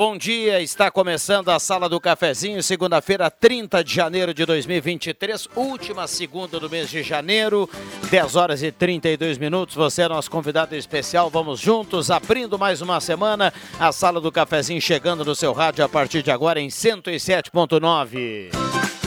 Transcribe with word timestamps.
Bom 0.00 0.16
dia. 0.16 0.62
Está 0.62 0.90
começando 0.90 1.50
a 1.50 1.58
Sala 1.58 1.86
do 1.86 2.00
Cafezinho, 2.00 2.62
segunda-feira, 2.62 3.30
30 3.30 3.84
de 3.84 3.94
janeiro 3.94 4.32
de 4.32 4.46
2023, 4.46 5.46
última 5.54 6.06
segunda 6.06 6.58
do 6.58 6.70
mês 6.70 6.88
de 6.88 7.02
janeiro, 7.02 7.68
10 8.10 8.34
horas 8.34 8.62
e 8.62 8.72
32 8.72 9.36
minutos. 9.36 9.76
Você 9.76 10.00
é 10.00 10.08
nosso 10.08 10.30
convidado 10.30 10.74
especial. 10.74 11.28
Vamos 11.28 11.60
juntos, 11.60 12.10
abrindo 12.10 12.58
mais 12.58 12.80
uma 12.80 12.98
semana. 12.98 13.52
A 13.78 13.92
Sala 13.92 14.22
do 14.22 14.32
Cafezinho 14.32 14.80
chegando 14.80 15.22
no 15.22 15.34
seu 15.34 15.52
rádio 15.52 15.84
a 15.84 15.88
partir 15.88 16.22
de 16.22 16.30
agora 16.30 16.58
em 16.58 16.68
107.9. 16.68 18.99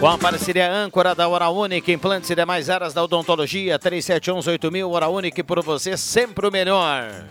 Com 0.00 0.06
a 0.06 0.16
parceria 0.16 0.70
âncora 0.72 1.12
da 1.12 1.26
Hora 1.26 1.48
Única, 1.48 1.90
implantes 1.90 2.30
e 2.30 2.34
demais 2.36 2.70
áreas 2.70 2.94
da 2.94 3.02
odontologia, 3.02 3.76
37118000, 3.80 4.88
Hora 4.88 5.08
Única 5.08 5.42
por 5.42 5.60
você, 5.60 5.96
sempre 5.96 6.46
o 6.46 6.52
melhor. 6.52 7.26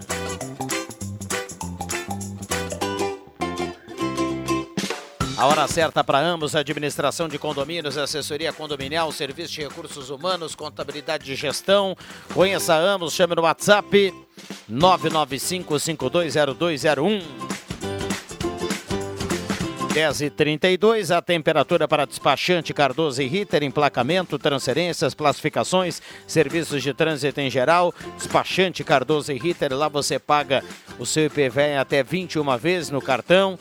A 5.37 5.45
hora 5.45 5.65
certa 5.67 6.03
para 6.03 6.19
ambos, 6.19 6.55
administração 6.55 7.29
de 7.29 7.39
condomínios, 7.39 7.97
assessoria 7.97 8.51
condominial, 8.51 9.13
serviço 9.13 9.53
de 9.53 9.61
recursos 9.61 10.09
humanos, 10.09 10.53
contabilidade 10.53 11.31
e 11.31 11.35
gestão. 11.35 11.95
Conheça 12.33 12.75
ambos, 12.75 13.13
chame 13.13 13.33
no 13.33 13.43
WhatsApp 13.43 14.13
995 14.67 15.79
520201. 19.97 20.07
10 20.07 20.21
e 20.21 20.29
32 20.29 21.11
a 21.11 21.21
temperatura 21.21 21.87
para 21.87 22.05
despachante 22.05 22.71
Cardoso 22.73 23.21
e 23.21 23.25
Ritter, 23.25 23.63
emplacamento, 23.63 24.37
transferências, 24.37 25.15
classificações, 25.15 26.01
serviços 26.27 26.83
de 26.83 26.93
trânsito 26.93 27.41
em 27.41 27.49
geral. 27.49 27.93
Despachante 28.15 28.83
Cardoso 28.83 29.31
e 29.31 29.39
Ritter, 29.39 29.73
lá 29.73 29.87
você 29.87 30.19
paga 30.19 30.63
o 30.99 31.05
seu 31.05 31.25
IPVA 31.25 31.81
até 31.81 32.03
21 32.03 32.57
vezes 32.57 32.91
no 32.91 33.01
cartão. 33.01 33.57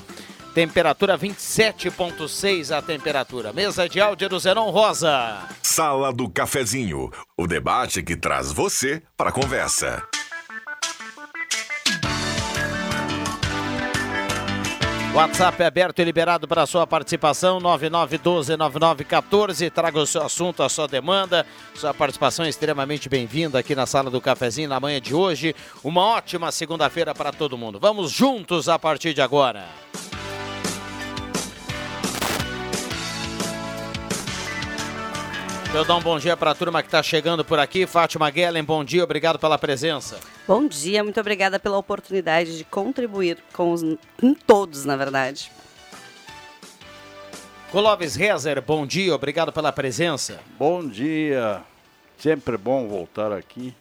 Temperatura 0.54 1.18
27,6 1.18 2.76
a 2.76 2.82
temperatura. 2.82 3.52
Mesa 3.52 3.88
de 3.88 4.00
áudio 4.00 4.28
do 4.28 4.38
Zenon 4.38 4.70
Rosa. 4.70 5.42
Sala 5.62 6.12
do 6.12 6.28
Cafezinho, 6.30 7.10
o 7.36 7.46
debate 7.46 8.02
que 8.02 8.16
traz 8.16 8.52
você 8.52 9.02
para 9.16 9.30
a 9.30 9.32
conversa. 9.32 10.02
WhatsApp 15.16 15.62
é 15.62 15.66
aberto 15.66 15.98
e 15.98 16.04
liberado 16.04 16.46
para 16.46 16.66
sua 16.66 16.86
participação, 16.86 17.58
9912-9914. 17.60 19.70
Traga 19.70 19.98
o 19.98 20.06
seu 20.06 20.22
assunto, 20.22 20.62
a 20.62 20.68
sua 20.68 20.86
demanda. 20.86 21.46
Sua 21.74 21.94
participação 21.94 22.44
é 22.44 22.50
extremamente 22.50 23.08
bem-vinda 23.08 23.58
aqui 23.58 23.74
na 23.74 23.86
sala 23.86 24.10
do 24.10 24.20
cafezinho 24.20 24.68
na 24.68 24.78
manhã 24.78 25.00
de 25.00 25.14
hoje. 25.14 25.56
Uma 25.82 26.02
ótima 26.02 26.52
segunda-feira 26.52 27.14
para 27.14 27.32
todo 27.32 27.56
mundo. 27.56 27.80
Vamos 27.80 28.12
juntos 28.12 28.68
a 28.68 28.78
partir 28.78 29.14
de 29.14 29.22
agora. 29.22 29.64
Eu 35.74 35.84
dar 35.84 35.96
um 35.96 36.00
bom 36.00 36.18
dia 36.18 36.36
para 36.36 36.52
a 36.52 36.54
turma 36.54 36.82
que 36.82 36.88
está 36.88 37.02
chegando 37.02 37.44
por 37.44 37.58
aqui. 37.58 37.86
Fátima 37.86 38.30
Guellen, 38.30 38.64
bom 38.64 38.84
dia, 38.84 39.04
obrigado 39.04 39.38
pela 39.38 39.58
presença. 39.58 40.18
Bom 40.46 40.66
dia, 40.66 41.02
muito 41.02 41.20
obrigada 41.20 41.58
pela 41.58 41.76
oportunidade 41.76 42.56
de 42.56 42.64
contribuir 42.64 43.38
com, 43.52 43.72
os, 43.72 43.82
com 44.18 44.32
todos, 44.34 44.84
na 44.84 44.96
verdade. 44.96 45.50
Clóvis 47.70 48.14
Rezer, 48.14 48.62
bom 48.62 48.86
dia, 48.86 49.14
obrigado 49.14 49.52
pela 49.52 49.72
presença. 49.72 50.40
Bom 50.58 50.86
dia, 50.86 51.62
sempre 52.16 52.56
bom 52.56 52.88
voltar 52.88 53.32
aqui, 53.32 53.74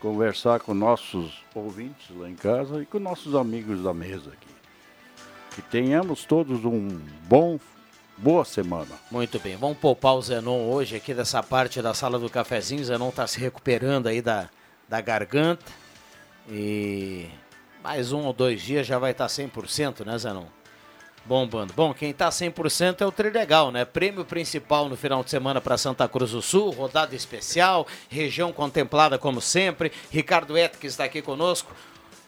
conversar 0.00 0.60
com 0.60 0.74
nossos 0.74 1.42
ouvintes 1.54 2.08
lá 2.16 2.28
em 2.28 2.34
casa 2.34 2.82
e 2.82 2.86
com 2.86 2.98
nossos 2.98 3.34
amigos 3.34 3.82
da 3.82 3.94
mesa 3.94 4.30
aqui. 4.30 4.48
Que 5.54 5.62
tenhamos 5.62 6.24
todos 6.24 6.64
um 6.64 7.00
bom 7.28 7.58
Boa 8.20 8.44
semana. 8.44 8.98
Muito 9.12 9.38
bem, 9.38 9.56
vamos 9.56 9.78
poupar 9.78 10.16
o 10.16 10.20
Zenon 10.20 10.68
hoje 10.68 10.96
aqui 10.96 11.14
dessa 11.14 11.40
parte 11.40 11.80
da 11.80 11.94
sala 11.94 12.18
do 12.18 12.28
cafezinho. 12.28 12.82
O 12.82 12.84
Zenon 12.84 13.10
está 13.10 13.28
se 13.28 13.38
recuperando 13.38 14.08
aí 14.08 14.20
da, 14.20 14.50
da 14.88 15.00
garganta. 15.00 15.64
E 16.50 17.28
mais 17.80 18.10
um 18.10 18.24
ou 18.24 18.32
dois 18.32 18.60
dias 18.60 18.84
já 18.84 18.98
vai 18.98 19.12
estar 19.12 19.28
tá 19.28 19.30
100%, 19.32 20.04
né, 20.04 20.18
Zenon? 20.18 20.46
Bombando. 21.24 21.72
Bom, 21.74 21.94
quem 21.94 22.10
está 22.10 22.28
100% 22.28 23.02
é 23.02 23.06
o 23.06 23.12
Trilegal, 23.12 23.70
né? 23.70 23.84
Prêmio 23.84 24.24
principal 24.24 24.88
no 24.88 24.96
final 24.96 25.22
de 25.22 25.30
semana 25.30 25.60
para 25.60 25.78
Santa 25.78 26.08
Cruz 26.08 26.32
do 26.32 26.42
Sul, 26.42 26.70
rodada 26.70 27.14
especial, 27.14 27.86
região 28.08 28.52
contemplada 28.52 29.16
como 29.16 29.40
sempre. 29.40 29.92
Ricardo 30.10 30.58
Etques 30.58 30.94
está 30.94 31.04
aqui 31.04 31.22
conosco. 31.22 31.70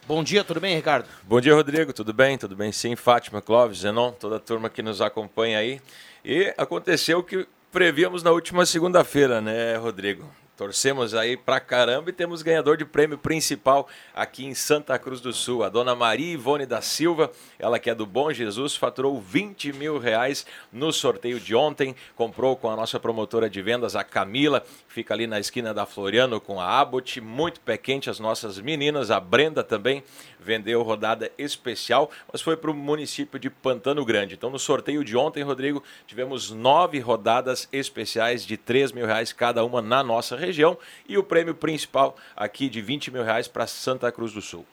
Bom 0.07 0.23
dia, 0.23 0.43
tudo 0.43 0.59
bem, 0.59 0.75
Ricardo? 0.75 1.07
Bom 1.23 1.39
dia, 1.39 1.53
Rodrigo. 1.53 1.93
Tudo 1.93 2.11
bem? 2.11 2.37
Tudo 2.37 2.55
bem 2.55 2.71
sim. 2.71 2.95
Fátima, 2.95 3.41
Clóvis, 3.41 3.79
Zenon, 3.79 4.11
toda 4.11 4.37
a 4.37 4.39
turma 4.39 4.69
que 4.69 4.81
nos 4.81 4.99
acompanha 4.99 5.59
aí. 5.59 5.79
E 6.25 6.53
aconteceu 6.57 7.19
o 7.19 7.23
que 7.23 7.47
prevíamos 7.71 8.23
na 8.23 8.31
última 8.31 8.65
segunda-feira, 8.65 9.39
né, 9.39 9.75
Rodrigo? 9.77 10.27
Torcemos 10.61 11.15
aí 11.15 11.35
pra 11.35 11.59
caramba 11.59 12.11
e 12.11 12.13
temos 12.13 12.43
ganhador 12.43 12.77
de 12.77 12.85
prêmio 12.85 13.17
principal 13.17 13.87
aqui 14.13 14.45
em 14.45 14.53
Santa 14.53 14.99
Cruz 14.99 15.19
do 15.19 15.33
Sul. 15.33 15.63
A 15.63 15.69
dona 15.69 15.95
Maria 15.95 16.33
Ivone 16.33 16.67
da 16.67 16.83
Silva, 16.83 17.31
ela 17.57 17.79
que 17.79 17.89
é 17.89 17.95
do 17.95 18.05
Bom 18.05 18.31
Jesus, 18.31 18.75
faturou 18.75 19.19
20 19.19 19.73
mil 19.73 19.97
reais 19.97 20.45
no 20.71 20.93
sorteio 20.93 21.39
de 21.39 21.55
ontem. 21.55 21.95
Comprou 22.15 22.55
com 22.55 22.69
a 22.69 22.75
nossa 22.75 22.99
promotora 22.99 23.49
de 23.49 23.59
vendas, 23.59 23.95
a 23.95 24.03
Camila, 24.03 24.63
fica 24.87 25.15
ali 25.15 25.25
na 25.25 25.39
esquina 25.39 25.73
da 25.73 25.87
Floriano 25.87 26.39
com 26.39 26.61
a 26.61 26.79
Abbott. 26.79 27.19
Muito 27.19 27.59
pé 27.61 27.75
quente 27.75 28.07
as 28.07 28.19
nossas 28.19 28.59
meninas. 28.59 29.09
A 29.09 29.19
Brenda 29.19 29.63
também 29.63 30.03
vendeu 30.39 30.83
rodada 30.83 31.31
especial, 31.39 32.11
mas 32.31 32.39
foi 32.39 32.55
para 32.55 32.69
o 32.69 32.73
município 32.75 33.39
de 33.39 33.49
Pantano 33.49 34.05
Grande. 34.05 34.35
Então, 34.35 34.51
no 34.51 34.59
sorteio 34.59 35.03
de 35.03 35.17
ontem, 35.17 35.41
Rodrigo, 35.41 35.83
tivemos 36.05 36.51
nove 36.51 36.99
rodadas 36.99 37.67
especiais 37.73 38.45
de 38.45 38.57
3 38.57 38.91
mil 38.91 39.07
reais 39.07 39.33
cada 39.33 39.65
uma 39.65 39.81
na 39.81 40.03
nossa 40.03 40.35
região 40.35 40.50
e 41.07 41.17
o 41.17 41.23
prêmio 41.23 41.55
principal 41.55 42.15
aqui 42.35 42.69
de 42.69 42.81
20 42.81 43.11
mil 43.11 43.23
reais 43.23 43.47
para 43.47 43.67
Santa 43.67 44.11
Cruz 44.11 44.33
do 44.33 44.41
Sul. 44.41 44.65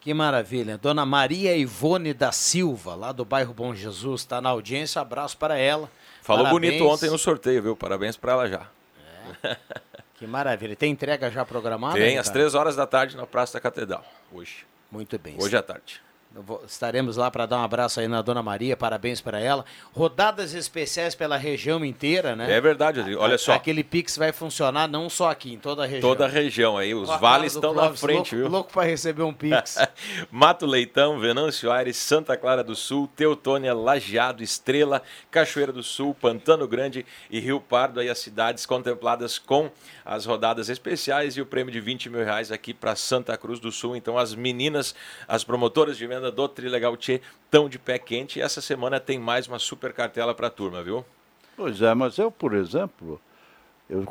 Que 0.00 0.12
maravilha. 0.12 0.76
Dona 0.76 1.06
Maria 1.06 1.56
Ivone 1.56 2.12
da 2.12 2.30
Silva, 2.30 2.94
lá 2.94 3.10
do 3.10 3.24
bairro 3.24 3.54
Bom 3.54 3.74
Jesus, 3.74 4.20
está 4.20 4.38
na 4.40 4.50
audiência. 4.50 5.00
Abraço 5.00 5.36
para 5.38 5.56
ela. 5.56 5.90
Falou 6.20 6.44
Parabéns. 6.44 6.72
bonito 6.72 6.86
ontem 6.86 7.08
no 7.08 7.16
sorteio, 7.18 7.62
viu? 7.62 7.74
Parabéns 7.76 8.16
para 8.16 8.32
ela 8.32 8.48
já. 8.48 8.66
É. 9.42 9.56
Que 10.16 10.26
maravilha. 10.26 10.76
Tem 10.76 10.92
entrega 10.92 11.30
já 11.30 11.44
programada? 11.44 11.94
Tem, 11.94 12.02
Ricardo? 12.10 12.26
às 12.26 12.30
três 12.30 12.54
horas 12.54 12.76
da 12.76 12.86
tarde 12.86 13.16
na 13.16 13.26
Praça 13.26 13.54
da 13.54 13.60
Catedral, 13.60 14.04
hoje. 14.32 14.66
Muito 14.90 15.18
bem. 15.18 15.36
Hoje 15.38 15.56
à 15.56 15.62
tarde. 15.62 16.00
Estaremos 16.66 17.16
lá 17.16 17.30
para 17.30 17.46
dar 17.46 17.58
um 17.58 17.62
abraço 17.62 18.00
aí 18.00 18.08
na 18.08 18.20
Dona 18.20 18.42
Maria, 18.42 18.76
parabéns 18.76 19.20
para 19.20 19.38
ela. 19.38 19.64
Rodadas 19.92 20.52
especiais 20.52 21.14
pela 21.14 21.36
região 21.36 21.84
inteira, 21.84 22.34
né? 22.34 22.52
É 22.52 22.60
verdade, 22.60 22.98
Rodrigo. 22.98 23.20
Olha 23.20 23.38
só. 23.38 23.52
Aquele 23.52 23.84
Pix 23.84 24.16
vai 24.16 24.32
funcionar 24.32 24.88
não 24.88 25.08
só 25.08 25.30
aqui, 25.30 25.52
em 25.52 25.58
toda 25.58 25.84
a 25.84 25.86
região. 25.86 26.10
Toda 26.10 26.24
a 26.24 26.28
região 26.28 26.76
aí, 26.76 26.92
os 26.92 27.08
vales 27.20 27.54
estão 27.54 27.72
na 27.72 27.82
Clóvis, 27.82 28.00
frente, 28.00 28.34
louco, 28.34 28.36
viu? 28.36 28.48
Louco 28.48 28.72
para 28.72 28.82
receber 28.82 29.22
um 29.22 29.32
Pix. 29.32 29.76
Mato 30.30 30.66
Leitão, 30.66 31.20
Venâncio 31.20 31.70
Aires, 31.70 31.96
Santa 31.96 32.36
Clara 32.36 32.64
do 32.64 32.74
Sul, 32.74 33.08
Teutônia, 33.14 33.72
Lajeado, 33.72 34.42
Estrela, 34.42 35.02
Cachoeira 35.30 35.72
do 35.72 35.82
Sul, 35.82 36.14
Pantano 36.14 36.66
Grande 36.66 37.06
e 37.30 37.38
Rio 37.38 37.60
Pardo, 37.60 38.00
aí 38.00 38.08
as 38.08 38.18
cidades 38.18 38.66
contempladas 38.66 39.38
com 39.38 39.70
as 40.04 40.26
rodadas 40.26 40.68
especiais 40.68 41.36
e 41.36 41.40
o 41.40 41.46
prêmio 41.46 41.72
de 41.72 41.80
20 41.80 42.10
mil 42.10 42.24
reais 42.24 42.50
aqui 42.50 42.74
para 42.74 42.96
Santa 42.96 43.36
Cruz 43.36 43.60
do 43.60 43.70
Sul. 43.70 43.94
Então 43.94 44.18
as 44.18 44.34
meninas, 44.34 44.94
as 45.28 45.44
promotoras 45.44 45.96
de 45.96 46.06
venda 46.24 46.30
do 46.30 46.48
Trilegal 46.48 46.96
Tchê 46.96 47.20
estão 47.44 47.68
de 47.68 47.78
pé 47.78 47.98
quente 47.98 48.38
e 48.38 48.42
essa 48.42 48.60
semana 48.60 48.98
tem 48.98 49.18
mais 49.18 49.46
uma 49.46 49.58
super 49.58 49.92
cartela 49.92 50.34
para 50.34 50.46
a 50.46 50.50
turma, 50.50 50.82
viu? 50.82 51.04
Pois 51.56 51.82
é, 51.82 51.94
mas 51.94 52.18
eu, 52.18 52.30
por 52.30 52.54
exemplo, 52.54 53.20
eu 53.88 54.02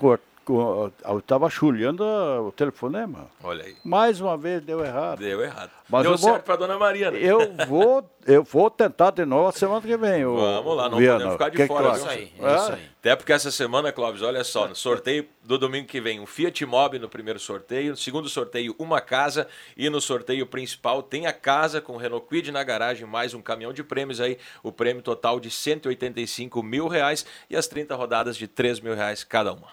estava 1.19 1.49
chulhando 1.49 2.03
o 2.03 2.51
telefonema. 2.51 3.27
Olha 3.43 3.63
aí. 3.65 3.75
Mais 3.83 4.19
uma 4.19 4.37
vez 4.37 4.61
deu 4.61 4.83
errado. 4.83 5.19
Deu 5.19 5.41
errado. 5.41 5.71
Mas 5.89 6.03
Deu 6.03 6.11
eu 6.13 6.17
vou- 6.17 6.31
certo 6.31 6.43
para 6.45 6.55
Dona 6.55 6.77
Maria, 6.77 7.11
né? 7.11 7.19
Eu 7.21 7.39
vou, 7.67 8.09
eu 8.25 8.43
vou 8.43 8.69
tentar 8.71 9.11
de 9.11 9.25
novo 9.25 9.49
a 9.49 9.51
semana 9.51 9.81
que 9.81 9.95
vem. 9.97 10.23
Vamos 10.25 10.77
lá, 10.77 10.89
não 10.89 10.97
Viana. 10.97 11.13
podemos 11.15 11.33
ficar 11.33 11.49
de 11.49 11.57
Que 11.57 11.63
que 11.63 11.67
fora, 11.67 11.83
viu? 11.83 11.91
acha? 11.91 11.99
Isso 12.01 12.09
aí, 12.09 12.31
é 12.39 12.55
isso 12.55 12.71
aí. 12.71 12.89
Até 12.99 13.15
porque 13.17 13.33
essa 13.33 13.51
semana, 13.51 13.91
Clóvis, 13.91 14.21
olha 14.21 14.43
só, 14.45 14.65
no 14.67 14.75
sorteio 14.75 15.27
do 15.43 15.57
domingo 15.57 15.87
que 15.87 15.99
vem, 15.99 16.21
um 16.21 16.25
Fiat 16.25 16.65
Mobi 16.65 16.99
no 16.99 17.09
primeiro 17.09 17.37
sorteio, 17.37 17.91
no 17.91 17.97
segundo 17.97 18.29
sorteio, 18.29 18.73
uma 18.79 19.01
casa, 19.01 19.45
e 19.75 19.89
no 19.89 19.99
sorteio 19.99 20.47
principal 20.47 21.03
tem 21.03 21.27
a 21.27 21.33
casa 21.33 21.81
com 21.81 21.97
Renault 21.97 22.25
Quid 22.29 22.49
na 22.49 22.63
garagem, 22.63 23.05
mais 23.05 23.33
um 23.33 23.41
caminhão 23.41 23.73
de 23.73 23.83
prêmios 23.83 24.21
aí, 24.21 24.37
o 24.63 24.71
prêmio 24.71 25.03
total 25.03 25.37
de 25.39 25.51
185 25.51 26.63
mil 26.63 26.87
reais 26.87 27.25
e 27.49 27.57
as 27.57 27.67
30 27.67 27.93
rodadas 27.93 28.37
de 28.37 28.47
3 28.47 28.79
mil 28.79 28.95
reais 28.95 29.23
cada 29.23 29.51
uma. 29.51 29.67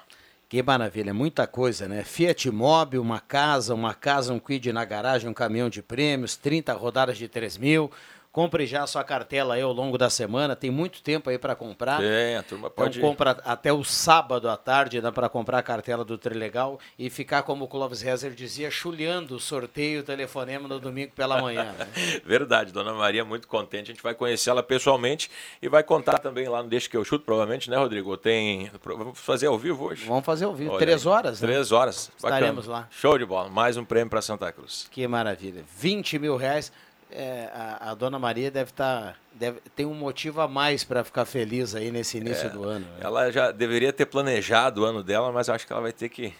Que 0.50 0.64
maravilha, 0.64 1.14
muita 1.14 1.46
coisa, 1.46 1.86
né? 1.86 2.02
Fiat 2.02 2.50
Mobi, 2.50 2.98
uma 2.98 3.20
casa, 3.20 3.72
uma 3.72 3.94
casa, 3.94 4.34
um 4.34 4.40
quid 4.40 4.72
na 4.72 4.84
garagem, 4.84 5.30
um 5.30 5.32
caminhão 5.32 5.70
de 5.70 5.80
prêmios, 5.80 6.34
30 6.34 6.72
rodadas 6.72 7.16
de 7.16 7.28
3 7.28 7.56
mil. 7.56 7.88
Compre 8.32 8.64
já 8.64 8.84
a 8.84 8.86
sua 8.86 9.02
cartela 9.02 9.54
aí 9.54 9.62
ao 9.62 9.72
longo 9.72 9.98
da 9.98 10.08
semana, 10.08 10.54
tem 10.54 10.70
muito 10.70 11.02
tempo 11.02 11.28
aí 11.28 11.36
para 11.36 11.56
comprar. 11.56 11.98
Tem, 11.98 12.36
a 12.36 12.42
turma 12.44 12.68
Então 12.72 12.84
pode... 12.84 13.00
compra 13.00 13.30
até 13.44 13.72
o 13.72 13.82
sábado 13.82 14.48
à 14.48 14.56
tarde, 14.56 15.00
dá 15.00 15.10
para 15.10 15.28
comprar 15.28 15.58
a 15.58 15.62
cartela 15.64 16.04
do 16.04 16.16
Trilegal 16.16 16.78
e 16.96 17.10
ficar, 17.10 17.42
como 17.42 17.64
o 17.64 17.68
Clóvis 17.68 18.02
Rezer 18.02 18.30
dizia, 18.32 18.70
chulhando 18.70 19.34
o 19.34 19.40
sorteio, 19.40 20.00
o 20.00 20.04
telefonema 20.04 20.68
no 20.68 20.78
domingo 20.78 21.10
pela 21.12 21.42
manhã. 21.42 21.72
né? 21.76 21.88
Verdade, 22.24 22.72
Dona 22.72 22.94
Maria 22.94 23.24
muito 23.24 23.48
contente. 23.48 23.90
A 23.90 23.94
gente 23.94 24.02
vai 24.02 24.14
conhecê-la 24.14 24.62
pessoalmente 24.62 25.28
e 25.60 25.68
vai 25.68 25.82
contar 25.82 26.18
também 26.20 26.48
lá 26.48 26.62
no 26.62 26.68
Deixa 26.68 26.88
que 26.88 26.96
eu 26.96 27.04
chuto, 27.04 27.24
provavelmente, 27.24 27.68
né, 27.68 27.76
Rodrigo? 27.76 28.16
Tem. 28.16 28.70
Vamos 28.84 29.18
fazer 29.18 29.48
ao 29.48 29.58
vivo 29.58 29.86
hoje? 29.86 30.04
Vamos 30.06 30.24
fazer 30.24 30.44
ao 30.44 30.54
vivo, 30.54 30.70
Olha 30.70 30.78
três 30.78 31.04
aí. 31.04 31.12
horas, 31.12 31.40
né? 31.40 31.48
Três 31.48 31.72
horas. 31.72 32.12
Bacana. 32.22 32.36
Estaremos 32.36 32.66
lá. 32.68 32.86
Show 32.92 33.18
de 33.18 33.26
bola. 33.26 33.48
Mais 33.48 33.76
um 33.76 33.84
prêmio 33.84 34.08
para 34.08 34.22
Santa 34.22 34.52
Cruz. 34.52 34.86
Que 34.88 35.04
maravilha. 35.08 35.64
20 35.78 36.16
mil 36.20 36.36
reais. 36.36 36.70
É, 37.12 37.48
a, 37.52 37.90
a 37.90 37.94
dona 37.94 38.18
Maria 38.18 38.50
deve 38.50 38.70
estar. 38.70 39.16
deve, 39.32 39.60
tem 39.74 39.84
um 39.86 39.94
motivo 39.94 40.40
a 40.40 40.48
mais 40.48 40.84
para 40.84 41.02
ficar 41.02 41.24
feliz 41.24 41.74
aí 41.74 41.90
nesse 41.90 42.18
início 42.18 42.48
do 42.50 42.62
ano. 42.64 42.86
né? 42.86 42.98
Ela 43.00 43.30
já 43.32 43.50
deveria 43.50 43.92
ter 43.92 44.06
planejado 44.06 44.82
o 44.82 44.84
ano 44.84 45.02
dela, 45.02 45.32
mas 45.32 45.48
eu 45.48 45.54
acho 45.54 45.66
que 45.66 45.72
ela 45.72 45.82
vai 45.82 45.92
ter 45.92 46.08
que 46.08 46.32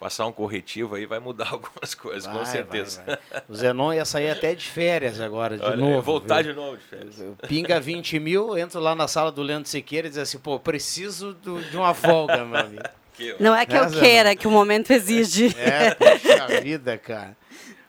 passar 0.00 0.26
um 0.26 0.32
corretivo 0.32 0.94
aí, 0.96 1.06
vai 1.06 1.18
mudar 1.18 1.48
algumas 1.52 1.94
coisas, 1.94 2.26
com 2.26 2.34
Vai, 2.38 2.46
certeza. 2.46 3.02
vai, 3.06 3.18
vai. 3.30 3.42
O 3.48 3.54
Zenon 3.54 3.92
ia 3.94 4.04
sair 4.04 4.30
até 4.30 4.54
de 4.54 4.64
férias 4.66 5.20
agora, 5.20 5.56
de 5.56 5.64
Olha, 5.64 5.76
novo. 5.76 6.02
voltar 6.02 6.42
viu? 6.42 6.52
de 6.52 6.58
novo 6.58 6.76
de 6.76 6.84
férias. 6.84 7.16
Pinga 7.48 7.78
20 7.80 8.18
mil, 8.18 8.58
entro 8.58 8.80
lá 8.80 8.94
na 8.94 9.06
sala 9.08 9.30
do 9.30 9.40
Leandro 9.42 9.68
Siqueira 9.68 10.06
e 10.06 10.10
diz 10.10 10.18
assim, 10.18 10.38
pô, 10.38 10.58
preciso 10.58 11.32
do- 11.34 11.60
de 11.62 11.76
uma 11.76 11.94
folga, 11.94 12.44
meu 12.44 12.58
amigo. 12.60 12.82
Que- 13.14 13.36
Não 13.38 13.54
é 13.54 13.64
que 13.64 13.76
eu 13.76 13.84
Essa- 13.84 14.00
queira, 14.00 14.32
é 14.32 14.34
que 14.36 14.48
o 14.48 14.50
momento 14.50 14.90
exige. 14.90 15.54
É, 15.56 15.94
puxa 15.94 16.60
vida, 16.60 16.98
cara. 16.98 17.36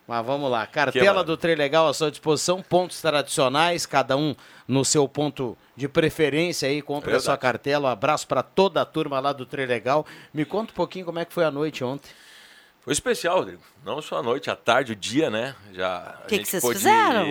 Mas 0.08 0.26
vamos 0.26 0.52
lá. 0.52 0.68
Cartela 0.68 1.24
do 1.24 1.36
Trem 1.36 1.56
Legal 1.56 1.88
à 1.88 1.94
sua 1.94 2.12
disposição, 2.12 2.62
pontos 2.62 3.02
tradicionais, 3.02 3.86
cada 3.86 4.16
um 4.16 4.36
no 4.68 4.86
seu 4.86 5.08
ponto 5.08 5.58
de 5.76 5.88
preferência 5.88 6.70
aí, 6.70 6.82
compre 6.82 7.14
a 7.16 7.20
sua 7.20 7.38
cartela. 7.38 7.90
Um 7.90 7.92
abraço 7.92 8.28
para 8.28 8.44
toda 8.44 8.82
a 8.82 8.86
turma 8.86 9.20
lá 9.20 9.34
do 9.34 9.46
Trem 9.46 9.66
Legal. 9.66 10.06
Me 10.34 10.46
conta 10.46 10.72
um 10.72 10.76
pouquinho 10.76 11.06
como 11.06 11.18
é 11.18 11.26
que 11.26 11.34
foi 11.34 11.44
a 11.44 11.50
noite 11.52 11.84
ontem. 11.84 12.10
Foi 12.82 12.94
especial, 12.94 13.40
Rodrigo. 13.40 13.64
Não 13.86 14.02
só 14.02 14.18
a 14.18 14.24
noite, 14.24 14.50
a 14.50 14.56
tarde, 14.56 14.94
o 14.94 14.96
dia, 14.96 15.30
né? 15.30 15.54
Já 15.72 15.98
a 16.24 16.26
Que 16.28 16.40
que 16.40 16.46
vocês 16.48 16.60
pôde- 16.62 16.80
fizeram? 16.80 17.28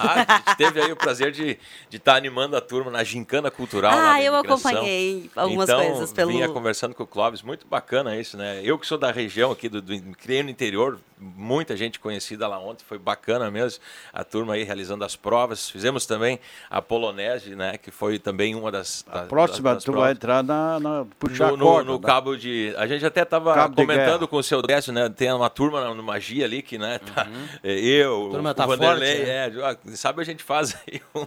Ah, 0.00 0.26
a 0.28 0.36
gente 0.48 0.56
teve 0.56 0.80
aí 0.82 0.90
o 0.90 0.96
prazer 0.96 1.30
de 1.30 1.56
estar 1.92 2.16
animando 2.16 2.56
a 2.56 2.60
turma 2.60 2.90
na 2.90 3.04
gincana 3.04 3.52
cultural. 3.52 3.92
Ah, 3.92 4.14
da 4.14 4.22
eu 4.22 4.34
acompanhei 4.34 5.30
algumas 5.36 5.68
então, 5.68 5.80
coisas 5.86 6.12
pelo. 6.12 6.32
vinha 6.32 6.48
conversando 6.48 6.92
com 6.92 7.04
o 7.04 7.06
Clóvis, 7.06 7.40
muito 7.42 7.68
bacana 7.68 8.16
isso, 8.16 8.36
né? 8.36 8.60
Eu 8.64 8.76
que 8.80 8.86
sou 8.86 8.98
da 8.98 9.12
região 9.12 9.52
aqui, 9.52 9.68
do, 9.68 9.80
do, 9.80 9.96
criei 10.16 10.42
no 10.42 10.50
interior, 10.50 10.98
muita 11.16 11.76
gente 11.76 12.00
conhecida 12.00 12.48
lá 12.48 12.58
ontem, 12.58 12.82
foi 12.84 12.98
bacana 12.98 13.48
mesmo. 13.48 13.80
A 14.12 14.24
turma 14.24 14.54
aí 14.54 14.64
realizando 14.64 15.04
as 15.04 15.14
provas. 15.14 15.70
Fizemos 15.70 16.04
também 16.04 16.40
a 16.68 16.82
Polonese, 16.82 17.54
né? 17.54 17.78
Que 17.78 17.92
foi 17.92 18.18
também 18.18 18.56
uma 18.56 18.72
das. 18.72 19.04
A 19.08 19.18
das- 19.20 19.28
próxima 19.28 19.74
das 19.74 19.84
tu 19.84 19.92
provas 19.92 20.02
vai 20.08 20.12
entrar 20.14 20.42
na, 20.42 20.80
na 20.80 21.06
puxar 21.20 21.48
no, 21.50 21.54
a 21.54 21.56
no- 21.56 21.64
corda, 21.64 21.92
no 21.92 21.98
né? 22.00 22.04
cabo 22.04 22.36
de. 22.36 22.74
A 22.76 22.88
gente 22.88 23.06
até 23.06 23.22
estava 23.22 23.68
comentando 23.70 24.26
com 24.26 24.36
o 24.38 24.42
seu 24.42 24.60
Décio, 24.60 24.92
né? 24.92 25.08
Tem 25.08 25.32
uma 25.32 25.48
turma 25.48 25.80
na- 25.80 25.91
no 25.94 26.02
Magia 26.02 26.44
ali 26.44 26.62
que, 26.62 26.78
né? 26.78 26.98
Tá, 26.98 27.26
é, 27.62 27.78
eu, 27.78 28.28
turma 28.30 28.50
o 28.50 28.54
tá 28.54 28.66
Vanderlei, 28.66 29.16
forte, 29.16 29.30
é, 29.30 29.52
ó, 29.62 29.76
sabe, 29.96 30.20
a 30.20 30.24
gente 30.24 30.42
faz 30.42 30.76
aí 30.86 31.00
um- 31.14 31.26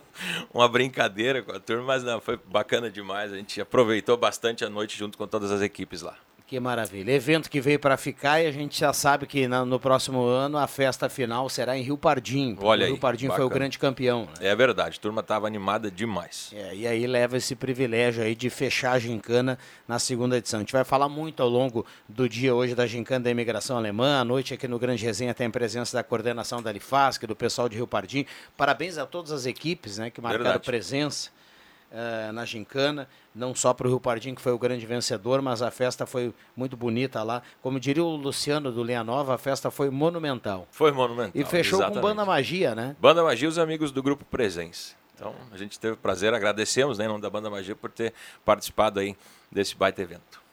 uma 0.53 0.67
brincadeira 0.67 1.41
com 1.41 1.51
a 1.51 1.59
turma, 1.59 1.83
mas 1.83 2.03
não, 2.03 2.19
foi 2.21 2.37
bacana 2.37 2.89
demais. 2.89 3.31
A 3.33 3.37
gente 3.37 3.59
aproveitou 3.61 4.17
bastante 4.17 4.63
a 4.65 4.69
noite 4.69 4.97
junto 4.97 5.17
com 5.17 5.27
todas 5.27 5.51
as 5.51 5.61
equipes 5.61 6.01
lá. 6.01 6.15
Que 6.47 6.59
maravilha. 6.59 7.11
Evento 7.11 7.49
que 7.49 7.59
veio 7.59 7.79
para 7.79 7.97
ficar 7.97 8.39
e 8.39 8.45
a 8.45 8.51
gente 8.51 8.79
já 8.79 8.93
sabe 8.93 9.25
que 9.25 9.47
na- 9.47 9.65
no 9.65 9.79
próximo 9.79 10.23
ano 10.23 10.59
a 10.59 10.67
festa 10.67 11.09
final 11.09 11.49
será 11.49 11.75
em 11.75 11.81
Rio 11.81 11.97
porque 11.97 12.21
Olha 12.63 12.83
o 12.83 12.85
Rio 12.85 12.93
aí, 12.95 12.99
Pardinho 12.99 13.31
foi 13.31 13.41
o 13.41 13.45
bacana. 13.45 13.59
grande 13.59 13.79
campeão. 13.79 14.25
né? 14.39 14.47
É 14.51 14.55
verdade, 14.55 14.97
a 14.99 15.01
turma 15.01 15.21
estava 15.21 15.47
animada 15.47 15.89
demais. 15.89 16.51
É, 16.53 16.75
e 16.75 16.85
aí 16.87 17.07
leva 17.07 17.35
esse 17.35 17.55
privilégio 17.55 18.21
aí 18.23 18.35
de 18.35 18.47
fechar 18.51 18.91
a 18.91 18.99
gincana 18.99 19.57
na 19.87 19.97
segunda 19.97 20.37
edição. 20.37 20.59
A 20.59 20.61
gente 20.61 20.71
vai 20.71 20.83
falar 20.83 21.09
muito 21.09 21.41
ao 21.41 21.49
longo 21.49 21.83
do 22.07 22.29
dia 22.29 22.53
hoje 22.53 22.75
da 22.75 22.85
gincana 22.85 23.23
da 23.23 23.31
imigração 23.31 23.75
alemã. 23.75 24.19
À 24.19 24.23
noite 24.23 24.53
aqui 24.53 24.67
no 24.67 24.77
Grande 24.77 25.03
Resenha 25.03 25.33
tem 25.33 25.47
a 25.47 25.49
presença 25.49 25.97
da 25.97 26.03
coordenação 26.03 26.61
da 26.61 26.71
Lifasc, 26.71 27.25
do 27.25 27.35
pessoal 27.35 27.67
de 27.67 27.75
Rio 27.75 27.87
Pardinho. 27.87 28.25
Parabéns 28.55 28.99
a 28.99 29.05
todas 29.07 29.31
as 29.31 29.47
equipes 29.47 29.97
né, 29.97 30.11
que 30.11 30.21
marcaram 30.21 30.43
Verdade. 30.43 30.63
presença 30.65 31.31
eh, 31.95 32.31
na 32.33 32.43
gincana. 32.43 33.07
Não 33.33 33.55
só 33.55 33.73
para 33.73 33.87
o 33.87 33.89
Rio 33.89 34.01
Pardinho, 34.01 34.35
que 34.35 34.41
foi 34.41 34.51
o 34.51 34.59
grande 34.59 34.85
vencedor, 34.85 35.41
mas 35.41 35.61
a 35.61 35.71
festa 35.71 36.05
foi 36.05 36.33
muito 36.53 36.75
bonita 36.75 37.23
lá. 37.23 37.41
Como 37.61 37.79
diria 37.79 38.03
o 38.03 38.17
Luciano 38.17 38.69
do 38.69 38.83
Linha 38.83 39.01
Nova, 39.01 39.35
a 39.35 39.37
festa 39.37 39.71
foi 39.71 39.89
monumental. 39.89 40.67
Foi 40.71 40.91
monumental. 40.91 41.31
E 41.33 41.45
fechou 41.45 41.79
exatamente. 41.79 42.01
com 42.01 42.07
Banda 42.07 42.25
Magia, 42.25 42.75
né? 42.75 42.97
Banda 42.99 43.23
Magia 43.23 43.45
e 43.45 43.49
os 43.49 43.57
amigos 43.57 43.93
do 43.93 44.03
Grupo 44.03 44.25
Presença. 44.25 44.93
Então, 45.15 45.33
a 45.53 45.57
gente 45.57 45.79
teve 45.79 45.93
o 45.93 45.97
prazer, 45.97 46.33
agradecemos, 46.33 46.97
né, 46.97 47.05
em 47.05 47.07
nome 47.07 47.21
da 47.21 47.29
Banda 47.29 47.49
Magia, 47.49 47.73
por 47.73 47.89
ter 47.89 48.13
participado 48.43 48.99
aí 48.99 49.15
desse 49.49 49.73
baita 49.73 50.01
evento. 50.01 50.43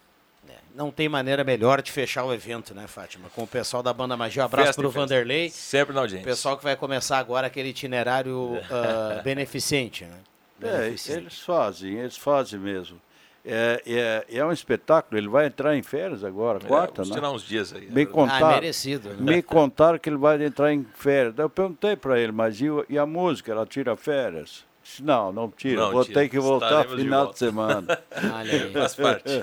Não 0.74 0.90
tem 0.90 1.08
maneira 1.08 1.44
melhor 1.44 1.82
de 1.82 1.92
fechar 1.92 2.24
o 2.24 2.32
evento, 2.32 2.74
né, 2.74 2.86
Fátima? 2.86 3.28
Com 3.34 3.42
o 3.42 3.46
pessoal 3.46 3.82
da 3.82 3.92
Banda 3.92 4.16
Magia. 4.16 4.42
Um 4.42 4.46
abraço 4.46 4.74
para 4.74 4.86
o. 4.86 4.90
Vanderlei. 4.90 5.50
Sempre 5.50 5.92
na 5.92 6.00
O 6.00 6.04
audiência. 6.04 6.24
pessoal 6.24 6.56
que 6.56 6.64
vai 6.64 6.76
começar 6.76 7.18
agora 7.18 7.46
aquele 7.46 7.68
itinerário 7.68 8.58
ah, 8.70 9.20
beneficente, 9.22 10.04
né? 10.04 10.16
É, 10.62 10.78
Beneficente. 10.78 11.18
eles 11.18 11.40
fazem, 11.40 11.98
eles 11.98 12.16
fazem 12.16 12.58
mesmo. 12.58 13.00
É, 13.44 13.82
é, 14.28 14.38
é 14.38 14.44
um 14.44 14.52
espetáculo, 14.52 15.18
ele 15.18 15.28
vai 15.28 15.46
entrar 15.46 15.76
em 15.76 15.82
férias 15.82 16.22
agora, 16.22 16.60
quarta, 16.60 16.92
é, 16.92 16.96
vamos 16.98 17.08
né? 17.10 17.14
tirar 17.16 17.30
uns 17.32 17.42
dias 17.42 17.72
aí. 17.74 17.90
Me 17.90 18.02
Ah, 18.02 18.06
contaram, 18.06 18.48
merecido. 18.48 19.08
Né? 19.08 19.16
me 19.18 19.42
contaram 19.42 19.98
que 19.98 20.08
ele 20.08 20.16
vai 20.16 20.40
entrar 20.44 20.72
em 20.72 20.86
férias. 20.94 21.34
Daí 21.34 21.44
Eu 21.44 21.50
perguntei 21.50 21.96
para 21.96 22.20
ele, 22.20 22.30
mas 22.30 22.60
e, 22.60 22.66
e 22.88 22.96
a 22.96 23.04
música, 23.04 23.50
ela 23.50 23.66
tira 23.66 23.96
férias? 23.96 24.64
Disse, 24.80 25.02
Não, 25.02 25.32
não 25.32 25.48
tira, 25.50 25.80
Não 25.82 25.90
vou 25.92 26.04
tira. 26.04 26.20
ter 26.20 26.28
que 26.28 26.38
voltar 26.38 26.66
Estaremos 26.86 26.96
de 26.96 27.02
final 27.02 27.20
de, 27.20 27.24
volta. 27.24 27.38
semana. 27.38 27.98
Olha 28.38 28.52
aí. 28.52 28.72
Faz 28.72 28.94
parte. 28.94 29.42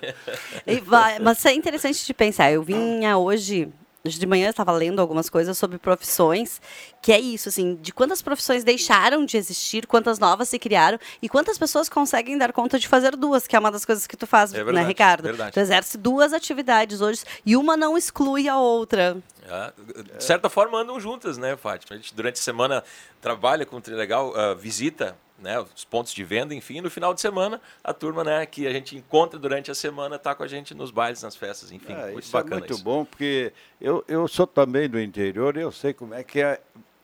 E 0.66 0.80
vai- 0.80 1.20
mas 1.20 1.46
é 1.46 1.54
interessante 1.54 2.06
de 2.06 2.14
pensar. 2.14 2.52
Eu 2.52 2.64
vinha 2.64 3.18
hoje 3.18 3.68
de 4.06 4.25
manhã, 4.25 4.48
eu 4.48 4.51
estava 4.51 4.72
lendo 4.72 5.00
algumas 5.00 5.29
coisas 5.29 5.58
sobre 5.58 5.77
profissões, 5.77 6.62
que 7.01 7.12
é 7.12 7.20
isso, 7.20 7.50
assim, 7.50 7.75
de 7.75 7.91
quantas 7.91 8.22
profissões 8.22 8.63
deixaram 8.63 9.25
de 9.25 9.36
existir, 9.36 9.86
quantas 9.86 10.20
novas 10.20 10.48
se 10.50 10.58
criaram 10.58 10.98
e 11.22 11.27
quantas 11.27 11.58
pessoas 11.58 11.89
conseguem 11.89 12.38
dar 12.38 12.53
conta 12.53 12.79
de 12.79 12.88
fazer 12.88 13.15
duas, 13.15 13.46
que 13.46 13.56
é 13.56 13.60
uma 13.60 13.72
das 13.72 13.84
coisas 13.84 14.08
que 14.08 14.15
tu 14.15 14.25
faz, 14.25 14.53
É 14.53 14.58
né, 14.60 14.63
verdade, 14.63 14.88
Ricardo? 14.88 15.24
verdade. 15.24 15.51
Tu 15.51 15.60
exerce 15.60 15.98
duas 15.98 16.32
atividades 16.32 17.01
hoje 17.01 17.24
e 17.46 17.58
uma 17.58 17.75
não 17.75 17.98
exclui 17.98 18.48
a 18.48 18.58
outra. 18.58 19.18
Ah, 19.50 19.74
De 20.15 20.24
certa 20.24 20.50
forma 20.50 20.79
andam 20.79 21.00
juntas, 21.00 21.38
né, 21.38 21.58
Fátima? 21.58 21.96
A 21.96 21.98
gente 22.00 22.13
durante 22.15 22.36
a 22.39 22.44
semana 22.44 22.84
trabalha 23.20 23.65
com 23.65 23.77
o 23.77 23.82
Trilegal, 23.82 24.34
ah, 24.36 24.53
visita 24.53 25.18
né, 25.41 25.60
os 25.60 25.84
pontos 25.86 26.13
de 26.13 26.24
venda, 26.24 26.53
enfim, 26.53 26.81
no 26.81 26.89
final 26.89 27.13
de 27.13 27.22
semana, 27.22 27.62
a 27.84 27.93
turma 27.93 28.24
né, 28.24 28.46
que 28.46 28.67
a 28.67 28.72
gente 28.72 28.96
encontra 28.98 29.39
durante 29.39 29.72
a 29.72 29.75
semana 29.75 30.15
está 30.17 30.36
com 30.36 30.43
a 30.43 30.48
gente 30.48 30.74
nos 30.74 30.91
bailes, 30.91 31.22
nas 31.24 31.36
festas, 31.36 31.72
enfim. 31.72 31.93
É, 31.93 32.12
muito 32.12 32.24
isso 32.24 32.31
bacana 32.31 32.55
é 32.55 32.60
muito 32.60 32.74
isso. 32.74 32.84
bom, 32.84 33.05
porque 33.05 33.53
eu, 33.79 34.03
eu 34.08 34.27
sou 34.27 34.46
também 34.48 34.89
do 34.89 35.00
interior 35.00 35.55
e 35.58 35.62
eu 35.62 35.72
sei 35.72 35.93
como 35.93 36.13
é 36.13 36.24
que 36.24 36.41
é 36.41 36.60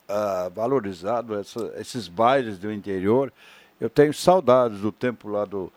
ah, 0.07 0.49
valorizado 0.53 1.35
essa- 1.39 1.73
esses 1.77 2.07
bailes 2.07 2.57
do 2.59 2.71
interior. 2.71 3.31
Eu 3.79 3.89
tenho 3.89 4.13
saudades 4.13 4.79
do 4.79 4.91
tempo 4.91 5.27
lá 5.29 5.45
do, 5.45 5.71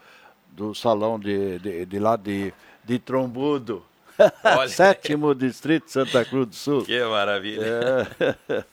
do 0.53 0.75
salão 0.75 1.19
de, 1.19 1.59
de, 1.59 1.87
de 1.87 1.99
lá 1.99 2.15
de, 2.17 2.53
de 2.85 2.99
Trombudo. 2.99 3.85
Olha. 4.45 4.67
Sétimo 4.69 5.35
Distrito, 5.35 5.91
Santa 5.91 6.25
Cruz 6.25 6.47
do 6.49 6.55
Sul. 6.55 6.85
Que 6.85 7.03
maravilha. 7.05 7.65
É. 8.49 8.65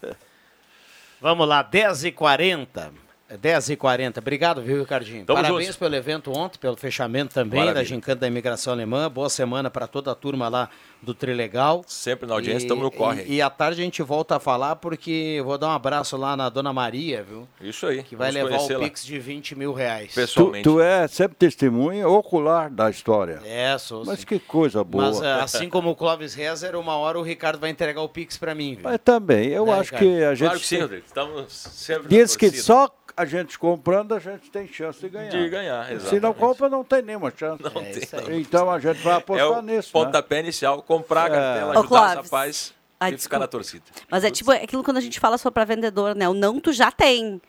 Vamos 1.21 1.47
lá, 1.47 1.63
10h40. 1.63 2.91
10h40. 3.31 4.19
Obrigado, 4.19 4.61
viu, 4.61 4.79
Ricardinho? 4.79 5.25
Tamo 5.25 5.37
Parabéns 5.41 5.61
juntos. 5.65 5.77
pelo 5.77 5.95
evento 5.95 6.31
ontem, 6.31 6.59
pelo 6.59 6.75
fechamento 6.77 7.33
também 7.33 7.59
Maravilha. 7.59 7.81
da 7.81 7.83
Gincana 7.83 8.19
da 8.21 8.27
Imigração 8.27 8.73
Alemã. 8.73 9.09
Boa 9.09 9.29
semana 9.29 9.69
para 9.71 9.87
toda 9.87 10.11
a 10.11 10.15
turma 10.15 10.47
lá 10.47 10.69
do 11.01 11.13
Trilegal. 11.13 11.83
Sempre 11.87 12.27
na 12.27 12.35
audiência, 12.35 12.63
E- 12.63 12.65
estamos 12.65 12.83
no 12.83 12.91
corre. 12.91 13.23
E, 13.23 13.35
e 13.35 13.41
à 13.41 13.49
tarde 13.49 13.81
a 13.81 13.83
gente 13.83 14.01
volta 14.03 14.35
a 14.35 14.39
falar 14.39 14.75
porque 14.75 15.41
vou 15.43 15.57
dar 15.57 15.67
um 15.69 15.71
abraço 15.71 16.15
lá 16.17 16.37
na 16.37 16.49
Dona 16.49 16.71
Maria, 16.71 17.23
viu? 17.23 17.47
Isso 17.59 17.87
aí. 17.87 18.03
Que 18.03 18.15
vai 18.15 18.29
levar 18.31 18.59
o 18.59 18.79
Pix 18.79 19.03
de 19.05 19.17
20 19.17 19.55
mil 19.55 19.73
reais. 19.73 20.11
Tu, 20.11 20.15
Pessoalmente. 20.15 20.63
tu 20.63 20.79
é 20.79 21.07
sempre 21.07 21.35
testemunha 21.35 22.07
ocular 22.07 22.69
da 22.69 22.89
história. 22.91 23.41
É, 23.43 23.75
sou 23.77 24.05
Mas 24.05 24.19
sim. 24.19 24.25
que 24.27 24.39
coisa 24.39 24.83
boa. 24.83 25.05
Mas 25.05 25.21
ah, 25.23 25.43
assim 25.43 25.67
como 25.69 25.89
o 25.89 25.95
Clóvis 25.95 26.33
Rezer, 26.35 26.75
uma 26.75 26.95
hora 26.95 27.17
o 27.19 27.23
Ricardo 27.23 27.59
vai 27.59 27.69
entregar 27.71 28.01
o 28.01 28.09
Pix 28.09 28.37
para 28.37 28.53
mim, 28.53 28.75
viu? 28.75 28.83
Mas 28.83 28.99
também, 29.03 29.49
eu 29.49 29.65
Né, 29.65 29.73
acho 29.73 29.95
Ricardo? 29.95 30.03
que 30.03 30.23
a 30.23 30.35
gente. 30.35 30.45
Claro 30.47 30.59
que 30.59 30.67
sim, 30.67 30.79
Rodrigo. 30.79 31.05
Estamos 31.05 31.51
sempre 31.53 32.07
Diz 32.07 32.31
na 32.33 32.39
que 32.39 32.45
torcida. 32.47 32.63
só 32.63 32.87
a 33.17 33.25
gente 33.25 33.57
comprando 33.57 34.13
a 34.13 34.19
gente 34.19 34.49
tem 34.51 34.67
chance 34.67 34.99
de 34.99 35.09
ganhar. 35.09 35.29
De 35.29 35.49
ganhar, 35.49 35.85
Se 35.85 35.91
não 35.93 35.97
exatamente. 36.01 36.37
compra, 36.37 36.69
não 36.69 36.83
tem 36.83 37.01
nenhuma 37.01 37.31
chance. 37.35 37.61
Não 37.63 37.81
É 37.81 37.91
tem. 37.91 38.41
Então 38.41 38.69
a 38.69 38.79
gente 38.79 38.99
vai 39.01 39.13
É 39.13 39.17
apostar 39.17 39.51
o 39.51 39.61
nisso. 39.61 39.97
né? 39.97 40.05
pontapé 40.05 40.39
inicial, 40.41 40.81
comprar 40.81 41.25
a 41.25 41.29
cartela, 41.29 41.67
Ô, 41.67 41.79
ajudar 41.79 41.81
os 41.81 41.87
Clóvis. 41.87 42.15
rapazes 42.31 42.73
Ai, 42.99 43.13
e 43.13 43.17
ficar 43.17 43.39
na 43.39 43.47
torcida. 43.47 43.83
Mas 44.09 44.23
é 44.23 44.31
tipo 44.31 44.51
aquilo 44.51 44.83
quando 44.83 44.97
a 44.97 45.01
gente 45.01 45.19
fala 45.19 45.37
só 45.37 45.49
para 45.51 45.63
vendedor, 45.65 46.15
né? 46.15 46.27
O 46.27 46.33
não 46.33 46.59
tu 46.59 46.71
já 46.73 46.91
tem. 46.91 47.41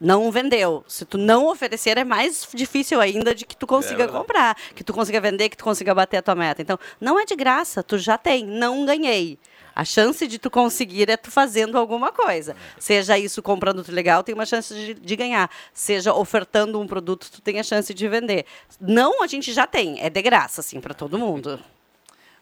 Não 0.00 0.32
vendeu. 0.32 0.84
Se 0.88 1.04
tu 1.04 1.16
não 1.16 1.46
oferecer, 1.46 1.96
é 1.96 2.02
mais 2.02 2.48
difícil 2.52 3.00
ainda 3.00 3.32
de 3.32 3.46
que 3.46 3.56
tu 3.56 3.68
consiga 3.68 3.98
verdade. 3.98 4.18
comprar, 4.18 4.56
que 4.74 4.82
tu 4.82 4.92
consiga 4.92 5.20
vender, 5.20 5.48
que 5.48 5.56
tu 5.56 5.62
consiga 5.62 5.94
bater 5.94 6.16
a 6.16 6.22
tua 6.22 6.34
meta. 6.34 6.60
Então, 6.60 6.76
não 7.00 7.20
é 7.20 7.24
de 7.24 7.36
graça, 7.36 7.84
tu 7.84 7.96
já 7.98 8.18
tem, 8.18 8.44
não 8.44 8.84
ganhei. 8.84 9.38
A 9.74 9.84
chance 9.84 10.26
de 10.26 10.38
tu 10.38 10.50
conseguir 10.50 11.10
é 11.10 11.16
tu 11.16 11.30
fazendo 11.30 11.78
alguma 11.78 12.12
coisa. 12.12 12.54
Seja 12.78 13.18
isso 13.18 13.42
comprando 13.42 13.82
tu 13.82 13.92
legal, 13.92 14.22
tem 14.22 14.34
uma 14.34 14.46
chance 14.46 14.74
de, 14.74 14.94
de 14.94 15.16
ganhar. 15.16 15.50
Seja 15.72 16.14
ofertando 16.14 16.80
um 16.80 16.86
produto, 16.86 17.30
tu 17.30 17.40
tem 17.40 17.58
a 17.58 17.62
chance 17.62 17.92
de 17.92 18.08
vender. 18.08 18.44
Não, 18.80 19.22
a 19.22 19.26
gente 19.26 19.52
já 19.52 19.66
tem. 19.66 20.00
É 20.00 20.10
de 20.10 20.22
graça, 20.22 20.60
assim, 20.60 20.80
para 20.80 20.94
todo 20.94 21.18
mundo. 21.18 21.58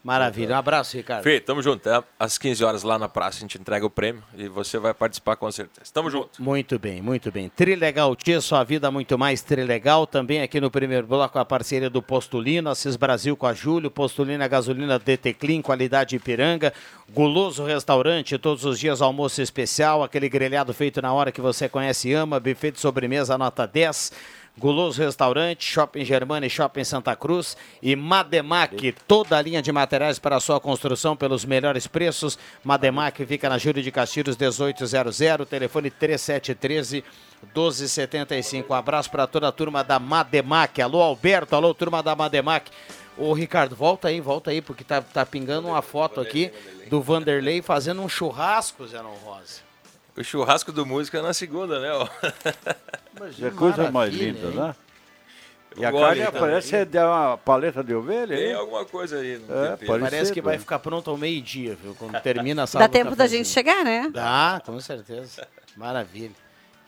Maravilha. 0.03 0.55
Um 0.55 0.59
abraço, 0.59 0.97
Ricardo. 0.97 1.23
Fê, 1.23 1.39
tamo 1.39 1.63
junto. 1.63 1.89
É, 1.89 2.03
às 2.19 2.39
15 2.39 2.65
horas 2.65 2.83
lá 2.83 2.99
na 2.99 3.09
praça 3.09 3.39
a 3.39 3.41
gente 3.41 3.59
entrega 3.59 3.85
o 3.85 3.91
prêmio 3.91 4.23
e 4.35 4.49
você 4.49 4.79
vai 4.79 4.95
participar 4.95 5.37
com 5.37 5.51
certeza. 5.53 5.91
Tamo 5.93 6.11
junto. 6.11 6.43
Muito 6.43 6.79
bem, 6.79 7.03
muito 7.03 7.31
bem. 7.31 7.51
Trilegal 7.51 8.17
Tia, 8.17 8.41
sua 8.41 8.65
vida 8.65 8.91
muito 8.91 9.19
mais 9.19 9.43
Trilegal. 9.43 10.07
Também 10.07 10.41
aqui 10.41 10.59
no 10.59 10.71
primeiro 10.71 11.07
bloco 11.07 11.39
a 11.39 11.45
parceria 11.45 11.91
do 11.91 12.01
Postulino, 12.01 12.71
Assis 12.71 12.97
Brasil 12.97 13.37
com 13.37 13.47
a 13.47 13.53
Júlio, 13.53 13.91
Postulina 13.91 14.49
Gasolina 14.49 14.99
DT 14.99 15.35
Clean, 15.35 15.61
qualidade 15.61 16.17
Ipiranga, 16.17 16.73
Guloso 17.13 17.65
Restaurante, 17.65 18.39
todos 18.39 18.65
os 18.65 18.79
dias 18.79 19.03
almoço 19.03 19.43
especial, 19.43 20.03
aquele 20.03 20.29
grelhado 20.29 20.73
feito 20.73 21.03
na 21.03 21.13
hora 21.13 21.31
que 21.31 21.41
você 21.41 21.69
conhece 21.69 22.09
e 22.09 22.15
ama, 22.15 22.41
buffet 22.41 22.73
de 22.73 22.81
sobremesa 22.81 23.37
nota 23.37 23.67
10. 23.67 24.13
Guloso 24.61 25.01
Restaurante, 25.01 25.65
Shopping 25.65 26.05
Germana 26.05 26.45
e 26.45 26.51
Shopping 26.51 26.85
Santa 26.85 27.17
Cruz 27.17 27.57
e 27.83 27.97
Mademac, 27.97 28.93
toda 29.09 29.39
a 29.39 29.41
linha 29.41 29.63
de 29.63 29.73
materiais 29.73 30.19
para 30.19 30.37
a 30.37 30.41
sua 30.41 30.61
construção 30.61 31.17
pelos 31.17 31.47
melhores 31.47 31.87
preços. 31.87 32.39
Mademac 32.63 33.25
fica 33.25 33.49
na 33.49 33.57
Júlio 33.57 33.83
de 33.83 33.91
Castilhos 33.91 34.37
1800, 34.37 35.49
telefone 35.49 35.91
3713 35.91 37.03
1275. 37.55 38.71
Um 38.71 38.77
abraço 38.77 39.11
para 39.11 39.27
toda 39.27 39.49
a 39.49 39.53
turma 39.53 39.83
da 39.83 39.99
Mademac. 39.99 40.83
Alô 40.83 41.01
Alberto, 41.01 41.57
alô 41.57 41.73
turma 41.73 42.03
da 42.03 42.15
Mademac. 42.15 42.71
Ô 43.17 43.33
Ricardo, 43.33 43.75
volta 43.75 44.09
aí, 44.09 44.21
volta 44.21 44.51
aí, 44.51 44.61
porque 44.61 44.85
tá, 44.85 45.01
tá 45.01 45.25
pingando 45.25 45.69
uma 45.69 45.81
foto 45.81 46.21
aqui 46.21 46.53
do 46.91 47.01
Vanderlei 47.01 47.63
fazendo 47.63 48.03
um 48.03 48.09
churrasco, 48.11 48.87
Zé 48.87 48.99
Rosa. 48.99 49.70
O 50.21 50.25
churrasco 50.25 50.71
do 50.71 50.85
músico 50.85 51.17
é 51.17 51.23
na 51.23 51.33
segunda, 51.33 51.81
né? 51.81 51.89
É 53.43 53.51
coisa 53.51 53.91
mais 53.91 54.13
linda, 54.13 54.49
hein? 54.49 54.55
né? 54.55 54.75
E 55.79 55.85
a 55.85 55.91
carne 55.91 56.31
parece 56.33 56.77
é 56.77 56.85
de 56.85 56.99
uma 56.99 57.39
paleta 57.39 57.83
de 57.83 57.95
ovelha, 57.95 58.37
Tem 58.37 58.49
hein? 58.49 58.55
alguma 58.55 58.85
coisa 58.85 59.17
aí 59.19 59.39
no 59.39 59.55
É, 59.65 59.77
pode- 59.77 60.01
Parece 60.03 60.33
que 60.33 60.43
vai 60.43 60.59
ficar 60.59 60.79
pronto 60.81 61.09
ao 61.11 61.17
meio-dia, 61.17 61.75
viu? 61.83 61.95
Quando 61.95 62.21
termina 62.21 62.65
a 62.65 62.67
sala 62.67 62.87
Dá 62.87 62.93
tempo 62.93 63.17
da 63.17 63.27
gente 63.27 63.49
chegar, 63.49 63.83
né? 63.83 64.11
Dá, 64.13 64.61
com 64.67 64.79
certeza. 64.81 65.47
Maravilha. 65.77 66.35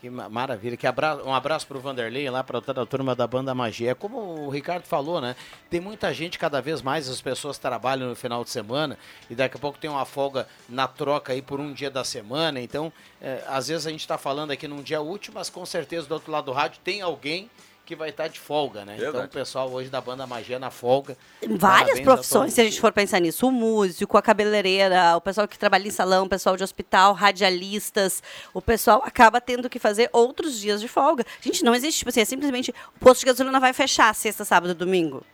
Que 0.03 0.11
ma- 0.11 0.29
maravilha. 0.29 0.77
Que 0.77 0.85
abra... 0.85 1.25
Um 1.25 1.33
abraço 1.33 1.65
pro 1.65 1.79
Vanderlei 1.79 2.29
lá, 2.29 2.43
para 2.43 2.61
toda 2.61 2.83
a 2.83 2.87
turma 2.87 3.15
da 3.15 3.25
Banda 3.25 3.55
Magia. 3.55 3.93
É 3.93 3.95
como 3.95 4.19
o 4.47 4.51
Ricardo 4.51 4.83
falou, 4.83 5.21
né? 5.21 5.37
Tem 5.71 5.79
muita 5.81 6.13
gente, 6.13 6.41
cada 6.41 6.61
vez 6.61 6.83
mais 6.83 7.09
as 7.09 7.21
pessoas 7.21 7.57
trabalham 7.57 8.09
no 8.09 8.17
final 8.17 8.43
de 8.43 8.51
semana 8.51 8.99
e 9.31 9.35
daqui 9.37 9.57
a 9.57 9.61
pouco 9.61 9.79
tem 9.79 9.89
uma 9.89 10.05
folga 10.05 10.49
na 10.69 10.89
troca 10.89 11.33
aí 11.33 11.41
por 11.41 11.61
um 11.61 11.73
dia 11.73 11.89
da 11.89 12.03
semana. 12.03 12.61
Então, 12.61 12.93
é, 13.21 13.45
às 13.47 13.69
vezes 13.69 13.87
a 13.87 13.91
gente 13.91 14.01
está 14.01 14.19
falando 14.19 14.51
aqui 14.51 14.67
num 14.67 14.83
dia 14.83 15.01
útil, 15.01 15.33
mas 15.37 15.49
com 15.49 15.65
certeza 15.65 16.09
do 16.09 16.15
outro 16.15 16.33
lado 16.33 16.47
do 16.47 16.53
rádio 16.53 16.81
tem 16.83 17.01
alguém 17.01 17.49
que 17.85 17.97
vai 17.97 18.11
estar 18.11 18.29
de 18.29 18.39
folga, 18.39 18.85
né? 18.85 18.95
Então 18.95 19.13
Verdade. 19.13 19.27
o 19.27 19.31
pessoal 19.31 19.71
hoje 19.71 19.89
da 19.89 20.01
Banda 20.01 20.27
Magia 20.27 20.59
na 20.59 20.71
folga. 20.71 21.17
Várias 21.49 22.01
profissões, 22.01 22.55
se 22.55 22.61
a 22.61 22.65
gente 22.65 22.81
for 22.81 22.93
pensar 22.93 23.21
nisso. 23.21 23.47
O 23.47 23.53
músico, 23.53 24.17
a 24.17 24.23
cabeleireira, 24.23 25.17
o 25.17 25.21
pessoal 25.21 25.49
que 25.49 25.59
trabalha 25.59 25.87
em 25.87 25.91
salão, 25.91 26.25
o 26.27 26.29
pessoal 26.29 26.57
de 26.57 26.63
hospital, 26.63 27.13
radialistas. 27.13 28.23
O 28.55 28.63
pessoal 28.63 29.03
acaba 29.05 29.41
tendo 29.41 29.69
que 29.69 29.79
fazer 29.79 30.09
outros 30.13 30.59
dias 30.59 30.81
de 30.81 30.89
folga. 30.89 31.25
Gente, 31.41 31.65
não 31.65 31.75
existe, 31.75 31.99
tipo 31.99 32.11
assim, 32.11 32.21
é 32.21 32.25
simplesmente 32.25 32.71
o 32.71 33.01
posto 33.01 33.21
de 33.21 33.27
gasolina 33.27 33.59
vai 33.59 33.73
fechar 33.73 34.15
sexta, 34.15 34.45
sábado 34.45 34.71
e 34.71 34.75
domingo. 34.75 35.25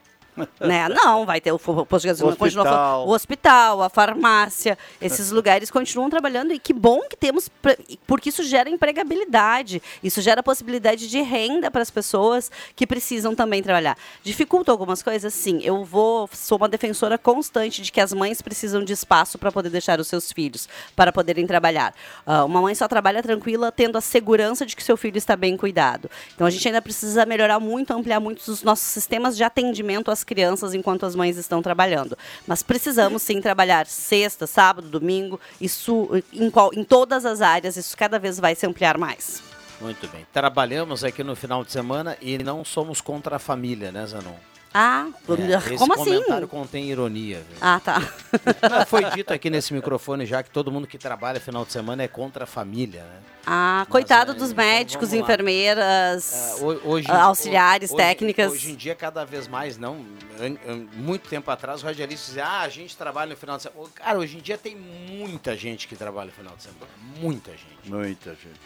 Né? 0.61 0.88
Não, 0.88 1.25
vai 1.26 1.40
ter 1.40 1.52
o 1.52 1.59
posto 1.59 2.00
de 2.00 2.09
gasolina 2.09 2.35
O 2.35 2.38
continua 2.38 2.64
hospital. 2.64 3.07
o 3.07 3.11
hospital, 3.11 3.83
a 3.83 3.88
farmácia, 3.88 4.78
esses 5.00 5.30
lugares 5.30 5.71
continuam 5.71 6.11
trabalhando 6.11 6.52
e 6.52 6.59
que 6.59 6.73
bom 6.73 7.00
que 7.09 7.16
temos, 7.16 7.49
porque 8.07 8.28
isso 8.28 8.42
gera 8.42 8.68
empregabilidade, 8.68 9.83
isso 10.02 10.21
gera 10.21 10.42
possibilidade 10.42 11.09
de 11.09 11.21
renda 11.21 11.71
para 11.71 11.83
as 11.83 11.90
pessoas 11.90 12.50
que 12.76 12.87
precisam 12.87 13.35
também 13.35 13.62
trabalhar. 13.62 13.97
Dificulta 14.23 14.71
algumas 14.71 15.02
coisas, 15.02 15.33
sim. 15.35 15.61
Eu 15.62 15.85
vou, 15.85 16.28
sou 16.33 16.59
uma 16.59 16.68
defensora 16.68 17.18
constante 17.18 17.83
de 17.83 17.90
que 17.92 18.00
as 18.00 18.12
mães 18.12 18.40
precisam 18.42 18.83
de 18.85 18.92
espaço 18.92 19.38
para 19.38 19.50
poder 19.50 19.71
deixar 19.71 19.99
os 20.00 20.09
seus 20.09 20.30
filhos, 20.33 20.68
para 20.95 21.12
poderem 21.12 21.47
trabalhar. 21.47 21.95
Ah, 22.26 22.45
uma 22.45 22.61
mãe 22.61 22.75
só 22.75 22.87
trabalha 22.88 23.23
tranquila 23.23 23.73
tendo 23.73 23.97
a 23.97 24.00
segurança 24.00 24.64
de 24.66 24.76
que 24.76 24.83
seu 24.83 24.97
filho 24.97 25.18
está 25.18 25.37
bem 25.37 25.57
cuidado. 25.57 26.11
Então 26.35 26.47
a 26.47 26.50
gente 26.50 26.66
ainda 26.66 26.83
precisa 26.83 27.25
melhorar 27.26 27.59
muito, 27.61 27.92
ampliar 27.92 28.21
muito 28.21 28.38
os 28.49 28.62
nossos 28.62 28.87
sistemas 28.87 29.37
de 29.37 29.45
atendimento 29.45 30.11
às 30.11 30.25
crianças 30.28 30.75
enquanto 30.75 31.04
as 31.06 31.16
mães 31.16 31.37
estão 31.37 31.61
trabalhando. 31.62 32.16
Mas 32.47 32.62
precisamos 32.62 33.23
sim 33.23 33.40
trabalhar 33.40 33.87
sexta, 33.87 34.47
sábado, 34.47 34.87
domingo, 34.88 35.40
isso 35.61 36.08
em, 36.32 36.50
qual- 36.50 36.73
em 36.75 36.85
todas 36.85 37.25
as 37.25 37.40
áreas, 37.40 37.76
isso 37.76 37.97
cada 37.97 38.18
vez 38.18 38.38
vai 38.38 38.54
se 38.54 38.66
ampliar 38.66 38.99
mais. 38.99 39.42
Muito 39.80 40.06
bem. 40.08 40.26
Trabalhamos 40.32 41.02
aqui 41.02 41.25
no 41.25 41.35
final 41.35 41.64
de 41.64 41.73
semana 41.73 42.16
e 42.20 42.37
não 42.38 42.64
somos 42.64 43.00
contra 43.00 43.37
a 43.37 43.38
família, 43.38 43.90
né, 43.90 44.04
Zanon? 44.06 44.35
Ah, 44.73 45.07
É, 45.09 45.27
como 45.79 45.95
esse 45.95 46.03
assim? 46.03 46.15
comentário 46.15 46.47
contém 46.47 46.91
ironia. 46.91 47.39
Viu? 47.49 47.57
Ah, 47.61 47.81
tá. 47.83 48.01
Mas 48.71 48.89
foi 48.89 49.03
dito 49.11 49.33
aqui 49.33 49.49
nesse 49.49 49.73
microfone 49.73 50.27
já 50.27 50.43
que 50.43 50.51
todo 50.51 50.71
mundo 50.71 50.87
que 50.87 50.99
trabalha 50.99 51.41
final 51.41 51.65
de 51.65 51.73
semana 51.73 52.03
é 52.03 52.09
contra 52.09 52.45
a 52.45 52.47
família, 52.47 53.03
né? 53.03 53.19
Ah, 53.47 53.87
coitado 53.89 54.33
é, 54.33 54.35
dos 54.35 54.51
então 54.51 54.63
médicos, 54.65 55.11
lá. 55.13 55.17
enfermeiras, 55.19 56.59
ho- 56.61 56.81
hoje, 56.85 57.07
ah, 57.11 57.23
auxiliares, 57.25 57.91
hoje- 57.91 57.97
técnicas. 57.97 58.53
Hoje 58.53 58.73
em 58.73 58.75
dia, 58.75 58.95
cada 58.95 59.25
vez 59.25 59.49
mais, 59.49 59.79
não. 59.79 60.05
Muito 60.95 61.29
tempo 61.31 61.51
atrás, 61.51 61.83
o 61.83 61.87
radialista 61.87 62.27
dizia: 62.27 62.45
ah, 62.47 62.61
a 62.61 62.69
gente 62.69 62.95
trabalha 62.97 63.31
no 63.31 63.37
final 63.37 63.57
de 63.57 63.63
semana. 63.63 63.89
Cara, 63.95 64.19
hoje 64.19 64.37
em 64.37 64.41
dia 64.41 64.59
tem 64.59 64.77
muita 64.77 65.57
gente 65.57 65.89
que 65.89 65.97
trabalha 65.97 66.27
no 66.27 66.33
final 66.33 66.55
de 66.57 66.63
semana. 66.65 66.87
Muita 67.19 67.53
gente. 67.53 67.65
Muita 67.91 68.31
gente. 68.33 68.61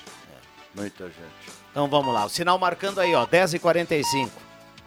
Muita 0.74 1.04
gente. 1.04 1.56
Então 1.70 1.86
vamos 1.88 2.12
lá. 2.12 2.24
O 2.24 2.28
sinal 2.28 2.58
marcando 2.58 2.98
aí, 3.00 3.14
ó, 3.14 3.24
10h45. 3.26 4.30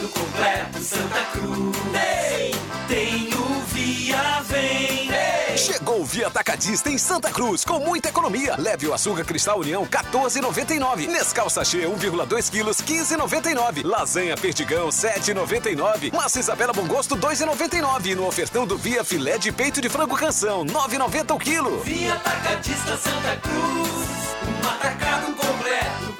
Atacado 0.00 0.08
completo 0.08 0.78
Santa 0.82 1.24
Cruz. 1.32 1.76
Ei, 1.94 2.54
tem 2.88 3.28
o 3.34 3.60
Via 3.66 4.40
Vem. 4.44 5.10
Ei. 5.10 5.58
Chegou 5.58 6.00
o 6.00 6.04
Via 6.04 6.28
Atacadista 6.28 6.88
em 6.88 6.96
Santa 6.96 7.30
Cruz 7.30 7.64
com 7.64 7.78
muita 7.80 8.08
economia. 8.08 8.56
Leve 8.58 8.86
o 8.86 8.94
açúcar 8.94 9.24
Cristal 9.24 9.60
União 9.60 9.86
14,99. 9.86 11.06
Nescau 11.06 11.50
sachê 11.50 11.80
1,2 11.80 12.50
quilos 12.50 12.78
15,99. 12.78 13.84
Lasanha 13.84 14.36
Perdigão 14.36 14.88
7,99. 14.88 16.14
Massa 16.14 16.40
Isabela 16.40 16.72
Bom 16.72 16.86
Gosto 16.86 17.16
2,99. 17.16 18.06
E 18.06 18.14
no 18.14 18.26
ofertão 18.26 18.66
do 18.66 18.78
Via 18.78 19.04
filé 19.04 19.36
de 19.36 19.52
peito 19.52 19.80
de 19.82 19.90
frango 19.90 20.16
canção 20.16 20.64
9,90 20.64 21.34
o 21.34 21.38
quilo. 21.38 21.80
Via 21.80 22.14
Atacadista 22.14 22.96
Santa 22.96 23.36
Cruz. 23.42 24.00
Um 24.64 24.68
atacado 24.68 25.34
completo 25.34 26.19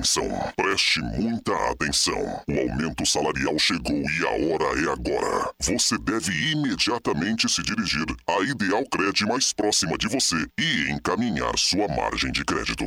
Atenção, 0.00 0.30
preste 0.56 0.98
muita 1.02 1.52
atenção. 1.70 2.42
O 2.48 2.58
aumento 2.58 3.04
salarial 3.04 3.58
chegou 3.58 4.00
e 4.00 4.26
a 4.26 4.30
hora 4.30 4.80
é 4.80 4.90
agora. 4.90 5.52
Você 5.60 5.98
deve 5.98 6.32
imediatamente 6.52 7.46
se 7.50 7.62
dirigir 7.62 8.06
à 8.26 8.40
Ideal 8.42 8.82
Cred 8.86 9.26
mais 9.26 9.52
próxima 9.52 9.98
de 9.98 10.08
você 10.08 10.36
e 10.58 10.90
encaminhar 10.90 11.52
sua 11.58 11.86
margem 11.88 12.32
de 12.32 12.42
crédito. 12.46 12.86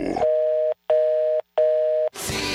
Querer 2.13 2.52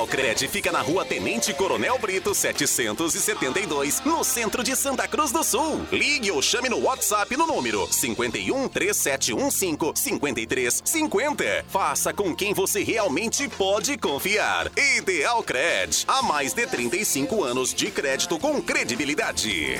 A 0.00 0.02
Ideal 0.02 0.06
Cred 0.06 0.48
fica 0.48 0.72
na 0.72 0.80
rua 0.80 1.04
Tenente 1.04 1.52
Coronel 1.52 1.98
Brito 1.98 2.34
772, 2.34 4.00
no 4.02 4.24
centro 4.24 4.62
de 4.62 4.74
Santa 4.74 5.06
Cruz 5.06 5.30
do 5.30 5.44
Sul. 5.44 5.86
Ligue 5.92 6.30
ou 6.30 6.40
chame 6.40 6.70
no 6.70 6.78
WhatsApp 6.78 7.36
no 7.36 7.46
número 7.46 7.86
51 7.86 8.68
3715 8.68 9.92
5350. 9.94 11.66
Faça 11.68 12.14
com 12.14 12.34
quem 12.34 12.54
você 12.54 12.82
realmente 12.82 13.46
pode 13.48 13.98
confiar. 13.98 14.70
Ideal 14.96 15.42
Cred. 15.42 16.04
Há 16.08 16.22
mais 16.22 16.54
de 16.54 16.66
35 16.66 17.44
anos 17.44 17.74
de 17.74 17.90
crédito 17.90 18.38
com 18.38 18.62
credibilidade. 18.62 19.74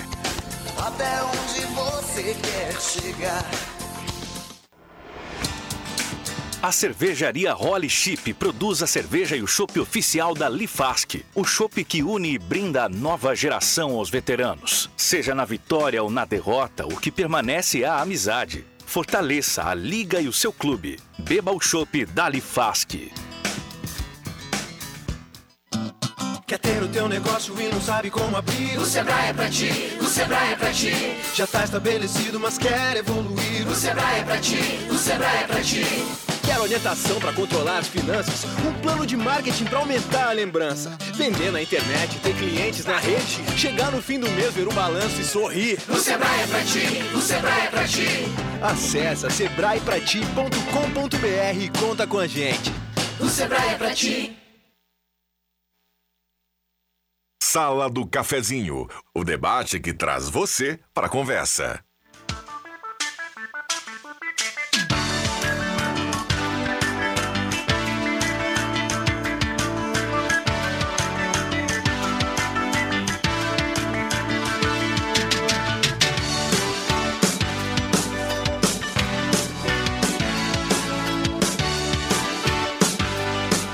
Até 0.77 1.23
onde 1.23 1.65
você 1.75 2.37
quer 2.43 2.79
chegar. 2.79 3.79
A 6.62 6.71
cervejaria 6.71 7.55
Holly 7.55 7.88
Chip 7.88 8.35
produz 8.35 8.83
a 8.83 8.87
cerveja 8.87 9.35
e 9.35 9.43
o 9.43 9.47
chopp 9.47 9.81
oficial 9.81 10.35
da 10.35 10.47
Lifask. 10.47 11.14
O 11.35 11.43
chopp 11.43 11.83
que 11.83 12.02
une 12.02 12.35
e 12.35 12.38
brinda 12.38 12.85
a 12.85 12.88
nova 12.88 13.35
geração 13.35 13.93
aos 13.93 14.11
veteranos. 14.11 14.90
Seja 14.95 15.35
na 15.35 15.47
vitória 15.47 16.02
ou 16.02 16.11
na 16.11 16.26
derrota, 16.26 16.85
o 16.85 16.99
que 16.99 17.11
permanece 17.11 17.83
é 17.83 17.87
a 17.87 18.02
amizade. 18.02 18.67
Fortaleça 18.85 19.64
a 19.64 19.73
liga 19.73 20.21
e 20.21 20.29
o 20.29 20.35
seu 20.35 20.52
clube. 20.52 21.00
Beba 21.21 21.50
o 21.50 21.61
chopp 21.61 22.05
da 22.05 22.29
Lifask. 22.29 22.90
Quer 26.47 26.59
ter 26.59 26.83
o 26.83 26.88
teu 26.88 27.09
negócio 27.09 27.59
e 27.59 27.69
não 27.69 27.81
sabe 27.81 28.11
como 28.11 28.37
abrir? 28.37 28.76
O 28.76 28.85
Sebrae 28.85 29.31
é 29.31 29.33
pra 29.33 29.49
ti, 29.49 29.97
o 29.99 30.05
Sebrae 30.05 30.52
é 30.52 30.57
pra 30.57 30.73
ti. 30.73 30.93
Já 31.35 31.47
tá 31.47 31.64
estabelecido, 31.64 32.38
mas 32.38 32.59
quer 32.59 32.99
evoluir? 32.99 33.67
O 33.67 33.75
Sebrae 33.75 34.21
é 34.21 34.25
pra 34.25 34.37
ti, 34.37 34.58
o 34.91 34.99
Sebrae 34.99 35.45
é 35.45 35.47
pra 35.47 35.63
ti. 35.63 36.29
Quer 36.50 36.58
orientação 36.58 37.21
para 37.21 37.32
controlar 37.32 37.78
as 37.78 37.86
finanças? 37.86 38.45
Um 38.67 38.75
plano 38.82 39.06
de 39.06 39.17
marketing 39.17 39.67
para 39.67 39.78
aumentar 39.78 40.30
a 40.30 40.32
lembrança? 40.32 40.99
Vender 41.15 41.52
na 41.52 41.63
internet, 41.63 42.19
ter 42.19 42.34
clientes 42.34 42.84
na 42.84 42.99
rede? 42.99 43.41
Chegar 43.56 43.93
no 43.93 44.02
fim 44.02 44.19
do 44.19 44.28
mês, 44.32 44.52
ver 44.52 44.67
o 44.67 44.73
balanço 44.73 45.21
e 45.21 45.25
sorrir? 45.25 45.78
O 45.89 45.95
Sebrae 45.95 46.41
é 46.41 46.47
pra 46.49 46.65
ti, 46.65 46.80
o 47.15 47.21
Sebrae 47.21 47.67
é 47.67 47.71
pra 47.71 47.86
ti. 47.86 48.08
Acesse 48.60 49.30
sebraeprati.com.br 49.30 51.56
e 51.56 51.71
conta 51.78 52.04
com 52.04 52.19
a 52.19 52.26
gente. 52.26 52.73
O 53.21 53.28
Sebrae 53.28 53.69
é 53.69 53.76
pra 53.76 53.95
ti. 53.95 54.36
Sala 57.41 57.89
do 57.89 58.04
Cafezinho, 58.04 58.89
o 59.15 59.23
debate 59.23 59.78
que 59.78 59.93
traz 59.93 60.28
você 60.28 60.80
para 60.93 61.06
a 61.06 61.10
conversa. 61.10 61.80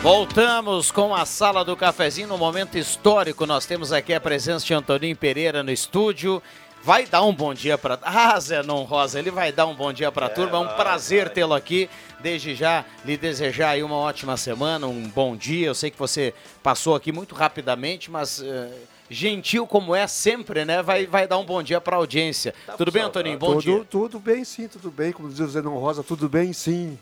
Voltamos 0.07 0.93
com 0.93 1.13
a 1.13 1.27
sala 1.27 1.65
do 1.65 1.77
cafezinho 1.77 2.29
no 2.29 2.39
momento 2.39 2.79
histórico. 2.79 3.45
Nós 3.45 3.67
temos 3.67 3.93
aqui 3.93 4.15
a 4.15 4.21
presença 4.21 4.65
de 4.65 4.73
Antoninho 4.73 5.17
Pereira 5.17 5.65
no 5.65 5.73
estúdio. 5.73 6.41
Vai 6.81 7.07
dar 7.07 7.25
um 7.25 7.35
bom 7.35 7.53
dia 7.53 7.77
para. 7.77 7.99
Ah, 8.07 8.39
Zenon 8.39 8.85
Rosa, 8.85 9.19
ele 9.19 9.33
vai 9.33 9.51
dar 9.51 9.67
um 9.67 9.75
bom 9.75 9.93
dia 9.93 10.13
para 10.13 10.27
a 10.27 10.29
turma. 10.29 10.59
É 10.59 10.61
um 10.61 10.77
prazer 10.77 11.31
tê-lo 11.31 11.55
aqui. 11.55 11.91
Desde 12.21 12.55
já 12.55 12.85
lhe 13.05 13.17
desejar 13.17 13.71
aí 13.71 13.83
uma 13.83 13.97
ótima 13.97 14.37
semana, 14.37 14.87
um 14.87 15.09
bom 15.09 15.37
dia. 15.37 15.67
Eu 15.67 15.75
sei 15.75 15.91
que 15.91 15.99
você 15.99 16.33
passou 16.63 16.95
aqui 16.95 17.11
muito 17.11 17.35
rapidamente, 17.35 18.09
mas. 18.09 18.39
Uh 18.39 18.96
gentil 19.11 19.67
como 19.67 19.95
é 19.95 20.07
sempre, 20.07 20.65
né? 20.65 20.83
Vai, 20.83 21.07
vai 21.07 21.27
dar 21.27 21.39
um 21.39 21.45
bom 21.45 21.63
dia 21.63 21.81
para 21.81 21.97
a 21.97 21.99
audiência. 21.99 22.55
Tá 22.67 22.77
tudo 22.77 22.91
bem, 22.91 23.03
Antoninho? 23.03 23.39
Bom 23.39 23.55
tudo, 23.55 23.63
dia. 23.63 23.85
Tudo 23.85 24.19
bem, 24.19 24.45
sim, 24.45 24.69
tudo 24.69 24.91
bem. 24.91 25.13
Como 25.13 25.29
diz 25.29 25.41
o 25.41 25.49
Zenon 25.49 25.79
Rosa, 25.79 26.03
tudo 26.03 26.29
bem, 26.29 26.53
sim. 26.53 26.99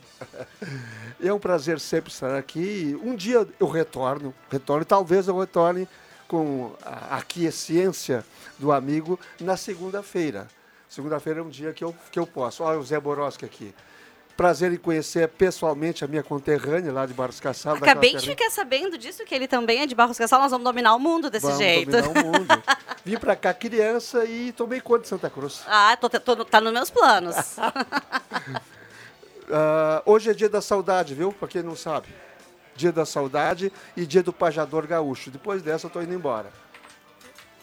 é 1.22 1.32
um 1.32 1.38
prazer 1.38 1.80
sempre 1.80 2.12
estar 2.12 2.36
aqui. 2.36 2.98
Um 3.02 3.14
dia 3.14 3.46
eu 3.58 3.68
retorno, 3.68 4.34
retorno, 4.50 4.84
talvez 4.84 5.28
eu 5.28 5.38
retorne 5.38 5.88
com 6.28 6.72
a 6.84 7.16
aquiescência 7.16 8.24
do 8.58 8.72
amigo 8.72 9.18
na 9.40 9.56
segunda-feira. 9.56 10.48
Segunda-feira 10.88 11.40
é 11.40 11.42
um 11.42 11.48
dia 11.48 11.72
que 11.72 11.82
eu, 11.82 11.94
que 12.10 12.18
eu 12.18 12.26
posso. 12.26 12.62
Olha 12.62 12.78
o 12.78 12.84
Zé 12.84 13.00
Boroski 13.00 13.44
aqui. 13.44 13.74
Prazer 14.36 14.72
em 14.72 14.76
conhecer 14.76 15.28
pessoalmente 15.28 16.04
a 16.04 16.08
minha 16.08 16.22
conterrânea 16.22 16.92
lá 16.92 17.06
de 17.06 17.14
Barros 17.14 17.38
Cassal. 17.38 17.76
Acabei 17.76 18.16
de 18.16 18.26
ficar 18.26 18.50
sabendo 18.50 18.98
disso, 18.98 19.24
que 19.24 19.32
ele 19.32 19.46
também 19.46 19.82
é 19.82 19.86
de 19.86 19.94
Barros 19.94 20.18
Cassal. 20.18 20.40
Nós 20.40 20.50
vamos 20.50 20.64
dominar 20.64 20.94
o 20.94 20.98
mundo 20.98 21.30
desse 21.30 21.46
vamos 21.46 21.58
jeito. 21.58 21.90
dominar 21.90 22.08
o 22.08 22.26
mundo. 22.26 22.48
Vim 23.04 23.16
pra 23.16 23.36
cá 23.36 23.54
criança 23.54 24.24
e 24.24 24.50
tomei 24.50 24.80
conta 24.80 25.02
de 25.02 25.08
Santa 25.08 25.30
Cruz. 25.30 25.62
Ah, 25.68 25.96
tô, 25.96 26.08
tô, 26.08 26.44
tá 26.44 26.60
nos 26.60 26.72
meus 26.72 26.90
planos. 26.90 27.36
uh, 27.58 27.62
hoje 30.04 30.30
é 30.30 30.34
dia 30.34 30.48
da 30.48 30.60
saudade, 30.60 31.14
viu? 31.14 31.32
Pra 31.32 31.46
quem 31.46 31.62
não 31.62 31.76
sabe. 31.76 32.08
Dia 32.74 32.90
da 32.90 33.06
saudade 33.06 33.72
e 33.96 34.04
dia 34.04 34.22
do 34.22 34.32
pajador 34.32 34.84
gaúcho. 34.84 35.30
Depois 35.30 35.62
dessa 35.62 35.86
eu 35.86 35.90
tô 35.90 36.02
indo 36.02 36.12
embora. 36.12 36.50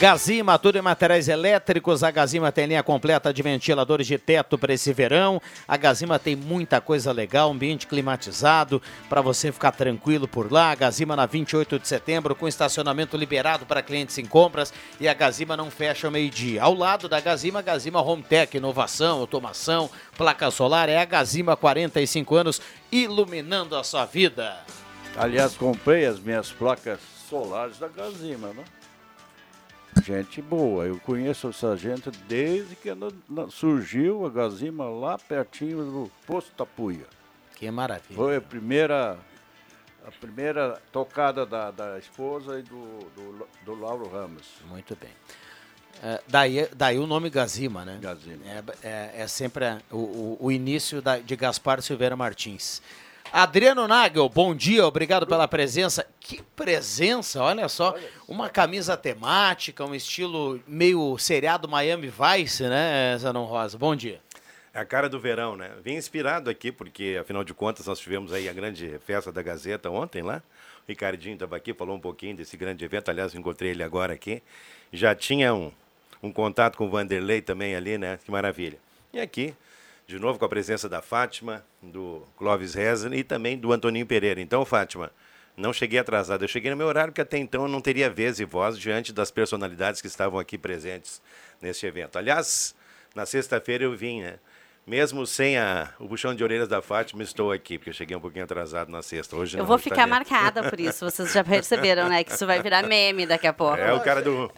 Gazima, 0.00 0.58
tudo 0.58 0.76
em 0.76 0.82
materiais 0.82 1.28
elétricos. 1.28 2.02
A 2.02 2.10
Gazima 2.10 2.50
tem 2.50 2.66
linha 2.66 2.82
completa 2.82 3.32
de 3.32 3.40
ventiladores 3.42 4.08
de 4.08 4.18
teto 4.18 4.58
para 4.58 4.74
esse 4.74 4.92
verão. 4.92 5.40
A 5.68 5.76
Gazima 5.76 6.18
tem 6.18 6.34
muita 6.34 6.80
coisa 6.80 7.12
legal, 7.12 7.50
ambiente 7.50 7.86
climatizado 7.86 8.82
para 9.08 9.20
você 9.20 9.52
ficar 9.52 9.70
tranquilo 9.70 10.26
por 10.26 10.50
lá. 10.52 10.72
A 10.72 10.74
Gazima 10.74 11.14
na 11.14 11.26
28 11.26 11.78
de 11.78 11.86
setembro 11.86 12.34
com 12.34 12.48
estacionamento 12.48 13.16
liberado 13.16 13.64
para 13.64 13.82
clientes 13.82 14.18
em 14.18 14.26
compras 14.26 14.74
e 14.98 15.06
a 15.06 15.14
Gazima 15.14 15.56
não 15.56 15.70
fecha 15.70 16.08
ao 16.08 16.10
meio-dia. 16.10 16.64
Ao 16.64 16.74
lado 16.74 17.08
da 17.08 17.20
Gazima, 17.20 17.62
Gazima 17.62 18.02
Home 18.02 18.24
Tech, 18.24 18.54
inovação, 18.56 19.20
automação, 19.20 19.88
placa 20.18 20.50
solar. 20.50 20.88
É 20.88 20.98
a 20.98 21.04
Gazima 21.04 21.56
45 21.56 22.34
anos 22.34 22.60
iluminando 22.90 23.76
a 23.76 23.84
sua 23.84 24.04
vida. 24.04 24.56
Aliás, 25.16 25.56
comprei 25.56 26.04
as 26.04 26.18
minhas 26.18 26.50
placas 26.50 26.98
solares 27.30 27.78
da 27.78 27.86
Gazima, 27.86 28.48
né? 28.48 28.64
Gente 30.04 30.42
boa, 30.42 30.84
eu 30.84 30.98
conheço 31.00 31.48
essa 31.48 31.74
gente 31.76 32.10
desde 32.28 32.76
que 32.76 32.90
ela- 32.90 33.10
surgiu 33.50 34.26
a 34.26 34.28
Gazima 34.30 34.84
lá 34.84 35.16
pertinho 35.16 35.78
do 35.84 36.10
Posto 36.26 36.50
Tapuia. 36.52 37.06
Que 37.56 37.70
maravilha. 37.70 38.14
Foi 38.14 38.36
a 38.36 38.40
primeira, 38.40 39.16
a 40.06 40.10
primeira 40.10 40.78
tocada 40.92 41.46
da, 41.46 41.70
da 41.70 41.98
esposa 41.98 42.58
e 42.58 42.62
do, 42.62 42.98
do, 43.16 43.48
do 43.64 43.74
Lauro 43.80 44.06
Ramos. 44.10 44.46
Muito 44.68 44.94
bem. 44.94 45.10
É, 46.02 46.20
daí, 46.28 46.68
daí 46.76 46.98
o 46.98 47.06
nome 47.06 47.30
Gazima, 47.30 47.82
né? 47.84 47.98
Gazima. 48.02 48.44
É, 48.44 48.62
é- 48.82 49.12
é 49.22 49.26
sempre 49.26 49.64
o, 49.90 49.96
o- 49.96 50.38
o 50.40 50.52
início 50.52 51.00
da- 51.00 51.18
de 51.18 51.34
Gaspar 51.34 51.80
Silveira 51.80 52.14
Martins. 52.16 52.82
Adriano 53.32 53.88
Nagel, 53.88 54.28
bom 54.28 54.54
dia, 54.54 54.86
obrigado 54.86 55.26
pela 55.26 55.48
presença. 55.48 56.06
Que 56.20 56.42
presença, 56.54 57.42
olha 57.42 57.68
só. 57.68 57.96
Uma 58.28 58.48
camisa 58.48 58.96
temática, 58.96 59.84
um 59.84 59.94
estilo 59.94 60.60
meio 60.66 61.18
seriado 61.18 61.68
Miami 61.68 62.08
Vice, 62.08 62.62
né, 62.62 63.16
Zanon 63.18 63.44
Rosa? 63.44 63.76
Bom 63.76 63.96
dia. 63.96 64.20
É 64.72 64.80
a 64.80 64.84
cara 64.84 65.08
do 65.08 65.20
verão, 65.20 65.56
né? 65.56 65.70
Vim 65.84 65.94
inspirado 65.94 66.50
aqui, 66.50 66.72
porque 66.72 67.16
afinal 67.20 67.44
de 67.44 67.54
contas 67.54 67.86
nós 67.86 67.98
tivemos 67.98 68.32
aí 68.32 68.48
a 68.48 68.52
grande 68.52 68.98
festa 69.06 69.30
da 69.30 69.40
Gazeta 69.40 69.88
ontem 69.88 70.22
lá. 70.22 70.42
O 70.86 70.88
Ricardinho 70.88 71.34
estava 71.34 71.56
aqui, 71.56 71.72
falou 71.72 71.96
um 71.96 72.00
pouquinho 72.00 72.36
desse 72.36 72.56
grande 72.56 72.84
evento. 72.84 73.08
Aliás, 73.08 73.34
encontrei 73.34 73.70
ele 73.70 73.82
agora 73.82 74.12
aqui. 74.12 74.42
Já 74.92 75.14
tinha 75.14 75.54
um, 75.54 75.70
um 76.22 76.32
contato 76.32 76.76
com 76.76 76.86
o 76.86 76.90
Vanderlei 76.90 77.40
também 77.40 77.76
ali, 77.76 77.96
né? 77.96 78.18
Que 78.24 78.30
maravilha. 78.30 78.78
E 79.12 79.20
aqui, 79.20 79.54
de 80.06 80.18
novo 80.18 80.38
com 80.38 80.44
a 80.44 80.48
presença 80.48 80.88
da 80.88 81.00
Fátima, 81.00 81.64
do 81.82 82.22
Clóvis 82.36 82.74
Reza 82.74 83.14
e 83.14 83.24
também 83.24 83.56
do 83.58 83.72
Antoninho 83.72 84.06
Pereira. 84.06 84.40
Então, 84.40 84.64
Fátima, 84.64 85.10
não 85.56 85.72
cheguei 85.72 85.98
atrasado. 85.98 86.44
Eu 86.44 86.48
cheguei 86.48 86.70
no 86.70 86.76
meu 86.76 86.86
horário, 86.86 87.12
porque 87.12 87.20
até 87.20 87.38
então 87.38 87.62
eu 87.62 87.68
não 87.68 87.80
teria 87.80 88.10
vez 88.10 88.40
e 88.40 88.44
voz 88.44 88.78
diante 88.78 89.12
das 89.12 89.30
personalidades 89.30 90.00
que 90.00 90.06
estavam 90.06 90.38
aqui 90.38 90.58
presentes 90.58 91.22
neste 91.60 91.86
evento. 91.86 92.18
Aliás, 92.18 92.74
na 93.14 93.24
sexta-feira 93.24 93.84
eu 93.84 93.96
vim, 93.96 94.22
né? 94.22 94.38
Mesmo 94.86 95.26
sem 95.26 95.56
a, 95.56 95.88
o 95.98 96.06
puxão 96.06 96.34
de 96.34 96.44
orelhas 96.44 96.68
da 96.68 96.82
Fátima, 96.82 97.22
estou 97.22 97.50
aqui, 97.50 97.78
porque 97.78 97.88
eu 97.88 97.94
cheguei 97.94 98.14
um 98.14 98.20
pouquinho 98.20 98.44
atrasado 98.44 98.90
na 98.92 99.00
sexta. 99.00 99.34
Hoje 99.34 99.56
Eu 99.56 99.64
vou 99.64 99.78
tá 99.78 99.82
ficar 99.82 99.96
dentro. 100.06 100.10
marcada 100.10 100.68
por 100.68 100.78
isso. 100.78 101.10
Vocês 101.10 101.32
já 101.32 101.42
perceberam, 101.42 102.06
né? 102.06 102.22
Que 102.22 102.32
isso 102.32 102.46
vai 102.46 102.60
virar 102.60 102.82
meme 102.82 103.24
daqui 103.24 103.46
a 103.46 103.52
pouco. 103.54 103.78
É 103.78 103.94
o 103.94 104.00
cara 104.00 104.20
do. 104.20 104.52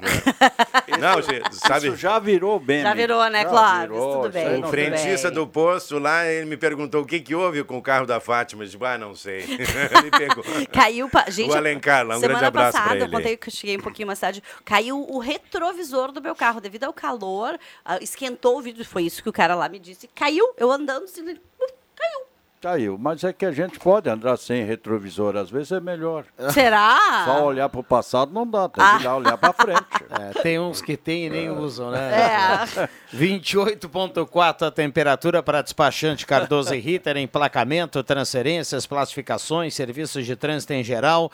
não, 0.99 1.23
gente, 1.23 1.55
sabe? 1.55 1.87
Isso 1.87 1.97
já 1.97 2.19
virou 2.19 2.59
bem. 2.59 2.83
Já 2.83 2.93
virou, 2.93 3.25
né, 3.31 3.45
Clóvis? 3.45 3.97
Tudo 3.97 4.31
bem. 4.31 4.65
O 4.65 4.67
frentista 4.67 5.31
do 5.31 5.47
posto 5.47 5.97
lá, 6.01 6.27
ele 6.27 6.47
me 6.47 6.57
perguntou 6.57 7.03
o 7.03 7.07
que, 7.07 7.21
que 7.21 7.33
houve 7.33 7.63
com 7.63 7.79
o 7.79 7.83
carro 7.83 8.05
da 8.05 8.19
Fátima. 8.19 8.65
Eu 8.65 8.67
disse, 8.67 8.85
ah, 8.85 8.99
não 8.99 9.15
sei. 9.15 9.47
me 10.03 10.11
pegou. 10.11 10.43
Caiu. 10.73 11.09
Pa... 11.09 11.27
Gente, 11.31 11.51
o 11.51 11.57
Alencar 11.57 12.05
lá, 12.05 12.17
um 12.17 12.21
semana 12.21 12.41
grande 12.41 12.47
abraço 12.47 12.73
passada, 12.73 12.89
para 12.89 12.99
eu 12.99 13.05
ele. 13.05 13.13
contei 13.13 13.37
que 13.37 13.49
eu 13.49 13.53
cheguei 13.53 13.77
um 13.77 13.81
pouquinho 13.81 14.09
mais 14.09 14.19
tarde. 14.19 14.43
Caiu 14.65 15.07
o 15.09 15.21
retrovisor 15.21 16.11
do 16.11 16.21
meu 16.21 16.35
carro 16.35 16.61
devido 16.61 16.83
ao 16.83 16.93
calor. 16.93 17.57
ah, 17.85 17.99
esquentou 18.01 18.59
o 18.59 18.61
vidro. 18.61 18.85
Foi 18.85 19.05
isso 19.05 19.23
que 19.23 19.29
o 19.29 19.33
cara 19.33 19.55
lá 19.55 19.69
me 19.69 19.79
disse. 19.79 20.09
Caiu. 20.17 20.53
Eu 20.57 20.73
andando 20.73 21.05
assim. 21.05 21.25
Caiu. 21.25 22.27
Caiu, 22.61 22.99
mas 22.99 23.23
é 23.23 23.33
que 23.33 23.45
a 23.47 23.53
gente 23.53 23.79
pode 23.79 24.09
andar 24.09 24.37
sem 24.39 24.65
retrovisor, 24.65 25.37
às 25.37 25.49
vezes 25.51 25.71
é 25.73 25.79
melhor. 25.79 26.25
Será? 26.53 27.25
Só 27.27 27.45
olhar 27.45 27.69
para 27.69 27.79
o 27.81 27.85
passado 27.85 28.33
não 28.33 28.45
dá, 28.51 28.69
tem 28.69 28.83
Ah. 28.83 28.93
que 28.97 29.03
olhar- 29.03 29.17
olhar 29.17 29.39
para 29.39 29.53
frente. 29.53 29.87
É, 30.09 30.41
tem 30.43 30.59
uns 30.59 30.81
que 30.81 30.97
tem 30.97 31.27
e 31.27 31.31
nem 31.31 31.51
usam, 31.51 31.91
né? 31.91 32.11
É. 32.13 32.89
28,4 33.15 34.67
a 34.67 34.71
temperatura 34.71 35.43
para 35.43 35.63
despachante 35.63 36.25
Cardoso 36.27 36.75
e 36.75 36.79
Ritter, 36.79 37.17
emplacamento, 37.17 38.03
transferências, 38.03 38.87
classificações, 38.87 39.75
serviços 39.75 40.25
de 40.25 40.35
trânsito 40.37 40.73
em 40.73 40.83
geral. 40.85 41.31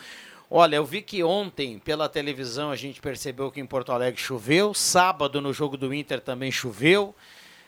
Olha, 0.51 0.77
eu 0.77 0.85
vi 0.85 1.01
que 1.03 1.23
ontem 1.23 1.79
pela 1.79 2.09
televisão 2.09 2.71
a 2.71 2.77
gente 2.77 3.01
percebeu 3.01 3.51
que 3.51 3.61
em 3.61 3.67
Porto 3.67 3.93
Alegre 3.93 4.21
choveu, 4.21 4.75
sábado 4.75 5.41
no 5.41 5.53
jogo 5.53 5.77
do 5.77 5.95
Inter 5.95 6.21
também 6.21 6.51
choveu. 6.51 7.15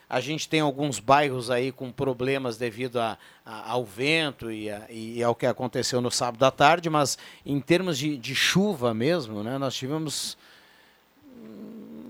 A 0.09 0.19
gente 0.19 0.47
tem 0.47 0.59
alguns 0.59 0.99
bairros 0.99 1.49
aí 1.49 1.71
com 1.71 1.91
problemas 1.91 2.57
devido 2.57 2.99
a- 2.99 3.17
a- 3.45 3.71
ao 3.71 3.83
vento 3.83 4.51
e, 4.51 4.69
a- 4.69 4.85
e 4.89 5.23
ao 5.23 5.33
que 5.33 5.45
aconteceu 5.45 5.99
no 5.99 6.11
sábado 6.11 6.43
à 6.45 6.51
tarde, 6.51 6.89
mas 6.89 7.17
em 7.45 7.59
termos 7.59 7.97
de, 7.97 8.15
de 8.17 8.35
chuva 8.35 8.93
mesmo, 8.93 9.41
né, 9.43 9.57
nós 9.57 9.73
tivemos 9.75 10.37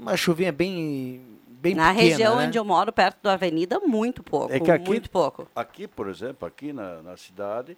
uma 0.02 0.16
chuvinha 0.18 0.52
bem, 0.52 1.22
bem 1.48 1.74
Na 1.74 1.90
pequena, 1.94 2.10
região 2.10 2.36
né? 2.38 2.48
onde 2.48 2.58
eu 2.58 2.66
moro, 2.66 2.92
perto 2.92 3.18
da 3.24 3.34
avenida, 3.34 3.80
muito 3.80 4.22
pouco. 4.22 4.54
É 4.54 4.60
que 4.60 4.70
aqui, 4.72 4.88
Muito 4.90 5.10
pouco. 5.10 5.48
aqui, 5.56 5.88
por 5.88 6.10
exemplo, 6.10 6.48
aqui 6.48 6.72
na, 6.74 7.02
na 7.02 7.18
cidade, 7.18 7.78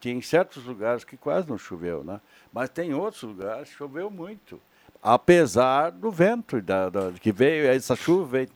tem 0.00 0.20
certos 0.20 0.64
lugares 0.64 1.04
que 1.04 1.16
quase 1.16 1.48
não 1.48 1.56
choveu, 1.58 2.04
né? 2.04 2.20
Mas 2.52 2.68
tem 2.68 2.92
outros 2.94 3.22
lugares 3.22 3.70
que 3.70 3.76
choveu 3.76 4.10
muito. 4.10 4.60
Apesar 5.02 5.90
do 5.90 6.10
vento, 6.10 6.58
e 6.58 6.60
da, 6.62 6.88
da- 6.90 7.12
que 7.12 7.32
veio, 7.32 7.66
essa 7.66 7.96
chuva 7.96 8.24
veio 8.26 8.48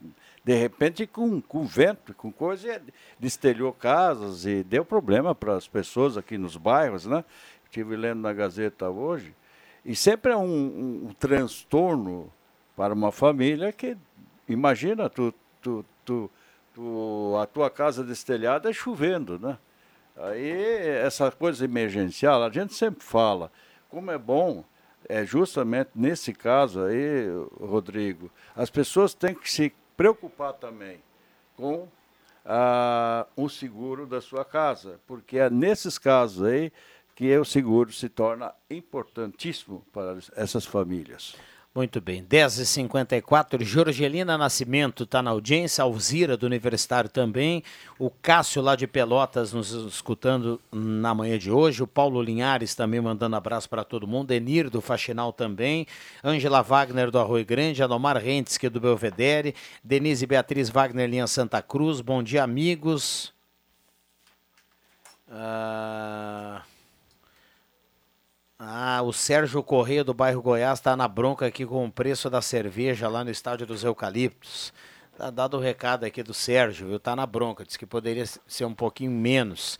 de 0.45 0.55
repente 0.55 1.07
com, 1.07 1.41
com 1.41 1.65
vento, 1.67 2.15
com 2.15 2.33
coisa, 2.33 2.81
destelhou 3.19 3.73
casas 3.73 4.47
e 4.47 4.63
deu 4.65 4.85
problema 4.85 5.35
para 5.35 5.55
as 5.57 5.69
pessoas 5.69 6.17
aqui 6.17 6.39
nos 6.39 6.57
bairros, 6.57 7.07
né? 7.07 7.25
Estive 7.65 7.97
lendo 7.97 8.21
na 8.21 8.33
Gazeta 8.33 8.89
hoje. 8.89 9.35
E 9.85 9.95
sempre 9.95 10.33
é 10.33 10.37
um, 10.37 10.43
um- 10.45 11.07
um 11.09 11.13
transtorno 11.19 12.33
para 12.77 12.95
uma 12.95 13.13
família 13.13 13.73
que, 13.73 13.97
imagina, 14.49 15.09
tu, 15.11 15.35
tu, 15.61 15.85
tu, 16.05 16.31
tu- 16.75 17.35
a 17.41 17.47
tua 17.47 17.69
casa 17.71 18.03
destelhada 18.05 18.71
é 18.71 18.73
chovendo, 18.73 19.39
né? 19.39 19.59
Aí, 20.17 20.51
essa 21.05 21.31
coisa 21.31 21.65
emergencial, 21.65 22.43
a 22.43 22.51
gente 22.51 22.75
sempre 22.75 23.05
fala, 23.05 23.53
como 23.89 24.11
é 24.11 24.19
bom, 24.19 24.65
é 25.09 25.25
justamente 25.25 25.91
nesse 25.95 26.33
caso 26.33 26.83
aí, 26.83 27.29
Rodrigo, 27.61 28.31
as 28.57 28.69
pessoas 28.69 29.15
têm 29.15 29.35
que 29.35 29.51
se 29.51 29.73
preocupar 29.99 30.53
também 30.53 31.03
com 31.57 31.89
ah, 32.47 33.27
o 33.35 33.49
seguro 33.49 34.07
da 34.07 34.21
sua 34.21 34.45
casa, 34.45 35.01
porque 35.09 35.39
é 35.39 35.51
nesses 35.51 35.99
casos 35.99 36.45
aí 36.45 36.73
que 37.17 37.37
o 37.37 37.45
seguro 37.45 37.93
se 37.93 38.09
torna 38.09 38.55
importantíssimo 38.71 39.85
para 39.93 40.19
essas 40.37 40.65
famílias. 40.65 41.35
Muito 41.79 42.01
bem, 42.01 42.25
10h54, 42.25 43.63
Jorgelina 43.63 44.37
Nascimento 44.37 45.05
está 45.05 45.23
na 45.23 45.31
audiência, 45.31 45.85
Alzira 45.85 46.37
do 46.37 46.45
Universitário 46.45 47.09
também, 47.09 47.63
o 48.01 48.11
Cássio 48.11 48.61
lá 48.61 48.75
de 48.75 48.89
Pelotas 48.89 49.53
nos 49.53 49.71
escutando 49.71 50.61
na 50.73 51.15
manhã 51.15 51.39
de 51.39 51.53
hoje, 51.53 51.81
o 51.81 51.87
Paulo 51.87 52.21
Linhares 52.21 52.75
também 52.75 53.01
mandando 53.01 53.37
abraço 53.37 53.69
para 53.71 53.85
todo 53.85 54.09
mundo, 54.09 54.33
Enir 54.33 54.69
do 54.69 54.81
Faxinal 54.81 55.33
também, 55.33 55.87
Ângela 56.25 56.63
Wagner 56.63 57.13
do 57.13 57.19
Arroio 57.21 57.47
Grande, 57.47 57.81
Anomar 57.81 58.17
Rentske 58.17 58.69
do 58.69 58.81
Belvedere, 58.81 59.55
Denise 59.85 60.27
Beatriz 60.27 60.69
Wagner 60.69 61.09
Linha 61.09 61.29
Santa 61.29 61.63
Cruz, 61.63 62.01
bom 62.01 62.25
dia 62.25 62.43
amigos. 62.43 63.33
Ah... 65.31 66.61
Ah, 68.61 69.03
o 69.05 69.13
Sérgio 69.13 69.63
Correia 69.63 70.03
do 70.03 70.13
bairro 70.13 70.43
Goiás 70.43 70.81
está 70.81 70.97
na 70.97 71.07
bronca 71.07 71.47
aqui 71.47 71.65
com 71.65 71.87
o 71.87 71.93
preço 71.93 72.29
da 72.29 72.43
cerveja 72.43 73.09
lá 73.09 73.23
no 73.23 73.31
estádio 73.31 73.65
dos 73.65 73.85
Eucaliptos. 73.85 74.73
Tá 75.17 75.31
dado 75.31 75.57
o 75.57 75.61
recado 75.61 76.03
aqui 76.03 76.25
do 76.25 76.35
Sérgio, 76.35 76.89
viu? 76.89 76.99
Tá 76.99 77.15
na 77.15 77.25
bronca, 77.25 77.65
disse 77.65 77.79
que 77.79 77.87
poderia 77.87 78.25
ser 78.49 78.65
um 78.65 78.75
pouquinho 78.75 79.13
menos. 79.13 79.79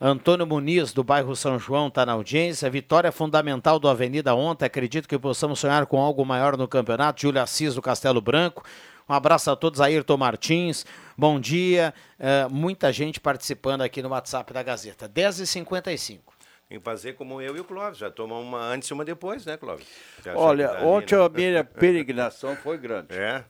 Antônio 0.00 0.46
Muniz, 0.46 0.92
do 0.92 1.02
bairro 1.02 1.34
São 1.34 1.58
João, 1.58 1.88
está 1.88 2.06
na 2.06 2.12
audiência. 2.12 2.70
Vitória 2.70 3.10
fundamental 3.10 3.80
do 3.80 3.88
Avenida 3.88 4.32
ontem. 4.36 4.66
Acredito 4.66 5.08
que 5.08 5.18
possamos 5.18 5.58
sonhar 5.58 5.86
com 5.86 6.00
algo 6.00 6.24
maior 6.24 6.56
no 6.56 6.68
campeonato. 6.68 7.22
Júlio 7.22 7.42
Assis, 7.42 7.74
do 7.74 7.82
Castelo 7.82 8.20
Branco. 8.20 8.64
Um 9.08 9.14
abraço 9.14 9.50
a 9.50 9.56
todos. 9.56 9.80
Ayrton 9.80 10.16
Martins, 10.16 10.86
bom 11.18 11.40
dia. 11.40 11.92
Eh, 12.20 12.46
muita 12.48 12.92
gente 12.92 13.18
participando 13.18 13.82
aqui 13.82 14.00
no 14.00 14.10
WhatsApp 14.10 14.52
da 14.52 14.62
Gazeta. 14.62 15.08
10h55. 15.08 16.31
Tem 16.72 16.78
que 16.78 16.84
fazer 16.86 17.12
como 17.12 17.38
eu 17.38 17.54
e 17.54 17.60
o 17.60 17.64
Clóvis. 17.64 17.98
Já 17.98 18.10
toma 18.10 18.38
uma 18.38 18.58
antes 18.58 18.88
e 18.88 18.94
uma 18.94 19.04
depois, 19.04 19.44
né, 19.44 19.58
Clóvis? 19.58 19.86
Olha, 20.34 20.70
ali, 20.70 20.86
ontem 20.86 21.18
né? 21.18 21.22
a 21.22 21.28
minha 21.28 21.64
peregrinação 21.68 22.56
foi 22.56 22.78
grande. 22.78 23.08
É? 23.14 23.44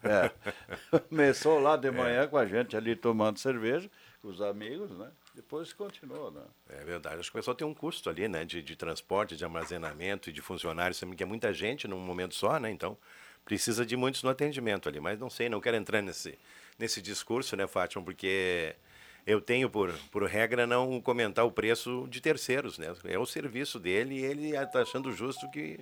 Começou 1.09 1.61
lá 1.61 1.77
de 1.77 1.89
manhã 1.93 2.27
com 2.27 2.37
a 2.37 2.45
gente 2.45 2.77
ali 2.77 2.97
tomando 2.97 3.39
cerveja, 3.39 3.89
com 4.21 4.27
os 4.27 4.43
amigos, 4.43 4.91
né? 4.99 5.09
Depois 5.37 5.73
continuou, 5.73 6.33
né? 6.33 6.43
É 6.69 6.83
verdade. 6.83 7.21
Acho 7.21 7.29
que 7.29 7.33
começou 7.33 7.53
a 7.53 7.55
ter 7.55 7.63
um 7.63 7.73
custo 7.73 8.11
ali, 8.11 8.27
né? 8.27 8.45
De, 8.45 8.61
de 8.61 8.75
transporte, 8.75 9.37
de 9.37 9.45
armazenamento 9.45 10.29
e 10.29 10.33
de 10.33 10.43
funcionários 10.43 10.99
também, 10.99 11.15
que 11.15 11.23
é 11.23 11.27
muita 11.27 11.55
gente 11.55 11.87
num 11.87 12.01
momento 12.01 12.35
só, 12.35 12.59
né? 12.59 12.73
Então, 12.73 12.99
precisa 13.45 13.87
de 13.87 13.97
muitos 13.97 14.25
no 14.25 14.31
atendimento 14.31 14.89
ali. 14.89 14.99
Mas 14.99 15.21
não 15.21 15.31
sei, 15.31 15.49
não 15.49 15.61
quero 15.61 15.77
entrar 15.77 16.03
nesse, 16.03 16.37
nesse 16.77 17.01
discurso, 17.01 17.55
né, 17.55 17.69
Fátima? 17.69 18.05
Porque 18.05 18.75
eu 19.27 19.41
tenho 19.41 19.69
por, 19.71 19.93
por 20.11 20.25
regra 20.25 20.67
não 20.67 21.01
comentar 21.01 21.45
o 21.45 21.53
preço 21.53 22.07
de 22.11 22.21
terceiros, 22.21 22.79
né? 22.79 22.95
É 23.05 23.19
o 23.19 23.27
serviço 23.27 23.79
dele 23.79 24.17
e 24.21 24.25
ele 24.25 24.57
está 24.57 24.83
achando 24.83 25.13
justo 25.13 25.49
que, 25.51 25.79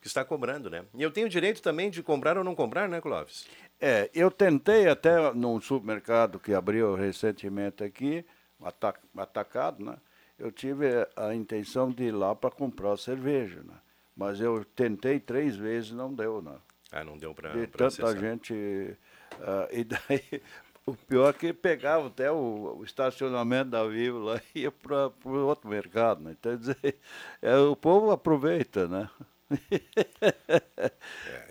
que 0.00 0.06
está 0.06 0.24
cobrando, 0.24 0.68
né? 0.68 0.84
E 0.94 1.02
eu 1.02 1.10
tenho 1.10 1.26
o 1.26 1.30
direito 1.30 1.62
também 1.62 1.90
de 1.90 2.02
comprar 2.02 2.36
ou 2.36 2.44
não 2.44 2.54
comprar, 2.54 2.88
né, 2.88 3.00
Clóvis? 3.00 3.46
É, 3.80 4.10
eu 4.12 4.30
tentei 4.30 4.88
até 4.88 5.32
num 5.32 5.60
supermercado 5.60 6.38
que 6.38 6.52
abriu 6.52 6.94
recentemente 6.94 7.82
aqui, 7.84 8.24
ata- 8.62 8.94
atacado, 9.16 9.84
né? 9.84 9.96
Eu 10.38 10.50
tive 10.50 10.86
a 11.16 11.34
intenção 11.34 11.90
de 11.90 12.04
ir 12.04 12.12
lá 12.12 12.34
para 12.34 12.50
comprar 12.50 12.96
cerveja, 12.96 13.62
né? 13.62 13.74
Mas 14.16 14.40
eu 14.40 14.64
tentei 14.64 15.20
três 15.20 15.56
vezes 15.56 15.90
e 15.90 15.94
não 15.94 16.12
deu, 16.12 16.42
né? 16.42 16.56
Ah, 16.90 17.04
não 17.04 17.16
deu 17.16 17.32
para 17.34 17.50
tanta 17.68 18.16
gente. 18.20 18.96
ah, 19.38 19.68
e 19.72 19.84
daí, 19.84 20.42
o 20.90 20.96
pior 21.06 21.30
é 21.30 21.32
que 21.32 21.52
pegava 21.52 22.06
até 22.08 22.30
o, 22.30 22.76
o 22.78 22.84
estacionamento 22.84 23.70
da 23.70 23.84
Vivo 23.86 24.18
lá 24.18 24.40
e 24.54 24.60
ia 24.62 24.70
para 24.72 25.10
o 25.24 25.30
outro 25.46 25.68
mercado, 25.68 26.22
né? 26.22 26.34
Então, 26.38 26.56
dizer, 26.56 26.98
é, 27.42 27.56
o 27.56 27.74
povo 27.76 28.10
aproveita, 28.10 28.86
né? 28.88 29.08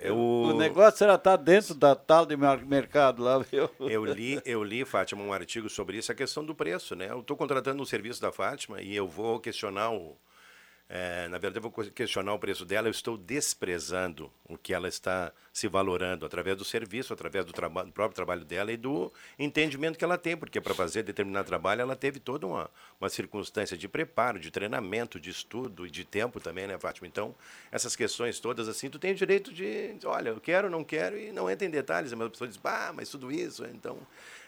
eu- 0.01 0.17
O 0.17 0.53
negócio 0.57 1.03
era 1.03 1.15
estar 1.15 1.35
dentro 1.35 1.73
da 1.73 1.95
tal 1.95 2.25
de 2.25 2.35
mer- 2.37 2.65
mercado 2.65 3.21
lá, 3.23 3.37
viu? 3.39 3.69
Eu 3.79 4.05
li, 4.05 4.41
eu 4.45 4.63
li, 4.63 4.85
Fátima, 4.85 5.23
um 5.23 5.33
artigo 5.33 5.69
sobre 5.69 5.97
isso, 5.97 6.11
a 6.11 6.15
questão 6.15 6.43
do 6.45 6.55
preço, 6.55 6.95
né? 6.95 7.09
Eu 7.09 7.19
estou 7.19 7.35
contratando 7.35 7.81
um 7.81 7.85
serviço 7.85 8.21
da 8.21 8.31
Fátima 8.31 8.81
e 8.81 8.95
eu 8.95 9.07
vou 9.07 9.39
questionar 9.39 9.91
o. 9.91 10.17
eh, 10.89 11.27
na 11.27 11.37
verdade, 11.37 11.63
eu 11.63 11.69
vou 11.69 11.71
questionar 11.91 12.33
o 12.33 12.39
preço 12.39 12.65
dela. 12.65 12.87
Eu 12.87 12.91
estou 12.91 13.15
desprezando 13.15 14.31
o 14.45 14.57
que 14.57 14.73
ela 14.73 14.87
está 14.87 15.31
se 15.53 15.67
valorando 15.67 16.25
através 16.25 16.57
do 16.57 16.65
serviço, 16.65 17.13
através 17.13 17.45
do, 17.45 17.53
traba- 17.53 17.83
do 17.83 17.91
próprio 17.91 18.15
trabalho 18.15 18.43
dela 18.43 18.71
e 18.71 18.77
do 18.77 19.11
entendimento 19.37 19.97
que 19.99 20.03
ela 20.03 20.17
tem, 20.17 20.35
porque 20.35 20.59
para 20.59 20.73
fazer 20.73 21.03
determinado 21.03 21.45
trabalho 21.47 21.81
ela 21.81 21.95
teve 21.95 22.19
toda 22.19 22.47
uma, 22.47 22.69
uma 22.99 23.09
circunstância 23.09 23.77
de 23.77 23.87
preparo, 23.87 24.39
de 24.39 24.49
treinamento, 24.49 25.19
de 25.19 25.29
estudo 25.29 25.85
e 25.85 25.91
de 25.91 26.03
tempo 26.03 26.39
também, 26.39 26.65
né, 26.65 26.77
Fátima? 26.79 27.07
Então, 27.07 27.35
essas 27.71 27.95
questões 27.95 28.39
todas 28.39 28.67
assim, 28.67 28.89
tu 28.89 28.97
tem 28.97 29.11
o 29.11 29.15
direito 29.15 29.53
de, 29.53 29.95
olha, 30.05 30.29
eu 30.29 30.39
quero, 30.39 30.69
não 30.69 30.83
quero 30.83 31.17
e 31.17 31.31
não 31.31 31.49
entra 31.49 31.67
em 31.67 31.69
detalhes. 31.69 32.11
Mas 32.13 32.27
a 32.27 32.29
pessoa 32.31 32.47
diz, 32.47 32.59
ah, 32.63 32.91
mas 32.95 33.09
tudo 33.09 33.31
isso, 33.31 33.63
então 33.65 33.97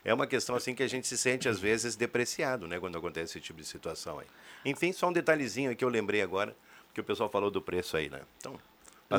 é 0.04 0.14
uma 0.14 0.28
questão 0.28 0.56
assim 0.56 0.74
que 0.74 0.84
a 0.84 0.88
gente 0.88 1.08
se 1.08 1.18
sente 1.18 1.48
às 1.48 1.60
vezes 1.60 1.96
depreciado, 1.96 2.68
né, 2.68 2.80
quando 2.80 2.98
acontece 2.98 3.38
esse 3.38 3.42
tipo 3.42 3.60
de 3.60 3.66
situação 3.68 4.20
aí. 4.20 4.28
Enfim, 4.66 4.92
só 4.92 5.10
um 5.10 5.14
detalhezinho 5.14 5.76
que 5.76 5.84
eu 5.84 5.90
lembrei 5.90 6.22
agora, 6.22 6.56
que 6.94 7.00
o 7.00 7.04
pessoal 7.04 7.30
falou 7.30 7.50
do 7.50 7.62
preço 7.62 7.96
aí, 7.96 8.10
né? 8.10 8.22
Então, 8.38 8.60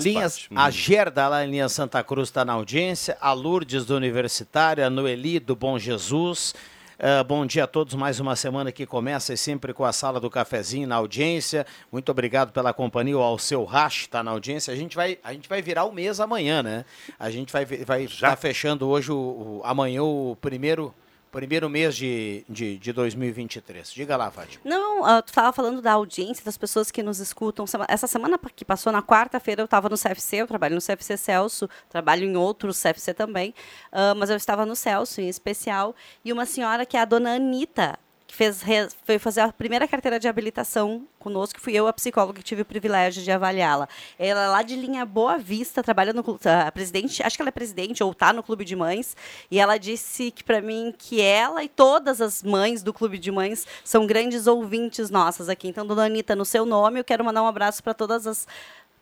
Linhas, 0.00 0.48
a 0.54 0.64
Uhum. 0.66 0.70
Gerda 0.70 1.28
lá 1.28 1.44
em 1.44 1.50
linha 1.50 1.68
Santa 1.68 2.02
Cruz 2.02 2.28
está 2.28 2.44
na 2.44 2.54
audiência, 2.54 3.16
a 3.20 3.32
Lourdes 3.32 3.84
do 3.84 3.94
Universitário, 3.94 4.84
a 4.84 4.90
Noeli 4.90 5.38
do 5.38 5.54
Bom 5.54 5.78
Jesus. 5.78 6.54
Ah, 6.98 7.24
bom 7.24 7.44
dia 7.44 7.64
a 7.64 7.66
todos, 7.66 7.94
mais 7.94 8.20
uma 8.20 8.36
semana 8.36 8.70
que 8.70 8.86
começa 8.86 9.32
e 9.32 9.36
sempre 9.36 9.72
com 9.72 9.84
a 9.84 9.92
sala 9.92 10.20
do 10.20 10.30
cafezinho 10.30 10.86
na 10.86 10.96
audiência. 10.96 11.66
Muito 11.90 12.10
obrigado 12.10 12.52
pela 12.52 12.72
companhia, 12.72 13.16
o 13.18 13.22
Alceu 13.22 13.64
Rache 13.64 14.02
está 14.02 14.22
na 14.22 14.30
audiência. 14.30 14.72
A 14.72 14.76
gente 14.76 14.94
vai, 14.94 15.18
a 15.24 15.32
gente 15.32 15.48
vai 15.48 15.60
virar 15.62 15.84
o 15.84 15.92
mês 15.92 16.20
amanhã, 16.20 16.62
né? 16.62 16.84
A 17.18 17.30
gente 17.30 17.52
vai 17.52 17.64
vai 17.64 18.04
estar 18.04 18.36
fechando 18.36 18.88
hoje 18.88 19.10
o, 19.10 19.16
o- 19.16 19.60
amanhã 19.64 20.02
o 20.02 20.36
primeiro 20.40 20.94
primeiro 21.32 21.68
mês 21.68 21.96
de, 21.96 22.44
de, 22.48 22.78
de 22.78 22.92
2023. 22.92 23.90
Diga 23.92 24.16
lá, 24.16 24.30
Fátima. 24.30 24.60
Não, 24.64 25.04
ah, 25.04 25.22
tu 25.22 25.28
estava 25.28 25.50
falando 25.52 25.80
da 25.80 25.92
audiência, 25.92 26.44
das 26.44 26.58
pessoas 26.58 26.90
que 26.90 27.02
nos 27.02 27.18
escutam. 27.18 27.64
Essa 27.88 28.06
semana 28.06 28.38
que 28.54 28.64
passou, 28.64 28.92
na 28.92 29.02
quarta-feira, 29.02 29.62
eu 29.62 29.64
estava 29.64 29.88
no 29.88 29.96
CFC, 29.96 30.36
eu 30.36 30.46
trabalho 30.46 30.74
no 30.74 30.80
CFC 30.80 31.16
Celso, 31.16 31.68
trabalho 31.88 32.24
em 32.24 32.36
outros 32.36 32.80
CFC 32.80 33.14
também, 33.14 33.54
ah, 33.90 34.14
mas 34.14 34.28
eu 34.28 34.36
estava 34.36 34.66
no 34.66 34.76
Celso, 34.76 35.20
em 35.20 35.28
especial, 35.28 35.96
e 36.22 36.32
uma 36.32 36.44
senhora 36.44 36.84
que 36.84 36.96
é 36.96 37.00
a 37.00 37.06
dona 37.06 37.34
Anitta, 37.34 37.98
fez, 38.32 38.64
foi 39.04 39.18
fazer 39.18 39.42
a 39.42 39.52
primeira 39.52 39.86
carteira 39.86 40.18
de 40.18 40.26
habilitação 40.26 41.06
conosco, 41.18 41.60
fui 41.60 41.74
eu, 41.74 41.86
a 41.86 41.92
psicóloga, 41.92 42.38
que 42.38 42.42
tive 42.42 42.62
o 42.62 42.64
privilégio 42.64 43.22
de 43.22 43.30
avaliá-la. 43.30 43.86
Ela 44.18 44.44
é 44.44 44.48
lá 44.48 44.62
de 44.62 44.74
linha 44.74 45.04
Boa 45.04 45.36
Vista, 45.36 45.82
trabalha 45.82 46.14
no 46.14 46.24
clu- 46.24 46.40
ah, 46.46 46.72
presidente, 46.72 47.22
acho 47.22 47.36
que 47.36 47.42
ela 47.42 47.50
é 47.50 47.52
presidente 47.52 48.02
ou 48.02 48.10
está 48.10 48.32
no 48.32 48.42
clube 48.42 48.64
de 48.64 48.74
mães, 48.74 49.14
e 49.50 49.60
ela 49.60 49.76
disse 49.76 50.30
que 50.30 50.42
para 50.42 50.62
mim 50.62 50.94
que 50.96 51.20
ela 51.20 51.62
e 51.62 51.68
todas 51.68 52.22
as 52.22 52.42
mães 52.42 52.82
do 52.82 52.92
clube 52.92 53.18
de 53.18 53.30
mães 53.30 53.66
são 53.84 54.06
grandes 54.06 54.46
ouvintes 54.46 55.10
nossas 55.10 55.50
aqui. 55.50 55.68
Então, 55.68 55.86
dona 55.86 56.06
Anitta, 56.06 56.34
no 56.34 56.46
seu 56.46 56.64
nome, 56.64 57.00
eu 57.00 57.04
quero 57.04 57.22
mandar 57.22 57.42
um 57.42 57.46
abraço 57.46 57.82
para 57.82 57.92
todas 57.92 58.26
as 58.26 58.48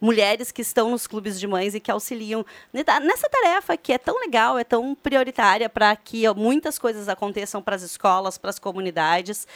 mulheres 0.00 0.50
que 0.50 0.62
estão 0.62 0.90
nos 0.90 1.06
clubes 1.06 1.38
de 1.38 1.46
mães 1.46 1.74
e 1.74 1.80
que 1.80 1.90
auxiliam 1.90 2.44
nessa 2.72 3.28
tarefa 3.28 3.76
que 3.76 3.92
é 3.92 3.98
tão 3.98 4.18
legal, 4.20 4.58
é 4.58 4.64
tão 4.64 4.94
prioritária 4.94 5.68
para 5.68 5.94
que 5.96 6.28
muitas 6.34 6.78
coisas 6.78 7.08
aconteçam 7.08 7.60
para 7.60 7.76
as 7.76 7.82
escolas, 7.82 8.38
para 8.38 8.50
as 8.50 8.58
comunidades 8.58 9.46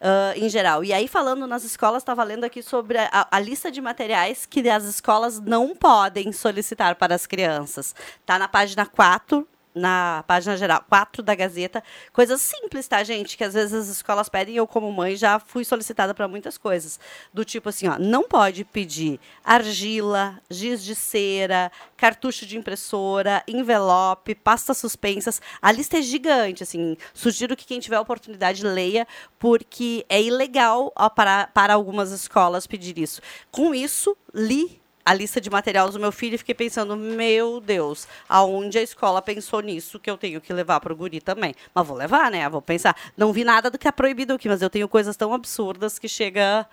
ah, 0.00 0.32
em 0.34 0.48
geral. 0.48 0.82
E 0.82 0.92
aí, 0.92 1.06
falando 1.06 1.46
nas 1.46 1.62
escolas, 1.62 2.02
estava 2.02 2.24
lendo 2.24 2.44
aqui 2.44 2.62
sobre 2.62 2.96
a, 2.98 3.28
a 3.30 3.38
lista 3.38 3.70
de 3.70 3.80
materiais 3.80 4.46
que 4.46 4.66
as 4.68 4.84
escolas 4.84 5.38
não 5.38 5.76
podem 5.76 6.32
solicitar 6.32 6.94
para 6.96 7.14
as 7.14 7.26
crianças. 7.26 7.94
Está 8.20 8.38
na 8.38 8.48
página 8.48 8.86
4 8.86 9.46
na 9.74 10.24
página 10.26 10.56
geral 10.56 10.84
4 10.88 11.22
da 11.22 11.34
Gazeta. 11.34 11.82
Coisas 12.12 12.40
simples, 12.40 12.86
tá, 12.88 13.02
gente? 13.04 13.36
Que 13.36 13.44
às 13.44 13.54
vezes 13.54 13.72
as 13.72 13.88
escolas 13.88 14.28
pedem. 14.28 14.56
Eu, 14.56 14.66
como 14.66 14.90
mãe, 14.92 15.16
já 15.16 15.38
fui 15.38 15.64
solicitada 15.64 16.14
para 16.14 16.28
muitas 16.28 16.58
coisas. 16.58 16.98
Do 17.32 17.44
tipo 17.44 17.68
assim, 17.68 17.88
ó, 17.88 17.98
não 17.98 18.24
pode 18.24 18.64
pedir 18.64 19.20
argila, 19.44 20.40
giz 20.50 20.82
de 20.82 20.94
cera, 20.94 21.70
cartucho 21.96 22.46
de 22.46 22.56
impressora, 22.56 23.42
envelope, 23.46 24.34
pastas 24.34 24.78
suspensas. 24.78 25.40
A 25.60 25.70
lista 25.70 25.98
é 25.98 26.02
gigante, 26.02 26.62
assim. 26.62 26.96
Sugiro 27.14 27.56
que 27.56 27.66
quem 27.66 27.80
tiver 27.80 27.98
oportunidade 27.98 28.64
leia, 28.64 29.06
porque 29.38 30.04
é 30.08 30.20
ilegal 30.20 30.92
ó, 30.96 31.08
para, 31.08 31.46
para 31.48 31.74
algumas 31.74 32.10
escolas 32.10 32.66
pedir 32.66 32.98
isso. 32.98 33.20
Com 33.50 33.74
isso, 33.74 34.16
li 34.34 34.79
a 35.04 35.14
lista 35.14 35.40
de 35.40 35.50
materiais 35.50 35.92
do 35.92 36.00
meu 36.00 36.12
filho 36.12 36.34
e 36.34 36.38
fiquei 36.38 36.54
pensando, 36.54 36.96
meu 36.96 37.60
Deus, 37.60 38.06
aonde 38.28 38.78
a 38.78 38.82
escola 38.82 39.22
pensou 39.22 39.60
nisso 39.60 39.98
que 39.98 40.10
eu 40.10 40.16
tenho 40.16 40.40
que 40.40 40.52
levar 40.52 40.80
para 40.80 40.92
o 40.92 40.96
guri 40.96 41.20
também. 41.20 41.54
Mas 41.74 41.86
vou 41.86 41.96
levar, 41.96 42.30
né? 42.30 42.48
Vou 42.48 42.62
pensar. 42.62 42.96
Não 43.16 43.32
vi 43.32 43.44
nada 43.44 43.70
do 43.70 43.78
que 43.78 43.88
é 43.88 43.92
proibido 43.92 44.34
aqui, 44.34 44.48
mas 44.48 44.62
eu 44.62 44.70
tenho 44.70 44.88
coisas 44.88 45.16
tão 45.16 45.32
absurdas 45.32 45.98
que 45.98 46.08
chega. 46.08 46.66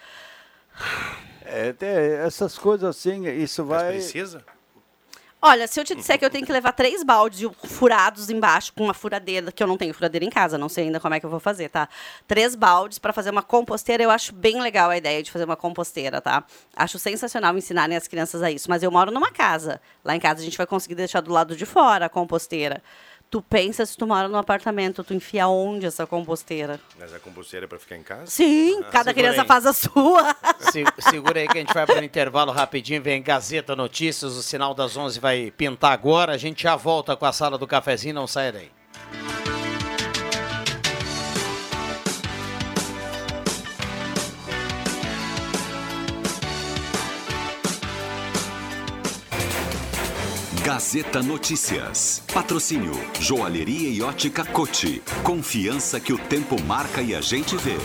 É, 1.46 1.74
essas 2.26 2.58
coisas 2.58 2.90
assim, 2.90 3.28
isso 3.28 3.64
vai. 3.64 3.94
Precisa? 3.94 4.44
Olha, 5.40 5.68
se 5.68 5.80
eu 5.80 5.84
te 5.84 5.94
disser 5.94 6.18
que 6.18 6.26
eu 6.26 6.32
tenho 6.32 6.46
que 6.46 6.52
levar 6.54 6.72
três 6.72 7.04
baldes 7.04 7.48
furados 7.64 8.30
embaixo 8.30 8.74
com 8.74 8.86
uma 8.86 8.94
furadeira, 8.94 9.52
que 9.52 9.62
eu 9.62 9.68
não 9.68 9.78
tenho 9.78 9.94
furadeira 9.94 10.26
em 10.26 10.30
casa, 10.30 10.58
não 10.58 10.68
sei 10.68 10.86
ainda 10.86 11.00
como 11.00 11.14
é 11.14 11.20
que 11.20 11.26
eu 11.26 11.30
vou 11.30 11.40
fazer, 11.40 11.70
tá? 11.70 11.88
Três 12.28 12.56
baldes 12.56 12.98
para 12.98 13.14
fazer 13.14 13.30
uma 13.30 13.44
composteira, 13.44 14.02
eu 14.02 14.10
acho 14.10 14.34
bem 14.34 14.60
legal 14.60 14.90
a 14.90 14.98
ideia 14.98 15.22
de 15.22 15.32
fazer 15.32 15.46
uma 15.46 15.56
composteira, 15.56 16.20
tá? 16.20 16.44
Acho 16.76 16.98
sensacional 16.98 17.56
ensinarem 17.56 17.96
as 17.96 18.08
crianças 18.08 18.42
a 18.42 18.50
isso, 18.50 18.68
mas 18.68 18.82
eu 18.82 18.90
moro 18.92 19.12
numa 19.12 19.32
casa. 19.32 19.80
Lá 20.04 20.16
em 20.16 20.20
casa 20.20 20.42
a 20.42 20.44
gente 20.44 20.58
vai 20.58 20.66
conseguir 20.66 20.96
deixar 20.96 21.22
do 21.22 21.32
lado 21.32 21.56
de 21.56 21.66
fora 21.68 22.08
a 22.08 22.10
composteira. 22.10 22.82
Tu 23.30 23.42
pensa 23.42 23.86
se 23.86 23.98
tu 23.98 24.08
mora 24.08 24.30
num 24.30 24.38
apartamento, 24.38 25.04
tu 25.04 25.14
enfia 25.14 25.50
onde 25.50 25.86
essa 25.86 26.08
composteira? 26.08 26.80
Mas 26.98 27.14
a 27.14 27.20
composteira 27.20 27.66
é 27.66 27.68
para 27.68 27.78
ficar 27.78 27.98
em 27.98 28.02
casa? 28.04 28.26
Sim, 28.28 28.80
Ah, 28.84 28.90
cada 28.90 29.14
criança 29.14 29.42
aí. 29.42 29.48
faz 29.48 29.66
a 29.66 29.74
sua. 29.74 30.34
Se- 30.72 30.86
segura 31.10 31.42
aí 31.42 31.48
que 31.48 31.58
a 31.58 31.62
gente 31.62 31.74
vai 31.74 31.86
para 31.86 32.00
o 32.00 32.04
intervalo 32.04 32.54
rapidinho, 32.54 33.02
vem 33.04 33.22
Gazeta 33.22 33.76
Notícias, 33.76 34.34
o 34.38 34.42
sinal 34.42 34.74
das 34.74 34.96
11 34.96 35.20
vai 35.20 35.52
pintar 35.52 35.92
agora, 35.92 36.32
a 36.32 36.38
gente 36.38 36.64
já 36.64 36.78
volta 36.78 37.18
com 37.18 37.26
a 37.26 37.34
sala 37.34 37.58
do 37.58 37.68
cafezinho, 37.68 38.16
não 38.16 38.28
sai 38.28 38.52
daí. 38.54 38.72
Gazeta 50.68 51.24
Notícias. 51.24 52.22
Patrocínio 52.34 52.92
Joalheria 53.22 53.88
e 53.90 54.02
Ótica 54.02 54.44
Cote. 54.44 55.02
Confiança 55.24 55.98
que 55.98 56.12
o 56.12 56.18
tempo 56.20 56.62
marca 56.62 57.02
e 57.02 57.16
a 57.16 57.22
gente 57.22 57.56
vê. 57.56 57.78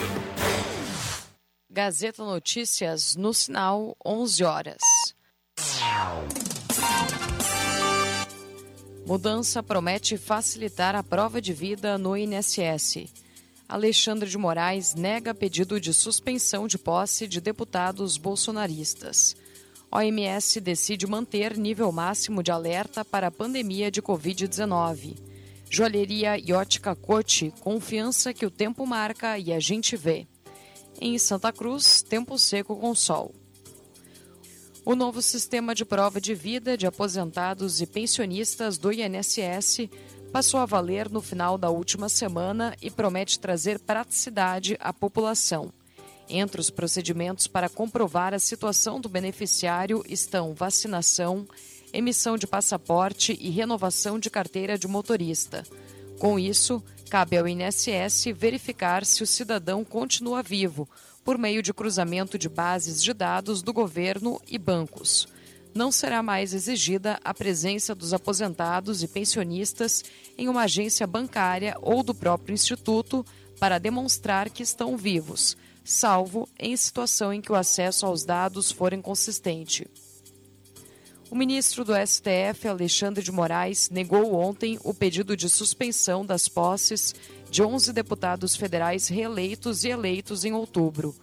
Gazeta 1.71 2.25
Notícias 2.25 3.14
no 3.14 3.33
sinal 3.33 3.97
11 4.05 4.42
horas. 4.42 4.81
Mudança 9.07 9.62
promete 9.62 10.18
facilitar 10.18 10.97
a 10.97 11.05
prova 11.05 11.40
de 11.40 11.53
vida 11.53 11.97
no 11.97 12.16
INSS. 12.16 13.07
Alexandre 13.68 14.29
de 14.29 14.37
Moraes 14.37 14.97
nega 14.97 15.33
pedido 15.33 15.81
de 15.81 15.95
suspensão 15.95 16.66
de 16.66 16.79
posse 16.79 17.29
de 17.29 17.40
deputados 17.40 18.16
bolsonaristas. 18.16 19.37
OMS 19.95 20.59
decide 20.59 21.07
manter 21.07 21.55
nível 21.59 21.93
máximo 21.93 22.43
de 22.43 22.51
alerta 22.51 23.05
para 23.05 23.27
a 23.27 23.31
pandemia 23.31 23.91
de 23.91 24.01
Covid-19. 24.01 25.19
Joalheria 25.69 26.39
e 26.39 26.51
ótica 26.55 26.97
Cote, 26.97 27.53
confiança 27.61 28.33
que 28.33 28.47
o 28.47 28.51
tempo 28.51 28.87
marca 28.87 29.39
e 29.39 29.53
a 29.53 29.61
gente 29.61 29.95
vê. 29.95 30.27
Em 30.99 31.19
Santa 31.19 31.53
Cruz, 31.53 32.01
tempo 32.01 32.39
seco 32.39 32.75
com 32.75 32.95
sol. 32.95 33.35
O 34.83 34.97
novo 34.97 35.21
sistema 35.21 35.75
de 35.75 35.85
prova 35.85 36.19
de 36.19 36.35
vida 36.35 36.75
de 36.75 36.87
aposentados 36.87 37.83
e 37.83 37.87
pensionistas 37.87 38.79
do 38.79 38.91
INSS 38.91 39.91
passou 40.33 40.59
a 40.59 40.67
valer 40.67 41.11
no 41.11 41.21
final 41.21 41.59
da 41.59 41.69
última 41.69 42.09
semana 42.09 42.75
e 42.81 42.91
promete 42.91 43.39
trazer 43.39 43.79
praticidade 43.79 44.75
à 44.81 44.91
população. 44.91 45.71
Entre 46.29 46.61
os 46.61 46.71
procedimentos 46.71 47.47
para 47.47 47.69
comprovar 47.69 48.33
a 48.33 48.39
situação 48.39 49.01
do 49.01 49.09
beneficiário 49.09 50.03
estão 50.09 50.55
vacinação, 50.55 51.47
emissão 51.93 52.39
de 52.39 52.47
passaporte 52.47 53.37
e 53.41 53.51
renovação 53.51 54.19
de 54.19 54.31
carteira 54.31 54.79
de 54.79 54.89
motorista. 54.89 55.65
Com 56.19 56.39
isso, 56.39 56.83
cabe 57.11 57.37
ao 57.37 57.47
INSS 57.47 58.27
verificar 58.35 59.05
se 59.05 59.23
o 59.23 59.27
cidadão 59.27 59.85
continua 59.85 60.43
vivo, 60.43 60.89
por 61.25 61.39
meio 61.39 61.63
de 61.63 61.73
cruzamento 61.73 62.39
de 62.39 62.49
bases 62.49 63.03
de 63.03 63.13
dados 63.13 63.63
do 63.63 63.73
governo 63.73 64.41
e 64.49 64.59
bancos. 64.59 65.29
Não 65.75 65.91
será 65.91 66.23
mais 66.23 66.53
exigida 66.53 67.19
a 67.25 67.33
presença 67.33 67.95
dos 67.95 68.13
aposentados 68.13 69.03
e 69.03 69.09
pensionistas 69.09 70.05
em 70.37 70.49
uma 70.49 70.63
agência 70.63 71.07
bancária 71.07 71.77
ou 71.81 72.03
do 72.03 72.15
próprio 72.15 72.53
instituto 72.53 73.25
para 73.59 73.79
demonstrar 73.79 74.51
que 74.51 74.63
estão 74.63 74.97
vivos, 74.97 75.57
salvo 75.85 76.49
em 76.59 76.77
situação 76.77 77.33
em 77.33 77.40
que 77.40 77.53
o 77.53 77.55
acesso 77.55 78.07
aos 78.07 78.25
dados 78.25 78.71
for 78.71 78.92
inconsistente. 78.92 79.87
O 81.31 81.35
ministro 81.35 81.83
do 81.83 81.95
STF, 81.95 82.68
Alexandre 82.68 83.25
de 83.25 83.33
Moraes, 83.33 83.88
negou 83.88 84.35
ontem 84.35 84.79
o 84.85 84.92
pedido 84.92 85.35
de 85.35 85.49
suspensão 85.49 86.27
das 86.27 86.47
posses 86.47 87.14
de 87.51 87.62
11 87.62 87.90
deputados 87.92 88.55
federais 88.55 89.09
reeleitos 89.09 89.83
e 89.85 89.88
eleitos 89.88 90.45
em 90.45 90.53
outubro. 90.53 91.14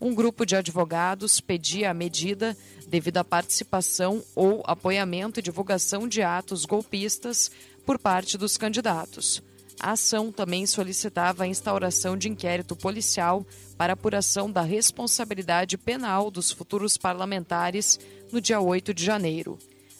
Um 0.00 0.14
grupo 0.14 0.46
de 0.46 0.56
advogados 0.56 1.40
pedia 1.40 1.90
a 1.90 1.94
medida 1.94 2.56
devido 2.86 3.18
à 3.18 3.24
participação 3.24 4.24
ou 4.34 4.62
apoiamento 4.64 5.38
e 5.38 5.42
divulgação 5.42 6.08
de 6.08 6.22
atos 6.22 6.64
golpistas 6.64 7.50
por 7.84 7.98
parte 7.98 8.38
dos 8.38 8.56
candidatos. 8.56 9.42
A 9.80 9.92
ação 9.92 10.32
também 10.32 10.66
solicitava 10.66 11.44
a 11.44 11.46
instauração 11.46 12.16
de 12.16 12.28
inquérito 12.28 12.74
policial 12.74 13.46
para 13.76 13.92
apuração 13.92 14.50
da 14.50 14.62
responsabilidade 14.62 15.78
penal 15.78 16.30
dos 16.30 16.50
futuros 16.50 16.96
parlamentares 16.96 17.98
no 18.32 18.40
dia 18.40 18.60
8 18.60 18.92
de 18.92 19.04
janeiro. 19.04 19.56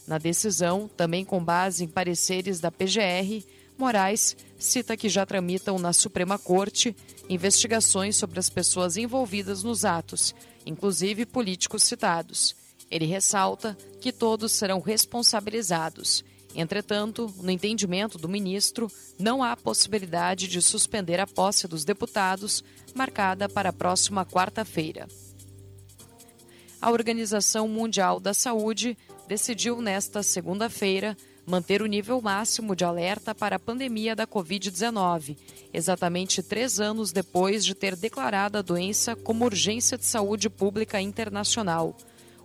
Na 0.07 0.19
decisão, 0.19 0.91
também 0.97 1.25
com 1.25 1.43
base 1.43 1.85
em 1.85 1.89
pareceres 1.89 2.59
da 2.59 2.73
PGR, 2.73 3.45
Moraes 3.79 4.37
cita 4.59 4.97
que 4.97 5.09
já 5.09 5.25
tramitam 5.25 5.79
na 5.79 5.93
Suprema 5.93 6.37
Corte 6.37 6.97
investigações 7.29 8.17
sobre 8.17 8.41
as 8.41 8.51
pessoas 8.51 8.97
envolvidas 8.97 9.63
nos 9.63 9.85
atos, 9.85 10.35
inclusive 10.67 11.25
políticos 11.25 11.85
citados. 11.85 12.57
Ele 12.91 13.07
ressalta 13.07 13.79
que 14.01 14.11
todos 14.11 14.51
serão 14.51 14.81
responsabilizados. 14.81 16.25
Entretanto, 16.55 17.33
no 17.41 17.51
entendimento 17.51 18.19
do 18.19 18.29
ministro, 18.29 18.91
não 19.19 19.43
há 19.43 19.57
possibilidade 19.57 20.49
de 20.49 20.61
suspender 20.63 21.21
a 21.21 21.27
posse 21.27 21.69
dos 21.69 21.85
deputados, 21.85 22.65
marcada 22.95 23.49
para 23.49 23.69
a 23.69 23.73
próxima 23.73 24.25
quarta-feira. 24.25 25.07
A 26.81 26.91
Organização 26.91 27.69
Mundial 27.69 28.21
da 28.21 28.33
Saúde 28.33 28.97
decidiu 29.27 29.83
nesta 29.83 30.23
segunda-feira 30.23 31.17
manter 31.49 31.81
o 31.81 31.87
nível 31.87 32.21
máximo 32.21 32.77
de 32.77 32.85
alerta 32.85 33.35
para 33.35 33.57
a 33.57 33.59
pandemia 33.59 34.15
da 34.15 34.27
Covid-19, 34.27 35.37
exatamente 35.73 36.43
três 36.43 36.79
anos 36.79 37.11
depois 37.11 37.65
de 37.65 37.75
ter 37.75 37.97
declarado 37.97 38.59
a 38.59 38.63
doença 38.63 39.17
como 39.17 39.45
urgência 39.45 39.97
de 39.97 40.05
saúde 40.05 40.51
pública 40.51 41.01
internacional. 41.01 41.97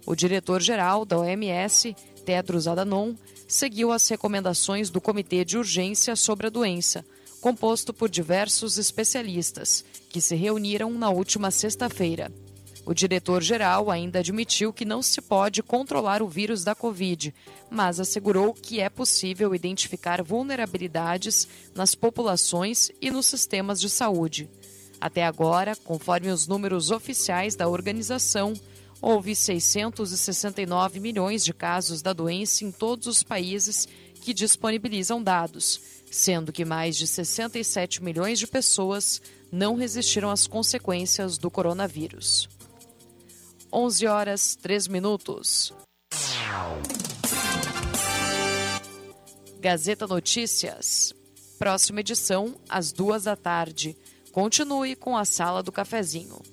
O 0.06 0.16
diretor-geral 0.16 1.06
da 1.06 1.20
OMS, 1.20 1.94
Tedros 2.26 2.68
Adhanom, 2.68 3.14
seguiu 3.48 3.92
as 3.92 4.08
recomendações 4.08 4.90
do 4.90 5.02
Comitê 5.02 5.44
de 5.44 5.58
Urgência 5.58 6.16
sobre 6.16 6.48
a 6.48 6.50
doença, 6.50 7.06
composto 7.42 7.94
por 7.94 8.10
diversos 8.10 8.78
especialistas, 8.78 9.84
que 10.10 10.22
se 10.22 10.36
reuniram 10.36 10.92
na 10.92 11.10
última 11.10 11.52
sexta-feira. 11.52 12.32
O 12.86 12.94
diretor-geral 12.94 13.90
ainda 13.90 14.20
admitiu 14.20 14.74
que 14.74 14.84
não 14.84 15.02
se 15.02 15.22
pode 15.22 15.64
controlar 15.64 16.22
o 16.22 16.28
vírus 16.28 16.64
da 16.64 16.76
Covid, 16.76 17.34
mas 17.70 18.00
assegurou 18.00 18.54
que 18.54 18.82
é 18.82 18.90
possível 18.90 19.56
identificar 19.56 20.22
vulnerabilidades 20.22 21.48
nas 21.74 21.96
populações 21.96 22.92
e 23.02 23.10
nos 23.10 23.26
sistemas 23.26 23.80
de 23.80 23.90
saúde. 23.90 24.50
Até 25.00 25.26
agora, 25.26 25.76
conforme 25.76 26.30
os 26.30 26.48
números 26.48 26.92
oficiais 26.92 27.56
da 27.56 27.68
organização, 27.68 28.54
houve 29.04 29.36
669 29.36 31.02
milhões 31.02 31.44
de 31.44 31.54
casos 31.54 32.02
da 32.02 32.14
doença 32.14 32.64
em 32.64 32.72
todos 32.72 33.06
os 33.06 33.22
países 33.22 33.86
que 34.22 34.34
disponibilizam 34.34 35.22
dados, 35.22 35.78
sendo 36.10 36.54
que 36.54 36.64
mais 36.64 36.96
de 36.96 37.06
67 37.06 38.02
milhões 38.02 38.40
de 38.40 38.48
pessoas 38.48 39.22
não 39.52 39.76
resistiram 39.76 40.32
às 40.32 40.48
consequências 40.48 41.38
do 41.38 41.52
coronavírus. 41.52 42.48
11 43.74 44.08
horas 44.08 44.56
3 44.56 44.88
minutos. 44.88 45.74
Gazeta 49.60 50.08
Notícias. 50.08 51.14
Próxima 51.60 52.00
edição, 52.00 52.56
às 52.70 52.94
duas 52.94 53.24
da 53.26 53.36
tarde. 53.36 53.98
Continue 54.32 54.96
com 54.96 55.18
a 55.18 55.26
Sala 55.26 55.62
do 55.62 55.74
Cafezinho. 55.74 56.53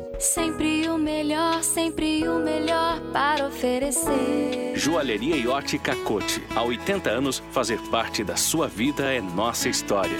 Sempre 0.21 0.87
o 0.87 0.99
melhor, 0.99 1.63
sempre 1.63 2.27
o 2.27 2.37
melhor 2.37 3.01
para 3.11 3.47
oferecer. 3.47 4.73
Joalheria 4.75 5.35
e 5.35 5.47
ótica 5.47 5.95
Cote. 5.95 6.43
Há 6.55 6.61
80 6.61 7.09
anos, 7.09 7.41
fazer 7.49 7.79
parte 7.89 8.23
da 8.23 8.35
sua 8.35 8.67
vida 8.67 9.11
é 9.11 9.19
nossa 9.19 9.67
história. 9.67 10.19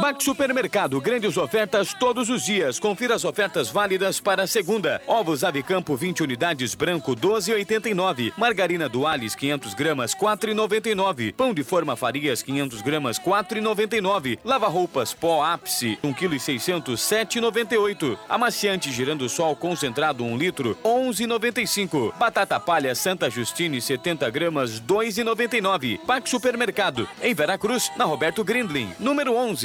Max 0.00 0.24
Supermercado, 0.24 1.00
grandes 1.00 1.36
ofertas 1.36 1.94
todos 1.94 2.30
os 2.30 2.44
dias. 2.44 2.78
Confira 2.80 3.14
as 3.14 3.24
ofertas 3.24 3.68
válidas 3.68 4.18
para 4.18 4.44
a 4.44 4.46
segunda. 4.46 5.00
Ovos 5.06 5.44
Avicampo 5.44 5.94
20 5.94 6.22
unidades 6.22 6.74
branco 6.74 7.14
12,89. 7.14 8.32
Margarina 8.36 8.88
Duales 8.88 9.34
500 9.34 9.74
gramas 9.74 10.14
4,99. 10.14 11.34
Pão 11.34 11.52
de 11.52 11.62
forma 11.62 11.96
Farias 11.96 12.42
500 12.42 12.82
gramas 12.82 13.18
4,99. 13.18 14.38
Lava 14.44 14.68
roupas 14.68 15.12
pó 15.12 15.44
ápice 15.44 15.98
1 16.02 16.12
kg 16.14 16.38
600 16.38 17.00
7,98. 17.00 18.18
Amaciante 18.28 18.90
girando 18.90 19.28
sol 19.28 19.54
concentrado 19.54 20.24
1 20.24 20.36
litro 20.36 20.78
11,95. 20.82 22.14
Batata 22.18 22.58
palha 22.58 22.94
Santa 22.94 23.28
Justine 23.28 23.80
70 23.80 24.30
gramas 24.30 24.80
2,99. 24.80 26.00
Max 26.06 26.30
Supermercado 26.30 27.08
em 27.22 27.34
Veracruz 27.34 27.90
na 27.96 28.04
Roberto 28.04 28.42
Grindlin 28.42 28.88
número 28.98 29.34
11. 29.34 29.59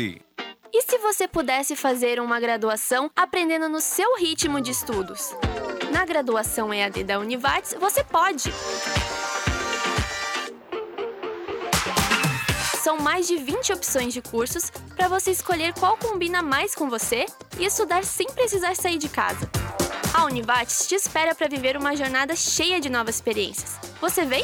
E 0.74 0.82
se 0.82 0.98
você 0.98 1.26
pudesse 1.26 1.74
fazer 1.74 2.20
uma 2.20 2.38
graduação 2.38 3.10
aprendendo 3.16 3.70
no 3.70 3.80
seu 3.80 4.18
ritmo 4.18 4.60
de 4.60 4.72
estudos? 4.72 5.34
Na 5.90 6.04
graduação 6.04 6.74
EAD 6.74 7.06
da 7.06 7.18
Univates, 7.18 7.74
você 7.80 8.04
pode! 8.04 8.52
São 12.84 12.98
mais 12.98 13.26
de 13.26 13.38
20 13.38 13.72
opções 13.72 14.14
de 14.14 14.22
cursos 14.22 14.70
para 14.98 15.08
você 15.08 15.32
escolher 15.32 15.74
qual 15.74 15.96
combina 15.96 16.42
mais 16.42 16.76
com 16.76 16.90
você 16.90 17.26
e 17.58 17.66
estudar 17.66 18.04
sem 18.04 18.28
precisar 18.28 18.76
sair 18.76 18.98
de 18.98 19.08
casa. 19.08 19.50
A 20.14 20.26
Univates 20.26 20.88
te 20.88 20.96
espera 20.96 21.34
para 21.34 21.48
viver 21.48 21.78
uma 21.78 21.96
jornada 21.96 22.36
cheia 22.36 22.82
de 22.82 22.90
novas 22.90 23.16
experiências. 23.16 23.80
Você 24.02 24.26
vem? 24.26 24.44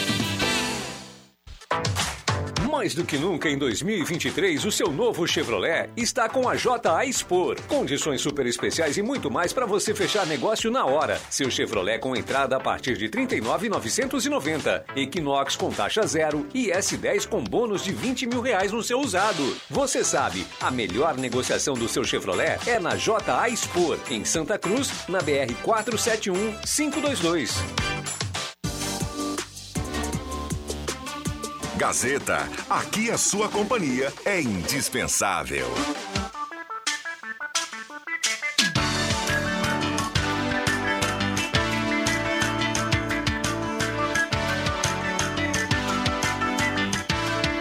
Mais 2.81 2.95
do 2.95 3.05
que 3.05 3.15
nunca 3.15 3.47
em 3.47 3.59
2023, 3.59 4.65
o 4.65 4.71
seu 4.71 4.91
novo 4.91 5.27
Chevrolet 5.27 5.87
está 5.95 6.27
com 6.27 6.49
a 6.49 6.55
JA 6.55 7.05
Expor. 7.05 7.61
Condições 7.67 8.21
super 8.21 8.43
especiais 8.47 8.97
e 8.97 9.03
muito 9.03 9.29
mais 9.29 9.53
para 9.53 9.67
você 9.67 9.93
fechar 9.93 10.25
negócio 10.25 10.71
na 10.71 10.83
hora. 10.83 11.21
Seu 11.29 11.51
Chevrolet 11.51 11.99
com 11.99 12.15
entrada 12.15 12.57
a 12.57 12.59
partir 12.59 12.97
de 12.97 13.05
R$ 13.05 13.11
39,990. 13.11 14.83
Equinox 14.95 15.55
com 15.55 15.69
taxa 15.69 16.07
zero 16.07 16.47
e 16.55 16.71
S10 16.71 17.27
com 17.27 17.43
bônus 17.43 17.83
de 17.83 17.91
20 17.91 18.25
mil 18.25 18.41
reais 18.41 18.71
no 18.71 18.81
seu 18.81 18.99
usado. 18.99 19.55
Você 19.69 20.03
sabe, 20.03 20.43
a 20.59 20.71
melhor 20.71 21.15
negociação 21.17 21.75
do 21.75 21.87
seu 21.87 22.03
Chevrolet 22.03 22.57
é 22.65 22.79
na 22.79 22.95
JA 22.95 23.47
Expor, 23.47 23.99
em 24.09 24.25
Santa 24.25 24.57
Cruz, 24.57 25.07
na 25.07 25.19
BR 25.19 25.53
471 25.61 26.57
522. 26.65 28.20
Gazeta, 31.81 32.47
aqui 32.69 33.09
a 33.09 33.17
sua 33.17 33.49
companhia 33.49 34.13
é 34.23 34.39
indispensável. 34.39 35.65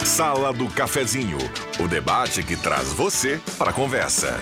Sala 0.05 0.53
do 0.53 0.69
Cafezinho, 0.69 1.39
o 1.83 1.89
debate 1.89 2.43
que 2.43 2.57
traz 2.57 2.93
você 2.93 3.41
para 3.57 3.71
a 3.71 3.73
conversa. 3.73 4.39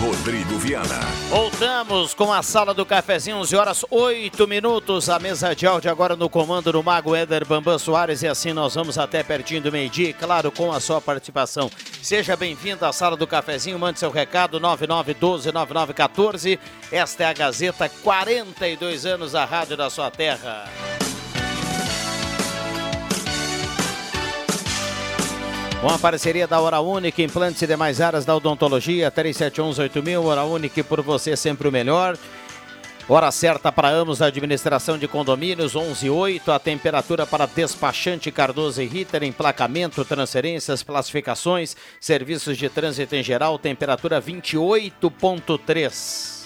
Rodrigo 0.00 0.56
Viana. 0.58 1.00
Voltamos 1.28 2.14
com 2.14 2.32
a 2.32 2.40
sala 2.40 2.72
do 2.72 2.86
cafezinho, 2.86 3.38
11 3.38 3.56
horas 3.56 3.84
8 3.90 4.46
minutos. 4.46 5.10
A 5.10 5.18
mesa 5.18 5.56
de 5.56 5.66
áudio 5.66 5.90
agora 5.90 6.14
no 6.14 6.30
comando 6.30 6.70
do 6.70 6.80
Mago 6.82 7.16
Éder 7.16 7.44
Bambam 7.44 7.76
Soares. 7.78 8.22
E 8.22 8.28
assim 8.28 8.52
nós 8.52 8.76
vamos 8.76 8.96
até 8.96 9.24
pertinho 9.24 9.60
do 9.60 9.72
meio-dia, 9.72 10.14
claro, 10.14 10.52
com 10.52 10.70
a 10.70 10.78
sua 10.78 11.00
participação. 11.00 11.68
Seja 12.00 12.36
bem-vindo 12.36 12.86
à 12.86 12.92
sala 12.92 13.16
do 13.16 13.26
cafezinho, 13.26 13.76
mande 13.78 13.98
seu 13.98 14.10
recado 14.10 14.60
9912-9914. 14.60 16.60
Esta 16.92 17.24
é 17.24 17.26
a 17.26 17.32
Gazeta, 17.32 17.88
42 17.88 19.04
anos 19.04 19.34
a 19.34 19.44
rádio 19.44 19.76
da 19.76 19.90
sua 19.90 20.12
terra. 20.12 20.70
Com 25.80 25.88
a 25.88 25.96
parceria 25.96 26.48
da 26.48 26.60
Hora 26.60 26.80
Única, 26.80 27.22
implantes 27.22 27.62
e 27.62 27.66
demais 27.66 28.00
áreas 28.00 28.24
da 28.24 28.34
odontologia, 28.34 29.12
37118000, 29.12 30.24
Hora 30.24 30.42
Única 30.42 30.82
por 30.82 31.00
você 31.02 31.36
sempre 31.36 31.68
o 31.68 31.72
melhor. 31.72 32.18
Hora 33.08 33.30
certa 33.30 33.70
para 33.70 33.88
Amos, 33.88 34.20
administração 34.20 34.98
de 34.98 35.06
condomínios, 35.06 35.70
118. 35.72 36.50
A 36.50 36.58
temperatura 36.58 37.24
para 37.24 37.46
despachante 37.46 38.32
Cardoso 38.32 38.82
e 38.82 38.86
Ritter, 38.86 39.22
emplacamento, 39.22 40.04
transferências, 40.04 40.82
classificações, 40.82 41.76
serviços 42.00 42.58
de 42.58 42.68
trânsito 42.68 43.14
em 43.14 43.22
geral, 43.22 43.56
temperatura 43.56 44.20
28,3. 44.20 46.38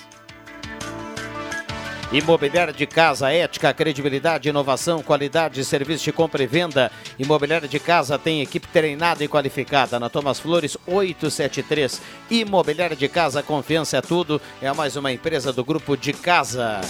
Imobiliária 2.12 2.74
de 2.74 2.86
casa, 2.86 3.32
ética, 3.32 3.72
credibilidade, 3.72 4.50
inovação, 4.50 5.02
qualidade, 5.02 5.64
serviço 5.64 6.04
de 6.04 6.12
compra 6.12 6.42
e 6.42 6.46
venda. 6.46 6.92
Imobiliária 7.18 7.66
de 7.66 7.78
casa 7.78 8.18
tem 8.18 8.42
equipe 8.42 8.68
treinada 8.68 9.24
e 9.24 9.28
qualificada. 9.28 9.98
Na 9.98 10.10
Thomas 10.10 10.38
Flores 10.38 10.76
873. 10.86 12.02
Imobiliária 12.30 12.94
de 12.94 13.08
casa, 13.08 13.42
confiança 13.42 13.96
é 13.96 14.02
tudo. 14.02 14.42
É 14.60 14.70
mais 14.74 14.94
uma 14.94 15.10
empresa 15.10 15.54
do 15.54 15.64
grupo 15.64 15.96
de 15.96 16.12
casa. 16.12 16.82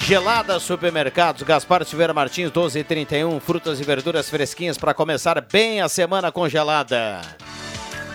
Gelada 0.00 0.58
Supermercados, 0.58 1.42
Gaspar 1.42 1.84
Silveira 1.84 2.14
Martins, 2.14 2.46
1231. 2.46 3.38
Frutas 3.40 3.78
e 3.78 3.84
verduras 3.84 4.30
fresquinhas 4.30 4.78
para 4.78 4.94
começar 4.94 5.38
bem 5.42 5.82
a 5.82 5.88
semana 5.90 6.32
congelada. 6.32 7.20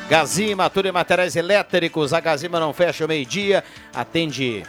Gazima, 0.10 0.72
tudo 0.72 0.88
em 0.88 0.92
materiais 0.92 1.36
elétricos. 1.36 2.14
A 2.14 2.20
Gazima 2.20 2.60
não 2.60 2.74
fecha 2.74 3.06
o 3.06 3.08
meio-dia, 3.08 3.64
atende 3.94 4.64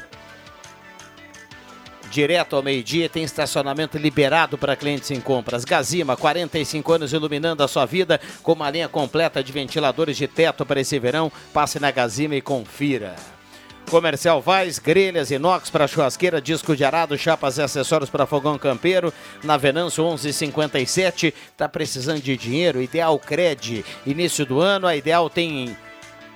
direto 2.13 2.55
ao 2.55 2.63
meio-dia, 2.63 3.09
tem 3.09 3.25
estacionamento 3.25 3.97
liberado 3.97 4.59
para 4.59 4.77
clientes 4.77 5.11
em 5.11 5.19
compras. 5.19 5.65
Gazima, 5.65 6.15
45 6.15 6.93
anos 6.93 7.13
iluminando 7.15 7.63
a 7.63 7.69
sua 7.69 7.87
vida 7.87 8.21
com 8.43 8.53
uma 8.53 8.71
linha 8.71 8.87
completa 8.87 9.43
de 9.43 9.51
ventiladores 9.51 10.19
de 10.19 10.29
teto 10.29 10.67
para 10.67 10.81
esse 10.81 10.99
verão. 10.99 11.33
Passe 11.55 11.81
na 11.81 11.91
Gazima 11.91 12.37
e 12.37 12.43
confira. 12.43 13.17
Comercial 13.91 14.41
Vaz, 14.41 14.79
grelhas 14.79 15.31
inox 15.31 15.71
para 15.71 15.89
churrasqueira, 15.89 16.41
disco 16.41 16.77
de 16.77 16.85
arado, 16.85 17.17
chapas 17.17 17.57
e 17.57 17.63
acessórios 17.63 18.11
para 18.11 18.27
fogão 18.27 18.59
campeiro. 18.59 19.13
Na 19.43 19.57
Venâncio 19.57 20.05
1157, 20.05 21.35
tá 21.57 21.67
precisando 21.67 22.21
de 22.21 22.37
dinheiro? 22.37 22.83
Ideal 22.83 23.19
Cred. 23.19 23.85
Início 24.07 24.45
do 24.45 24.61
ano, 24.61 24.87
a 24.87 24.95
Ideal 24.95 25.31
tem 25.31 25.75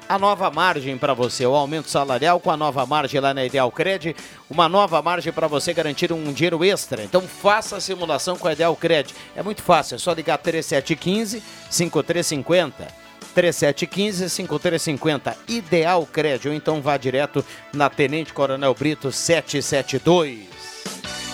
a 0.08 0.18
nova 0.18 0.50
margem 0.50 0.96
para 0.96 1.14
você, 1.14 1.46
o 1.46 1.54
aumento 1.54 1.88
salarial 1.88 2.40
com 2.40 2.50
a 2.50 2.56
nova 2.56 2.86
margem 2.86 3.20
lá 3.20 3.34
na 3.34 3.44
Ideal 3.44 3.70
Cred, 3.70 4.14
uma 4.48 4.68
nova 4.68 5.00
margem 5.02 5.32
para 5.32 5.48
você 5.48 5.72
garantir 5.72 6.12
um 6.12 6.32
dinheiro 6.32 6.64
extra. 6.64 7.02
Então 7.02 7.22
faça 7.22 7.76
a 7.76 7.80
simulação 7.80 8.36
com 8.36 8.48
a 8.48 8.52
Ideal 8.52 8.76
Cred. 8.76 9.14
É 9.34 9.42
muito 9.42 9.62
fácil, 9.62 9.96
é 9.96 9.98
só 9.98 10.12
ligar 10.12 10.38
3715 10.38 11.42
5350. 11.70 13.06
3715 13.34 14.30
5350 14.30 15.36
Ideal 15.48 16.08
ou 16.46 16.54
então 16.54 16.80
vá 16.80 16.96
direto 16.96 17.44
na 17.72 17.90
Tenente 17.90 18.32
Coronel 18.32 18.74
Brito 18.74 19.12
772. 19.12 21.25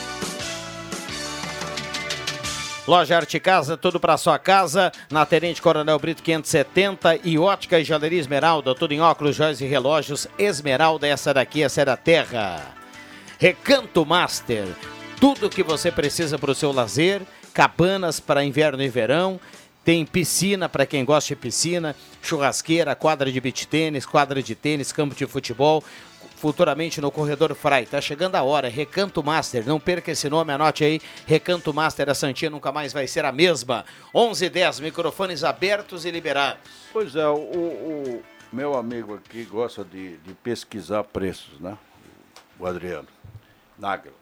Loja 2.85 3.17
Arte 3.17 3.39
Casa, 3.39 3.77
tudo 3.77 4.01
para 4.01 4.17
sua 4.17 4.41
casa, 4.41 4.91
na 5.09 5.25
Tenente 5.25 5.63
Coronel 5.63 5.97
Brito 6.01 6.21
570 6.21 7.21
e 7.23 7.39
Ótica 7.39 7.79
e 7.79 7.85
Joalheria 7.85 8.19
Esmeralda, 8.19 8.75
tudo 8.75 8.93
em 8.93 9.01
óculos, 9.01 9.37
joias 9.37 9.61
e 9.61 9.67
relógios. 9.67 10.27
Esmeralda, 10.37 11.07
essa 11.07 11.33
daqui, 11.33 11.63
essa 11.63 11.83
é 11.83 11.85
da 11.85 11.97
terra. 11.97 12.75
Recanto 13.39 14.05
Master, 14.05 14.67
tudo 15.21 15.49
que 15.49 15.63
você 15.63 15.93
precisa 15.93 16.37
para 16.41 16.51
o 16.51 16.55
seu 16.57 16.73
lazer, 16.73 17.23
cabanas 17.55 18.19
para 18.19 18.45
inverno 18.45 18.83
e 18.83 18.89
verão, 18.89 19.39
tem 19.85 20.05
piscina 20.05 20.69
para 20.69 20.85
quem 20.85 21.05
gosta 21.05 21.29
de 21.29 21.41
piscina, 21.41 21.95
churrasqueira, 22.21 22.97
quadra 22.97 23.31
de 23.31 23.41
beach 23.41 23.67
tênis, 23.69 24.05
quadra 24.05 24.43
de 24.43 24.57
tênis, 24.57 24.91
campo 24.91 25.15
de 25.15 25.27
futebol, 25.27 25.85
futuramente 26.43 27.01
no 27.01 27.13
Corredor 27.13 27.55
Frai. 27.55 27.87
Tá 27.87 28.01
chegando 28.01 28.35
a 28.35 28.43
hora, 28.43 28.69
Recanto 28.69 29.23
Master, 29.23 29.65
não 29.65 29.79
perca 29.79 30.11
esse 30.11 30.29
nome, 30.29 30.53
anote 30.53 30.83
aí, 30.83 31.01
Recanto 31.25 31.73
Master, 31.73 32.11
a 32.11 32.15
Santinha 32.17 32.51
nunca 32.51 32.73
mais 32.73 32.93
vai 32.93 33.07
ser 33.07 33.25
a 33.25 33.31
mesma. 33.31 33.85
11 34.13 34.47
e 34.47 34.51
10, 34.51 34.81
microfones 34.81 35.45
abertos 35.45 36.05
e 36.05 36.11
liberados. 36.11 36.69
Pois 36.93 37.15
é, 37.15 37.29
o, 37.29 37.37
o, 37.37 38.23
meu 38.53 38.75
amigo 38.75 39.15
aqui 39.15 39.45
gosta 39.45 39.85
de, 39.85 40.17
de 40.17 40.35
pesquisar 40.35 41.05
preços, 41.05 41.61
né? 41.61 41.79
O 42.59 42.67
Adriano 42.67 43.07
Nagel. 43.79 44.13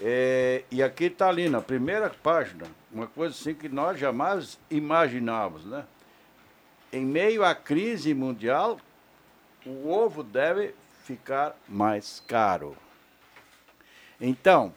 É, 0.00 0.62
e 0.70 0.82
aqui 0.82 1.04
está 1.04 1.28
ali 1.28 1.50
na 1.50 1.60
primeira 1.60 2.08
página, 2.08 2.64
uma 2.90 3.06
coisa 3.06 3.34
assim 3.34 3.54
que 3.54 3.68
nós 3.68 4.00
jamais 4.00 4.58
imaginávamos, 4.70 5.66
né? 5.66 5.84
Em 6.90 7.04
meio 7.04 7.44
à 7.44 7.54
crise 7.54 8.14
mundial, 8.14 8.80
o 9.66 9.90
ovo 9.90 10.22
deve 10.22 10.72
ficar 11.04 11.54
mais 11.68 12.22
caro. 12.26 12.76
Então, 14.20 14.72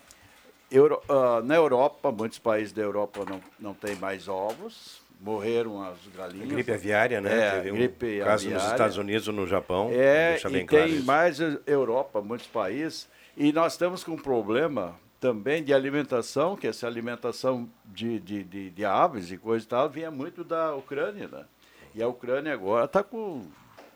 Euro- 0.69 1.01
ah, 1.07 1.41
na 1.43 1.55
Europa, 1.55 2.11
muitos 2.11 2.38
países 2.39 2.73
da 2.73 2.82
Europa 2.82 3.23
não, 3.28 3.41
não 3.57 3.73
têm 3.73 3.95
mais 3.95 4.28
ovos, 4.28 5.01
morreram 5.21 5.82
as 5.82 5.97
galinhas. 6.15 6.49
Gripe 6.49 6.73
aviária, 6.73 7.21
né? 7.21 7.39
É, 7.39 7.51
Teve 7.51 7.71
um 7.71 7.75
gripe 7.75 8.19
caso 8.19 8.45
nos 8.49 8.53
aviária. 8.55 8.73
Estados 8.75 8.97
Unidos 8.97 9.28
ou 9.30 9.34
no 9.34 9.47
Japão. 9.47 9.89
É, 9.93 10.32
deixa 10.32 10.49
bem 10.49 10.63
e 10.63 10.65
claro 10.67 10.86
tem 10.86 10.95
isso. 10.97 11.05
mais 11.05 11.41
a 11.41 11.57
Europa, 11.65 12.21
muitos 12.21 12.47
países, 12.47 13.07
e 13.38 13.53
nós 13.53 13.73
estamos 13.73 14.03
com 14.03 14.11
um 14.11 14.17
problema 14.17 14.95
também 15.21 15.63
de 15.63 15.73
alimentação, 15.73 16.55
que 16.57 16.67
essa 16.67 16.86
alimentação 16.86 17.67
de, 17.86 18.19
de, 18.19 18.43
de, 18.43 18.69
de 18.69 18.86
aves 18.86 19.32
e 19.32 19.38
coisa 19.38 19.65
e 19.65 19.67
tal 19.69 19.89
vinha 19.89 20.11
muito 20.11 20.43
da 20.43 20.75
Ucrânia, 20.75 21.28
né? 21.30 21.45
E 21.95 22.03
a 22.03 22.07
Ucrânia 22.09 22.53
agora 22.53 22.86
está 22.86 23.01
com 23.01 23.47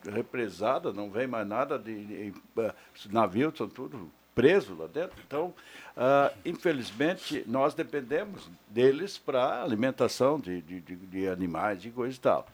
represada, 0.09 0.91
não 0.91 1.09
vem 1.09 1.27
mais 1.27 1.47
nada 1.47 1.77
de, 1.77 2.05
de 2.05 2.33
eh, 2.57 2.73
os 2.95 3.07
navios 3.07 3.53
estão 3.53 3.67
tudo 3.67 4.11
presos 4.33 4.77
lá 4.77 4.87
dentro. 4.87 5.21
Então, 5.25 5.53
ah, 5.95 6.31
infelizmente, 6.45 7.43
nós 7.47 7.73
dependemos 7.73 8.49
deles 8.67 9.17
para 9.17 9.61
alimentação 9.61 10.39
de, 10.39 10.61
de, 10.61 10.81
de, 10.81 10.95
de 10.95 11.27
animais 11.27 11.83
e 11.85 11.89
coisa 11.89 12.15
e 12.15 12.19
tal. 12.19 12.47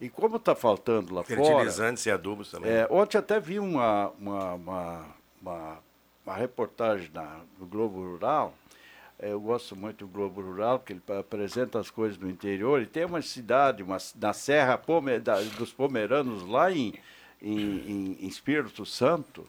E 0.00 0.08
como 0.08 0.36
está 0.36 0.54
faltando 0.54 1.14
lá 1.14 1.22
fora... 1.22 1.44
Fertilizantes 1.44 2.04
e 2.06 2.10
adubos 2.10 2.50
também. 2.50 2.70
É, 2.70 2.88
ontem 2.90 3.18
até 3.18 3.38
vi 3.38 3.60
uma, 3.60 4.08
uma, 4.18 4.54
uma, 4.54 5.06
uma, 5.40 5.78
uma 6.26 6.34
reportagem 6.34 7.08
na, 7.14 7.40
no 7.58 7.66
Globo 7.66 8.00
Rural. 8.00 8.52
É, 9.22 9.30
Eu 9.32 9.40
gosto 9.40 9.76
muito 9.76 10.04
do 10.04 10.08
Globo 10.12 10.40
Rural, 10.42 10.80
porque 10.80 10.92
ele 10.94 11.02
apresenta 11.18 11.78
as 11.78 11.88
coisas 11.90 12.18
do 12.18 12.28
interior. 12.28 12.82
E 12.82 12.86
tem 12.86 13.04
uma 13.04 13.22
cidade, 13.22 13.82
uma, 13.82 13.96
na 14.20 14.32
Serra 14.32 14.78
da- 15.22 15.40
dos 15.56 15.72
Pomeranos, 15.72 16.42
lá 16.46 16.72
em, 16.72 16.92
em, 17.40 18.16
em- 18.20 18.26
Espírito 18.26 18.84
Santo. 18.84 19.46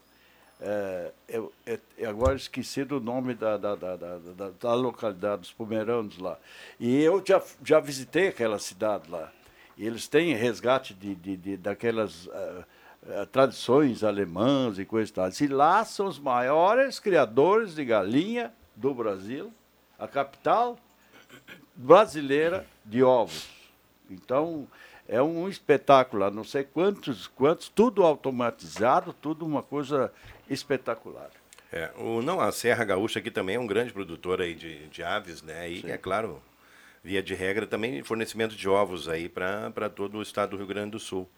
É, 0.61 1.11
eu, 1.27 1.51
eu- 1.65 2.09
agora 2.09 2.35
esqueci 2.35 2.83
do 2.85 3.01
nome 3.01 3.33
da, 3.33 3.57
da, 3.57 3.75
da, 3.75 3.95
da, 3.97 4.17
da- 4.19 4.49
da 4.51 4.73
localidade 4.75 5.41
dos 5.41 5.51
Pomeranos 5.51 6.19
lá. 6.19 6.37
E 6.79 7.01
eu 7.01 7.21
já, 7.25 7.41
já 7.65 7.79
visitei 7.79 8.27
aquela 8.27 8.59
cidade 8.59 9.09
lá. 9.09 9.31
E 9.75 9.87
eles 9.87 10.07
têm 10.07 10.35
resgate 10.35 10.93
de, 10.93 11.15
de, 11.15 11.35
de- 11.35 11.57
daquelas 11.57 12.29
ah, 12.31 12.63
ah, 13.09 13.25
tradições 13.25 14.03
alemãs 14.03 14.77
e 14.77 14.85
coisas 14.85 15.09
e 15.09 15.13
tal. 15.13 15.29
E 15.41 15.47
lá 15.47 15.83
são 15.83 16.05
os 16.05 16.19
maiores 16.19 16.99
criadores 16.99 17.73
de 17.73 17.83
galinha 17.83 18.53
do 18.75 18.93
Brasil, 18.93 19.51
a 20.03 20.07
capital 20.07 20.77
brasileira 21.73 22.65
de 22.83 23.01
ovos. 23.01 23.47
Então, 24.11 24.67
é 25.07 25.21
um 25.21 25.47
espetáculo, 25.47 26.29
não 26.29 26.43
sei 26.43 26.65
quantos, 26.65 27.27
quantos, 27.27 27.69
tudo 27.69 28.03
automatizado, 28.03 29.13
tudo 29.13 29.45
uma 29.45 29.63
coisa 29.63 30.11
espetacular. 30.49 31.29
É, 31.71 31.89
o, 31.97 32.21
não, 32.21 32.41
a 32.41 32.51
Serra 32.51 32.83
Gaúcha 32.83 33.19
aqui 33.19 33.31
também 33.31 33.55
é 33.55 33.59
um 33.59 33.65
grande 33.65 33.93
produtor 33.93 34.41
aí 34.41 34.53
de, 34.53 34.87
de 34.89 35.01
aves, 35.01 35.41
né? 35.41 35.71
E, 35.71 35.89
é 35.89 35.97
claro, 35.97 36.43
via 37.01 37.23
de 37.23 37.33
regra, 37.33 37.65
também 37.65 38.03
fornecimento 38.03 38.57
de 38.57 38.67
ovos 38.67 39.07
aí 39.07 39.29
para 39.29 39.89
todo 39.89 40.17
o 40.17 40.21
estado 40.21 40.51
do 40.51 40.57
Rio 40.57 40.67
Grande 40.67 40.91
do 40.91 40.99
Sul. 40.99 41.29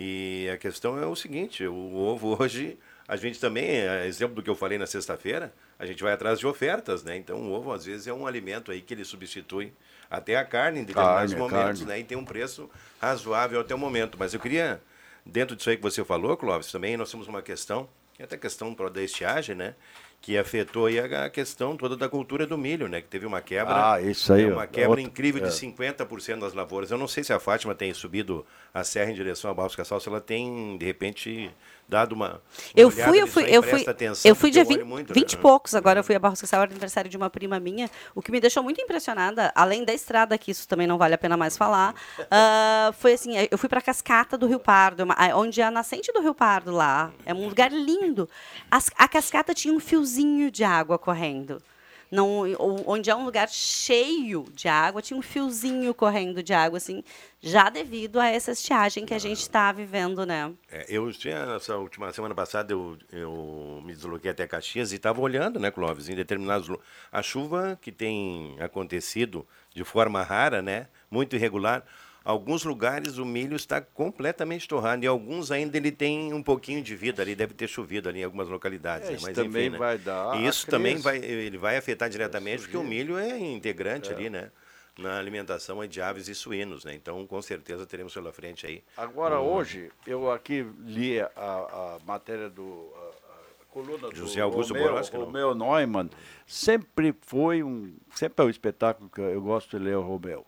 E 0.00 0.48
a 0.54 0.56
questão 0.56 0.96
é 0.96 1.04
o 1.04 1.16
seguinte, 1.16 1.66
o 1.66 1.96
ovo 1.96 2.40
hoje, 2.40 2.78
a 3.08 3.16
gente 3.16 3.40
também, 3.40 3.68
é, 3.68 4.06
exemplo 4.06 4.36
do 4.36 4.44
que 4.44 4.48
eu 4.48 4.54
falei 4.54 4.78
na 4.78 4.86
sexta-feira, 4.86 5.52
a 5.76 5.84
gente 5.84 6.00
vai 6.04 6.12
atrás 6.12 6.38
de 6.38 6.46
ofertas, 6.46 7.02
né? 7.02 7.16
Então 7.16 7.36
o 7.40 7.52
ovo 7.52 7.72
às 7.72 7.84
vezes 7.84 8.06
é 8.06 8.12
um 8.12 8.24
alimento 8.24 8.70
aí 8.70 8.80
que 8.80 8.94
ele 8.94 9.04
substitui 9.04 9.72
até 10.08 10.36
a 10.36 10.44
carne 10.44 10.78
em 10.78 10.84
determinados 10.84 11.34
Carne, 11.34 11.52
momentos, 11.52 11.80
carne. 11.80 11.94
né? 11.94 11.98
E 11.98 12.04
tem 12.04 12.16
um 12.16 12.24
preço 12.24 12.70
razoável 13.00 13.58
até 13.58 13.74
o 13.74 13.78
momento. 13.78 14.16
Mas 14.16 14.32
eu 14.32 14.38
queria, 14.38 14.80
dentro 15.26 15.56
disso 15.56 15.68
aí 15.68 15.76
que 15.76 15.82
você 15.82 16.04
falou, 16.04 16.36
Clóvis, 16.36 16.70
também 16.70 16.96
nós 16.96 17.10
temos 17.10 17.26
uma 17.26 17.42
questão, 17.42 17.88
que 18.14 18.22
é 18.22 18.24
até 18.24 18.36
questão 18.36 18.72
da 18.74 19.02
estiagem, 19.02 19.56
né? 19.56 19.74
Que 20.20 20.36
afetou 20.36 20.86
aí 20.86 20.98
a 20.98 21.30
questão 21.30 21.76
toda 21.76 21.96
da 21.96 22.08
cultura 22.08 22.46
do 22.46 22.58
milho, 22.58 22.88
né? 22.88 23.00
Que 23.00 23.06
teve 23.08 23.24
uma 23.24 23.40
quebra. 23.40 23.92
Ah, 23.94 24.00
isso 24.02 24.32
aí, 24.32 24.44
ó, 24.50 24.54
Uma 24.54 24.66
quebra 24.66 24.90
outro- 24.90 25.04
incrível 25.04 25.42
é. 25.44 25.48
de 25.48 25.54
50% 25.54 26.40
das 26.40 26.52
lavouras. 26.52 26.90
Eu 26.90 26.98
não 26.98 27.08
sei 27.08 27.22
se 27.24 27.32
a 27.32 27.38
Fátima 27.38 27.74
tem 27.74 27.94
subido 27.94 28.44
a 28.74 28.82
serra 28.84 29.10
em 29.10 29.14
direção 29.14 29.50
a 29.50 29.54
Barros 29.54 29.76
Cassal, 29.76 30.00
se 30.00 30.08
ela 30.08 30.20
tem, 30.20 30.76
de 30.76 30.84
repente, 30.84 31.50
dado 31.88 32.12
uma. 32.12 32.28
uma 32.28 32.40
Eu 32.76 32.90
fui, 32.90 33.22
eu 33.22 33.26
fui, 33.26 33.44
eu 33.48 33.62
fui, 33.62 33.84
atenção, 33.88 34.28
eu 34.30 34.34
fui 34.36 34.50
dia 34.50 34.62
olho 34.62 34.68
20, 34.68 34.82
muito, 34.84 35.14
20 35.14 35.32
e 35.32 35.36
né? 35.36 35.42
poucos, 35.42 35.74
agora 35.74 36.00
eu 36.00 36.04
fui 36.04 36.14
a 36.14 36.18
Barros 36.18 36.40
Cassal, 36.40 36.60
era 36.62 36.70
aniversário 36.70 37.10
de 37.10 37.16
uma 37.16 37.30
prima 37.30 37.58
minha, 37.58 37.90
o 38.14 38.20
que 38.20 38.30
me 38.30 38.40
deixou 38.40 38.62
muito 38.62 38.80
impressionada, 38.80 39.50
além 39.54 39.84
da 39.84 39.94
estrada, 39.94 40.36
que 40.36 40.50
isso 40.50 40.68
também 40.68 40.86
não 40.86 40.98
vale 40.98 41.14
a 41.14 41.18
pena 41.18 41.36
mais 41.36 41.56
falar, 41.56 41.94
ah, 42.30 42.92
foi 42.98 43.14
assim, 43.14 43.32
eu 43.50 43.56
fui 43.56 43.68
para 43.68 43.78
a 43.78 43.82
cascata 43.82 44.36
do 44.36 44.46
Rio 44.46 44.60
Pardo, 44.60 45.04
uma- 45.04 45.14
ah, 45.16 45.34
onde 45.36 45.60
é 45.60 45.64
a 45.64 45.70
nascente 45.70 46.12
do 46.12 46.20
Rio 46.20 46.34
Pardo 46.34 46.70
lá, 46.72 47.10
é 47.24 47.32
um 47.32 47.48
lugar 47.48 47.72
lindo. 47.72 48.28
As- 48.70 48.90
a 48.96 49.08
cascata 49.08 49.54
tinha 49.54 49.72
um 49.72 49.80
fiozinho 49.80 50.50
de 50.50 50.64
água 50.64 50.98
correndo. 50.98 51.62
Não, 52.10 52.44
onde 52.86 53.10
é 53.10 53.14
um 53.14 53.24
lugar 53.24 53.48
cheio 53.48 54.46
de 54.54 54.66
água, 54.68 55.02
tinha 55.02 55.18
um 55.18 55.22
fiozinho 55.22 55.92
correndo 55.92 56.42
de 56.42 56.54
água, 56.54 56.78
assim, 56.78 57.04
já 57.40 57.68
devido 57.68 58.18
a 58.18 58.28
essa 58.28 58.52
estiagem 58.52 59.04
que 59.04 59.14
a 59.14 59.18
gente 59.18 59.40
está 59.40 59.70
vivendo, 59.72 60.24
né? 60.24 60.52
É, 60.70 60.86
eu 60.88 61.12
tinha, 61.12 61.54
essa 61.56 61.76
última 61.76 62.12
semana 62.12 62.34
passada, 62.34 62.72
eu, 62.72 62.96
eu 63.12 63.82
me 63.84 63.92
desloquei 63.92 64.30
até 64.30 64.46
Caxias 64.46 64.92
e 64.92 64.96
estava 64.96 65.20
olhando, 65.20 65.60
né, 65.60 65.70
Clóvis, 65.70 66.08
em 66.08 66.14
determinados 66.14 66.68
A 67.12 67.22
chuva 67.22 67.78
que 67.80 67.92
tem 67.92 68.56
acontecido 68.60 69.46
de 69.74 69.84
forma 69.84 70.22
rara, 70.22 70.62
né, 70.62 70.88
muito 71.10 71.36
irregular, 71.36 71.84
alguns 72.28 72.62
lugares 72.62 73.16
o 73.16 73.24
milho 73.24 73.56
está 73.56 73.80
completamente 73.80 74.68
torrado 74.68 75.02
e 75.02 75.06
alguns 75.06 75.50
ainda 75.50 75.78
ele 75.78 75.90
tem 75.90 76.30
um 76.34 76.42
pouquinho 76.42 76.82
de 76.82 76.94
vida 76.94 77.22
ali, 77.22 77.34
deve 77.34 77.54
ter 77.54 77.66
chovido 77.66 78.06
ali 78.06 78.20
em 78.20 78.24
algumas 78.24 78.48
localidades. 78.50 79.08
É, 79.08 79.12
né, 79.12 79.16
isso 79.16 79.26
mas 79.26 79.34
também 79.34 79.62
enfim, 79.62 79.72
né? 79.72 79.78
vai 79.78 79.96
dar 79.96 80.38
E 80.38 80.46
isso 80.46 80.66
também 80.66 80.98
vai, 80.98 81.16
ele 81.16 81.56
vai 81.56 81.78
afetar 81.78 82.10
diretamente, 82.10 82.64
porque 82.64 82.76
o 82.76 82.84
milho 82.84 83.16
é 83.16 83.38
integrante 83.38 84.10
É. 84.10 84.14
ali, 84.14 84.28
né? 84.28 84.50
Na 84.98 85.16
alimentação 85.18 85.86
de 85.86 86.02
aves 86.02 86.28
e 86.28 86.34
suínos, 86.34 86.84
né? 86.84 86.92
Então, 86.92 87.24
com 87.26 87.40
certeza, 87.40 87.86
teremos 87.86 88.12
pela 88.12 88.32
frente 88.32 88.66
aí. 88.66 88.82
Agora, 88.96 89.40
um- 89.40 89.50
hoje, 89.54 89.90
eu 90.06 90.30
aqui 90.30 90.66
li 90.84 91.20
a, 91.20 91.28
a 91.36 91.98
matéria 92.04 92.50
do. 92.50 92.92
A, 92.94 93.28
coluna 93.70 94.08
José 94.12 94.40
Augusto 94.40 94.74
Romeu, 94.74 94.92
não? 94.92 95.24
Romeu 95.24 95.54
Neumann. 95.54 96.10
Sempre 96.46 97.14
foi 97.22 97.62
um. 97.62 97.94
Sempre 98.14 98.44
é 98.44 98.46
um 98.48 98.50
espetáculo 98.50 99.08
que 99.08 99.20
eu 99.20 99.40
gosto 99.40 99.78
de 99.78 99.84
ler 99.84 99.96
o 99.96 100.02
Romeu. 100.02 100.44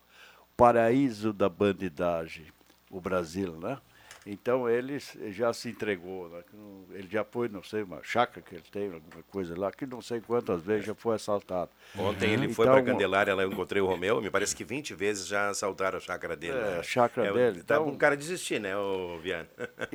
Paraíso 0.60 1.32
da 1.32 1.48
bandidagem, 1.48 2.44
o 2.90 3.00
Brasil, 3.00 3.56
né? 3.58 3.78
Então 4.26 4.68
ele 4.68 4.98
já 5.30 5.50
se 5.52 5.70
entregou, 5.70 6.28
né? 6.28 6.40
que 6.48 6.98
ele 6.98 7.08
já 7.10 7.24
foi, 7.24 7.48
não 7.48 7.62
sei, 7.62 7.82
uma 7.82 8.00
chácara 8.02 8.44
que 8.46 8.54
ele 8.54 8.64
tem, 8.70 8.84
alguma 8.84 9.22
coisa 9.30 9.58
lá, 9.58 9.72
que 9.72 9.86
não 9.86 10.02
sei 10.02 10.20
quantas 10.20 10.62
vezes 10.62 10.84
já 10.84 10.94
foi 10.94 11.14
assaltado. 11.14 11.70
Ontem 11.98 12.30
ele 12.32 12.52
foi 12.52 12.66
para 12.66 12.82
Candelária, 12.82 13.34
lá 13.34 13.42
eu 13.42 13.50
encontrei 13.50 13.80
o 13.80 13.86
Romeu, 13.86 14.20
me 14.20 14.28
parece 14.30 14.54
que 14.54 14.62
20 14.62 14.92
vezes 14.94 15.26
já 15.26 15.48
assaltaram 15.48 15.96
a 15.96 16.00
chácara 16.00 16.36
dele. 16.36 16.52
É, 16.58 16.60
né? 16.72 16.78
a 16.80 16.82
chácara 16.82 17.28
É, 17.28 17.32
dele, 17.32 17.62
Tá 17.62 17.76
então- 17.76 17.88
um 17.88 17.96
cara 17.96 18.14
desistir, 18.14 18.60
né, 18.60 18.76
o 18.76 19.18
Viana? 19.18 19.48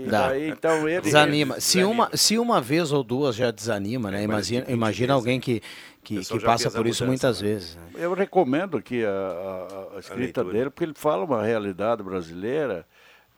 Daí, 0.10 0.50
então, 0.50 0.90
ele- 0.90 1.02
Desanima. 1.02 1.54
ele 1.56 1.62
Se 1.62 1.84
uma, 1.84 2.10
se 2.18 2.38
uma 2.40 2.60
vez 2.60 2.92
ou 2.92 3.04
duas 3.04 3.36
já 3.36 3.52
desanima, 3.52 4.10
né? 4.10 4.24
Imagina, 4.24 4.66
imagina 4.70 5.14
alguém 5.14 5.40
que, 5.40 5.62
que, 6.04 6.18
que 6.18 6.40
já 6.40 6.46
passa 6.46 6.68
a 6.68 6.72
por 6.72 6.88
isso 6.88 7.04
mudança, 7.06 7.28
muitas 7.28 7.42
vezes. 7.42 7.76
né? 7.76 7.84
Eu 7.96 8.14
recomendo 8.16 8.76
aqui 8.78 9.06
a, 9.06 9.10
a- 9.10 9.98
a 9.98 10.00
escrita 10.00 10.42
leitura. 10.42 10.52
dele, 10.52 10.70
porque 10.72 10.84
ele 10.84 10.94
fala 10.96 11.24
uma 11.26 11.44
realidade 11.44 12.02
brasileira 12.02 12.86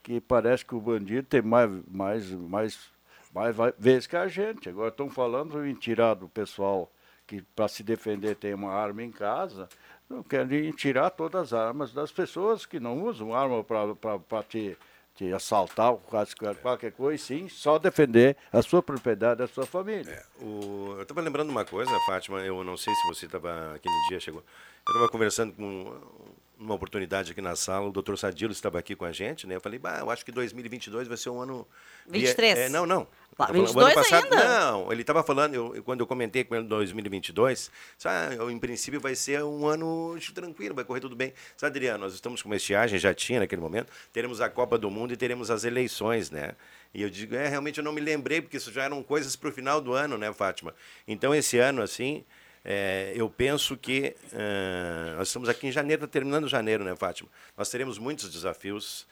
que 0.07 0.21
parece 0.21 0.63
que 0.63 0.73
o 0.73 0.79
bandido 0.79 1.27
tem 1.27 1.41
mais, 1.41 1.69
mais, 1.85 2.31
mais, 2.31 2.79
mais 3.33 3.53
vezes 3.77 4.07
que 4.07 4.15
a 4.15 4.25
gente. 4.25 4.69
Agora 4.69 4.87
estão 4.87 5.09
falando 5.09 5.65
em 5.67 5.73
tirar 5.73 6.13
do 6.13 6.29
pessoal 6.29 6.89
que 7.27 7.41
para 7.41 7.67
se 7.67 7.83
defender 7.83 8.37
tem 8.37 8.53
uma 8.53 8.71
arma 8.71 9.03
em 9.03 9.11
casa, 9.11 9.67
não 10.09 10.23
querem 10.23 10.71
tirar 10.71 11.09
todas 11.09 11.51
as 11.51 11.59
armas 11.59 11.91
das 11.91 12.09
pessoas 12.09 12.65
que 12.65 12.79
não 12.79 13.03
usam 13.03 13.33
arma 13.35 13.61
para 13.65 14.43
te, 14.43 14.77
te 15.13 15.33
assaltar 15.33 15.91
ou 15.91 15.97
qualquer- 15.97 16.55
qualquer 16.55 16.93
coisa, 16.93 17.21
sim 17.21 17.49
só 17.49 17.77
defender 17.77 18.37
a 18.49 18.61
sua 18.61 18.81
propriedade, 18.81 19.43
a 19.43 19.47
sua 19.47 19.65
família. 19.65 20.23
O- 20.39 20.93
eu 20.95 21.01
estava 21.01 21.19
lembrando 21.19 21.49
uma 21.49 21.65
coisa, 21.65 21.91
Fátima, 22.05 22.39
eu 22.39 22.63
não 22.63 22.77
sei 22.77 22.95
se 22.95 23.07
você 23.09 23.25
estava 23.25 23.73
aquele 23.75 23.93
dia, 24.07 24.21
chegou. 24.21 24.41
Eu 24.87 24.93
estava 24.93 25.09
conversando 25.09 25.51
com 25.51 25.99
uma 26.59 26.73
oportunidade 26.73 27.31
aqui 27.31 27.41
na 27.41 27.55
sala, 27.55 27.87
o 27.87 27.91
doutor 27.91 28.17
Sadilo 28.17 28.51
estava 28.51 28.79
aqui 28.79 28.95
com 28.95 29.05
a 29.05 29.11
gente, 29.11 29.45
né? 29.45 29.55
Eu 29.55 29.61
falei, 29.61 29.77
bah, 29.77 29.99
eu 29.99 30.09
acho 30.09 30.25
que 30.25 30.31
2022 30.31 31.07
vai 31.07 31.15
ser 31.17 31.29
um 31.29 31.39
ano... 31.39 31.67
23. 32.07 32.57
É, 32.57 32.69
não, 32.69 32.85
não. 32.85 33.07
Lá, 33.37 33.45
Tá 33.45 33.53
falando- 33.53 33.63
o 33.63 33.67
22 33.67 33.85
ano 33.85 33.95
passado, 33.95 34.23
ainda? 34.33 34.59
Não, 34.71 34.91
ele 34.91 35.01
estava 35.01 35.21
falando, 35.23 35.53
eu- 35.53 35.83
quando 35.83 35.99
eu 35.99 36.07
comentei 36.07 36.43
com 36.43 36.55
ele 36.55 36.63
em 36.65 36.67
2022, 36.67 37.69
ah, 38.05 38.29
eu, 38.33 38.49
em 38.49 38.57
princípio 38.57 38.99
vai 38.99 39.13
ser 39.13 39.43
um 39.43 39.67
ano 39.67 40.17
tranquilo, 40.33 40.73
vai 40.73 40.83
correr 40.83 40.99
tudo 40.99 41.15
bem. 41.15 41.33
Sabe, 41.55 41.77
Adriano, 41.77 41.99
nós 42.03 42.13
estamos 42.13 42.41
com 42.41 42.49
uma 42.49 42.55
estiagem, 42.55 42.97
já 42.97 43.13
tinha 43.13 43.39
naquele 43.39 43.61
momento, 43.61 43.91
teremos 44.11 44.41
a 44.41 44.49
Copa 44.49 44.77
do 44.77 44.89
Mundo 44.89 45.13
e 45.13 45.17
teremos 45.17 45.51
as 45.51 45.63
eleições, 45.63 46.31
né? 46.31 46.53
E 46.93 47.01
eu 47.03 47.09
digo, 47.09 47.35
é, 47.35 47.47
realmente 47.47 47.77
eu 47.77 47.83
não 47.83 47.91
me 47.91 48.01
lembrei, 48.01 48.41
porque 48.41 48.57
isso 48.57 48.71
já 48.71 48.83
eram 48.83 49.03
coisas 49.03 49.35
para 49.35 49.49
o 49.49 49.51
final 49.51 49.79
do 49.79 49.93
ano, 49.93 50.17
né, 50.17 50.33
Fátima? 50.33 50.73
Então, 51.07 51.35
esse 51.35 51.59
ano, 51.59 51.81
assim, 51.83 52.23
é, 52.69 53.13
eu 53.15 53.29
penso 53.29 53.77
que 53.77 54.13
ah, 54.33 55.15
nós 55.15 55.29
estamos 55.29 55.47
aqui 55.47 55.67
em 55.67 55.71
janeiro, 55.71 56.03
está 56.03 56.11
terminando 56.11 56.49
janeiro, 56.49 56.83
né, 56.83 56.93
Fátima? 56.97 57.29
Nós 57.55 57.69
teremos 57.69 57.97
muitos 57.97 58.29
desafios 58.29 59.07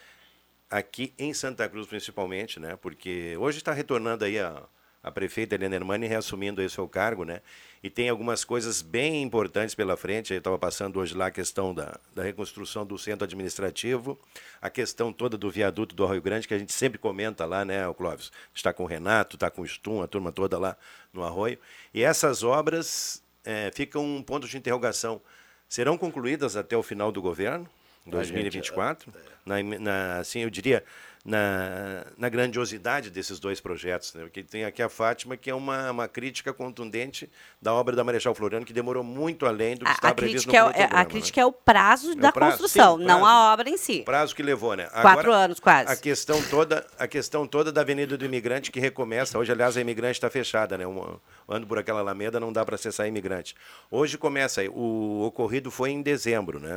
aqui 0.69 1.13
em 1.17 1.33
Santa 1.33 1.69
Cruz, 1.69 1.87
principalmente, 1.87 2.59
né? 2.59 2.75
Porque 2.75 3.37
hoje 3.39 3.59
está 3.59 3.71
retornando 3.71 4.25
aí 4.25 4.37
a, 4.37 4.61
a 5.01 5.09
prefeita 5.09 5.55
Helena 5.55 5.73
Hermani 5.75 6.05
reassumindo 6.05 6.61
o 6.61 6.69
seu 6.69 6.85
cargo, 6.85 7.23
né? 7.23 7.41
E 7.81 7.89
tem 7.89 8.09
algumas 8.09 8.43
coisas 8.43 8.81
bem 8.81 9.23
importantes 9.23 9.73
pela 9.73 9.95
frente. 9.95 10.33
Eu 10.33 10.39
estava 10.39 10.59
passando 10.59 10.99
hoje 10.99 11.15
lá 11.15 11.27
a 11.27 11.31
questão 11.31 11.73
da, 11.73 11.97
da 12.13 12.23
reconstrução 12.23 12.85
do 12.85 12.97
centro 12.97 13.23
administrativo, 13.23 14.19
a 14.61 14.69
questão 14.69 15.13
toda 15.13 15.37
do 15.37 15.49
viaduto 15.49 15.95
do 15.95 16.03
Arroio 16.03 16.21
Grande, 16.21 16.45
que 16.45 16.53
a 16.53 16.59
gente 16.59 16.73
sempre 16.73 16.97
comenta 16.97 17.45
lá, 17.45 17.63
né, 17.63 17.87
o 17.87 17.93
Clóvis? 17.93 18.33
Está 18.53 18.73
com 18.73 18.83
o 18.83 18.85
Renato, 18.85 19.37
está 19.37 19.49
com 19.49 19.61
o 19.61 19.65
Stum, 19.65 20.01
a 20.01 20.07
turma 20.07 20.29
toda 20.33 20.59
lá 20.59 20.75
no 21.13 21.23
Arroio. 21.23 21.57
E 21.93 22.03
essas 22.03 22.43
obras 22.43 23.23
eh, 23.45 23.71
ficam 23.73 24.03
um 24.03 24.21
ponto 24.21 24.47
de 24.47 24.57
interrogação. 24.57 25.21
Serão 25.67 25.97
concluídas 25.97 26.55
até 26.55 26.75
o 26.75 26.83
final 26.83 27.11
do 27.11 27.21
governo, 27.21 27.67
A 28.07 28.09
2024? 28.09 29.11
Na, 29.45 29.55
na, 29.79 30.17
assim, 30.19 30.39
eu 30.39 30.49
diria, 30.49 30.83
na, 31.25 32.05
na 32.17 32.29
grandiosidade 32.29 33.09
desses 33.09 33.39
dois 33.39 33.59
projetos. 33.59 34.13
Né? 34.13 34.21
Porque 34.23 34.43
tem 34.43 34.63
aqui 34.63 34.81
a 34.83 34.87
Fátima, 34.87 35.35
que 35.35 35.49
é 35.49 35.55
uma, 35.55 35.89
uma 35.91 36.07
crítica 36.07 36.53
contundente 36.53 37.29
da 37.59 37.73
obra 37.73 37.95
da 37.95 38.03
Marechal 38.03 38.35
Floriano, 38.35 38.63
que 38.65 38.71
demorou 38.71 39.03
muito 39.03 39.47
além 39.47 39.75
do 39.75 39.85
que 39.85 39.91
A, 39.91 39.93
estava 39.95 40.11
a 40.11 40.15
previsto 40.15 40.47
crítica, 40.49 40.57
é, 40.57 40.61
no 40.61 40.67
o- 40.67 40.69
é- 40.69 40.73
cronograma, 40.73 41.01
a 41.01 41.05
crítica 41.05 41.41
é 41.41 41.45
o 41.45 41.51
prazo 41.51 42.09
É 42.09 42.13
o 42.13 42.15
da 42.15 42.31
prazo, 42.31 42.51
construção, 42.51 42.97
sim, 42.97 43.03
o 43.03 43.07
não 43.07 43.19
prazo. 43.21 43.25
a 43.33 43.53
obra 43.53 43.69
em 43.69 43.77
si. 43.77 44.01
prazo 44.03 44.35
que 44.35 44.43
levou, 44.43 44.75
né? 44.75 44.85
Quatro 45.01 45.33
anos, 45.33 45.59
quase. 45.59 45.91
A 45.91 45.95
questão 45.95 46.39
toda, 46.43 46.85
a 46.99 47.07
questão 47.07 47.47
toda 47.47 47.71
da 47.71 47.81
Avenida 47.81 48.15
do 48.15 48.23
Imigrante 48.23 48.71
que 48.71 48.79
recomeça. 48.79 49.39
Hoje, 49.39 49.51
aliás, 49.51 49.75
a 49.75 49.81
Imigrante 49.81 50.17
está 50.17 50.29
fechada, 50.29 50.77
né? 50.77 50.85
Um, 50.85 51.17
ando 51.49 51.65
por 51.65 51.79
aquela 51.79 52.01
alameda, 52.01 52.39
não 52.39 52.53
dá 52.53 52.63
para 52.63 52.75
acessar 52.75 53.05
a 53.05 53.09
Imigrante. 53.09 53.55
Hoje 53.89 54.17
começa 54.17 54.61
aí. 54.61 54.69
O 54.69 55.23
ocorrido 55.25 55.71
foi 55.71 55.89
em 55.89 56.01
dezembro, 56.03 56.59
né? 56.59 56.75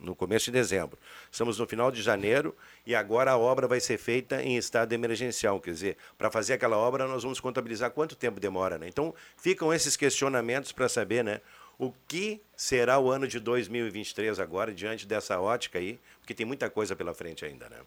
No 0.00 0.14
começo 0.14 0.46
de 0.46 0.50
dezembro. 0.52 0.98
Estamos 1.30 1.58
no 1.58 1.66
final 1.66 1.90
de 1.90 2.02
janeiro 2.02 2.54
e 2.86 2.94
agora 2.94 3.30
a 3.30 3.38
obra 3.38 3.69
vai 3.70 3.80
ser 3.80 3.96
feita 3.96 4.42
em 4.42 4.56
estado 4.56 4.92
emergencial. 4.92 5.60
Quer 5.60 5.70
dizer, 5.70 5.96
para 6.18 6.30
fazer 6.30 6.54
aquela 6.54 6.76
obra, 6.76 7.06
nós 7.06 7.22
vamos 7.22 7.38
contabilizar 7.40 7.90
quanto 7.92 8.14
tempo 8.16 8.38
demora, 8.40 8.76
né? 8.76 8.88
Então, 8.88 9.14
ficam 9.36 9.72
esses 9.72 9.96
questionamentos 9.96 10.72
para 10.72 10.88
saber, 10.88 11.22
né? 11.24 11.40
O 11.78 11.92
que 12.06 12.42
será 12.54 12.98
o 12.98 13.10
ano 13.10 13.26
de 13.26 13.38
2023 13.40 14.38
agora, 14.38 14.74
diante 14.74 15.06
dessa 15.06 15.40
ótica 15.40 15.78
aí? 15.78 15.98
Porque 16.18 16.34
tem 16.34 16.44
muita 16.44 16.68
coisa 16.68 16.94
pela 16.94 17.14
frente 17.14 17.44
ainda, 17.44 17.68
né? 17.70 17.78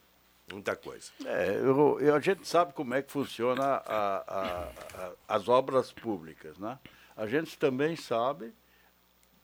Muita 0.52 0.76
coisa. 0.76 1.12
É, 1.26 1.50
eu, 1.62 2.00
eu- 2.00 2.16
a 2.16 2.20
gente 2.20 2.48
sabe 2.48 2.74
como 2.74 2.94
é 2.94 3.02
que 3.02 3.12
funciona 3.12 3.64
a- 3.64 4.24
a- 4.28 4.72
a- 5.04 5.12
as 5.36 5.48
obras 5.48 5.92
públicas, 5.92 6.58
né? 6.58 6.80
A 7.16 7.28
gente 7.28 7.58
também 7.58 7.96
sabe 7.96 8.54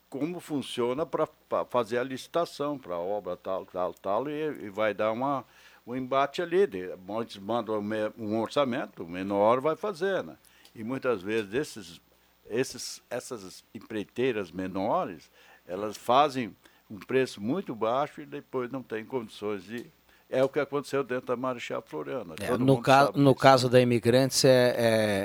como 0.10 0.40
funciona 0.40 1.06
para 1.06 1.28
fazer 1.70 2.00
a 2.00 2.04
licitação 2.04 2.78
para 2.80 2.96
a 2.96 3.00
obra 3.00 3.38
tal, 3.38 3.66
tal, 3.66 3.94
tal, 3.94 4.28
e, 4.30 4.66
e 4.66 4.70
vai 4.70 4.92
dar 4.94 5.12
uma, 5.12 5.46
um 5.92 5.96
embate 5.96 6.42
ali. 6.42 6.66
De, 6.68 6.90
muitos 7.06 7.38
mandam 7.38 7.78
um 7.80 7.82
me- 7.82 8.38
orçamento, 8.38 9.04
o 9.04 9.08
menor 9.10 9.60
vai 9.60 9.76
fazer, 9.76 10.24
né? 10.24 10.36
E 10.76 10.84
muitas 10.84 11.22
vezes 11.22 11.54
esses, 11.54 12.02
esses, 12.50 13.02
essas 13.10 13.64
empreiteiras 13.74 14.52
menores, 14.52 15.30
elas 15.68 15.98
fazem 15.98 16.56
um 16.90 16.98
preço 17.00 17.42
muito 17.42 17.76
baixo 17.76 18.22
e 18.22 18.26
depois 18.26 18.72
não 18.72 18.82
tem 18.82 19.04
condições 19.06 19.64
de... 19.64 19.86
É 20.32 20.44
o 20.44 20.50
que 20.50 20.60
aconteceu 20.60 21.04
dentro 21.04 21.26
da 21.26 21.36
Marechal 21.36 21.82
Floriano. 21.82 22.36
É, 22.40 22.56
no, 22.56 22.80
ca- 22.80 23.12
no 23.16 23.34
caso 23.34 23.68
da 23.68 23.82
imigrantes 23.82 24.46
é, 24.46 24.76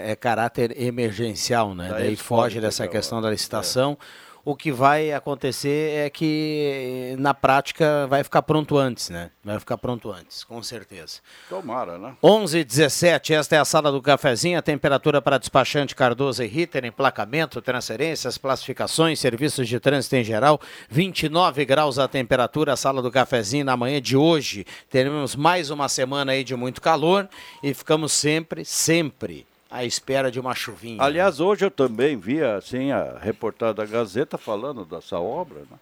é- 0.07 0.11
é 0.13 0.17
caráter 0.17 0.75
emergencial, 0.81 1.75
né? 1.75 1.89
Daí 1.91 2.03
Daí 2.05 2.17
foge 2.17 2.59
dessa 2.59 2.89
questão 2.89 3.21
da 3.21 3.31
licitação. 3.31 3.99
O 4.47 4.55
que 4.55 4.71
vai 4.71 5.11
acontecer 5.11 6.07
é 6.07 6.11
que 6.11 7.17
na 7.19 7.33
prática 7.33 8.07
vai 8.09 8.23
ficar 8.23 8.43
pronto 8.43 8.77
antes, 8.77 9.09
né? 9.09 9.31
Vai 9.43 9.59
ficar 9.59 9.79
pronto 9.79 10.13
antes, 10.13 10.45
com 10.45 10.63
certeza. 10.63 11.21
Tomara, 11.49 11.97
né? 11.97 12.15
11 12.23 12.59
h 12.59 12.69
17, 12.69 13.33
esta 13.33 13.57
é 13.57 13.59
a 13.59 13.65
sala 13.65 13.91
do 13.91 14.03
cafezinho, 14.03 14.59
a 14.59 14.63
temperatura 14.63 15.23
para 15.23 15.39
despachante 15.39 15.95
Cardoso 15.95 16.43
e 16.43 16.47
Ritter, 16.47 16.85
emplacamento, 16.85 17.63
transferências, 17.63 18.37
classificações, 18.37 19.19
serviços 19.19 19.67
de 19.67 19.81
trânsito 19.81 20.17
em 20.17 20.25
geral, 20.25 20.61
29 20.91 21.65
graus 21.65 21.99
a 21.99 22.07
temperatura, 22.07 22.75
a 22.75 22.77
sala 22.77 23.01
do 23.01 23.11
cafezinho 23.11 23.65
na 23.65 23.79
manhã 23.79 23.99
de 23.99 24.15
hoje. 24.15 24.67
Teremos 24.91 25.35
mais 25.35 25.71
uma 25.71 25.89
semana 25.89 26.33
aí 26.33 26.45
de 26.45 26.55
muito 26.55 26.83
calor 26.83 27.31
e 27.63 27.73
ficamos 27.73 28.13
sempre, 28.13 28.63
sempre 28.63 29.47
à 29.75 29.85
espera 29.85 30.31
de 30.31 30.39
uma 30.39 30.55
chuvinha. 30.55 31.03
Aliás, 31.03 31.41
hoje 31.41 31.65
eu 31.65 31.71
também 31.71 32.17
vi 32.17 32.41
assim, 32.41 32.93
a 32.93 33.19
reportagem 33.19 33.75
da 33.75 33.85
Gazeta 33.85 34.39
falando 34.39 34.85
dessa 34.85 35.19
obra. 35.19 35.63
Né? 35.69 35.79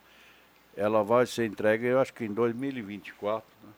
Ela 0.75 1.05
vai 1.05 1.27
ser 1.27 1.45
entregue, 1.45 1.89
eu 1.89 2.01
acho 2.01 2.15
que 2.15 2.25
em 2.25 2.33
2024, 2.33 3.45
né? 3.63 3.71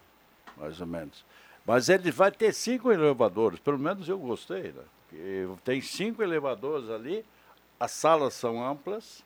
mais 0.57 0.81
ou 0.81 0.87
menos. 0.87 1.25
Mas 1.67 1.89
ele 1.89 2.12
vai 2.12 2.31
ter 2.31 2.55
cinco 2.55 2.93
elevadores, 2.93 3.59
pelo 3.59 3.77
menos 3.77 4.09
eu 4.09 4.17
gostei. 4.17 4.73
Né? 4.73 5.49
Tem 5.65 5.81
cinco 5.81 6.23
elevadores 6.23 6.91
ali, 6.91 7.25
as 7.81 7.91
salas 7.91 8.35
são 8.35 8.65
amplas, 8.65 9.25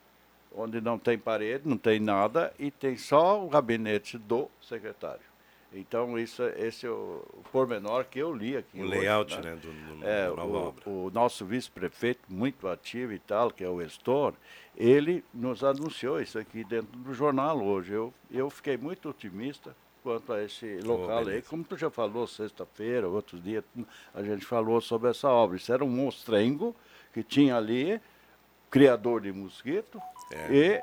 onde 0.57 0.81
não 0.81 0.99
tem 0.99 1.19
parede, 1.19 1.69
não 1.69 1.77
tem 1.77 2.01
nada, 2.01 2.51
e 2.59 2.71
tem 2.71 2.97
só 2.97 3.45
o 3.45 3.51
gabinete 3.51 4.17
do 4.17 4.49
secretário. 4.63 5.28
Então, 5.73 6.19
isso, 6.19 6.43
é- 6.43 6.67
esse 6.67 6.87
é 6.87 6.91
o, 6.91 7.23
pormenor 7.53 8.05
que 8.07 8.19
eu 8.19 8.33
li 8.33 8.57
aqui. 8.57 8.79
O 8.81 8.85
hoje, 8.85 8.91
layout, 8.99 9.41
né, 9.41 9.55
do- 9.57 9.97
do- 9.99 10.05
é, 10.07 10.29
nova 10.29 10.45
o, 10.47 10.55
obra. 10.69 10.83
o 10.89 11.11
nosso 11.13 11.45
vice-prefeito, 11.45 12.21
muito 12.29 12.67
ativo 12.67 13.13
e 13.13 13.19
tal, 13.19 13.51
que 13.51 13.63
é 13.63 13.69
o 13.69 13.83
Estor, 13.83 14.35
ele 14.77 15.23
nos 15.35 15.63
anunciou 15.63 16.21
isso 16.21 16.39
aqui 16.39 16.65
dentro 16.65 16.97
do 16.99 17.13
jornal 17.13 17.63
hoje. 17.63 17.93
Eu, 17.93 18.15
eu 18.31 18.49
fiquei 18.49 18.77
muito 18.79 19.11
otimista 19.11 19.77
quanto 20.03 20.33
a 20.33 20.43
esse 20.43 20.79
local 20.81 21.19
aí. 21.19 21.25
beleza. 21.27 21.51
Como 21.51 21.63
tu 21.65 21.77
já 21.77 21.91
falou 21.91 22.27
sexta-feira, 22.27 23.07
outros 23.07 23.43
dias, 23.43 23.63
a 24.15 24.23
gente 24.23 24.47
falou 24.47 24.81
sobre 24.81 25.11
essa 25.11 25.29
obra. 25.29 25.57
Isso 25.59 25.71
era 25.73 25.85
um 25.85 25.89
monstrengo 25.91 26.75
que 27.13 27.23
tinha 27.23 27.57
ali, 27.57 28.01
criador 28.71 29.21
de 29.21 29.33
mosquito, 29.33 30.01
e, 30.51 30.81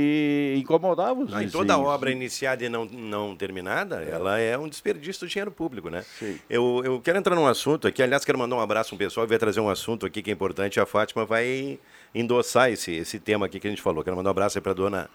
e 0.00 0.54
incomodava 0.60 1.20
os 1.20 1.30
Não, 1.30 1.38
e 1.40 1.44
vizinhos. 1.44 1.52
toda 1.52 1.76
obra 1.76 2.12
iniciada 2.12 2.64
e 2.64 2.68
não, 2.68 2.84
não 2.84 3.34
terminada, 3.34 3.96
ela 4.04 4.38
é 4.38 4.56
um 4.56 4.68
desperdício 4.68 5.26
do 5.26 5.28
dinheiro 5.28 5.50
público, 5.50 5.90
né? 5.90 6.04
Eu, 6.48 6.82
eu 6.84 7.00
quero 7.00 7.18
entrar 7.18 7.34
num 7.34 7.48
assunto 7.48 7.88
aqui, 7.88 8.00
aliás, 8.00 8.24
quero 8.24 8.38
mandar 8.38 8.54
um 8.54 8.60
abraço 8.60 8.94
um 8.94 8.98
pessoal 8.98 9.26
e 9.26 9.28
vai 9.28 9.38
trazer 9.38 9.58
um 9.58 9.68
assunto 9.68 10.06
aqui 10.06 10.22
que 10.22 10.30
é 10.30 10.32
importante. 10.32 10.78
A 10.78 10.86
Fátima 10.86 11.24
vai 11.24 11.80
endossar 12.14 12.70
esse, 12.70 12.92
esse 12.94 13.18
tema 13.18 13.46
aqui 13.46 13.58
que 13.58 13.66
a 13.66 13.70
gente 13.70 13.82
falou. 13.82 14.04
Quero 14.04 14.14
mandar 14.16 14.30
um 14.30 14.32
abraço 14.32 14.56
aí 14.56 14.62
para 14.62 14.72
dona 14.72 15.10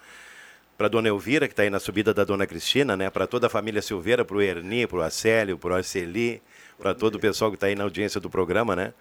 para 0.78 0.88
dona 0.90 1.08
Elvira, 1.08 1.48
que 1.48 1.54
está 1.54 1.64
aí 1.64 1.70
na 1.70 1.80
subida 1.80 2.14
da 2.14 2.26
dona 2.26 2.46
Cristina, 2.46 2.98
né? 2.98 3.10
Para 3.10 3.26
toda 3.26 3.48
a 3.48 3.50
família 3.50 3.82
Silveira, 3.82 4.26
para 4.26 4.36
o 4.36 4.42
Erni, 4.42 4.86
para 4.86 4.98
o 4.98 5.02
Acélio, 5.02 5.58
para 5.58 5.72
o 5.72 5.76
Arceli, 5.76 6.42
para 6.78 6.94
todo 6.94 7.16
o 7.16 7.20
pessoal 7.20 7.52
que 7.52 7.56
está 7.56 7.68
aí 7.68 7.76
na 7.76 7.84
audiência 7.86 8.20
do 8.20 8.30
programa, 8.30 8.76
né? 8.76 8.94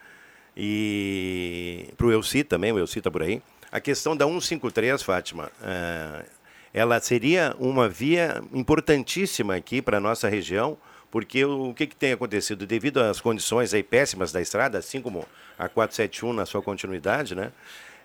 E 0.57 1.89
para 1.97 2.07
o 2.07 2.12
Elci 2.12 2.45
também, 2.45 2.70
o 2.70 2.78
Elci 2.78 2.99
está 2.99 3.11
por 3.11 3.22
aí. 3.22 3.43
A 3.73 3.81
questão 3.81 4.14
da 4.14 4.27
153, 4.27 5.03
Fátima, 5.03 5.51
eh, 5.62 6.27
ela 6.75 7.01
seria 7.01 7.57
uma 7.59 7.89
via 7.89 8.45
importantíssima 8.53 9.57
aqui 9.57 9.81
para 9.81 9.97
a 9.97 10.01
nossa 10.01 10.29
região, 10.29 10.77
porque 11.11 11.43
o, 11.43 11.73
que, 11.73 11.87
que 11.87 11.97
tem 11.97 12.12
acontecido? 12.12 12.66
Devido 12.66 13.01
às 13.01 13.18
condições 13.18 13.73
aí 13.73 13.83
péssimas 13.83 14.31
da 14.31 14.43
estrada, 14.43 14.77
assim 14.77 15.01
como 15.01 15.27
a 15.59 15.70
471 15.70 16.35
na 16.35 16.45
sua 16.45 16.61
continuidade, 16.61 17.35
né? 17.35 17.51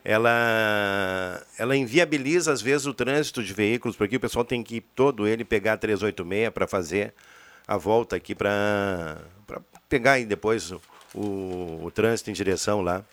ela, 0.05 1.45
ela 1.57 1.75
inviabiliza, 1.75 2.53
às 2.53 2.61
vezes, 2.61 2.87
o 2.87 2.93
trânsito 2.93 3.43
de 3.43 3.53
veículos, 3.53 3.97
porque 3.97 4.15
o 4.15 4.19
pessoal 4.21 4.45
tem 4.45 4.63
que 4.63 4.77
ir 4.77 4.85
todo 4.95 5.27
ele 5.27 5.43
pegar 5.43 5.73
a 5.73 5.77
386 5.77 6.49
para 6.53 6.65
fazer 6.65 7.13
a 7.67 7.75
volta 7.75 8.15
aqui 8.15 8.33
para 8.33 9.17
pegar 9.89 10.13
aí 10.13 10.25
depois 10.25 10.71
o, 10.71 10.81
o, 11.13 11.81
o 11.83 11.91
trânsito 11.91 12.29
em 12.29 12.33
direção 12.33 12.81
lá 12.81 13.03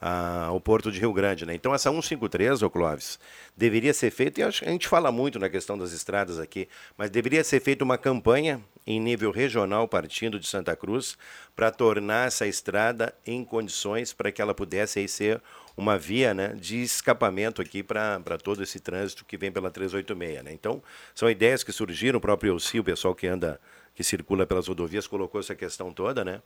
a- 0.00 0.46
ao 0.46 0.60
Porto 0.60 0.90
de 0.92 1.00
Rio 1.00 1.12
Grande. 1.12 1.44
Né? 1.46 1.54
Então, 1.54 1.74
essa 1.74 1.90
153, 1.90 2.62
ô 2.62 2.70
Clóvis, 2.70 3.18
deveria 3.56 3.92
ser 3.92 4.10
feita, 4.10 4.40
e 4.40 4.44
a 4.44 4.50
gente 4.50 4.86
fala 4.88 5.10
muito 5.10 5.38
na 5.38 5.48
questão 5.48 5.76
das 5.76 5.92
estradas 5.92 6.38
aqui, 6.38 6.68
mas 6.96 7.10
deveria 7.10 7.42
ser 7.42 7.60
feita 7.60 7.84
uma 7.84 7.98
campanha 7.98 8.60
em 8.86 8.98
nível 9.00 9.30
regional, 9.30 9.86
partindo 9.86 10.40
de 10.40 10.46
Santa 10.46 10.74
Cruz, 10.74 11.18
para 11.54 11.70
tornar 11.70 12.28
essa 12.28 12.46
estrada 12.46 13.14
em 13.26 13.44
condições 13.44 14.12
para 14.14 14.32
que 14.32 14.40
ela 14.40 14.54
pudesse 14.54 14.98
aí 14.98 15.08
ser 15.08 15.42
uma 15.76 15.98
via 15.98 16.32
né, 16.32 16.54
de 16.54 16.82
escapamento 16.82 17.60
aqui 17.60 17.82
para 17.82 18.20
todo 18.42 18.62
esse 18.62 18.80
trânsito 18.80 19.24
que 19.24 19.36
vem 19.36 19.52
pela 19.52 19.70
386. 19.70 20.42
Né? 20.42 20.52
Então, 20.52 20.82
são 21.14 21.28
ideias 21.30 21.62
que 21.62 21.70
surgiram, 21.70 22.18
o 22.18 22.20
próprio 22.20 22.52
Elci, 22.54 22.80
o 22.80 22.84
pessoal 22.84 23.14
que 23.14 23.26
anda, 23.26 23.60
que 23.94 24.02
circula 24.02 24.46
pelas 24.46 24.66
rodovias, 24.68 25.06
colocou 25.06 25.40
essa 25.40 25.54
questão 25.54 25.92
toda, 25.92 26.24
né? 26.24 26.40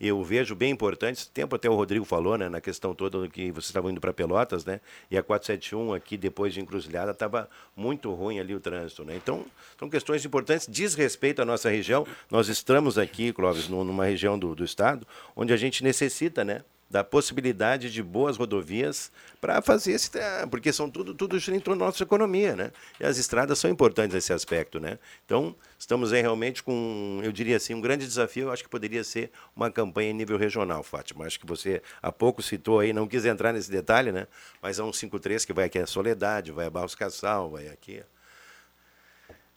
Eu 0.00 0.22
vejo 0.22 0.54
bem 0.54 0.70
importante, 0.70 1.18
esse 1.18 1.30
tempo 1.30 1.56
até 1.56 1.68
o 1.68 1.74
Rodrigo 1.74 2.04
falou, 2.04 2.38
né, 2.38 2.48
na 2.48 2.60
questão 2.60 2.94
toda 2.94 3.28
que 3.28 3.50
vocês 3.50 3.66
estavam 3.66 3.90
indo 3.90 4.00
para 4.00 4.12
Pelotas, 4.12 4.64
né, 4.64 4.80
e 5.10 5.18
a 5.18 5.22
471 5.22 5.92
aqui 5.92 6.16
depois 6.16 6.54
de 6.54 6.60
Encruzilhada 6.60 7.10
estava 7.10 7.48
muito 7.74 8.12
ruim 8.12 8.38
ali 8.38 8.54
o 8.54 8.60
trânsito, 8.60 9.04
né, 9.04 9.16
então 9.16 9.44
são 9.78 9.90
questões 9.90 10.24
importantes, 10.24 10.68
diz 10.70 10.94
respeito 10.94 11.42
à 11.42 11.44
nossa 11.44 11.68
região, 11.68 12.06
nós 12.30 12.48
estamos 12.48 12.96
aqui, 12.96 13.32
Clóvis, 13.32 13.68
numa 13.68 14.04
região 14.04 14.38
do, 14.38 14.54
do 14.54 14.64
estado, 14.64 15.06
onde 15.34 15.52
a 15.52 15.56
gente 15.56 15.82
necessita, 15.82 16.44
né, 16.44 16.62
da 16.90 17.04
possibilidade 17.04 17.90
de 17.90 18.02
boas 18.02 18.36
rodovias 18.36 19.12
para 19.40 19.60
fazer 19.60 19.92
esse 19.92 20.10
porque 20.50 20.72
são 20.72 20.90
tudo 20.90 21.14
tudo 21.14 21.36
em 21.36 21.60
torno 21.60 21.80
da 21.80 21.86
nossa 21.86 22.02
economia, 22.02 22.56
né? 22.56 22.72
E 22.98 23.04
as 23.04 23.18
estradas 23.18 23.58
são 23.58 23.70
importantes 23.70 24.14
nesse 24.14 24.32
aspecto, 24.32 24.80
né? 24.80 24.98
Então 25.24 25.54
estamos 25.78 26.12
aí 26.12 26.22
realmente 26.22 26.62
com, 26.62 27.20
eu 27.22 27.30
diria 27.30 27.56
assim, 27.56 27.74
um 27.74 27.80
grande 27.80 28.06
desafio. 28.06 28.46
Eu 28.46 28.52
acho 28.52 28.62
que 28.62 28.70
poderia 28.70 29.04
ser 29.04 29.30
uma 29.54 29.70
campanha 29.70 30.10
em 30.10 30.14
nível 30.14 30.38
regional, 30.38 30.82
Fátima. 30.82 31.26
Acho 31.26 31.38
que 31.38 31.46
você 31.46 31.82
há 32.02 32.10
pouco 32.10 32.42
citou 32.42 32.80
aí, 32.80 32.92
não 32.92 33.06
quis 33.06 33.24
entrar 33.26 33.52
nesse 33.52 33.70
detalhe, 33.70 34.10
né? 34.10 34.26
Mas 34.62 34.78
é 34.78 34.82
um 34.82 34.92
53 34.92 35.44
que 35.44 35.52
vai 35.52 35.66
aqui 35.66 35.78
a 35.78 35.86
Soledade, 35.86 36.52
vai 36.52 36.66
a 36.66 36.70
Barros 36.70 36.94
Cassal, 36.94 37.50
vai 37.50 37.68
aqui. 37.68 38.02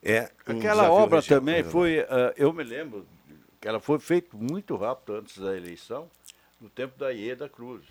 É 0.04 0.30
um 0.48 0.58
Aquela 0.58 0.92
obra 0.92 1.22
também 1.22 1.64
foi, 1.64 2.00
uh, 2.00 2.34
eu 2.36 2.52
me 2.52 2.64
lembro 2.64 3.06
que 3.62 3.68
ela 3.68 3.80
foi 3.80 4.00
feita 4.00 4.36
muito 4.36 4.76
rápido 4.76 5.14
antes 5.14 5.38
da 5.38 5.56
eleição 5.56 6.10
no 6.62 6.70
tempo 6.70 6.98
da 6.98 7.10
Ieda 7.10 7.50
Cruz. 7.50 7.84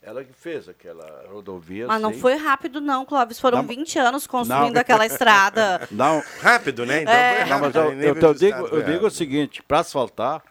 Ela 0.00 0.24
que 0.24 0.32
fez 0.32 0.68
aquela 0.68 1.26
rodovia. 1.30 1.86
Mas 1.86 2.02
não 2.02 2.12
foi 2.12 2.34
rápido, 2.34 2.80
não, 2.80 3.04
Clóvis. 3.04 3.38
Foram 3.38 3.58
não, 3.58 3.68
20 3.68 3.98
anos 4.00 4.26
construindo 4.26 4.74
não, 4.74 4.80
aquela 4.80 5.06
estrada. 5.06 5.86
Não. 5.92 6.20
Rápido, 6.40 6.84
né? 6.84 7.02
Então 7.02 7.14
é. 7.14 7.44
Não, 7.46 7.60
mas 7.60 7.74
eu, 7.74 7.92
eu, 7.92 8.16
eu 8.16 8.34
digo, 8.34 8.66
eu 8.66 8.82
digo 8.82 9.06
o 9.06 9.10
seguinte: 9.10 9.62
para 9.62 9.78
asfaltar, 9.78 10.42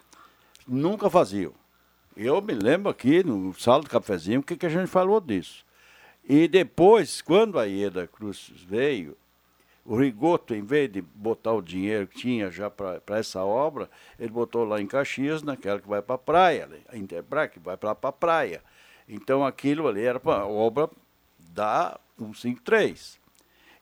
nunca 0.65 1.09
faziam. 1.09 1.53
Eu 2.15 2.41
me 2.41 2.53
lembro 2.53 2.89
aqui 2.89 3.23
no 3.25 3.53
Sala 3.53 3.81
do 3.81 3.89
Cafezinho 3.89 4.39
o 4.39 4.43
que, 4.43 4.55
que 4.55 4.65
a 4.65 4.69
gente 4.69 4.87
falou 4.87 5.19
disso. 5.19 5.65
E 6.27 6.47
depois, 6.47 7.21
quando 7.21 7.59
a 7.59 7.65
Ieda 7.65 8.07
Cruz 8.07 8.51
veio, 8.55 9.17
o 9.83 9.95
Rigoto, 9.95 10.53
em 10.53 10.63
vez 10.63 10.91
de 10.91 11.01
botar 11.01 11.53
o 11.53 11.61
dinheiro 11.61 12.07
que 12.07 12.19
tinha 12.19 12.51
já 12.51 12.69
para 12.69 13.01
essa 13.17 13.43
obra, 13.43 13.89
ele 14.19 14.29
botou 14.29 14.63
lá 14.63 14.79
em 14.79 14.85
Caxias, 14.85 15.41
naquela 15.41 15.79
que 15.79 15.87
vai 15.87 16.01
para 16.01 16.15
a 16.15 16.19
praia, 16.19 16.69
Interbra, 16.93 17.47
que 17.47 17.59
vai 17.59 17.75
para 17.75 17.91
a 17.91 18.11
praia. 18.11 18.61
Então 19.09 19.45
aquilo 19.45 19.87
ali 19.87 20.03
era 20.03 20.19
para 20.19 20.45
obra 20.45 20.89
da 21.39 21.99
153. 22.17 23.19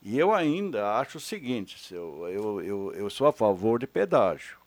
E 0.02 0.18
eu 0.18 0.34
ainda 0.34 0.98
acho 0.98 1.18
o 1.18 1.22
seguinte, 1.22 1.94
eu, 1.94 2.28
eu, 2.30 2.62
eu, 2.62 2.94
eu 2.94 3.10
sou 3.10 3.28
a 3.28 3.34
favor 3.34 3.78
de 3.78 3.86
pedágio. 3.86 4.58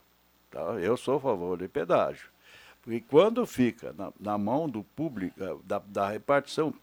Tá? 0.51 0.61
Eu 0.75 0.97
sou 0.99 1.17
a 1.17 1.21
favor 1.21 1.57
de 1.57 1.67
pedágio. 1.67 2.29
Porque 2.83 3.01
quando 3.01 3.47
fica 3.47 3.95
na, 3.97 4.13
na 4.21 4.37
mão 4.37 4.69
do 4.69 4.85
público, 4.85 5.41
da, 5.65 5.79
da 5.79 6.11
repartição 6.11 6.75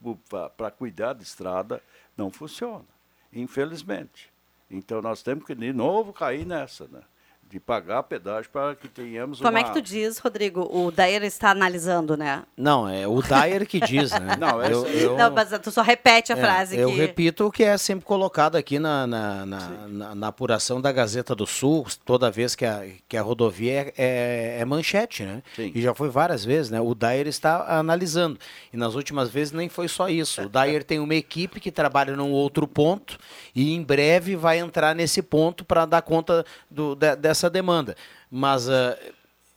para 0.57 0.71
cuidar 0.71 1.13
da 1.13 1.21
estrada, 1.21 1.83
não 2.17 2.31
funciona, 2.31 2.85
infelizmente. 3.31 4.31
Então 4.69 5.01
nós 5.01 5.23
temos 5.23 5.45
que 5.45 5.55
de 5.55 5.73
novo 5.73 6.13
cair 6.13 6.45
nessa, 6.45 6.87
né? 6.87 7.01
De 7.49 7.59
pagar 7.59 8.03
pedágio 8.03 8.47
para 8.51 8.75
que 8.75 8.87
tenhamos 8.87 9.39
Como 9.39 9.49
uma... 9.49 9.59
é 9.59 9.63
que 9.63 9.73
tu 9.73 9.81
diz, 9.81 10.19
Rodrigo? 10.19 10.69
O 10.71 10.91
Dayer 10.91 11.23
está 11.23 11.49
analisando, 11.49 12.15
né? 12.15 12.43
Não, 12.55 12.87
é 12.87 13.07
o 13.07 13.23
Dayer 13.23 13.65
que 13.65 13.79
diz, 13.79 14.11
né? 14.11 14.35
Não, 14.39 14.61
eu, 14.63 14.85
eu, 14.85 15.17
Não, 15.17 15.31
mas 15.31 15.49
tu 15.59 15.71
só 15.71 15.81
repete 15.81 16.31
a 16.31 16.37
é, 16.37 16.39
frase. 16.39 16.77
Eu 16.77 16.89
que... 16.89 16.95
repito 16.95 17.47
o 17.47 17.51
que 17.51 17.63
é 17.63 17.75
sempre 17.75 18.05
colocado 18.05 18.55
aqui 18.55 18.77
na, 18.77 19.07
na, 19.07 19.45
na, 19.47 19.69
na, 19.87 20.15
na 20.15 20.27
apuração 20.27 20.79
da 20.79 20.91
Gazeta 20.91 21.33
do 21.33 21.47
Sul, 21.47 21.87
toda 22.05 22.29
vez 22.29 22.55
que 22.55 22.65
a, 22.65 22.85
que 23.07 23.17
a 23.17 23.21
rodovia 23.23 23.71
é, 23.71 23.93
é, 23.97 24.57
é 24.59 24.65
manchete, 24.65 25.23
né? 25.23 25.41
Sim. 25.55 25.71
E 25.73 25.81
já 25.81 25.95
foi 25.95 26.09
várias 26.09 26.45
vezes, 26.45 26.69
né? 26.69 26.79
O 26.79 26.93
Dayer 26.93 27.25
está 27.25 27.79
analisando. 27.79 28.37
E 28.71 28.77
nas 28.77 28.93
últimas 28.93 29.27
vezes 29.31 29.51
nem 29.51 29.67
foi 29.67 29.87
só 29.87 30.07
isso. 30.07 30.43
O 30.43 30.49
Dayer 30.49 30.83
tem 30.83 30.99
uma 30.99 31.15
equipe 31.15 31.59
que 31.59 31.71
trabalha 31.71 32.15
num 32.15 32.31
outro 32.31 32.67
ponto 32.67 33.17
e 33.55 33.73
em 33.73 33.81
breve 33.81 34.35
vai 34.35 34.59
entrar 34.59 34.93
nesse 34.93 35.23
ponto 35.23 35.65
para 35.65 35.85
dar 35.85 36.03
conta 36.03 36.45
do, 36.69 36.93
de, 36.93 37.15
dessa 37.39 37.49
demanda. 37.49 37.95
Mas 38.29 38.67
uh, 38.67 38.95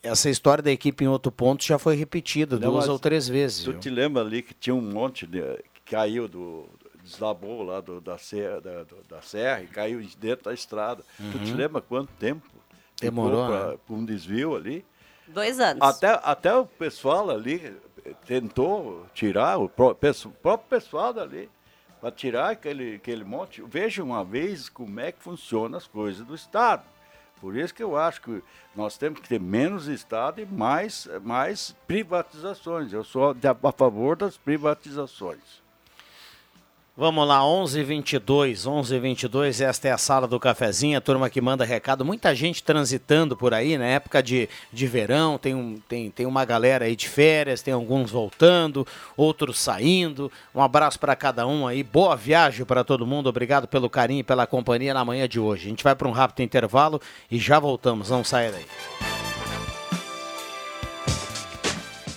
essa 0.02 0.30
história 0.30 0.62
da 0.62 0.70
equipe 0.70 1.04
em 1.04 1.08
outro 1.08 1.32
ponto 1.32 1.64
já 1.64 1.78
foi 1.78 1.96
repetida 1.96 2.58
Não, 2.58 2.72
duas 2.72 2.88
ou 2.88 2.98
três 2.98 3.28
vezes. 3.28 3.64
Tu 3.64 3.72
viu? 3.72 3.80
te 3.80 3.90
lembra 3.90 4.22
ali 4.22 4.42
que 4.42 4.54
tinha 4.54 4.74
um 4.74 4.80
monte 4.80 5.26
de, 5.26 5.40
que 5.74 5.92
caiu 5.92 6.28
do 6.28 6.68
desabou 7.02 7.64
lá 7.64 7.80
do, 7.80 8.00
da, 8.00 8.16
serra, 8.16 8.60
da, 8.60 8.84
do, 8.84 8.96
da 9.08 9.20
serra 9.20 9.62
e 9.62 9.66
caiu 9.66 10.00
dentro 10.18 10.44
da 10.44 10.54
estrada. 10.54 11.02
Uhum. 11.18 11.32
Tu 11.32 11.38
te 11.40 11.52
lembra 11.52 11.80
quanto 11.80 12.12
tempo 12.12 12.46
demorou 13.00 13.46
para 13.46 13.72
né? 13.72 13.78
um 13.90 14.04
desvio 14.04 14.54
ali? 14.54 14.84
Dois 15.26 15.58
anos. 15.58 15.82
Até, 15.82 16.20
até 16.22 16.54
o 16.54 16.64
pessoal 16.64 17.28
ali 17.28 17.76
tentou 18.24 19.04
tirar, 19.12 19.58
o 19.58 19.68
próprio 19.68 20.14
pessoal 20.68 21.12
dali, 21.12 21.50
para 22.00 22.12
tirar 22.12 22.50
aquele, 22.50 22.96
aquele 22.96 23.24
monte. 23.24 23.62
Veja 23.62 24.02
uma 24.02 24.24
vez 24.24 24.68
como 24.68 25.00
é 25.00 25.10
que 25.10 25.20
funcionam 25.20 25.76
as 25.76 25.88
coisas 25.88 26.24
do 26.24 26.36
Estado. 26.36 26.84
Por 27.42 27.56
isso 27.56 27.74
que 27.74 27.82
eu 27.82 27.96
acho 27.96 28.22
que 28.22 28.40
nós 28.72 28.96
temos 28.96 29.18
que 29.18 29.28
ter 29.28 29.40
menos 29.40 29.88
Estado 29.88 30.40
e 30.40 30.46
mais, 30.46 31.08
mais 31.24 31.74
privatizações. 31.88 32.92
Eu 32.92 33.02
sou 33.02 33.34
a 33.64 33.72
favor 33.72 34.16
das 34.16 34.36
privatizações. 34.36 35.61
Vamos 36.94 37.26
lá, 37.26 37.40
11:22, 37.42 38.66
11:22. 38.66 39.62
Esta 39.62 39.88
é 39.88 39.92
a 39.92 39.96
sala 39.96 40.28
do 40.28 40.38
cafezinho, 40.38 40.98
a 40.98 41.00
turma 41.00 41.30
que 41.30 41.40
manda 41.40 41.64
recado. 41.64 42.04
Muita 42.04 42.34
gente 42.34 42.62
transitando 42.62 43.34
por 43.34 43.54
aí 43.54 43.78
na 43.78 43.86
época 43.86 44.22
de, 44.22 44.46
de 44.70 44.86
verão. 44.86 45.38
Tem, 45.38 45.54
um, 45.54 45.80
tem, 45.88 46.10
tem 46.10 46.26
uma 46.26 46.44
galera 46.44 46.84
aí 46.84 46.94
de 46.94 47.08
férias, 47.08 47.62
tem 47.62 47.72
alguns 47.72 48.10
voltando, 48.10 48.86
outros 49.16 49.58
saindo. 49.58 50.30
Um 50.54 50.60
abraço 50.60 51.00
para 51.00 51.16
cada 51.16 51.46
um 51.46 51.66
aí. 51.66 51.82
Boa 51.82 52.14
viagem 52.14 52.66
para 52.66 52.84
todo 52.84 53.06
mundo. 53.06 53.26
Obrigado 53.26 53.66
pelo 53.66 53.88
carinho 53.88 54.20
e 54.20 54.24
pela 54.24 54.46
companhia 54.46 54.92
na 54.92 55.02
manhã 55.02 55.26
de 55.26 55.40
hoje. 55.40 55.64
A 55.64 55.70
gente 55.70 55.82
vai 55.82 55.94
para 55.94 56.06
um 56.06 56.12
rápido 56.12 56.42
intervalo 56.42 57.00
e 57.30 57.38
já 57.38 57.58
voltamos. 57.58 58.10
Não 58.10 58.22
saia 58.22 58.52
daí. 58.52 59.11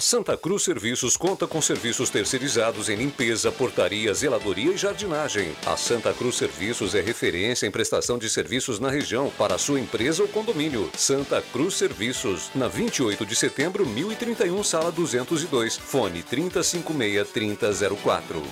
Santa 0.00 0.36
Cruz 0.36 0.62
Serviços 0.62 1.16
conta 1.16 1.46
com 1.46 1.60
serviços 1.60 2.08
terceirizados 2.08 2.88
em 2.88 2.96
limpeza, 2.96 3.52
portaria, 3.52 4.14
zeladoria 4.14 4.72
e 4.72 4.76
jardinagem. 4.76 5.54
A 5.66 5.76
Santa 5.76 6.14
Cruz 6.14 6.36
Serviços 6.36 6.94
é 6.94 7.02
referência 7.02 7.66
em 7.66 7.70
prestação 7.70 8.18
de 8.18 8.30
serviços 8.30 8.80
na 8.80 8.90
região 8.90 9.30
para 9.36 9.58
sua 9.58 9.78
empresa 9.78 10.22
ou 10.22 10.28
condomínio. 10.28 10.90
Santa 10.96 11.42
Cruz 11.52 11.74
Serviços, 11.74 12.50
na 12.54 12.66
28 12.66 13.26
de 13.26 13.36
setembro, 13.36 13.86
1031, 13.86 14.64
sala 14.64 14.90
202, 14.90 15.76
fone 15.76 16.22
3056-3004. 16.22 18.42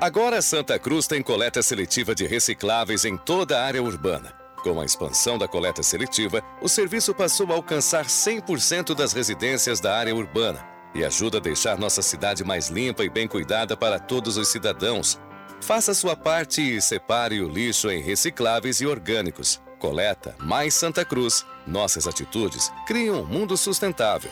Agora 0.00 0.40
Santa 0.40 0.78
Cruz 0.78 1.06
tem 1.06 1.22
coleta 1.22 1.62
seletiva 1.62 2.14
de 2.14 2.26
recicláveis 2.26 3.04
em 3.04 3.16
toda 3.16 3.58
a 3.58 3.64
área 3.64 3.82
urbana 3.82 4.43
Com 4.64 4.80
a 4.80 4.84
expansão 4.86 5.36
da 5.36 5.46
coleta 5.46 5.82
seletiva, 5.82 6.42
o 6.62 6.70
serviço 6.70 7.12
passou 7.12 7.52
a 7.52 7.54
alcançar 7.54 8.06
100% 8.06 8.94
das 8.94 9.12
residências 9.12 9.78
da 9.78 9.94
área 9.94 10.16
urbana 10.16 10.66
e 10.94 11.04
ajuda 11.04 11.36
a 11.36 11.40
deixar 11.40 11.76
nossa 11.76 12.00
cidade 12.00 12.42
mais 12.42 12.70
limpa 12.70 13.04
e 13.04 13.10
bem 13.10 13.28
cuidada 13.28 13.76
para 13.76 13.98
todos 13.98 14.38
os 14.38 14.48
cidadãos. 14.48 15.20
Faça 15.60 15.92
sua 15.92 16.16
parte 16.16 16.62
e 16.62 16.80
separe 16.80 17.42
o 17.42 17.48
lixo 17.48 17.90
em 17.90 18.00
recicláveis 18.00 18.80
e 18.80 18.86
orgânicos. 18.86 19.60
Coleta 19.78 20.34
mais 20.38 20.72
Santa 20.72 21.04
Cruz. 21.04 21.44
Nossas 21.66 22.08
atitudes 22.08 22.72
criam 22.86 23.20
um 23.20 23.26
mundo 23.26 23.58
sustentável. 23.58 24.30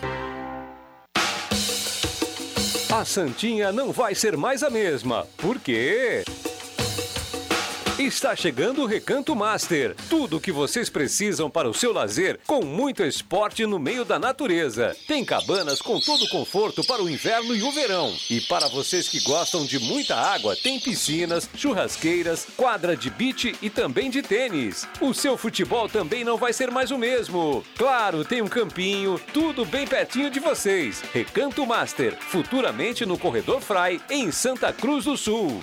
A 2.90 3.04
Santinha 3.04 3.70
não 3.70 3.92
vai 3.92 4.14
ser 4.14 4.34
mais 4.38 4.62
a 4.62 4.70
mesma. 4.70 5.26
Por 5.36 5.58
quê? 5.58 6.24
Está 8.02 8.34
chegando 8.34 8.82
o 8.82 8.86
Recanto 8.86 9.34
Master. 9.36 9.94
Tudo 10.10 10.36
o 10.36 10.40
que 10.40 10.50
vocês 10.50 10.90
precisam 10.90 11.48
para 11.48 11.70
o 11.70 11.72
seu 11.72 11.92
lazer, 11.92 12.40
com 12.48 12.64
muito 12.64 13.04
esporte 13.04 13.64
no 13.64 13.78
meio 13.78 14.04
da 14.04 14.18
natureza. 14.18 14.96
Tem 15.06 15.24
cabanas 15.24 15.80
com 15.80 16.00
todo 16.00 16.24
o 16.24 16.28
conforto 16.28 16.84
para 16.84 17.00
o 17.00 17.08
inverno 17.08 17.54
e 17.54 17.62
o 17.62 17.70
verão. 17.70 18.12
E 18.28 18.40
para 18.40 18.66
vocês 18.68 19.08
que 19.08 19.20
gostam 19.20 19.64
de 19.64 19.78
muita 19.78 20.16
água, 20.16 20.56
tem 20.56 20.80
piscinas, 20.80 21.48
churrasqueiras, 21.54 22.44
quadra 22.56 22.96
de 22.96 23.08
beach 23.08 23.54
e 23.62 23.70
também 23.70 24.10
de 24.10 24.20
tênis. 24.20 24.86
O 25.00 25.14
seu 25.14 25.38
futebol 25.38 25.88
também 25.88 26.24
não 26.24 26.36
vai 26.36 26.52
ser 26.52 26.72
mais 26.72 26.90
o 26.90 26.98
mesmo. 26.98 27.64
Claro, 27.78 28.24
tem 28.24 28.42
um 28.42 28.48
campinho, 28.48 29.18
tudo 29.32 29.64
bem 29.64 29.86
pertinho 29.86 30.28
de 30.28 30.40
vocês. 30.40 31.02
Recanto 31.14 31.64
Master, 31.64 32.18
futuramente 32.18 33.06
no 33.06 33.16
Corredor 33.16 33.60
Fry, 33.60 34.00
em 34.10 34.32
Santa 34.32 34.72
Cruz 34.72 35.04
do 35.04 35.16
Sul. 35.16 35.62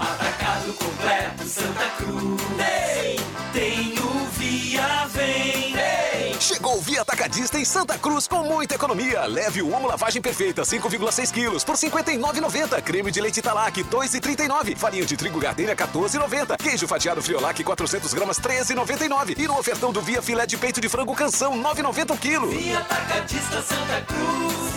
Atacado 0.00 0.72
completo 0.74 1.44
Santa 1.46 1.86
Cruz. 1.96 2.42
Ei, 2.58 3.16
tem 3.52 3.94
o 4.00 4.26
Via 4.32 5.06
Vem. 5.06 5.76
Ei. 5.76 6.40
Chegou 6.40 6.78
o 6.78 6.80
Via 6.80 7.02
Atacadista 7.02 7.56
em 7.56 7.64
Santa 7.64 7.96
Cruz 7.96 8.26
com 8.26 8.42
muita 8.42 8.74
economia. 8.74 9.24
Leve 9.26 9.62
o 9.62 9.72
Omo 9.72 9.86
Lavagem 9.86 10.20
Perfeita 10.20 10.62
5,6 10.62 11.32
quilos 11.32 11.62
por 11.62 11.76
R$ 11.76 11.88
59,90. 11.88 12.82
Creme 12.82 13.12
de 13.12 13.20
leite 13.20 13.38
Italac 13.38 13.84
2,39. 13.84 14.76
Farinha 14.76 15.06
de 15.06 15.16
trigo 15.16 15.38
Gardenia 15.38 15.76
14,90. 15.76 16.56
Queijo 16.56 16.88
fatiado 16.88 17.22
Friolac 17.22 17.62
400 17.62 18.12
gramas 18.12 18.40
13,99. 18.40 19.38
E 19.38 19.46
no 19.46 19.56
ofertão 19.56 19.92
do 19.92 20.02
Via 20.02 20.20
Filé 20.20 20.44
de 20.44 20.56
peito 20.56 20.80
de 20.80 20.88
frango 20.88 21.14
Canção 21.14 21.56
9,90 21.62 22.14
o 22.14 22.18
quilo. 22.18 22.48
Via 22.48 22.80
Atacadista 22.80 23.62
Santa 23.62 24.00
Cruz. 24.08 24.72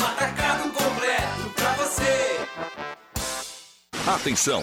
Um 0.00 0.06
atacado 0.06 0.70
completo 0.70 1.50
pra 1.54 1.72
você. 1.74 2.93
Atenção! 4.06 4.62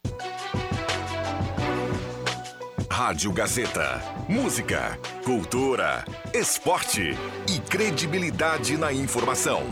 Rádio 2.91 3.33
Gazeta. 3.33 4.03
Música, 4.29 4.99
cultura, 5.25 6.05
esporte 6.35 7.17
e 7.49 7.61
credibilidade 7.61 8.77
na 8.77 8.93
informação. 8.93 9.63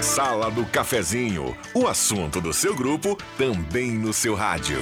Sala 0.00 0.52
do 0.52 0.64
Cafezinho. 0.66 1.56
O 1.74 1.88
assunto 1.88 2.40
do 2.40 2.52
seu 2.52 2.76
grupo 2.76 3.18
também 3.36 3.90
no 3.90 4.12
seu 4.12 4.36
rádio. 4.36 4.78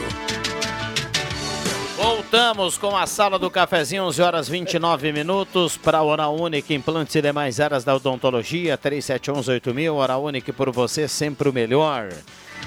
Voltamos 2.36 2.76
com 2.76 2.94
a 2.94 3.06
sala 3.06 3.38
do 3.38 3.50
cafezinho, 3.50 4.04
11 4.04 4.20
horas 4.20 4.46
29 4.46 5.10
minutos, 5.10 5.78
para 5.78 5.96
a 5.96 6.02
Hora 6.02 6.28
Única, 6.28 6.74
implantes 6.74 7.14
e 7.14 7.22
demais 7.22 7.58
áreas 7.60 7.82
da 7.82 7.96
odontologia, 7.96 8.76
37118000, 8.76 9.94
Hora 9.94 10.18
Única 10.18 10.52
por 10.52 10.70
você, 10.70 11.08
sempre 11.08 11.48
o 11.48 11.52
melhor. 11.52 12.10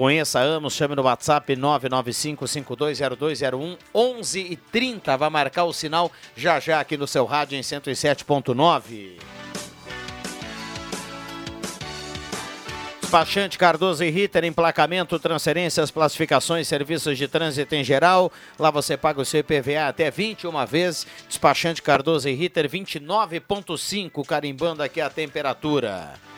Conheça 0.00 0.40
Amos, 0.40 0.72
chame 0.72 0.96
no 0.96 1.02
WhatsApp 1.02 1.54
995-520201 1.54 3.76
11 3.94 4.40
e 4.40 4.56
30. 4.56 5.14
Vai 5.14 5.28
marcar 5.28 5.64
o 5.64 5.74
sinal 5.74 6.10
já 6.34 6.58
já 6.58 6.80
aqui 6.80 6.96
no 6.96 7.06
seu 7.06 7.26
rádio 7.26 7.58
em 7.58 7.60
107.9. 7.60 9.18
Despachante 13.02 13.58
Cardoso 13.58 14.02
e 14.02 14.08
Ritter, 14.08 14.46
emplacamento, 14.46 15.18
transferências, 15.18 15.90
classificações, 15.90 16.66
serviços 16.66 17.18
de 17.18 17.28
trânsito 17.28 17.74
em 17.74 17.84
geral. 17.84 18.32
Lá 18.58 18.70
você 18.70 18.96
paga 18.96 19.20
o 19.20 19.24
seu 19.26 19.40
IPVA 19.40 19.86
até 19.86 20.10
21 20.10 20.64
vezes. 20.64 21.06
Despachante 21.28 21.82
Cardoso 21.82 22.26
e 22.26 22.32
Ritter 22.32 22.70
29.5, 22.70 24.24
carimbando 24.24 24.82
aqui 24.82 24.98
a 24.98 25.10
temperatura. 25.10 26.29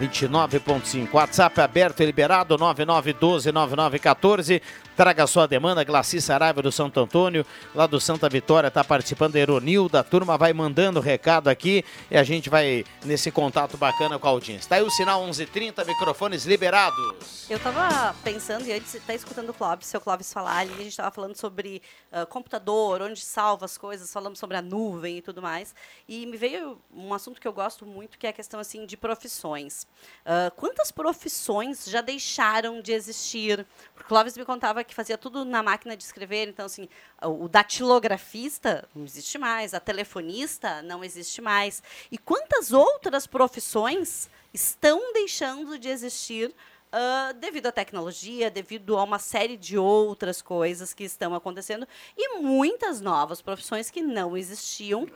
29.5. 0.00 1.08
WhatsApp 1.12 1.60
aberto 1.60 2.02
e 2.02 2.06
liberado 2.06 2.58
99129914. 2.58 4.60
Traga 4.96 5.26
sua 5.26 5.48
demanda, 5.48 5.82
Glaci 5.82 6.20
Saraiva 6.20 6.62
do 6.62 6.70
Santo 6.70 7.00
Antônio, 7.00 7.44
lá 7.74 7.84
do 7.84 8.00
Santa 8.00 8.28
Vitória, 8.28 8.68
está 8.68 8.84
participando, 8.84 9.34
Eronilda, 9.34 9.98
a 9.98 10.04
turma 10.04 10.38
vai 10.38 10.52
mandando 10.52 11.00
recado 11.00 11.48
aqui 11.48 11.84
e 12.08 12.16
a 12.16 12.22
gente 12.22 12.48
vai 12.48 12.84
nesse 13.04 13.32
contato 13.32 13.76
bacana 13.76 14.20
com 14.20 14.28
a 14.28 14.30
audiência. 14.30 14.66
Está 14.66 14.76
aí 14.76 14.82
o 14.82 14.90
sinal 14.90 15.20
11:30, 15.22 15.84
microfones 15.84 16.44
liberados. 16.44 17.50
Eu 17.50 17.58
tava 17.58 18.14
pensando, 18.22 18.66
e 18.68 18.72
antes 18.72 18.96
tá 19.04 19.12
escutando 19.12 19.48
o 19.48 19.54
Clóvis, 19.54 19.88
seu 19.88 20.00
Clóvis 20.00 20.32
falar 20.32 20.58
ali, 20.58 20.72
a 20.72 20.84
gente 20.84 20.96
tava 20.96 21.10
falando 21.10 21.36
sobre 21.36 21.82
ah, 22.12 22.24
computador, 22.24 23.02
onde 23.02 23.20
salva 23.20 23.64
as 23.64 23.76
coisas, 23.76 24.12
falamos 24.12 24.38
sobre 24.38 24.56
a 24.56 24.62
nuvem 24.62 25.18
e 25.18 25.22
tudo 25.22 25.42
mais. 25.42 25.74
E 26.08 26.24
me 26.24 26.36
veio 26.36 26.80
um 26.94 27.12
assunto 27.12 27.40
que 27.40 27.48
eu 27.48 27.52
gosto 27.52 27.84
muito, 27.84 28.16
que 28.16 28.28
é 28.28 28.30
a 28.30 28.32
questão 28.32 28.60
assim 28.60 28.86
de 28.86 28.96
profissões. 28.96 29.88
Ah, 30.24 30.52
quantas 30.54 30.92
profissões 30.92 31.84
já 31.86 32.00
deixaram 32.00 32.80
de 32.80 32.92
existir? 32.92 33.66
O 34.00 34.04
Clóvis 34.04 34.36
me 34.36 34.44
contava 34.44 34.83
que 34.84 34.94
fazia 34.94 35.18
tudo 35.18 35.44
na 35.44 35.62
máquina 35.62 35.96
de 35.96 36.02
escrever, 36.02 36.48
então 36.48 36.66
assim, 36.66 36.88
o 37.22 37.48
datilografista 37.48 38.88
não 38.94 39.04
existe 39.04 39.38
mais, 39.38 39.74
a 39.74 39.80
telefonista 39.80 40.82
não 40.82 41.02
existe 41.02 41.40
mais. 41.40 41.82
E 42.10 42.18
quantas 42.18 42.72
outras 42.72 43.26
profissões 43.26 44.30
estão 44.52 45.12
deixando 45.12 45.78
de 45.78 45.88
existir 45.88 46.54
ah, 46.92 47.32
devido 47.32 47.66
à 47.66 47.72
tecnologia, 47.72 48.50
devido 48.50 48.96
a 48.96 49.02
uma 49.02 49.18
série 49.18 49.56
de 49.56 49.76
outras 49.76 50.40
coisas 50.40 50.94
que 50.94 51.04
estão 51.04 51.34
acontecendo? 51.34 51.88
E 52.16 52.38
muitas 52.38 53.00
novas 53.00 53.42
profissões 53.42 53.90
que 53.90 54.00
não 54.00 54.36
existiam 54.36 55.08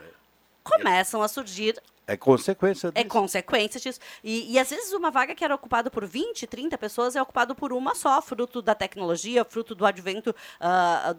começam 0.65 1.23
a 1.23 1.29
surgir 1.29 1.81
É 2.09 2.17
consequência 2.17 2.89
é 2.89 3.03
disso. 3.05 3.09
consequência 3.09 3.79
disso. 3.81 4.01
E, 4.25 4.53
e 4.53 4.59
às 4.59 4.71
vezes 4.71 4.93
uma 4.95 5.11
vaga 5.11 5.35
que 5.35 5.45
era 5.45 5.55
ocupada 5.55 5.91
por 5.91 6.07
20, 6.07 6.47
30 6.47 6.77
pessoas 6.79 7.15
é 7.15 7.21
ocupada 7.23 7.55
por 7.55 7.73
uma 7.73 7.95
só, 7.95 8.21
fruto 8.23 8.63
da 8.63 8.75
tecnologia, 8.75 9.45
fruto 9.45 9.75
do 9.75 9.85
advento 9.85 10.35
ah, 10.59 11.15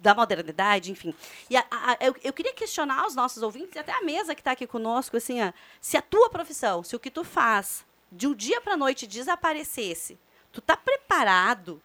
da 0.00 0.14
modernidade, 0.14 0.90
enfim. 0.90 1.14
E 1.48 1.56
a- 1.56 1.64
a- 1.70 1.96
eu, 2.00 2.16
eu 2.24 2.32
queria 2.32 2.52
questionar 2.54 3.06
os 3.06 3.14
nossos 3.14 3.42
ouvintes 3.42 3.76
e 3.76 3.78
até 3.78 3.92
a 3.92 4.02
mesa 4.02 4.34
que 4.34 4.40
está 4.40 4.52
aqui 4.52 4.66
conosco, 4.66 5.16
assim, 5.16 5.40
ó, 5.40 5.52
se 5.80 5.96
a 5.96 6.02
tua 6.02 6.28
profissão, 6.30 6.82
se 6.82 6.96
o 6.96 6.98
que 6.98 7.10
tu 7.10 7.22
faz 7.22 7.84
de 8.10 8.26
um 8.26 8.34
dia 8.34 8.60
para 8.60 8.76
noite 8.76 9.06
desaparecesse, 9.06 10.18
tu 10.50 10.60
tá 10.60 10.76
preparado 10.76 11.80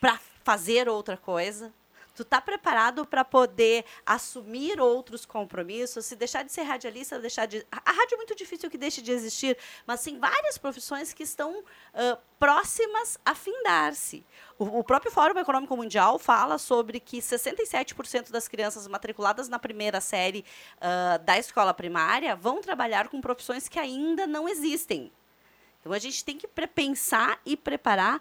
para 0.00 0.18
fazer 0.44 0.88
outra 0.88 1.16
coisa? 1.16 1.72
Tu 2.18 2.24
tá 2.24 2.40
preparado 2.40 3.06
para 3.06 3.24
poder 3.24 3.84
assumir 4.04 4.80
outros 4.80 5.24
compromissos? 5.24 6.04
Se 6.04 6.16
deixar 6.16 6.42
de 6.42 6.50
ser 6.50 6.62
radialista, 6.62 7.16
deixar 7.20 7.46
de. 7.46 7.64
A 7.70 7.92
rádio 7.92 8.14
é 8.14 8.16
muito 8.16 8.34
difícil 8.34 8.68
que 8.68 8.76
deixe 8.76 9.00
de 9.00 9.12
existir, 9.12 9.56
mas 9.86 10.02
tem 10.02 10.18
várias 10.18 10.58
profissões 10.58 11.12
que 11.12 11.22
estão 11.22 11.62
ah, 11.94 12.18
próximas 12.36 13.20
a 13.24 13.36
findar-se. 13.36 14.26
O, 14.58 14.80
o 14.80 14.82
próprio 14.82 15.12
Fórum 15.12 15.38
Econômico 15.38 15.76
Mundial 15.76 16.18
fala 16.18 16.58
sobre 16.58 16.98
que 16.98 17.18
67% 17.18 18.32
das 18.32 18.48
crianças 18.48 18.88
matriculadas 18.88 19.48
na 19.48 19.60
primeira 19.60 20.00
série 20.00 20.44
ah, 20.80 21.18
da 21.18 21.38
escola 21.38 21.72
primária 21.72 22.34
vão 22.34 22.60
trabalhar 22.60 23.06
com 23.06 23.20
profissões 23.20 23.68
que 23.68 23.78
ainda 23.78 24.26
não 24.26 24.48
existem. 24.48 25.12
Então 25.78 25.92
a 25.92 26.00
gente 26.00 26.24
tem 26.24 26.36
que 26.36 26.48
pensar 26.48 27.40
e 27.46 27.56
preparar 27.56 28.20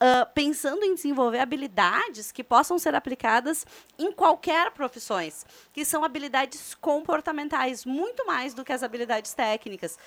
ah, 0.00 0.26
pensando 0.26 0.84
em 0.84 0.94
desenvolver 0.94 1.38
habilidades 1.38 2.32
que 2.32 2.42
possam 2.42 2.78
ser 2.78 2.94
aplicadas 2.94 3.66
em 3.98 4.10
qualquer 4.10 4.70
profissões, 4.72 5.46
que 5.72 5.84
são 5.84 6.04
habilidades 6.04 6.74
comportamentais, 6.74 7.84
muito 7.84 8.26
mais 8.26 8.54
do 8.54 8.64
que 8.64 8.72
as 8.72 8.82
habilidades 8.82 9.34
técnicas. 9.34 9.98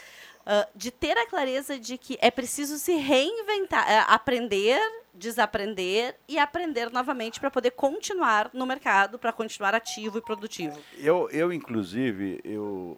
Ah, 0.46 0.68
de 0.74 0.92
ter 0.92 1.18
a 1.18 1.28
clareza 1.28 1.78
de 1.78 1.98
que 1.98 2.18
é 2.22 2.32
preciso 2.32 2.78
se 2.78 2.96
reinventar, 2.96 3.90
eh, 3.90 4.06
aprender, 4.08 4.80
desaprender 5.14 6.16
e 6.28 6.38
aprender 6.38 6.90
novamente 6.90 7.40
para 7.40 7.52
poder 7.52 7.72
continuar 7.72 8.50
no 8.54 8.66
mercado, 8.66 9.20
para 9.20 9.34
continuar 9.34 9.76
ativo 9.76 10.20
e 10.20 10.22
produtivo. 10.22 10.80
Eu, 10.98 11.30
eu 11.32 11.52
inclusive, 11.52 12.40
eu 12.46 12.98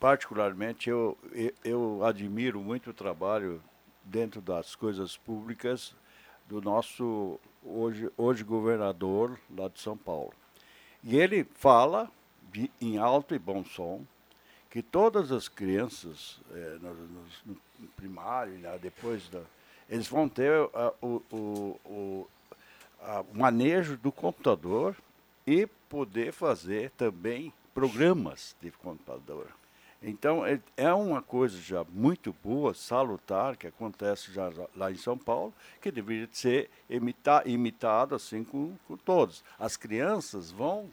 particularmente, 0.00 0.88
eu, 0.88 1.18
eu, 1.32 1.52
eu 1.64 2.04
admiro 2.04 2.60
muito 2.60 2.90
o 2.90 2.94
trabalho 2.94 3.62
dentro 4.08 4.40
das 4.40 4.74
coisas 4.74 5.16
públicas 5.16 5.94
do 6.48 6.60
nosso 6.60 7.38
hoje, 7.64 8.10
hoje 8.16 8.42
governador 8.42 9.38
lá 9.56 9.68
de 9.68 9.80
São 9.80 9.96
Paulo. 9.96 10.32
E 11.04 11.16
ele 11.16 11.44
fala 11.54 12.10
de- 12.52 12.70
em 12.80 12.98
alto 12.98 13.34
e 13.34 13.38
bom 13.38 13.64
som 13.64 14.04
que 14.70 14.82
todas 14.82 15.30
as 15.32 15.48
crianças 15.48 16.40
eh, 16.52 16.78
no, 16.80 16.94
no- 16.94 17.56
no 17.78 17.88
primário, 17.96 18.54
né, 18.58 18.78
depois 18.80 19.28
da, 19.28 19.40
eles 19.88 20.08
vão 20.08 20.28
ter 20.28 20.52
ah, 20.74 20.92
o, 21.00 21.22
o, 21.30 21.80
o, 21.84 22.28
a- 23.00 23.24
manejo 23.32 23.96
do 23.96 24.10
computador 24.10 24.96
e 25.46 25.66
poder 25.88 26.32
fazer 26.32 26.90
também 26.90 27.52
programas 27.72 28.56
de 28.60 28.70
computador. 28.72 29.46
Então, 30.00 30.46
é- 30.46 30.60
é 30.76 30.92
uma 30.94 31.20
coisa 31.20 31.60
já 31.60 31.84
muito 31.90 32.32
boa, 32.44 32.72
salutar, 32.72 33.56
que 33.56 33.66
acontece 33.66 34.32
já 34.32 34.48
lá- 34.76 34.92
em 34.92 34.96
São 34.96 35.18
Paulo, 35.18 35.52
que 35.80 35.90
deveria 35.90 36.28
ser 36.30 36.70
imita, 36.88 37.42
imitado 37.44 38.14
assim 38.14 38.44
com, 38.44 38.74
com 38.86 38.96
todos. 38.96 39.42
As 39.58 39.76
crianças 39.76 40.52
vão 40.52 40.88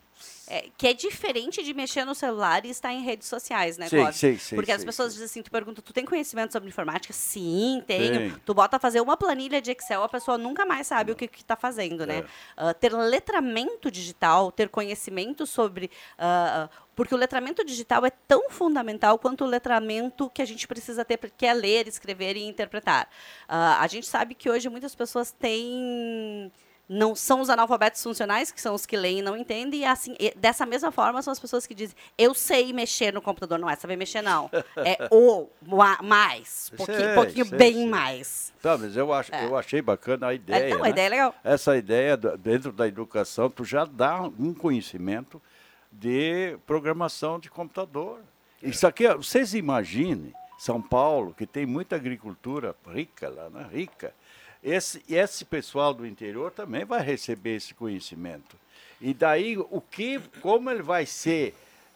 É, 0.48 0.70
que 0.78 0.88
é 0.88 0.94
diferente 0.94 1.64
de 1.64 1.74
mexer 1.74 2.06
no 2.06 2.14
celular 2.14 2.66
e 2.66 2.70
estar 2.70 2.94
em 2.94 3.02
redes 3.02 3.28
sociais, 3.28 3.80
né, 3.80 3.90
sei, 3.90 4.38
sei, 4.38 4.56
Porque 4.56 4.72
as 4.72 4.86
pessoas 4.86 5.14
dizem 5.14 5.26
assim, 5.26 5.42
tu 5.42 5.50
pergunta, 5.50 5.82
tu 5.82 5.92
tem 5.92 6.06
conhecimento 6.06 6.52
sobre 6.52 6.70
informática? 6.70 7.12
Sim, 7.14 7.84
tenho. 7.88 8.18
Tenho. 8.18 8.40
Tu 8.46 8.54
bota 8.54 8.78
fazer 8.78 9.02
uma 9.02 9.18
planilha 9.18 9.60
de 9.60 9.72
Excel, 9.72 10.04
a 10.04 10.10
pessoa 10.10 10.38
nunca 10.38 10.64
mais 10.64 10.86
sabe 10.86 11.12
o 11.12 11.16
que 11.16 11.26
está 11.36 11.56
fazendo, 11.56 12.06
né? 12.06 12.20
É. 12.20 12.26
Ah, 12.56 12.74
ter 12.76 12.94
letramento 12.94 13.90
digital, 13.90 14.52
ter 14.52 14.70
conhecimento 14.70 15.48
sobre... 15.48 15.90
ah, 16.20 16.70
porque 16.96 17.14
o 17.14 17.18
letramento 17.18 17.66
digital 17.66 18.06
é 18.06 18.12
tão 18.12 18.50
fundamental 18.50 19.20
quanto 19.20 19.44
o 19.44 19.48
letramento 19.48 20.30
que 20.30 20.42
a 20.42 20.46
gente 20.46 20.68
precisa 20.68 21.04
ter, 21.04 21.18
que 21.36 21.46
é 21.46 21.54
ler, 21.54 21.88
escrever 21.88 22.38
e 22.38 22.44
interpretar. 22.44 23.10
Ah, 23.48 23.82
a 23.82 23.88
gente 23.88 24.06
sabe 24.06 24.36
que 24.36 24.50
hoje 24.50 24.70
muitas 24.70 24.96
pessoas 24.96 25.32
têm 25.32 26.52
não 26.88 27.16
são 27.16 27.42
os 27.42 27.50
analfabetos 27.50 28.02
funcionais, 28.04 28.52
que 28.52 28.62
são 28.62 28.76
os 28.76 28.86
que 28.86 28.96
leem 28.96 29.20
e 29.20 29.22
não 29.22 29.36
entendem, 29.36 29.80
e 29.82 29.86
assim, 29.86 30.16
e 30.20 30.32
dessa 30.36 30.66
mesma 30.66 30.92
forma 30.92 31.22
são 31.22 31.32
as 31.32 31.40
pessoas 31.40 31.66
que 31.66 31.74
dizem, 31.74 31.96
eu 32.18 32.34
sei 32.34 32.72
mexer 32.72 33.12
no 33.12 33.22
computador, 33.22 33.58
não 33.58 33.70
é 33.70 33.76
saber 33.76 33.96
mexer, 33.96 34.22
não. 34.22 34.50
É 34.78 35.08
o 35.12 35.48
ma- 35.66 35.98
mais, 36.04 36.72
pouquinho, 36.78 36.98
Sei, 37.00 37.14
pouquinho 37.16 37.46
sei, 37.48 37.58
bem 37.58 37.74
sei. 37.74 37.88
mais. 37.88 38.54
Tá, 38.62 38.78
mas 38.78 38.96
eu, 38.96 39.12
acho, 39.12 39.34
É. 39.34 39.46
eu 39.46 39.58
achei 39.58 39.82
bacana 39.82 40.28
a 40.28 40.34
ideia. 40.34 40.76
não, 40.76 40.82
a 40.82 40.84
né? 40.84 40.90
ideia 40.92 41.06
é 41.06 41.10
legal. 41.10 41.36
Essa 41.44 41.76
ideia 41.76 42.16
dentro 42.16 42.72
da 42.72 42.88
educação, 42.88 43.50
tu 43.50 43.64
já 43.66 43.84
dá 43.86 44.22
um 44.22 44.54
conhecimento 44.54 45.42
de 45.92 46.58
programação 46.68 47.40
de 47.40 47.50
computador. 47.50 48.20
Isso 48.62 48.86
aqui, 48.86 49.08
vocês 49.16 49.54
imaginem, 49.54 50.34
São 50.58 50.82
Paulo, 50.82 51.34
que 51.38 51.46
tem 51.48 51.66
muita 51.66 51.96
agricultura 51.96 52.76
rica 52.92 53.30
lá, 53.30 53.50
né? 53.50 53.68
Rica. 53.72 54.14
Esse, 54.66 55.04
esse 55.08 55.46
pessoal 55.46 55.94
do 55.94 56.08
interior 56.08 56.52
também 56.52 56.84
vai 56.84 57.00
receber 57.00 57.58
esse 57.58 57.76
conhecimento. 57.76 58.58
E 59.00 59.14
daí, 59.14 59.58
o 59.58 59.80
que, 59.80 60.20
como 60.42 60.72
ele 60.72 60.82
vai 60.82 61.06
ser 61.06 61.54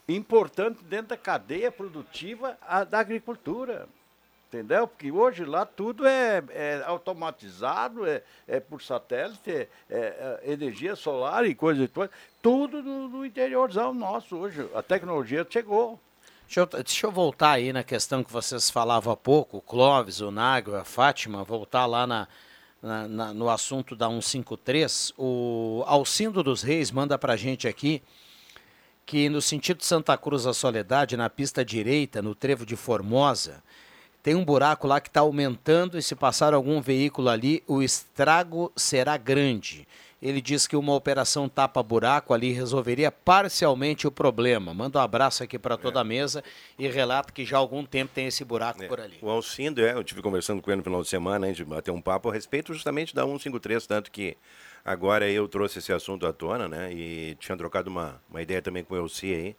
importante 0.08 0.84
dentro 0.84 1.08
da 1.08 1.18
cadeia 1.18 1.72
produtiva 1.72 2.56
a- 2.62 2.84
da 2.84 3.00
agricultura. 3.00 3.88
Entendeu? 4.48 4.88
Porque 4.88 5.12
hoje 5.12 5.46
lá 5.46 5.64
tudo 5.66 6.08
é, 6.08 6.44
é 6.50 6.84
automatizado, 6.86 8.06
é, 8.08 8.24
é 8.48 8.60
por 8.60 8.82
satélite, 8.82 9.52
é, 9.52 9.68
é, 9.90 10.40
é 10.44 10.52
energia 10.52 10.96
solar 10.96 11.46
e 11.46 11.54
coisa 11.54 11.84
e 11.84 11.88
coisa. 11.88 12.12
Tudo 12.42 12.82
no, 12.82 13.08
no 13.10 13.26
interiorzão 13.26 13.94
nosso 13.94 14.36
hoje. 14.36 14.68
A 14.74 14.82
tecnologia 14.82 15.46
chegou. 15.48 16.00
Deixa 16.46 16.62
eu, 16.62 16.66
deixa 16.66 17.06
eu 17.06 17.12
voltar 17.12 17.52
aí 17.52 17.72
na 17.72 17.84
questão 17.84 18.24
que 18.24 18.32
vocês 18.32 18.72
falavam 18.72 19.14
há 19.14 19.18
pouco, 19.18 19.58
o 19.58 19.62
Clóvis, 19.62 20.20
o 20.20 20.32
Nagro, 20.32 20.76
a 20.76 20.84
Fátima, 20.84 21.44
voltar 21.44 21.86
lá 21.86 22.08
na, 22.08 22.28
na- 22.82 23.08
na- 23.08 23.34
no 23.34 23.50
assunto 23.50 23.96
da 23.96 24.08
153. 24.10 25.14
O 25.18 25.84
Alcindo 25.86 26.42
dos 26.44 26.62
Reis 26.62 26.92
manda 26.92 27.18
pra 27.18 27.36
gente 27.36 27.68
aqui 27.68 28.02
que 29.06 29.28
no 29.28 29.42
sentido 29.42 29.84
Santa 29.84 30.16
Cruz 30.18 30.46
a 30.46 30.54
Soledade, 30.54 31.18
na 31.18 31.30
pista 31.30 31.66
direita, 31.66 32.22
no 32.22 32.36
trevo 32.36 32.64
de 32.66 32.76
Formosa, 32.76 33.64
tem 34.22 34.36
um 34.36 34.46
buraco 34.46 34.86
lá 34.86 35.00
que 35.02 35.08
está 35.08 35.22
aumentando 35.22 35.98
e 35.98 36.02
se 36.04 36.14
passar 36.14 36.54
algum 36.54 36.80
veículo 36.80 37.30
ali, 37.30 37.64
o 37.68 37.82
estrago 37.82 38.72
será 38.76 39.18
grande. 39.18 39.88
Ele 40.22 40.42
diz 40.42 40.68
que 40.68 40.76
uma 40.76 40.94
operação 40.94 41.48
tapa-buraco 41.48 42.34
ali 42.34 42.52
resolveria 42.52 43.10
parcialmente 43.10 44.06
o 44.06 44.12
problema. 44.12 44.74
Manda 44.74 45.00
um 45.00 45.02
abraço 45.02 45.44
aqui 45.44 45.58
para 45.58 45.78
toda 45.78 46.02
a 46.02 46.04
mesa 46.04 46.44
e 46.78 46.88
relata 46.90 47.32
que 47.32 47.46
já 47.46 47.56
há 47.56 47.60
algum 47.60 47.86
tempo 47.86 48.12
tem 48.14 48.28
esse 48.28 48.44
buraco 48.44 48.86
por 48.86 49.00
ali. 49.00 49.18
O 49.22 49.30
Alcindo, 49.30 49.82
é, 49.82 49.94
eu 49.94 50.04
tive 50.04 50.22
conversando 50.22 50.62
com 50.62 50.70
ele 50.70 50.78
no 50.80 50.84
final 50.84 51.02
de 51.02 51.08
semana, 51.08 51.46
a 51.46 51.50
gente 51.50 51.64
bateu 51.64 51.94
um 51.94 52.02
papo 52.02 52.30
a 52.30 52.34
respeito 52.34 52.74
justamente 52.74 53.16
da 53.16 53.24
153, 53.24 53.88
tanto 53.88 54.12
que 54.12 54.36
agora 54.84 55.30
eu 55.30 55.48
trouxe 55.48 55.80
esse 55.80 55.94
assunto 55.94 56.28
à 56.28 56.34
tona, 56.34 56.68
né? 56.68 56.92
E 56.92 57.36
tinha 57.40 57.58
trocado 57.58 57.90
uma, 57.90 58.22
uma 58.30 58.42
ideia 58.42 58.62
também 58.62 58.84
com 58.84 58.96
o 58.96 58.98
Elci 58.98 59.34
aí. 59.34 59.56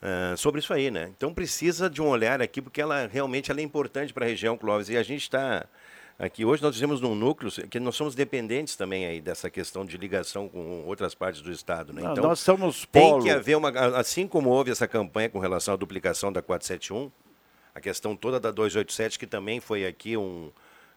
ah, 0.00 0.34
sobre 0.38 0.60
isso 0.60 0.72
aí, 0.72 0.90
né? 0.90 1.10
Então 1.14 1.34
precisa 1.34 1.90
de 1.90 2.00
um 2.00 2.08
olhar 2.08 2.40
aqui, 2.40 2.62
porque 2.62 2.80
ela 2.80 3.06
realmente 3.06 3.50
ela 3.50 3.60
é 3.60 3.62
importante 3.62 4.14
para 4.14 4.24
a 4.24 4.28
região, 4.28 4.56
Clóvis, 4.56 4.88
e 4.88 4.96
a 4.96 5.02
gente 5.02 5.22
está 5.22 5.66
Aqui 6.18 6.46
hoje 6.46 6.62
nós 6.62 6.74
vivemos 6.74 7.00
num 7.00 7.14
núcleo 7.14 7.50
que 7.68 7.78
nós 7.78 7.94
somos 7.94 8.14
dependentes 8.14 8.74
também 8.74 9.04
aí 9.04 9.20
dessa 9.20 9.50
questão 9.50 9.84
de 9.84 9.98
ligação 9.98 10.48
com 10.48 10.84
outras 10.86 11.14
partes 11.14 11.42
do 11.42 11.52
estado, 11.52 11.92
né? 11.92 12.00
Então 12.10 12.24
nós 12.24 12.40
somos 12.40 12.86
tem 12.90 13.10
polo. 13.10 13.22
que 13.22 13.30
haver 13.30 13.56
uma 13.56 13.68
assim 13.98 14.26
como 14.26 14.48
houve 14.48 14.70
essa 14.70 14.88
campanha 14.88 15.28
com 15.28 15.38
relação 15.38 15.74
à 15.74 15.76
duplicação 15.76 16.32
da 16.32 16.40
471, 16.40 17.10
a 17.74 17.80
questão 17.80 18.16
toda 18.16 18.40
da 18.40 18.50
287 18.50 19.18
que 19.18 19.26
também 19.26 19.60
foi 19.60 19.84
aqui 19.84 20.16
um 20.16 20.50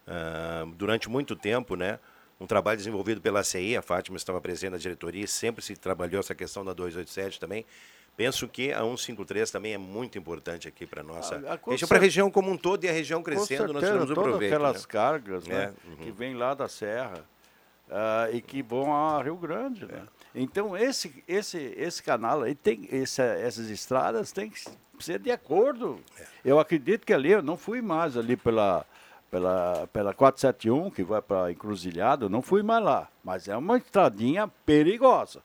ah, 0.06 0.66
durante 0.74 1.08
muito 1.08 1.36
tempo, 1.36 1.76
né? 1.76 1.98
Um 2.40 2.46
trabalho 2.46 2.78
desenvolvido 2.78 3.20
pela 3.20 3.44
CI, 3.44 3.76
a 3.76 3.82
Fátima 3.82 4.16
estava 4.16 4.40
presente 4.40 4.70
na 4.70 4.78
diretoria, 4.78 5.24
e 5.24 5.28
sempre 5.28 5.62
se 5.62 5.76
trabalhou 5.76 6.20
essa 6.20 6.34
questão 6.34 6.64
da 6.64 6.72
287 6.72 7.38
também. 7.38 7.66
Penso 8.20 8.46
que 8.46 8.70
a 8.70 8.80
153 8.80 9.50
também 9.50 9.72
é 9.72 9.78
muito 9.78 10.18
importante 10.18 10.68
aqui 10.68 10.84
para 10.84 11.00
a 11.00 11.02
nossa 11.02 11.42
Ah, 11.48 11.56
com 11.56 11.70
região, 11.70 11.88
para 11.88 11.96
a 11.96 12.00
região 12.00 12.30
como 12.30 12.50
um 12.50 12.56
todo 12.58 12.84
e 12.84 12.88
a 12.88 12.92
região 12.92 13.22
crescendo, 13.22 13.72
nós 13.72 13.80
certeza, 13.80 13.92
tiramos 13.92 14.10
o 14.10 14.14
todas 14.14 14.30
proveito. 14.32 14.52
aquelas 14.52 14.82
né? 14.82 14.86
cargas 14.86 15.46
né, 15.46 15.64
É, 15.64 15.88
uhum. 15.88 15.96
que 15.96 16.10
vêm 16.10 16.34
lá 16.34 16.52
da 16.52 16.68
Serra 16.68 17.24
ah, 17.90 18.28
e 18.30 18.42
que 18.42 18.60
vão 18.60 18.94
a 18.94 19.22
Rio 19.22 19.36
Grande. 19.36 19.86
Né? 19.86 20.02
Então, 20.34 20.76
esse, 20.76 21.24
esse, 21.26 21.56
esse 21.78 22.02
canal 22.02 22.42
aí, 22.42 22.54
tem, 22.54 22.86
essas 22.92 23.70
estradas 23.70 24.32
têm 24.32 24.50
que 24.50 24.60
ser 24.98 25.18
de 25.18 25.30
acordo. 25.30 25.98
Eu 26.44 26.60
acredito 26.60 27.06
que 27.06 27.14
ali, 27.14 27.30
eu 27.30 27.40
não 27.42 27.56
fui 27.56 27.80
mais 27.80 28.18
ali 28.18 28.36
pela, 28.36 28.84
pela, 29.30 29.86
pela 29.94 30.12
471, 30.12 30.90
que 30.90 31.02
vai 31.02 31.22
para 31.22 31.50
Encruzilhada, 31.50 32.28
não 32.28 32.42
fui 32.42 32.62
mais 32.62 32.84
lá. 32.84 33.08
Mas 33.24 33.48
é 33.48 33.56
uma 33.56 33.78
estradinha 33.78 34.46
perigosa. 34.66 35.40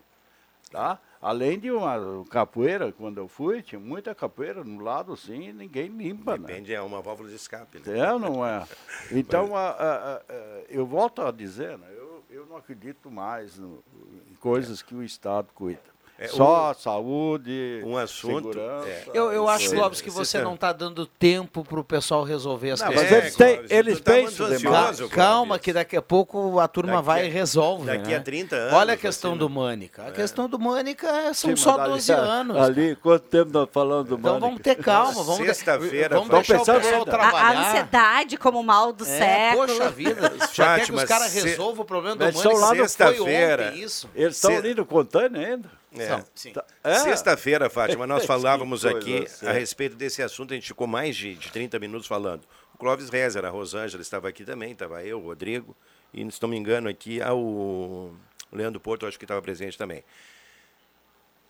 Tá? 0.69 0.99
Além 1.25 1.57
de 1.57 1.71
uma 1.71 2.23
capoeira, 2.29 2.91
quando 2.91 3.17
eu 3.17 3.27
fui, 3.27 3.63
tinha 3.63 3.79
muita 3.79 4.13
capoeira 4.13 4.63
no 4.63 4.79
lado 4.83 5.11
assim, 5.13 5.49
e 5.49 5.53
ninguém 5.53 5.87
limpa, 5.87 6.37
né? 6.37 6.45
Depende, 6.45 6.71
é 6.71 6.79
uma 6.79 7.01
válvula 7.01 7.29
de 7.29 7.35
escape. 7.35 7.79
Né? 7.83 7.97
É 7.97 8.19
não 8.19 8.45
é? 8.45 8.63
Então, 9.11 9.55
a- 9.55 9.69
a- 9.71 9.95
a- 9.95 10.15
a- 10.17 10.61
eu 10.69 10.85
volto 10.85 11.23
a 11.23 11.31
dizer, 11.31 11.79
né, 11.79 11.87
eu, 11.97 12.23
eu 12.29 12.45
não 12.45 12.55
acredito 12.57 13.09
mais 13.09 13.57
no- 13.57 13.83
em 14.31 14.35
coisas 14.35 14.83
que 14.83 14.93
o 14.93 15.01
Estado 15.01 15.47
cuida. 15.55 15.94
É, 16.17 16.29
Só 16.29 16.71
um- 16.71 16.73
saúde, 16.75 17.81
um 17.85 17.97
assunto, 17.97 18.53
segurança. 18.53 18.87
é. 18.87 19.03
Eu, 19.13 19.33
eu 19.33 19.49
acho, 19.49 19.67
Sim. 19.69 19.75
Clóvis, 19.75 19.99
que 19.99 20.09
você 20.09 20.39
não 20.41 20.53
está 20.53 20.71
dando 20.71 21.05
tempo 21.05 21.61
para 21.65 21.77
o 21.79 21.83
pessoal 21.83 22.23
resolver 22.23 22.71
as 22.71 22.79
Não, 22.79 22.87
questões. 22.87 23.11
mas 23.11 23.21
eles 23.21 23.35
têm- 23.35 23.65
eles 23.69 23.99
tá 23.99 24.11
pensam 24.13 24.55
demais. 24.55 24.99
Calma, 25.09 25.59
que 25.59 25.73
daqui 25.73 25.97
a 25.97 26.01
pouco 26.01 26.57
a 26.59 26.67
turma 26.69 26.93
Daqui 26.93 27.05
vai 27.05 27.21
a- 27.21 27.25
e 27.25 27.29
resolve. 27.29 27.85
daqui 27.85 28.11
né? 28.11 28.15
a 28.15 28.21
30 28.21 28.55
anos, 28.55 28.73
Olha 28.73 28.83
a 28.83 28.85
vai 28.85 28.97
questão 28.97 29.33
ser, 29.33 29.39
do? 29.39 29.49
Mânica. 29.49 30.03
A 30.07 30.11
questão 30.11 30.47
do 30.47 30.57
Mânica 30.57 31.05
é- 31.07 31.33
são 31.33 31.49
Sim, 31.49 31.55
só 31.57 31.71
mas 31.71 31.79
ali- 31.81 31.91
12 31.91 32.11
anos. 32.13 32.57
Ali, 32.57 32.95
quanto 32.95 33.23
tempo 33.23 33.51
nós 33.51 33.67
falamos 33.71 34.07
do 34.07 34.15
Então 34.15 34.31
Mânica? 34.31 34.47
vamos 34.47 34.61
ter 34.61 34.75
calma, 34.75 35.21
vamos, 35.21 35.35
Sexta-feira, 35.45 36.15
vamos 36.15 36.29
deixar 36.29 36.55
o 36.55 36.59
pessoal 36.65 36.77
ainda. 36.77 36.95
A, 36.95 36.99
a 36.99 37.03
trabalhar. 37.29 37.67
ansiedade 37.71 38.37
como 38.37 38.63
mal 38.63 38.93
do 38.93 39.03
É, 39.03 39.07
século. 39.07 39.67
poxa 39.67 39.89
vida, 39.89 40.33
já 40.53 40.75
quer 40.77 40.85
que 40.85 40.93
os 40.93 41.03
caras 41.03 41.33
resolvam 41.33 41.81
o 41.83 41.85
problema 41.85 42.15
do 42.15 42.23
Eles 42.23 42.35
Mânica. 42.35 42.53
estão 42.53 42.61
lá 42.61 42.69
no- 42.73 42.75
Foi 42.77 42.87
Sexta-feira. 42.87 43.73
Eles 43.75 44.07
estão 44.35 44.55
ali 44.55 44.73
no 44.73 44.85
contêiner 44.85 45.45
ainda. 45.49 45.69
É. 46.01 46.51
Tá- 46.51 46.65
é. 46.83 46.95
Sexta-feira, 46.99 47.69
Fátima, 47.69 48.05
nós 48.07 48.25
falávamos 48.25 48.81
coisa 48.83 48.97
aqui 48.97 49.25
a 49.45 49.51
respeito 49.51 49.95
desse 49.95 50.21
assunto, 50.21 50.53
a 50.53 50.55
gente 50.55 50.67
ficou 50.67 50.87
mais 50.87 51.15
de, 51.15 51.35
de 51.35 51.51
30 51.51 51.79
minutos 51.79 52.07
falando. 52.07 52.43
O 52.73 52.77
Clóvis 52.77 53.09
Rezer, 53.09 53.45
a 53.45 53.49
Rosângela 53.49 54.01
estava 54.01 54.27
aqui 54.27 54.43
também, 54.43 54.71
estava 54.73 55.03
eu, 55.03 55.19
o 55.19 55.23
Rodrigo, 55.23 55.75
e 56.13 56.29
se 56.31 56.41
não 56.41 56.49
me 56.49 56.57
engano 56.57 56.89
aqui, 56.89 57.21
ah, 57.21 57.33
o 57.33 58.13
Leandro 58.51 58.79
Porto, 58.79 59.05
acho 59.05 59.17
que 59.17 59.25
estava 59.25 59.41
presente 59.41 59.77
também. 59.77 60.03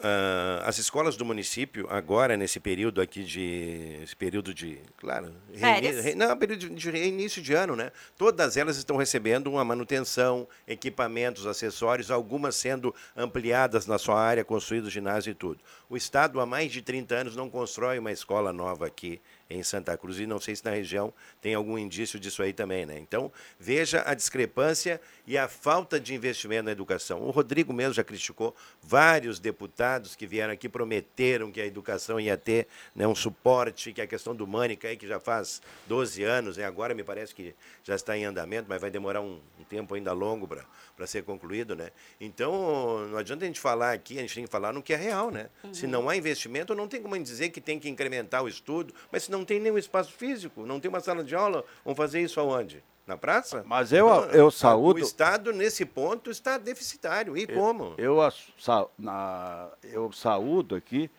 Ah, 0.08 0.62
as 0.68 0.78
escolas 0.78 1.18
do 1.18 1.26
município, 1.26 1.88
agora, 1.90 2.38
nesse 2.38 2.60
período 2.60 3.02
aqui 3.02 3.24
de. 3.24 4.02
Esse 4.04 4.16
período 4.16 4.54
de. 4.54 4.78
Claro. 4.98 5.34
Reini- 5.52 6.14
não, 6.14 6.38
período 6.38 6.70
de, 6.70 6.92
de 6.92 7.08
início 7.08 7.42
de 7.42 7.54
ano, 7.56 7.76
né? 7.76 7.92
Todas 8.16 8.56
elas 8.56 8.78
estão 8.78 8.98
recebendo 8.98 9.48
uma 9.48 9.66
manutenção, 9.66 10.48
equipamentos, 10.68 11.48
acessórios, 11.48 12.12
algumas 12.12 12.56
sendo 12.56 12.94
ampliadas 13.18 13.88
na 13.88 13.98
sua 13.98 14.22
área, 14.22 14.46
construído 14.46 14.92
ginásio 14.92 15.32
e 15.32 15.34
tudo. 15.34 15.60
O 15.90 15.98
Estado, 15.98 16.40
há 16.40 16.46
mais 16.46 16.72
de 16.72 16.84
30 16.84 17.16
anos, 17.16 17.36
não 17.36 17.50
constrói 17.50 17.98
uma 17.98 18.12
escola 18.12 18.54
nova 18.54 18.86
aqui 18.86 19.20
em 19.50 19.62
Santa 19.62 19.96
Cruz, 19.98 20.20
e 20.20 20.26
não 20.26 20.40
sei 20.40 20.56
se 20.56 20.66
na 20.66 20.72
região 20.72 21.14
tem 21.42 21.54
algum 21.54 21.78
indício 21.78 22.20
disso 22.20 22.42
aí 22.42 22.52
também, 22.52 22.86
né? 22.86 22.98
Então, 22.98 23.32
veja 23.60 24.04
a 24.06 24.14
discrepância 24.14 25.00
e 25.28 25.38
a 25.38 25.48
falta 25.48 26.00
de 26.00 26.14
investimento 26.16 26.64
na 26.64 26.72
educação. 26.72 27.22
O 27.22 27.30
Rodrigo 27.30 27.72
mesmo 27.72 27.94
já 27.94 28.04
criticou 28.04 28.56
vários 28.82 29.40
deputados 29.40 30.16
que 30.16 30.26
vieram 30.26 30.54
aqui, 30.54 30.68
prometeram 30.68 31.52
que 31.52 31.62
a 31.62 31.66
educação 31.66 32.20
ia 32.20 32.38
ter 32.38 32.68
né, 32.96 33.08
um 33.08 33.16
suporte, 33.16 33.94
que 33.94 34.02
a 34.02 34.08
questão 34.08 34.36
do 34.36 34.48
Mânica 34.48 34.88
aí, 34.88 34.98
que 34.98 35.08
já 35.08 35.20
faz 35.20 35.62
12 35.88 36.24
anos, 36.24 36.58
né? 36.58 36.66
agora 36.66 36.94
me 36.94 37.04
parece 37.04 37.34
que 37.34 37.56
já 37.84 37.96
está 37.96 38.18
em 38.18 38.26
andamento, 38.26 38.66
mas 38.68 38.82
vai 38.82 38.90
demorar 38.90 39.22
um, 39.22 39.40
um 39.60 39.64
tempo 39.64 39.94
ainda 39.94 40.12
longo 40.12 40.48
para 40.48 41.08
ser 41.08 41.24
concluído, 41.24 41.76
né? 41.76 41.92
Então, 42.20 43.08
não 43.08 43.18
adianta 43.18 43.44
a 43.44 43.48
gente 43.48 43.60
falar 43.60 43.92
aqui, 43.92 44.18
a 44.18 44.22
gente 44.22 44.34
tem 44.34 44.46
que 44.46 44.52
falar 44.52 44.74
no 44.74 44.82
que 44.82 44.94
é 44.94 44.96
real, 44.96 45.30
né? 45.30 45.50
Se 45.74 45.86
não 45.86 46.10
há 46.10 46.16
investimento, 46.16 46.74
não 46.74 46.88
tem 46.88 47.02
como 47.02 47.18
dizer 47.20 47.50
que 47.50 47.62
tem 47.62 47.80
que 47.80 47.90
incrementar 47.90 48.44
o 48.44 48.48
estudo, 48.48 48.94
mas 49.12 49.24
se 49.24 49.32
não 49.38 49.46
tem 49.46 49.60
nenhum 49.60 49.78
espaço 49.78 50.12
físico, 50.12 50.66
não 50.66 50.80
tem 50.80 50.90
uma 50.90 51.00
sala 51.00 51.24
de 51.24 51.36
aula, 51.36 51.64
vamos 51.84 51.98
fazer 51.98 52.22
isso 52.22 52.40
aonde? 52.40 52.84
Na 53.06 53.16
praça? 53.18 53.64
Mas 53.68 53.94
eu, 53.94 54.08
eu 54.32 54.50
saúdo. 54.50 55.00
O 55.00 55.04
Estado, 55.04 55.54
nesse 55.54 55.86
ponto, 55.86 56.32
está 56.32 56.58
deficitário. 56.58 57.38
E 57.38 57.46
como? 57.46 57.94
Eu, 58.00 58.18
sa- 58.58 58.88
na, 58.98 59.70
eu 59.84 60.12
saúdo 60.12 60.74
aqui 60.76 61.10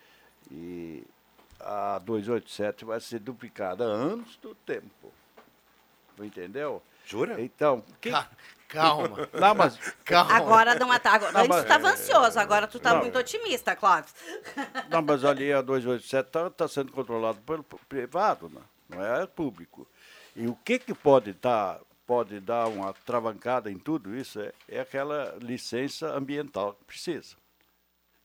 e 0.51 1.03
a 1.59 1.97
287 1.99 2.83
vai 2.83 2.99
ser 2.99 3.19
duplicada 3.19 3.85
antes 3.85 4.35
do 4.37 4.53
tempo. 4.53 5.13
Entendeu? 6.19 6.81
Jura? 7.05 7.39
Então, 7.41 7.83
quem... 8.01 8.11
Calma. 8.67 9.29
Não, 9.33 9.55
mas 9.55 9.77
Calma. 10.03 10.33
Agora 10.35 10.75
não 10.75 10.93
é. 10.93 10.99
Agora, 11.03 11.31
Não, 11.31 11.39
antes 11.41 11.49
mas- 11.49 11.57
tu 11.57 11.63
estava 11.63 11.89
ansioso, 11.89 12.39
agora 12.39 12.67
tu 12.67 12.79
tá 12.79 12.93
Não. 12.93 13.01
muito 13.01 13.17
otimista, 13.17 13.75
Clóvis. 13.75 14.13
Não, 14.89 15.01
mas 15.01 15.23
ali 15.23 15.51
a 15.53 15.61
287 15.61 16.27
está 16.27 16.49
tá 16.49 16.67
sendo 16.67 16.91
controlado 16.91 17.39
pelo 17.41 17.63
privado, 17.63 18.49
né? 18.49 18.61
não 18.89 19.03
é 19.03 19.25
público. 19.25 19.87
E 20.35 20.47
o 20.47 20.55
que, 20.55 20.79
que 20.79 20.93
pode, 20.93 21.33
tá, 21.33 21.79
pode 22.05 22.39
dar 22.39 22.67
uma 22.67 22.93
travancada 22.93 23.71
em 23.71 23.77
tudo 23.77 24.15
isso 24.15 24.39
é, 24.39 24.53
é 24.67 24.79
aquela 24.79 25.35
licença 25.41 26.07
ambiental 26.15 26.73
que 26.73 26.85
precisa. 26.85 27.35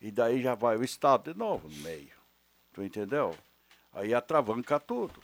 E 0.01 0.11
daí 0.11 0.43
já 0.43 0.55
vai 0.55 0.76
o 0.76 0.84
Estado 0.84 1.32
de 1.32 1.38
novo 1.38 1.68
no 1.68 1.76
meio. 1.76 2.11
Tu 2.72 2.82
entendeu? 2.82 3.36
Aí 3.93 4.12
atravanca 4.14 4.80
tudo. 4.80 5.22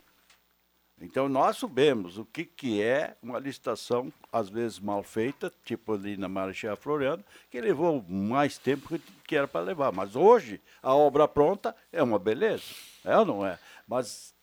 Então 1.01 1.28
nós 1.28 1.57
sabemos 1.59 2.18
o 2.18 2.24
que, 2.24 2.44
que 2.44 2.82
é 2.82 3.16
uma 3.22 3.38
licitação, 3.38 4.12
às 4.32 4.49
vezes 4.49 4.80
mal 4.80 5.03
feita, 5.03 5.53
tipo 5.64 5.92
ali 5.94 6.16
na 6.16 6.28
Marechal 6.28 6.76
Floriano, 6.76 7.24
que 7.51 7.61
levou 7.61 8.05
mais 8.09 8.59
tempo 8.59 8.88
que- 8.88 9.01
que 9.26 9.36
era 9.36 9.46
para 9.46 9.61
levar. 9.64 9.92
Mas 9.92 10.16
hoje, 10.16 10.61
a 10.82 10.92
obra 10.94 11.28
pronta 11.28 11.74
é 11.92 12.03
uma 12.03 12.18
beleza, 12.18 12.64
é 13.05 13.16
ou 13.16 13.24
não 13.24 13.46
é? 13.46 13.59
Mas 13.86 14.34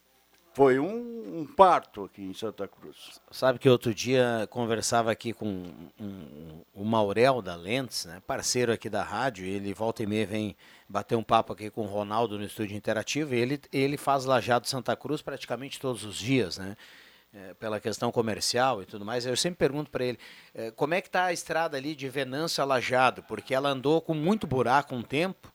foi 0.55 0.79
um, 0.79 1.41
um 1.41 1.45
parto 1.45 2.05
aqui 2.05 2.21
em 2.23 2.33
Santa 2.33 2.67
Cruz. 2.67 3.19
Sabe 3.29 3.59
que 3.59 3.69
outro 3.69 3.93
dia 3.93 4.47
conversava 4.49 5.11
aqui 5.11 5.33
com 5.33 5.45
um- 5.45 5.89
um- 5.99 6.61
o 6.73 6.83
Maurel 6.85 7.41
da 7.41 7.55
Lentes, 7.55 8.05
né, 8.05 8.21
parceiro 8.25 8.71
aqui 8.71 8.89
da 8.89 9.03
rádio, 9.03 9.45
ele 9.45 9.73
volta 9.73 10.01
e 10.01 10.07
meia 10.07 10.25
vem 10.25 10.55
bater 10.87 11.15
um 11.15 11.23
papo 11.23 11.53
aqui 11.53 11.69
com 11.69 11.81
o 11.81 11.85
Ronaldo 11.87 12.37
no 12.37 12.45
estúdio 12.45 12.75
interativo, 12.77 13.35
e 13.35 13.39
ele, 13.39 13.61
ele 13.71 13.97
faz 13.97 14.23
Lajado 14.25 14.67
Santa 14.67 14.95
Cruz 14.95 15.21
praticamente 15.21 15.79
todos 15.79 16.03
os 16.03 16.15
dias, 16.17 16.57
né? 16.57 16.75
é, 17.37 17.53
pela 17.55 17.81
questão 17.81 18.13
comercial 18.13 18.81
e 18.81 18.85
tudo 18.85 19.03
mais. 19.03 19.25
Eu 19.25 19.35
sempre 19.35 19.57
pergunto 19.57 19.91
para 19.91 20.05
ele 20.05 20.17
é, 20.53 20.71
como 20.71 20.93
é 20.93 21.01
que 21.01 21.09
está 21.09 21.25
a 21.25 21.33
estrada 21.33 21.75
ali 21.75 21.93
de 21.93 22.07
Venâncio 22.07 22.63
a 22.63 22.65
Lajado, 22.65 23.23
porque 23.23 23.53
ela 23.53 23.67
andou 23.67 23.99
com 23.99 24.13
muito 24.13 24.47
buraco 24.47 24.95
um 24.95 25.01
tempo, 25.01 25.51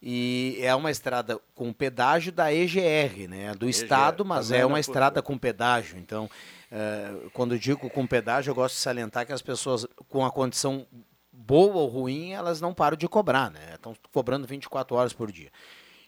e 0.00 0.58
é 0.60 0.74
uma 0.74 0.90
estrada 0.90 1.40
com 1.54 1.72
pedágio 1.72 2.30
da 2.30 2.52
EGR, 2.52 3.28
né? 3.28 3.52
Do 3.54 3.66
EGR, 3.66 3.70
Estado, 3.70 4.24
mas 4.24 4.50
é 4.50 4.60
não 4.60 4.68
uma 4.68 4.78
é 4.78 4.80
estrada 4.80 5.20
com 5.20 5.36
pedágio. 5.36 5.98
Então, 5.98 6.30
eh, 6.70 7.14
quando 7.32 7.58
digo 7.58 7.90
com 7.90 8.06
pedágio, 8.06 8.50
eu 8.50 8.54
gosto 8.54 8.76
de 8.76 8.80
salientar 8.80 9.26
que 9.26 9.32
as 9.32 9.42
pessoas 9.42 9.86
com 10.08 10.24
a 10.24 10.30
condição 10.30 10.86
boa 11.32 11.76
ou 11.76 11.88
ruim, 11.88 12.32
elas 12.32 12.60
não 12.60 12.74
param 12.74 12.96
de 12.96 13.08
cobrar, 13.08 13.50
né? 13.50 13.74
Estão 13.74 13.94
cobrando 14.12 14.46
24 14.46 14.96
horas 14.96 15.12
por 15.12 15.32
dia. 15.32 15.50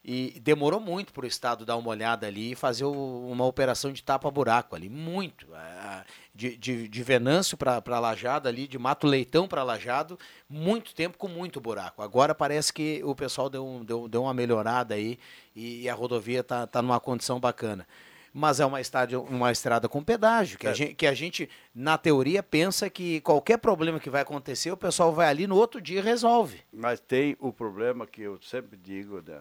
E 0.02 0.40
demorou 0.40 0.80
muito 0.80 1.12
para 1.12 1.24
o 1.24 1.28
Estado 1.28 1.66
dar 1.66 1.76
uma 1.76 1.90
olhada 1.90 2.26
ali 2.26 2.52
e 2.52 2.54
fazer 2.54 2.84
o- 2.84 3.28
uma 3.30 3.44
operação 3.44 3.92
de 3.92 4.02
tapa-buraco 4.02 4.74
ali. 4.74 4.88
Muito. 4.88 5.46
Ah, 5.54 6.04
De, 6.34 6.56
de, 6.56 6.88
de 6.88 7.02
Venâncio 7.02 7.54
para 7.58 7.98
Lajado 8.00 8.48
ali, 8.48 8.66
de 8.66 8.78
Mato 8.78 9.06
Leitão 9.06 9.46
para 9.46 9.62
Lajado, 9.62 10.18
muito 10.48 10.94
tempo 10.94 11.18
com 11.18 11.28
muito 11.28 11.60
buraco. 11.60 12.00
Agora 12.00 12.34
parece 12.34 12.72
que 12.72 13.02
o 13.04 13.14
pessoal 13.14 13.50
deu, 13.50 13.82
deu, 13.84 14.08
deu 14.08 14.22
uma 14.22 14.32
melhorada 14.32 14.94
aí 14.94 15.18
e, 15.54 15.86
a 15.88 15.92
rodovia 15.94 16.40
está 16.40 16.66
tá 16.66 16.80
numa 16.80 16.98
condição 16.98 17.38
bacana. 17.38 17.86
Mas 18.32 18.58
é 18.60 18.64
uma 18.64 18.80
estrada, 18.80 19.20
uma 19.20 19.50
estrada 19.52 19.86
com 19.88 20.02
pedágio, 20.02 20.56
que, 20.56 20.66
a 20.66 20.70
É. 20.70 20.74
gente, 20.74 20.94
que 20.94 21.06
a 21.06 21.12
gente, 21.12 21.50
na 21.74 21.98
teoria, 21.98 22.42
pensa 22.42 22.88
que 22.88 23.20
qualquer 23.20 23.58
problema 23.58 24.00
que 24.00 24.08
vai 24.08 24.22
acontecer, 24.22 24.70
o 24.70 24.76
pessoal 24.76 25.12
vai 25.12 25.28
ali 25.28 25.46
no 25.48 25.56
outro 25.56 25.78
dia 25.80 25.98
e 25.98 26.02
resolve. 26.02 26.62
Mas 26.72 27.00
tem 27.00 27.36
o 27.40 27.52
problema 27.52 28.06
que 28.06 28.22
eu 28.22 28.40
sempre 28.40 28.78
digo, 28.78 29.20
né? 29.20 29.40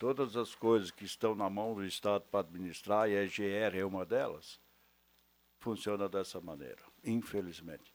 Todas 0.00 0.34
as 0.34 0.54
coisas 0.54 0.90
que 0.90 1.04
estão 1.04 1.34
na 1.34 1.50
mão 1.50 1.74
do 1.74 1.84
Estado 1.84 2.24
para 2.30 2.40
administrar, 2.40 3.06
e 3.10 3.18
a 3.18 3.22
EGR 3.22 3.76
é 3.76 3.84
uma 3.84 4.06
delas, 4.06 4.58
funciona 5.58 6.08
dessa 6.08 6.40
maneira, 6.40 6.80
infelizmente. 7.04 7.92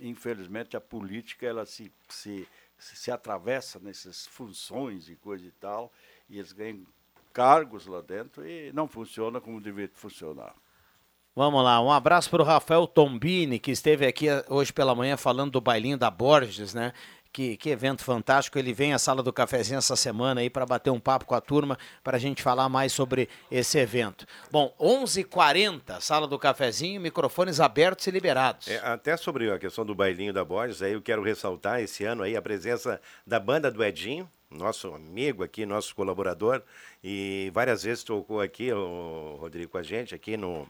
Infelizmente 0.00 0.74
a 0.74 0.80
política 0.80 1.44
ela 1.44 1.66
se, 1.66 1.92
se, 2.08 2.48
se 2.78 3.10
atravessa 3.10 3.78
nessas 3.78 4.26
funções 4.26 5.10
e 5.10 5.16
coisa 5.16 5.44
e 5.46 5.50
tal, 5.50 5.92
e 6.30 6.38
eles 6.38 6.52
ganham 6.52 6.86
cargos 7.30 7.86
lá 7.86 8.00
dentro 8.00 8.48
e 8.48 8.72
não 8.72 8.88
funciona 8.88 9.38
como 9.38 9.60
deveria 9.60 9.94
funcionar. 9.94 10.54
Vamos 11.36 11.62
lá, 11.62 11.78
um 11.78 11.92
abraço 11.92 12.30
para 12.30 12.40
o 12.40 12.46
Rafael 12.46 12.86
Tombini, 12.86 13.58
que 13.58 13.70
esteve 13.70 14.06
aqui 14.06 14.28
eh, 14.30 14.46
hoje 14.48 14.72
pela 14.72 14.94
manhã 14.94 15.18
falando 15.18 15.50
do 15.50 15.60
bailinho 15.60 15.98
da 15.98 16.10
Borges, 16.10 16.72
né? 16.72 16.94
Que, 17.34 17.56
que 17.56 17.70
evento 17.70 18.04
fantástico. 18.04 18.56
Ele 18.60 18.72
vem 18.72 18.94
à 18.94 18.98
sala 18.98 19.20
do 19.20 19.32
cafezinho 19.32 19.78
essa 19.78 19.96
semana 19.96 20.40
aí 20.40 20.48
para 20.48 20.64
bater 20.64 20.90
um 20.90 21.00
papo 21.00 21.24
com 21.24 21.34
a 21.34 21.40
turma, 21.40 21.76
para 22.04 22.16
a 22.16 22.20
gente 22.20 22.40
falar 22.40 22.68
mais 22.68 22.92
sobre 22.92 23.28
esse 23.50 23.76
evento. 23.76 24.24
Bom, 24.52 24.72
11:40 24.80 25.18
h 25.18 25.24
40 25.24 26.00
sala 26.00 26.28
do 26.28 26.38
cafezinho, 26.38 27.00
microfones 27.00 27.58
abertos 27.58 28.06
e 28.06 28.12
liberados. 28.12 28.68
É, 28.68 28.78
até 28.86 29.16
sobre 29.16 29.50
a 29.50 29.58
questão 29.58 29.84
do 29.84 29.96
bailinho 29.96 30.32
da 30.32 30.44
Borges, 30.44 30.80
aí 30.80 30.92
eu 30.92 31.02
quero 31.02 31.24
ressaltar 31.24 31.80
esse 31.80 32.04
ano 32.04 32.22
aí 32.22 32.36
a 32.36 32.42
presença 32.42 33.00
da 33.26 33.40
banda 33.40 33.68
do 33.68 33.82
Edinho, 33.82 34.30
nosso 34.48 34.94
amigo 34.94 35.42
aqui, 35.42 35.66
nosso 35.66 35.92
colaborador, 35.92 36.62
e 37.02 37.50
várias 37.52 37.82
vezes 37.82 38.04
tocou 38.04 38.40
aqui, 38.40 38.72
o 38.72 39.36
Rodrigo, 39.40 39.72
com 39.72 39.78
a 39.78 39.82
gente, 39.82 40.14
aqui 40.14 40.36
no, 40.36 40.68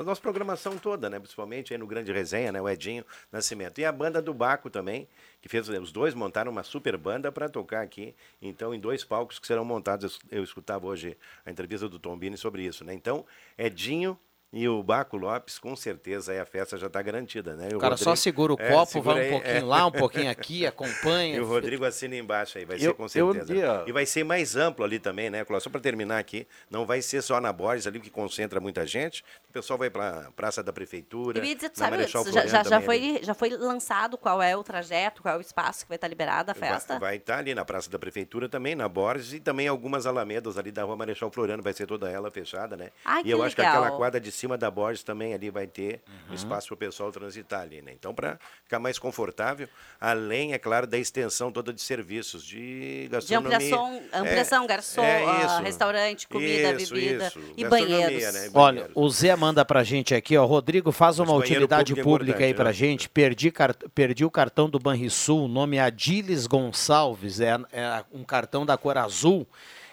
na 0.00 0.04
nossa 0.04 0.20
programação 0.20 0.78
toda, 0.78 1.10
né? 1.10 1.18
Principalmente 1.18 1.74
aí 1.74 1.78
no 1.78 1.86
Grande 1.86 2.10
Resenha, 2.10 2.50
né? 2.50 2.60
O 2.60 2.68
Edinho 2.68 3.04
Nascimento. 3.30 3.80
E 3.80 3.84
a 3.84 3.92
banda 3.92 4.22
do 4.22 4.32
Baco 4.32 4.70
também, 4.70 5.06
que 5.42 5.48
fez, 5.48 5.68
os 5.68 5.92
dois 5.92 6.14
montaram 6.14 6.50
uma 6.50 6.62
super 6.62 6.96
banda 6.96 7.30
para 7.30 7.48
tocar 7.48 7.82
aqui, 7.82 8.14
então, 8.40 8.74
em 8.74 8.80
dois 8.80 9.04
palcos 9.04 9.38
que 9.38 9.46
serão 9.46 9.64
montados. 9.64 10.18
Eu 10.30 10.42
escutava 10.42 10.86
hoje 10.86 11.16
a 11.44 11.50
entrevista 11.50 11.88
do 11.88 11.98
Tombini 11.98 12.36
sobre 12.36 12.64
isso, 12.64 12.82
né? 12.82 12.94
Então, 12.94 13.26
Edinho 13.58 14.18
e 14.52 14.68
o 14.68 14.82
Baco 14.82 15.16
Lopes, 15.16 15.58
com 15.58 15.76
certeza, 15.76 16.32
aí 16.32 16.40
a 16.40 16.44
festa 16.44 16.76
já 16.76 16.88
está 16.88 17.00
garantida, 17.00 17.54
né? 17.54 17.68
E 17.70 17.74
O 17.76 17.78
cara 17.78 17.96
só 17.96 18.16
segura 18.16 18.52
o 18.52 18.56
É, 18.60 18.68
copo, 18.70 18.92
segura 18.92 19.14
vai 19.14 19.22
um 19.22 19.26
aí, 19.26 19.30
pouquinho 19.32 19.56
é. 19.56 19.60
lá, 19.62 19.86
um 19.86 19.92
pouquinho 19.92 20.30
aqui, 20.30 20.66
acompanha. 20.66 21.36
E 21.36 21.40
o 21.40 21.46
Rodrigo 21.46 21.84
assina 21.84 22.16
embaixo 22.16 22.58
aí, 22.58 22.64
vai 22.64 22.76
Eu- 22.76 22.80
ser 22.80 22.94
com 22.94 23.04
eu 23.04 23.08
certeza. 23.08 23.44
dia- 23.54 23.84
E 23.86 23.92
vai 23.92 24.04
ser 24.04 24.24
mais 24.24 24.56
amplo 24.56 24.84
ali 24.84 24.98
também, 24.98 25.30
né, 25.30 25.44
Cláudio? 25.44 25.62
Só 25.64 25.70
para 25.70 25.80
terminar 25.80 26.18
aqui, 26.18 26.46
não 26.70 26.84
vai 26.84 27.00
ser 27.00 27.22
só 27.22 27.40
na 27.40 27.52
Borges 27.52 27.86
ali 27.86 28.00
que 28.00 28.10
concentra 28.10 28.58
muita 28.60 28.84
gente. 28.86 29.22
O 29.48 29.52
pessoal 29.52 29.78
vai 29.78 29.88
para 29.90 30.26
a 30.26 30.32
Praça 30.32 30.62
da 30.62 30.72
Prefeitura. 30.72 31.38
Eu 31.38 31.44
ia 31.44 31.54
dizer, 31.54 31.70
tu 31.70 31.78
sabe, 31.78 31.92
Marechal 31.92 32.24
já, 32.26 32.46
já, 32.46 32.62
já 32.64 32.76
ali. 32.76 32.84
foi, 32.84 33.20
já 33.22 33.34
foi 33.34 33.50
lançado 33.50 34.18
qual 34.18 34.42
é 34.42 34.56
o 34.56 34.62
trajeto, 34.64 35.22
qual 35.22 35.34
é 35.34 35.38
o 35.38 35.40
espaço 35.40 35.84
que 35.84 35.88
vai 35.88 35.96
estar 35.96 36.08
liberado 36.08 36.50
a 36.50 36.54
festa? 36.54 36.98
Vai 36.98 37.16
estar 37.16 37.38
ali 37.38 37.54
na 37.54 37.64
Praça 37.64 37.88
da 37.90 37.98
Prefeitura 37.98 38.48
também, 38.48 38.74
na 38.74 38.88
Borges, 38.88 39.32
e 39.32 39.40
também 39.40 39.68
algumas 39.68 40.06
alamedas 40.06 40.58
ali 40.58 40.72
da 40.72 40.82
Rua 40.82 40.96
Marechal 40.96 41.30
Floriano, 41.30 41.62
vai 41.62 41.72
ser 41.72 41.86
toda 41.86 42.10
ela 42.10 42.30
fechada, 42.30 42.76
né? 42.76 42.90
Ai, 43.04 43.20
e 43.20 43.24
que 43.24 43.30
eu 43.30 43.42
acho 43.42 43.54
que 43.54 43.62
legal. 43.62 43.82
aquela 43.82 43.96
quadra 43.96 44.20
de 44.20 44.30
cima 44.40 44.56
da 44.58 44.70
Borges 44.70 45.02
também 45.02 45.34
ali 45.34 45.50
vai 45.50 45.66
ter 45.66 46.00
Uhum. 46.08 46.32
um 46.32 46.34
espaço 46.34 46.68
para 46.68 46.74
o 46.74 46.76
pessoal 46.78 47.12
transitar 47.12 47.60
ali, 47.60 47.80
né? 47.82 47.92
Então, 47.92 48.14
para 48.14 48.38
ficar 48.64 48.78
mais 48.78 48.98
confortável, 48.98 49.68
além, 50.00 50.52
é 50.52 50.58
claro, 50.58 50.86
da 50.86 50.96
extensão 50.98 51.52
toda 51.52 51.72
de 51.72 51.80
serviços, 51.82 52.42
de 52.44 53.02
De 53.02 53.08
gastronomia. 53.08 53.56
ampliação, 53.56 54.02
ampliação 54.12 54.64
É, 54.64 54.66
garçom, 54.66 55.02
é 55.02 55.24
ah, 55.24 55.44
isso. 55.46 55.62
restaurante, 55.62 56.26
comida, 56.28 56.72
Isso, 56.72 56.94
bebida 56.94 57.26
isso. 57.28 57.40
e 57.56 57.64
banheiros. 57.68 58.34
né? 58.34 58.50
Olha, 58.54 58.90
o 58.94 59.08
Zé 59.10 59.36
manda 59.36 59.64
pra 59.64 59.84
gente 59.84 60.14
aqui, 60.14 60.36
ó. 60.36 60.44
Rodrigo, 60.46 60.90
faz 60.90 61.18
uma 61.18 61.34
utilidade 61.34 61.92
é 61.98 62.02
pública 62.02 62.38
aí 62.44 62.50
importante, 62.50 62.54
pra 62.56 62.64
né? 62.66 62.72
gente. 62.72 63.08
Perdi, 63.08 63.50
car- 63.50 63.76
perdi 63.94 64.24
o 64.24 64.30
cartão 64.30 64.68
do 64.70 64.78
Banrisul, 64.78 65.44
o 65.44 65.48
nome 65.48 65.76
é 65.76 65.80
Adiles 65.80 66.46
Gonçalves, 66.46 67.40
é, 67.40 67.50
é 67.72 68.04
um 68.12 68.24
cartão 68.24 68.64
da 68.64 68.76
cor 68.78 68.96
azul. 68.96 69.46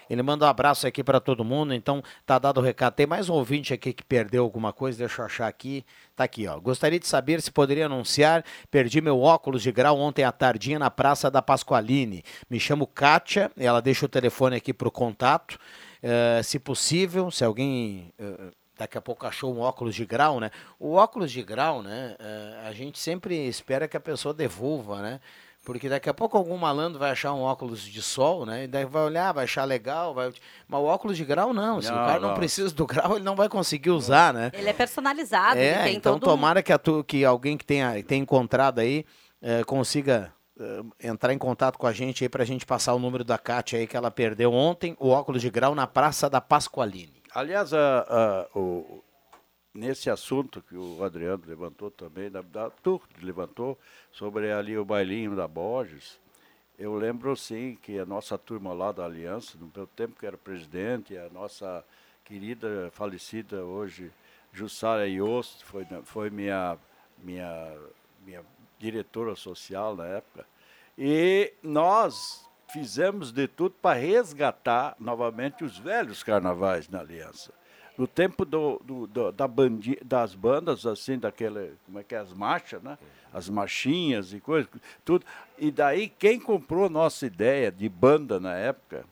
Ele 0.08 0.22
manda 0.22 0.46
um 0.46 0.48
abraço 0.48 0.86
aqui 0.86 1.04
pra 1.04 1.20
todo 1.20 1.44
mundo, 1.44 1.74
então 1.74 2.02
tá 2.24 2.38
dado 2.38 2.58
o 2.58 2.62
recado. 2.62 2.94
Tem 2.94 3.06
mais 3.06 3.28
um 3.28 3.34
ouvinte 3.34 3.72
aqui 3.72 3.92
que 3.92 4.04
perdeu 4.04 4.42
alguma 4.44 4.72
coisa, 4.72 4.98
deixa 4.98 5.22
eu 5.22 5.26
achar 5.26 5.46
aqui. 5.48 5.84
Tá 6.16 6.24
aqui, 6.24 6.46
ó. 6.46 6.58
Gostaria 6.58 6.98
de 6.98 7.06
saber 7.06 7.40
se 7.40 7.50
poderia 7.50 7.86
anunciar. 7.86 8.44
Perdi 8.70 9.00
meu 9.00 9.20
óculos 9.20 9.62
de 9.62 9.70
grau 9.70 9.98
ontem 9.98 10.24
à 10.24 10.32
tardinha 10.32 10.78
na 10.78 10.90
Praça 10.90 11.30
da 11.30 11.42
Pasqualine. 11.42 12.24
Me 12.48 12.58
chamo 12.58 12.86
Kátia, 12.86 13.50
ela 13.56 13.80
deixa 13.80 14.06
o 14.06 14.08
telefone 14.08 14.56
aqui 14.56 14.72
pro 14.72 14.90
contato. 14.90 15.58
Eh, 16.02 16.40
se 16.42 16.58
possível, 16.58 17.30
se 17.30 17.44
alguém 17.44 18.12
eh, 18.18 18.50
daqui 18.78 18.96
a 18.96 19.00
pouco 19.00 19.26
achou 19.26 19.54
um 19.54 19.60
óculos 19.60 19.94
de 19.94 20.06
grau, 20.06 20.38
né? 20.38 20.50
O 20.78 20.94
óculos 20.94 21.32
de 21.32 21.42
grau, 21.42 21.82
né? 21.82 22.16
eh, 22.18 22.60
a 22.64 22.72
gente 22.72 22.98
sempre 22.98 23.34
espera 23.48 23.88
que 23.88 23.96
a 23.96 24.00
pessoa 24.00 24.32
devolva, 24.32 25.02
né? 25.02 25.20
Porque 25.68 25.86
daqui 25.86 26.08
a 26.08 26.14
pouco 26.14 26.38
algum 26.38 26.56
malandro 26.56 26.98
vai 26.98 27.10
achar 27.10 27.34
um 27.34 27.42
óculos 27.42 27.82
de 27.82 28.00
sol, 28.00 28.46
né? 28.46 28.64
E 28.64 28.66
daí 28.66 28.86
vai 28.86 29.02
olhar, 29.02 29.32
vai 29.32 29.44
achar 29.44 29.64
legal, 29.66 30.14
vai... 30.14 30.32
mas 30.66 30.80
o 30.80 30.84
óculos 30.84 31.14
de 31.14 31.26
grau 31.26 31.52
não. 31.52 31.82
Se 31.82 31.90
o 31.90 31.94
Não, 31.94 32.06
cara 32.06 32.20
não 32.20 32.28
não. 32.30 32.34
precisa 32.34 32.74
do 32.74 32.86
grau, 32.86 33.16
ele 33.16 33.24
não 33.24 33.36
vai 33.36 33.50
conseguir 33.50 33.90
usar, 33.90 34.32
né? 34.32 34.50
Ele 34.54 34.70
é 34.70 34.72
personalizado, 34.72 35.58
ele 35.58 35.66
É, 35.66 35.82
tem 35.84 35.96
então 35.96 36.14
todo 36.18 36.26
um- 36.26 36.34
tomara 36.34 36.62
que, 36.62 36.72
a 36.72 36.78
tu- 36.78 37.04
que 37.04 37.22
alguém 37.22 37.58
que 37.58 37.66
tenha, 37.66 38.02
tenha 38.02 38.22
encontrado 38.22 38.78
aí 38.78 39.04
eh, 39.42 39.62
consiga 39.64 40.32
eh, 40.58 40.82
entrar 41.08 41.34
em 41.34 41.38
contato 41.38 41.76
com 41.78 41.86
a 41.86 41.92
gente 41.92 42.24
aí 42.24 42.30
pra 42.30 42.46
gente 42.46 42.64
passar 42.64 42.94
o 42.94 42.98
número 42.98 43.22
da 43.22 43.36
Kátia 43.36 43.78
aí 43.78 43.86
que 43.86 43.94
ela 43.96 44.10
perdeu 44.10 44.54
ontem, 44.54 44.96
o 44.98 45.10
óculos 45.10 45.42
de 45.42 45.50
grau 45.50 45.74
na 45.74 45.86
Praça 45.86 46.30
da 46.30 46.40
Pasqualine. 46.40 47.22
Aliás, 47.34 47.74
a- 47.74 48.06
a- 48.08 48.58
o- 48.58 49.04
nesse 49.78 50.10
assunto 50.10 50.60
que 50.60 50.76
o 50.76 51.04
Adriano 51.04 51.44
levantou 51.46 51.88
também, 51.88 52.28
da, 52.28 52.42
da, 52.42 52.68
tu 52.68 53.00
levantou, 53.22 53.78
sobre 54.10 54.50
ali 54.50 54.76
o 54.76 54.84
bailinho 54.84 55.36
da 55.36 55.46
Borges, 55.46 56.18
eu 56.76 56.94
lembro 56.94 57.36
sim 57.36 57.78
que 57.80 57.98
a 57.98 58.04
nossa 58.04 58.36
turma 58.36 58.72
lá 58.72 58.90
da 58.90 59.04
Aliança, 59.04 59.56
no 59.56 59.70
meu 59.74 59.86
tempo 59.86 60.18
que 60.18 60.26
era 60.26 60.36
presidente, 60.36 61.16
a 61.16 61.28
nossa 61.30 61.84
querida 62.24 62.90
falecida 62.92 63.64
hoje, 63.64 64.10
Jussara 64.52 65.08
Yost, 65.08 65.64
foi, 65.64 65.86
foi 66.04 66.28
minha, 66.28 66.76
minha, 67.18 67.72
minha 68.26 68.42
diretora 68.78 69.36
social 69.36 69.94
na 69.94 70.06
época, 70.06 70.44
e 70.96 71.52
nós 71.62 72.48
fizemos 72.72 73.30
de 73.30 73.46
tudo 73.46 73.76
para 73.80 73.98
resgatar 73.98 74.96
novamente 74.98 75.62
os 75.62 75.78
velhos 75.78 76.24
carnavais 76.24 76.88
na 76.88 77.00
Aliança. 77.00 77.52
No 77.98 78.06
tempo 78.06 78.44
do, 78.44 78.80
do- 78.84 79.06
do- 79.08 79.32
da 79.32 79.48
bandi, 79.48 79.98
das 80.04 80.32
bandas, 80.34 80.86
assim, 80.86 81.18
daquele, 81.18 81.72
como 81.84 81.98
é 81.98 82.04
que 82.04 82.14
é, 82.14 82.18
as 82.18 82.32
marchas, 82.32 82.80
né? 82.80 82.96
As 83.32 83.48
marchinhas 83.50 84.32
e 84.32 84.38
coisas, 84.40 84.70
tudo. 85.04 85.26
E 85.58 85.70
daí, 85.72 86.08
quem 86.08 86.38
comprou 86.38 86.88
nossa 86.88 87.26
ideia 87.26 87.72
de 87.72 87.88
banda 87.88 88.38
na 88.38 88.54
época, 88.54 89.04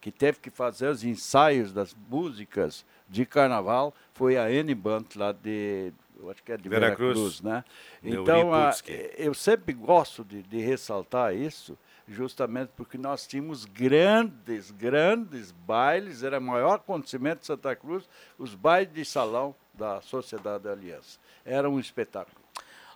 que 0.00 0.10
teve 0.10 0.38
que 0.40 0.48
fazer 0.48 0.88
os 0.88 1.04
ensaios 1.04 1.70
das 1.70 1.94
músicas 2.08 2.84
de 3.06 3.26
carnaval, 3.26 3.94
foi 4.14 4.38
a 4.38 4.50
N 4.50 4.74
Band 4.74 5.04
lá 5.16 5.32
de, 5.32 5.92
eu 6.18 6.30
acho 6.30 6.42
que 6.42 6.50
é 6.52 6.56
de 6.56 6.68
Veracruz. 6.68 7.18
Veracruz, 7.18 7.40
né? 7.42 7.62
Então, 8.02 8.54
a- 8.54 8.70
eu 9.18 9.34
sempre 9.34 9.74
gosto 9.74 10.24
de, 10.24 10.42
de 10.42 10.58
ressaltar 10.60 11.34
isso, 11.36 11.76
justamente 12.10 12.70
porque 12.76 12.98
nós 12.98 13.26
tínhamos 13.26 13.64
grandes, 13.64 14.70
grandes 14.70 15.52
bailes, 15.52 16.22
era 16.22 16.38
o 16.38 16.42
maior 16.42 16.74
acontecimento 16.74 17.40
de 17.40 17.46
Santa 17.46 17.74
Cruz, 17.76 18.08
os 18.36 18.54
bailes 18.54 18.92
de 18.92 19.04
salão 19.04 19.54
da 19.72 20.00
Sociedade 20.00 20.64
da 20.64 20.72
Aliança. 20.72 21.18
Era 21.44 21.70
um 21.70 21.78
espetáculo. 21.78 22.36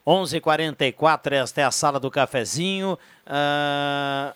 11:44 0.07 1.33
esta 1.33 1.61
é 1.61 1.65
a 1.65 1.71
sala 1.71 1.99
do 1.99 2.11
cafezinho. 2.11 2.99
Ah, 3.25 4.35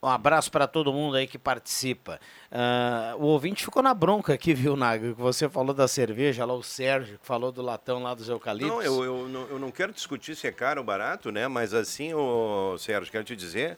Um 0.00 0.08
abraço 0.08 0.50
para 0.50 0.68
todo 0.68 0.92
mundo 0.92 1.16
aí 1.16 1.26
que 1.26 1.38
participa. 1.38 2.20
Ah, 2.52 3.14
o 3.18 3.24
ouvinte 3.24 3.64
ficou 3.64 3.82
na 3.82 3.92
bronca 3.92 4.32
aqui, 4.32 4.54
viu, 4.54 4.76
Naga? 4.76 5.12
Que 5.12 5.20
você 5.20 5.48
falou 5.48 5.74
da 5.74 5.88
cerveja 5.88 6.44
lá, 6.44 6.54
o 6.54 6.62
Sérgio, 6.62 7.18
que 7.18 7.26
falou 7.26 7.50
do 7.50 7.62
latão 7.62 8.02
lá 8.02 8.14
dos 8.14 8.28
eucaliptos. 8.28 8.76
Não, 8.76 8.82
eu, 8.82 9.04
eu, 9.04 9.28
não, 9.28 9.46
eu 9.48 9.58
não 9.58 9.72
quero 9.72 9.92
discutir 9.92 10.36
se 10.36 10.46
é 10.46 10.52
caro 10.52 10.80
ou 10.80 10.86
barato, 10.86 11.32
né? 11.32 11.48
Mas 11.48 11.74
assim, 11.74 12.14
ô, 12.14 12.76
Sérgio, 12.78 13.10
quero 13.10 13.24
te 13.24 13.34
dizer, 13.34 13.76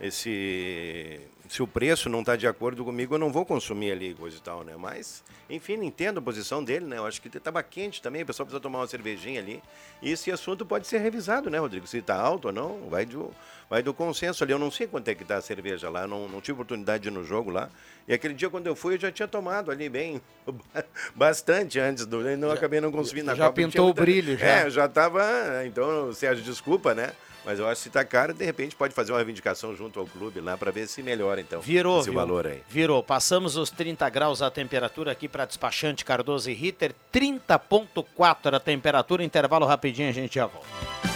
esse, 0.00 1.20
se 1.48 1.62
o 1.62 1.66
preço 1.66 2.08
não 2.08 2.20
está 2.20 2.36
de 2.36 2.46
acordo 2.46 2.84
comigo, 2.84 3.14
eu 3.14 3.18
não 3.18 3.30
vou 3.32 3.44
consumir 3.44 3.92
ali 3.92 4.14
coisa 4.14 4.36
e 4.36 4.40
tal, 4.40 4.64
né? 4.64 4.74
Mas, 4.78 5.22
enfim, 5.48 5.74
entendo 5.84 6.18
a 6.18 6.22
posição 6.22 6.62
dele, 6.64 6.86
né? 6.86 6.96
Eu 6.98 7.06
acho 7.06 7.20
que 7.20 7.28
estava 7.36 7.62
quente 7.62 8.00
também, 8.00 8.22
o 8.22 8.26
pessoal 8.26 8.46
precisa 8.46 8.60
tomar 8.62 8.78
uma 8.80 8.86
cervejinha 8.86 9.40
ali. 9.40 9.62
E 10.00 10.10
esse 10.10 10.30
assunto 10.32 10.64
pode 10.64 10.86
ser 10.86 10.98
revisado, 10.98 11.50
né, 11.50 11.58
Rodrigo? 11.58 11.86
Se 11.86 11.98
está 11.98 12.16
alto 12.16 12.46
ou 12.48 12.52
não, 12.52 12.88
vai 12.88 13.04
do, 13.04 13.30
vai 13.68 13.82
do 13.82 13.92
consenso 13.92 14.42
ali. 14.42 14.52
Eu 14.52 14.58
não 14.58 14.70
sei 14.70 14.86
quanto 14.86 15.08
é 15.08 15.14
que 15.14 15.22
está 15.22 15.36
a 15.36 15.42
cerveja 15.42 15.90
lá, 15.90 16.06
não, 16.06 16.28
não 16.28 16.40
tive 16.40 16.52
oportunidade 16.52 17.02
de 17.02 17.08
ir 17.08 17.12
no 17.12 17.24
jogo 17.24 17.50
lá. 17.50 17.68
E 18.08 18.14
aquele 18.14 18.32
dia, 18.34 18.48
quando 18.48 18.66
eu 18.66 18.74
fui, 18.74 18.94
eu 18.94 18.98
já 19.00 19.12
tinha 19.12 19.28
tomado 19.28 19.70
ali 19.70 19.88
bem, 19.88 20.20
bastante 21.14 21.78
antes 21.78 22.06
do... 22.06 22.20
Não 22.36 22.50
acabei 22.50 22.80
não 22.80 22.90
consumindo 22.90 23.26
na 23.26 23.34
já 23.34 23.44
Copa, 23.46 23.54
tinha 23.56 23.68
pintou 23.68 23.84
o 23.84 23.86
muita- 23.88 24.02
brilho, 24.02 24.36
já. 24.38 24.46
É, 24.46 24.70
já 24.70 24.86
estava. 24.86 25.22
Então, 25.66 26.12
Sérgio, 26.12 26.42
desculpa, 26.44 26.94
né? 26.94 27.12
Mas 27.44 27.58
eu 27.58 27.66
acho 27.66 27.76
que 27.76 27.84
se 27.84 27.90
tá 27.90 28.04
caro, 28.04 28.34
de 28.34 28.44
repente 28.44 28.76
pode 28.76 28.94
fazer 28.94 29.12
uma 29.12 29.18
reivindicação 29.18 29.74
junto 29.74 29.98
ao 29.98 30.06
clube 30.06 30.40
lá 30.40 30.56
para 30.56 30.70
ver 30.70 30.86
se 30.86 31.02
melhora, 31.02 31.40
então. 31.40 31.60
Virou, 31.60 32.00
esse 32.00 32.10
viu? 32.10 32.18
valor 32.18 32.46
aí. 32.46 32.62
Virou. 32.68 33.02
Passamos 33.02 33.56
os 33.56 33.70
30 33.70 34.08
graus 34.10 34.42
a 34.42 34.50
temperatura 34.50 35.12
aqui 35.12 35.28
para 35.28 35.44
despachante 35.44 36.04
Cardoso 36.04 36.50
e 36.50 36.54
Ritter. 36.54 36.94
30.4 37.12 38.54
a 38.54 38.60
temperatura. 38.60 39.24
Intervalo 39.24 39.66
rapidinho, 39.66 40.08
a 40.08 40.12
gente 40.12 40.34
já 40.34 40.46
volta. 40.46 41.09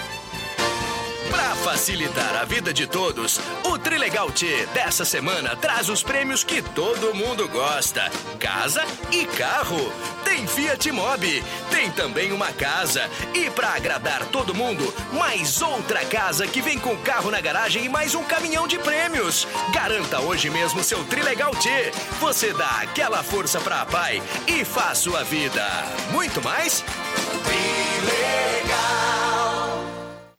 Pra 1.35 1.52
facilitar 1.56 2.36
a 2.36 2.44
vida 2.44 2.73
de 2.73 2.86
todos, 2.86 3.40
o 3.65 3.77
Trilegal 3.77 4.31
T 4.31 4.66
dessa 4.73 5.05
semana 5.05 5.56
traz 5.56 5.89
os 5.89 6.01
prêmios 6.01 6.44
que 6.44 6.62
todo 6.62 7.12
mundo 7.12 7.48
gosta: 7.48 8.09
casa 8.39 8.85
e 9.11 9.27
carro. 9.27 9.93
Tem 10.24 10.47
Fiat 10.47 10.93
Mobi, 10.93 11.43
tem 11.73 11.90
também 11.90 12.31
uma 12.31 12.52
casa. 12.52 13.11
E 13.35 13.51
para 13.51 13.70
agradar 13.70 14.24
todo 14.27 14.55
mundo, 14.55 14.94
mais 15.12 15.61
outra 15.61 16.05
casa 16.05 16.47
que 16.47 16.62
vem 16.62 16.78
com 16.78 16.97
carro 16.98 17.32
na 17.32 17.40
garagem 17.40 17.85
e 17.85 17.89
mais 17.89 18.15
um 18.15 18.23
caminhão 18.23 18.69
de 18.69 18.78
prêmios. 18.78 19.44
Garanta 19.73 20.20
hoje 20.20 20.48
mesmo 20.48 20.85
seu 20.85 21.05
Trilegal 21.06 21.51
T. 21.56 21.69
Você 22.20 22.52
dá 22.52 22.78
aquela 22.82 23.24
força 23.24 23.61
pra 23.61 23.85
pai 23.85 24.23
e 24.47 24.65
faz 24.65 24.98
sua 24.98 25.24
vida 25.24 25.65
muito 26.12 26.40
mais. 26.40 26.85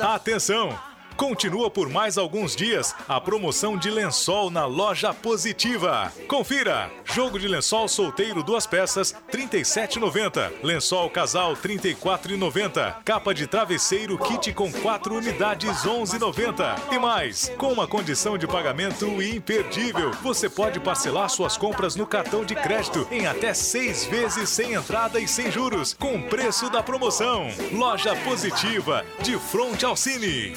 Atenção! 0.00 0.89
Continua 1.20 1.70
por 1.70 1.90
mais 1.90 2.16
alguns 2.16 2.56
dias 2.56 2.94
a 3.06 3.20
promoção 3.20 3.76
de 3.76 3.90
lençol 3.90 4.50
na 4.50 4.64
loja 4.64 5.12
Positiva. 5.12 6.10
Confira! 6.26 6.90
Jogo 7.04 7.38
de 7.38 7.46
lençol 7.46 7.86
solteiro 7.88 8.42
duas 8.42 8.66
peças, 8.66 9.14
R$ 9.30 9.46
37,90. 9.46 10.50
Lençol 10.62 11.10
casal, 11.10 11.52
R$ 11.52 11.60
34,90. 11.60 13.02
Capa 13.04 13.34
de 13.34 13.46
travesseiro 13.46 14.16
kit 14.16 14.54
com 14.54 14.72
quatro 14.72 15.14
unidades, 15.14 15.82
R$ 15.82 15.90
11,90. 15.90 16.90
E 16.90 16.98
mais, 16.98 17.52
com 17.58 17.70
uma 17.70 17.86
condição 17.86 18.38
de 18.38 18.46
pagamento 18.46 19.04
imperdível, 19.22 20.12
você 20.22 20.48
pode 20.48 20.80
parcelar 20.80 21.28
suas 21.28 21.54
compras 21.54 21.96
no 21.96 22.06
cartão 22.06 22.46
de 22.46 22.54
crédito 22.54 23.06
em 23.10 23.26
até 23.26 23.52
seis 23.52 24.06
vezes 24.06 24.48
sem 24.48 24.72
entrada 24.72 25.20
e 25.20 25.28
sem 25.28 25.50
juros, 25.50 25.92
com 25.92 26.22
preço 26.22 26.70
da 26.70 26.82
promoção. 26.82 27.46
Loja 27.72 28.16
Positiva, 28.24 29.04
de 29.20 29.36
frente 29.38 29.84
ao 29.84 29.94
Cine. 29.94 30.54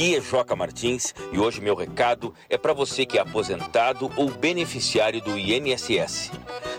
Aqui 0.00 0.16
é 0.16 0.20
Joca 0.20 0.56
Martins 0.56 1.14
e 1.32 1.38
hoje 1.38 1.60
meu 1.60 1.74
recado 1.74 2.34
é 2.48 2.56
para 2.56 2.72
você 2.72 3.04
que 3.04 3.18
é 3.18 3.20
aposentado 3.20 4.10
ou 4.16 4.30
beneficiário 4.30 5.20
do 5.20 5.38
INSS. 5.38 6.30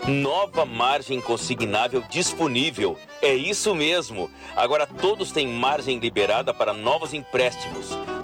Nova 0.08 0.64
margem 0.64 1.20
consignável 1.20 2.02
disponível. 2.10 2.98
É 3.20 3.32
isso 3.32 3.74
mesmo. 3.74 4.28
Agora 4.56 4.86
todos 4.86 5.30
têm 5.30 5.46
margem 5.46 5.98
liberada 5.98 6.52
para 6.52 6.72
novos 6.72 7.14
empréstimos. 7.14 7.90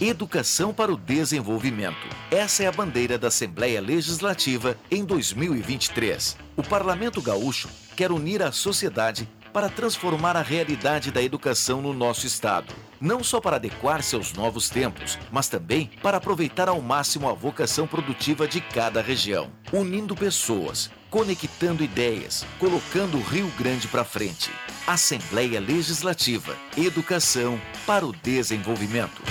Educação 0.00 0.72
para 0.72 0.90
o 0.90 0.96
Desenvolvimento. 0.96 2.08
Essa 2.30 2.62
é 2.62 2.66
a 2.66 2.72
bandeira 2.72 3.18
da 3.18 3.28
Assembleia 3.28 3.82
Legislativa 3.82 4.74
em 4.90 5.04
2023. 5.04 6.38
O 6.56 6.62
Parlamento 6.62 7.20
Gaúcho 7.20 7.68
quer 7.94 8.10
unir 8.10 8.42
a 8.42 8.50
sociedade 8.50 9.28
para 9.52 9.68
transformar 9.68 10.38
a 10.38 10.42
realidade 10.42 11.10
da 11.10 11.22
educação 11.22 11.82
no 11.82 11.92
nosso 11.92 12.26
estado. 12.26 12.72
Não 12.98 13.22
só 13.22 13.42
para 13.42 13.56
adequar-se 13.56 14.14
aos 14.14 14.32
novos 14.32 14.70
tempos, 14.70 15.18
mas 15.30 15.48
também 15.48 15.90
para 16.02 16.16
aproveitar 16.16 16.70
ao 16.70 16.80
máximo 16.80 17.28
a 17.28 17.34
vocação 17.34 17.86
produtiva 17.86 18.48
de 18.48 18.62
cada 18.62 19.02
região, 19.02 19.50
unindo 19.70 20.16
pessoas, 20.16 20.90
conectando 21.10 21.84
ideias, 21.84 22.46
colocando 22.58 23.18
o 23.18 23.22
Rio 23.22 23.52
Grande 23.58 23.86
para 23.86 24.04
frente. 24.04 24.50
Assembleia 24.86 25.60
Legislativa. 25.60 26.56
Educação 26.74 27.60
para 27.86 28.06
o 28.06 28.14
desenvolvimento. 28.14 29.22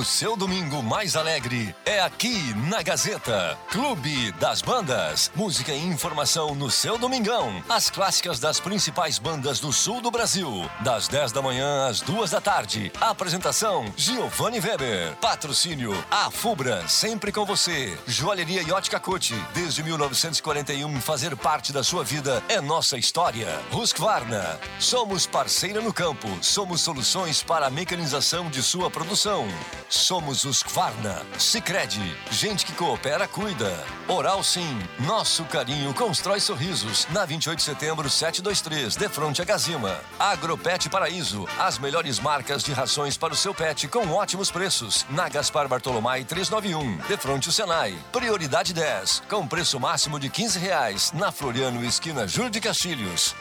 O 0.00 0.04
seu 0.04 0.34
domingo 0.34 0.82
mais 0.82 1.14
alegre 1.14 1.76
é 1.84 2.00
aqui 2.00 2.54
na 2.70 2.80
Gazeta. 2.80 3.58
Clube 3.68 4.32
das 4.40 4.62
Bandas. 4.62 5.30
Música 5.34 5.74
e 5.74 5.84
informação 5.84 6.54
no 6.54 6.70
seu 6.70 6.96
domingão. 6.96 7.62
As 7.68 7.90
clássicas 7.90 8.40
das 8.40 8.58
principais 8.58 9.18
bandas 9.18 9.60
do 9.60 9.70
sul 9.74 10.00
do 10.00 10.10
Brasil. 10.10 10.66
Das 10.80 11.06
10 11.06 11.32
da 11.32 11.42
manhã 11.42 11.86
às 11.86 12.00
2 12.00 12.30
da 12.30 12.40
tarde. 12.40 12.90
Apresentação: 12.98 13.92
Giovanni 13.94 14.58
Weber. 14.58 15.16
Patrocínio: 15.16 15.92
A 16.10 16.30
Fubra, 16.30 16.88
sempre 16.88 17.30
com 17.30 17.44
você. 17.44 17.94
Joalheria 18.06 18.62
Yotka 18.62 18.98
Cote. 18.98 19.34
Desde 19.52 19.82
1941, 19.82 20.98
fazer 21.02 21.36
parte 21.36 21.74
da 21.74 21.84
sua 21.84 22.02
vida 22.02 22.42
é 22.48 22.58
nossa 22.58 22.96
história. 22.96 23.60
Husqvarna. 23.70 24.58
Somos 24.78 25.26
parceira 25.26 25.82
no 25.82 25.92
campo. 25.92 26.26
Somos 26.40 26.80
soluções 26.80 27.42
para 27.42 27.66
a 27.66 27.70
mecanização 27.70 28.48
de 28.48 28.62
sua 28.62 28.90
produção. 28.90 29.46
Somos 29.90 30.44
os 30.44 30.62
Kvarna. 30.62 31.26
Sicredi, 31.36 32.16
gente 32.30 32.64
que 32.64 32.72
coopera, 32.72 33.26
cuida. 33.26 33.84
Oral 34.06 34.40
Sim, 34.44 34.78
nosso 35.00 35.44
carinho 35.46 35.92
constrói 35.92 36.38
sorrisos. 36.38 37.08
Na 37.10 37.24
28 37.24 37.58
de 37.58 37.64
setembro, 37.64 38.08
723, 38.08 38.94
de 38.94 39.08
frente 39.08 39.42
a 39.42 39.44
Gazima. 39.44 39.98
Agropet 40.16 40.88
Paraíso, 40.88 41.44
as 41.58 41.76
melhores 41.76 42.20
marcas 42.20 42.62
de 42.62 42.72
rações 42.72 43.16
para 43.16 43.32
o 43.32 43.36
seu 43.36 43.52
pet 43.52 43.88
com 43.88 44.08
ótimos 44.12 44.48
preços. 44.48 45.04
Na 45.10 45.28
Gaspar 45.28 45.66
Bartolomai 45.66 46.22
391, 46.22 46.98
de 47.08 47.16
frente 47.16 47.48
ao 47.48 47.52
Senai. 47.52 47.98
Prioridade 48.12 48.72
10, 48.72 49.24
com 49.28 49.44
preço 49.44 49.80
máximo 49.80 50.20
de 50.20 50.30
15 50.30 50.56
reais. 50.60 51.10
Na 51.14 51.32
Floriano, 51.32 51.84
esquina 51.84 52.28
Júlio 52.28 52.48
de 52.50 52.60
Castilhos. 52.60 53.34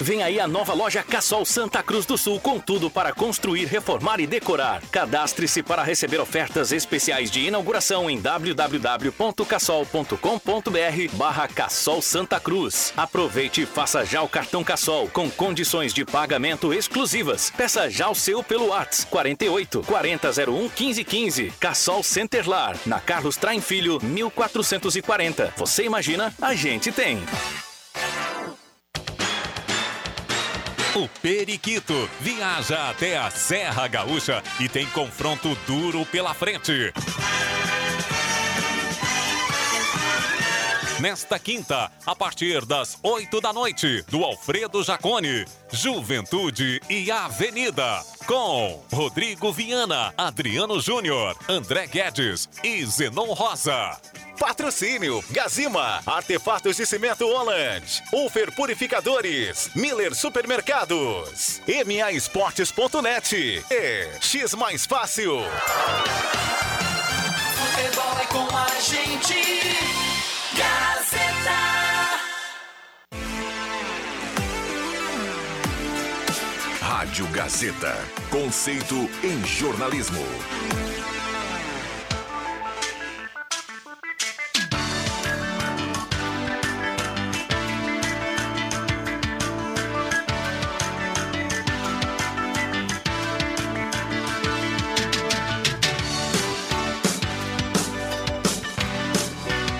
Vem 0.00 0.22
aí 0.22 0.38
a 0.38 0.46
nova 0.46 0.74
loja 0.74 1.02
Cassol 1.02 1.46
Santa 1.46 1.82
Cruz 1.82 2.04
do 2.04 2.18
Sul 2.18 2.38
com 2.38 2.60
tudo 2.60 2.90
para 2.90 3.14
construir, 3.14 3.64
reformar 3.64 4.20
e 4.20 4.26
decorar. 4.26 4.82
Cadastre-se 4.90 5.62
para 5.62 5.82
receber 5.82 6.20
ofertas 6.20 6.70
especiais 6.70 7.30
de 7.30 7.40
inauguração 7.40 8.10
em 8.10 8.20
www.cassol.com.br 8.20 11.14
barra 11.14 11.48
Cassol 11.48 12.02
Santa 12.02 12.38
Cruz. 12.38 12.92
Aproveite 12.96 13.62
e 13.62 13.66
faça 13.66 14.04
já 14.04 14.22
o 14.22 14.28
cartão 14.28 14.62
Cassol 14.62 15.08
com 15.08 15.30
condições 15.30 15.94
de 15.94 16.04
pagamento 16.04 16.74
exclusivas. 16.74 17.50
Peça 17.56 17.88
já 17.88 18.10
o 18.10 18.14
seu 18.14 18.42
pelo 18.42 18.66
WhatsApp 18.68 19.10
48 19.10 19.82
4001 19.82 20.60
1515. 20.60 21.52
Cassol 21.58 22.02
Centerlar, 22.02 22.76
na 22.84 23.00
Carlos 23.00 23.38
Traem 23.38 23.62
Filho, 23.62 23.98
1440. 24.02 25.54
Você 25.56 25.84
imagina? 25.84 26.34
A 26.40 26.54
gente 26.54 26.92
tem. 26.92 27.22
O 30.96 31.06
Periquito 31.20 32.08
viaja 32.22 32.88
até 32.88 33.18
a 33.18 33.30
Serra 33.30 33.86
Gaúcha 33.86 34.42
e 34.58 34.66
tem 34.66 34.86
confronto 34.86 35.54
duro 35.66 36.06
pela 36.06 36.32
frente. 36.32 36.90
Nesta 41.00 41.38
quinta, 41.38 41.90
a 42.06 42.16
partir 42.16 42.64
das 42.64 42.98
8 43.02 43.38
da 43.38 43.52
noite, 43.52 44.02
do 44.08 44.24
Alfredo 44.24 44.82
Jacone, 44.82 45.44
Juventude 45.70 46.80
e 46.88 47.10
Avenida, 47.10 48.02
com 48.26 48.82
Rodrigo 48.90 49.52
Viana, 49.52 50.14
Adriano 50.16 50.80
Júnior, 50.80 51.36
André 51.46 51.86
Guedes 51.86 52.48
e 52.64 52.82
Zenon 52.86 53.34
Rosa. 53.34 54.00
Patrocínio 54.38 55.22
Gazima, 55.30 56.00
Artefatos 56.06 56.78
de 56.78 56.86
Cimento 56.86 57.26
Holland, 57.26 58.02
Ufer 58.10 58.54
Purificadores, 58.54 59.70
Miller 59.74 60.14
Supermercados, 60.14 61.60
MA 61.66 62.12
Esportes.net 62.12 63.36
e 63.70 64.08
X 64.22 64.54
Mais 64.54 64.86
Fácil. 64.86 65.40
Futebol 67.54 68.18
é 68.18 68.26
com 68.26 68.56
a 68.56 68.80
gente. 68.80 70.15
Gazeta. 70.54 71.58
Rádio 76.80 77.26
Gazeta. 77.28 77.94
Conceito 78.30 78.94
em 79.24 79.44
jornalismo. 79.44 80.24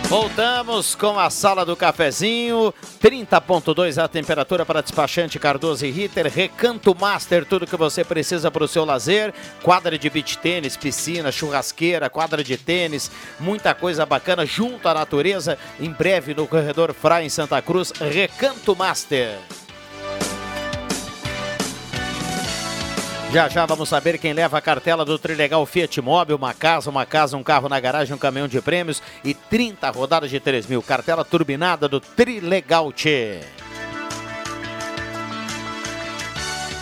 Voltamos 0.09 0.95
com 0.95 1.19
a 1.19 1.29
sala 1.31 1.65
do 1.65 1.75
cafezinho, 1.75 2.73
30.2 3.03 4.01
a 4.01 4.07
temperatura 4.07 4.65
para 4.65 4.81
despachante 4.81 5.37
Cardoso 5.37 5.85
e 5.85 5.91
Ritter, 5.91 6.33
Recanto 6.33 6.95
Master, 6.95 7.45
tudo 7.45 7.67
que 7.67 7.77
você 7.77 8.05
precisa 8.05 8.49
para 8.49 8.63
o 8.63 8.69
seu 8.69 8.85
lazer, 8.85 9.35
quadra 9.65 9.99
de 9.99 10.09
beach 10.09 10.39
tênis, 10.39 10.77
piscina, 10.77 11.33
churrasqueira, 11.33 12.09
quadra 12.09 12.45
de 12.45 12.57
tênis, 12.57 13.11
muita 13.41 13.75
coisa 13.75 14.07
bacana 14.07 14.47
junto 14.47 14.89
à 14.89 14.95
natureza, 14.95 15.59
em 15.81 15.91
breve 15.91 16.35
no 16.35 16.47
corredor 16.47 16.95
Frai 16.95 17.25
em 17.25 17.29
Santa 17.29 17.61
Cruz, 17.61 17.91
Recanto 17.91 18.77
Master. 18.77 19.37
Já 23.33 23.49
já 23.49 23.67
vamos 23.67 23.89
saber 23.89 24.19
quem 24.19 24.33
leva 24.33 24.57
a 24.57 24.61
cartela 24.61 25.05
do 25.05 25.19
Trilegal 25.19 25.67
Fiat 25.67 26.01
Mobi, 26.01 26.33
uma 26.33 26.55
casa, 26.55 26.89
uma 26.89 27.05
casa, 27.05 27.37
um 27.37 27.43
carro 27.43 27.69
na 27.69 27.79
garagem, 27.79 28.15
um 28.15 28.19
caminhão 28.19 28.49
de 28.49 28.61
prêmios 28.63 29.03
e 29.23 29.35
30 29.35 29.91
rodadas 29.91 30.31
de 30.31 30.41
3 30.41 30.67
mil. 30.67 30.83
Cartela 30.83 31.25
turbinada 31.25 31.87
do 31.87 32.01
Trilegal 32.01 32.93
Tchê. 32.93 33.41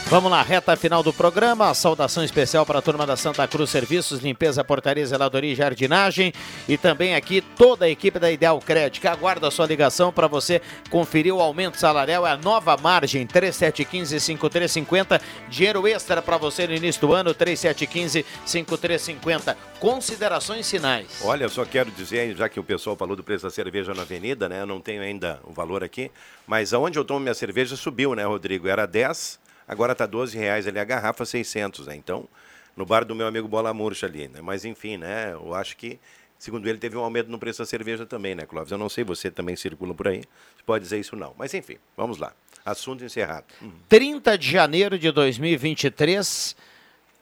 Vamos 0.06 0.30
lá, 0.30 0.42
reta 0.42 0.76
final 0.76 1.02
do 1.02 1.14
programa. 1.14 1.72
Saudação 1.72 2.22
especial 2.22 2.66
para 2.66 2.78
a 2.78 2.82
turma 2.82 3.06
da 3.06 3.16
Santa 3.16 3.48
Cruz 3.48 3.70
Serviços, 3.70 4.20
Limpeza, 4.20 4.62
Portaria, 4.62 5.06
Zeladoria 5.06 5.52
e 5.52 5.56
Jardinagem. 5.56 6.30
E 6.68 6.76
também 6.76 7.14
aqui 7.14 7.40
toda 7.40 7.86
a 7.86 7.88
equipe 7.88 8.18
da 8.18 8.30
Ideal 8.30 8.60
Credit, 8.60 9.00
que 9.00 9.08
aguarda 9.08 9.48
a 9.48 9.50
sua 9.50 9.64
ligação 9.66 10.12
para 10.12 10.26
você 10.26 10.60
conferir 10.90 11.34
o 11.34 11.40
aumento 11.40 11.78
salarial. 11.78 12.26
É 12.26 12.32
a 12.32 12.36
nova 12.36 12.76
margem, 12.76 13.26
3715-5350. 13.26 15.22
Dinheiro 15.48 15.88
extra 15.88 16.20
para 16.20 16.36
você 16.36 16.66
no 16.66 16.74
início 16.74 17.00
do 17.00 17.14
ano, 17.14 17.34
3715-5350. 17.34 19.56
Considerações 19.80 20.70
finais. 20.70 21.06
Olha, 21.22 21.48
só 21.48 21.64
quero 21.64 21.90
dizer, 21.90 22.36
já 22.36 22.46
que 22.46 22.60
o 22.60 22.64
pessoal 22.64 22.94
falou 22.94 23.16
do 23.16 23.24
preço 23.24 23.44
da 23.44 23.50
cerveja 23.50 23.94
na 23.94 24.02
avenida, 24.02 24.50
né? 24.50 24.60
Eu 24.60 24.66
não 24.66 24.82
tenho 24.82 25.00
ainda 25.00 25.40
o 25.44 25.52
valor 25.52 25.82
aqui, 25.82 26.10
mas 26.46 26.74
aonde 26.74 26.98
eu 26.98 27.06
tomo 27.06 27.20
minha 27.20 27.34
cerveja 27.34 27.74
subiu, 27.74 28.14
né, 28.14 28.24
Rodrigo? 28.24 28.68
Era 28.68 28.84
10 28.86 29.42
Agora 29.66 29.92
está 29.92 30.06
12 30.06 30.36
reais 30.36 30.66
ali 30.66 30.78
a 30.78 30.84
garrafa, 30.84 31.24
600, 31.24 31.86
né? 31.86 31.96
Então, 31.96 32.28
no 32.76 32.84
bar 32.84 33.04
do 33.04 33.14
meu 33.14 33.26
amigo 33.26 33.48
Bola 33.48 33.72
Murcha 33.72 34.06
ali, 34.06 34.28
né? 34.28 34.40
Mas 34.40 34.64
enfim, 34.64 34.96
né? 34.96 35.32
Eu 35.32 35.54
acho 35.54 35.76
que, 35.76 35.98
segundo 36.38 36.68
ele, 36.68 36.78
teve 36.78 36.96
um 36.96 37.00
aumento 37.00 37.30
no 37.30 37.38
preço 37.38 37.60
da 37.60 37.66
cerveja 37.66 38.04
também, 38.04 38.34
né, 38.34 38.44
Clóvis? 38.46 38.72
Eu 38.72 38.78
não 38.78 38.88
sei, 38.88 39.04
você 39.04 39.30
também 39.30 39.56
circula 39.56 39.94
por 39.94 40.08
aí, 40.08 40.22
você 40.56 40.62
pode 40.64 40.84
dizer 40.84 40.98
isso 40.98 41.16
não. 41.16 41.34
Mas 41.38 41.54
enfim, 41.54 41.76
vamos 41.96 42.18
lá. 42.18 42.32
Assunto 42.64 43.04
encerrado. 43.04 43.44
30 43.88 44.38
de 44.38 44.50
janeiro 44.50 44.98
de 44.98 45.10
2023, 45.10 46.56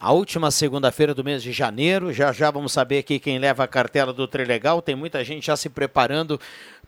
a 0.02 0.10
última 0.10 0.50
segunda-feira 0.50 1.14
do 1.14 1.22
mês 1.22 1.44
de 1.44 1.52
janeiro. 1.52 2.12
Já 2.12 2.32
já 2.32 2.50
vamos 2.50 2.72
saber 2.72 2.98
aqui 2.98 3.20
quem 3.20 3.38
leva 3.38 3.62
a 3.62 3.68
cartela 3.68 4.12
do 4.12 4.26
Trilegal. 4.26 4.82
Tem 4.82 4.96
muita 4.96 5.22
gente 5.22 5.46
já 5.46 5.56
se 5.56 5.68
preparando 5.68 6.40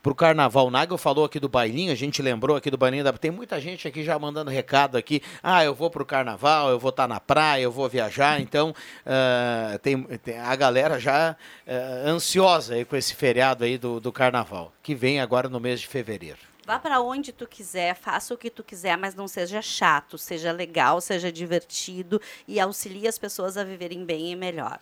para 0.02 0.10
o 0.10 0.14
carnaval. 0.16 0.68
Nagel 0.68 0.98
falou 0.98 1.24
aqui 1.24 1.38
do 1.38 1.48
bailinho, 1.48 1.92
a 1.92 1.94
gente 1.94 2.20
lembrou 2.20 2.56
aqui 2.56 2.72
do 2.72 2.76
bailinho. 2.76 3.04
Da... 3.04 3.12
Tem 3.12 3.30
muita 3.30 3.60
gente 3.60 3.86
aqui 3.86 4.02
já 4.02 4.18
mandando 4.18 4.50
recado 4.50 4.96
aqui. 4.96 5.22
Ah, 5.40 5.64
eu 5.64 5.76
vou 5.76 5.88
para 5.90 6.02
o 6.02 6.06
carnaval, 6.06 6.70
eu 6.70 6.78
vou 6.78 6.90
estar 6.90 7.06
na 7.06 7.20
praia, 7.20 7.62
eu 7.62 7.70
vou 7.70 7.88
viajar. 7.88 8.40
Então, 8.40 8.74
uh, 9.06 9.78
tem, 9.78 10.02
tem, 10.18 10.40
a 10.40 10.56
galera 10.56 10.98
já 10.98 11.36
uh, 11.68 12.08
ansiosa 12.08 12.74
aí 12.74 12.84
com 12.84 12.96
esse 12.96 13.14
feriado 13.14 13.62
aí 13.62 13.78
do, 13.78 14.00
do 14.00 14.10
carnaval, 14.10 14.72
que 14.82 14.92
vem 14.92 15.20
agora 15.20 15.48
no 15.48 15.60
mês 15.60 15.80
de 15.80 15.86
fevereiro. 15.86 16.53
Vá 16.66 16.78
para 16.78 17.00
onde 17.00 17.30
tu 17.30 17.46
quiser, 17.46 17.94
faça 17.94 18.32
o 18.32 18.38
que 18.38 18.48
tu 18.48 18.64
quiser, 18.64 18.96
mas 18.96 19.14
não 19.14 19.28
seja 19.28 19.60
chato, 19.60 20.16
seja 20.16 20.50
legal, 20.50 20.98
seja 20.98 21.30
divertido 21.30 22.20
e 22.48 22.58
auxilie 22.58 23.06
as 23.06 23.18
pessoas 23.18 23.58
a 23.58 23.64
viverem 23.64 24.04
bem 24.04 24.32
e 24.32 24.36
melhor. 24.36 24.80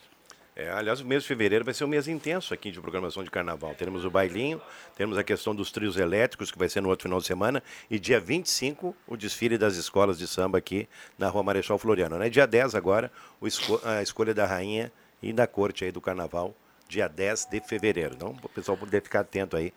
É, 0.54 0.70
aliás, 0.70 1.00
o 1.00 1.06
mês 1.06 1.22
de 1.22 1.28
fevereiro 1.28 1.64
vai 1.64 1.72
ser 1.72 1.84
um 1.84 1.88
mês 1.88 2.06
intenso 2.06 2.52
aqui 2.52 2.70
de 2.70 2.80
programação 2.80 3.24
de 3.24 3.30
carnaval. 3.30 3.74
Teremos 3.74 4.04
o 4.04 4.10
bailinho, 4.10 4.60
temos 4.94 5.16
a 5.16 5.24
questão 5.24 5.54
dos 5.54 5.72
trios 5.72 5.96
elétricos, 5.96 6.52
que 6.52 6.58
vai 6.58 6.68
ser 6.68 6.82
no 6.82 6.90
outro 6.90 7.04
final 7.04 7.18
de 7.18 7.26
semana, 7.26 7.62
e 7.90 7.98
dia 7.98 8.20
25, 8.20 8.94
o 9.06 9.16
desfile 9.16 9.56
das 9.56 9.76
escolas 9.76 10.18
de 10.18 10.26
samba 10.26 10.58
aqui 10.58 10.86
na 11.18 11.28
Rua 11.28 11.42
Marechal 11.42 11.78
Floriano. 11.78 12.18
Né? 12.18 12.28
Dia 12.28 12.46
10 12.46 12.74
agora, 12.74 13.10
esco 13.42 13.80
a 13.82 14.02
escolha 14.02 14.34
da 14.34 14.44
rainha 14.44 14.92
e 15.22 15.32
da 15.32 15.46
corte 15.46 15.84
aí 15.84 15.90
do 15.90 16.02
carnaval, 16.02 16.54
dia 16.86 17.08
10 17.08 17.46
de 17.46 17.60
fevereiro. 17.60 18.14
Então, 18.14 18.36
o 18.42 18.48
pessoal 18.50 18.76
poder 18.76 19.02
ficar 19.02 19.20
atento 19.20 19.56
aí 19.56 19.72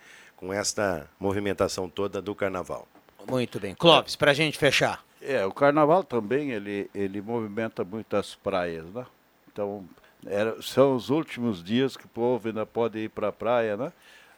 com 0.45 0.53
esta 0.53 1.09
movimentação 1.19 1.89
toda 1.89 2.21
do 2.21 2.35
carnaval. 2.35 2.87
Muito 3.27 3.59
bem. 3.59 3.73
Clóvis, 3.73 4.15
para 4.15 4.31
a 4.31 4.33
gente 4.33 4.57
fechar. 4.57 5.03
É, 5.19 5.43
o 5.43 5.51
carnaval 5.51 6.03
também, 6.03 6.51
ele, 6.51 6.89
ele 6.93 7.19
movimenta 7.19 7.83
muitas 7.83 8.35
praias, 8.35 8.85
né? 8.93 9.05
Então, 9.51 9.83
era, 10.23 10.61
são 10.61 10.95
os 10.95 11.09
últimos 11.09 11.63
dias 11.63 11.97
que 11.97 12.05
o 12.05 12.09
povo 12.09 12.47
ainda 12.47 12.65
pode 12.65 12.99
ir 12.99 13.09
para 13.09 13.29
a 13.29 13.31
praia, 13.31 13.75
né? 13.75 13.91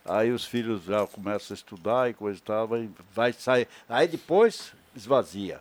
Aí 0.05 0.31
os 0.31 0.45
filhos 0.45 0.85
já 0.85 1.05
começam 1.05 1.53
a 1.53 1.57
estudar 1.57 2.09
e 2.09 2.13
coisa 2.13 2.39
e 2.39 2.41
tal, 2.41 2.67
vai, 2.67 2.89
vai 3.13 3.34
sair. 3.34 3.67
Aí 3.89 4.07
depois 4.07 4.71
esvazia. 4.95 5.59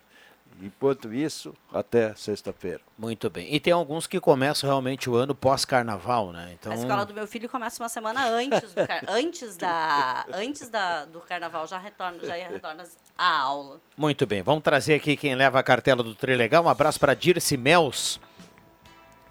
Enquanto 0.62 1.12
isso, 1.12 1.54
até 1.72 2.14
sexta-feira. 2.14 2.80
Muito 2.98 3.28
bem. 3.28 3.54
E 3.54 3.60
tem 3.60 3.72
alguns 3.72 4.06
que 4.06 4.18
começam 4.18 4.68
realmente 4.68 5.10
o 5.10 5.14
ano 5.14 5.34
pós-carnaval, 5.34 6.32
né? 6.32 6.56
Então... 6.58 6.72
A 6.72 6.76
escola 6.76 7.04
do 7.04 7.12
meu 7.12 7.26
filho 7.26 7.48
começa 7.48 7.82
uma 7.82 7.88
semana 7.88 8.26
antes 8.26 8.72
do, 8.72 8.86
car... 8.86 9.04
antes 9.08 9.56
da... 9.56 10.26
antes 10.32 10.68
da... 10.68 11.04
do 11.04 11.20
carnaval, 11.20 11.66
já 11.66 11.78
retorna, 11.78 12.18
já 12.24 12.34
retorna 12.34 12.84
a 13.16 13.38
aula. 13.38 13.80
Muito 13.96 14.26
bem. 14.26 14.42
Vamos 14.42 14.62
trazer 14.62 14.94
aqui 14.94 15.16
quem 15.16 15.34
leva 15.34 15.58
a 15.58 15.62
cartela 15.62 16.02
do 16.02 16.14
Trilegal. 16.14 16.64
Um 16.64 16.68
abraço 16.68 16.98
para 16.98 17.12
Dirce 17.14 17.56
Mels 17.56 18.18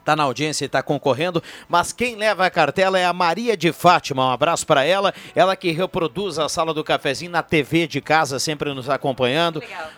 está 0.06 0.16
na 0.16 0.22
audiência 0.22 0.66
e 0.66 0.68
está 0.68 0.84
concorrendo, 0.84 1.42
mas 1.68 1.92
quem 1.92 2.16
leva 2.16 2.46
a 2.46 2.50
cartela 2.52 3.00
é 3.00 3.06
a 3.06 3.12
Maria 3.12 3.58
de 3.58 3.74
Fátima. 3.74 4.28
Um 4.28 4.32
abraço 4.32 4.64
para 4.68 4.84
ela, 4.84 5.12
ela 5.34 5.56
que 5.56 5.72
reproduz 5.72 6.38
a 6.38 6.48
sala 6.48 6.76
do 6.76 6.84
cafezinho 6.84 7.32
na 7.32 7.42
TV 7.42 7.88
de 7.88 8.00
casa, 8.00 8.38
sempre 8.38 8.72
nos 8.72 8.88
acompanhando. 8.88 9.60
Legal. 9.60 9.90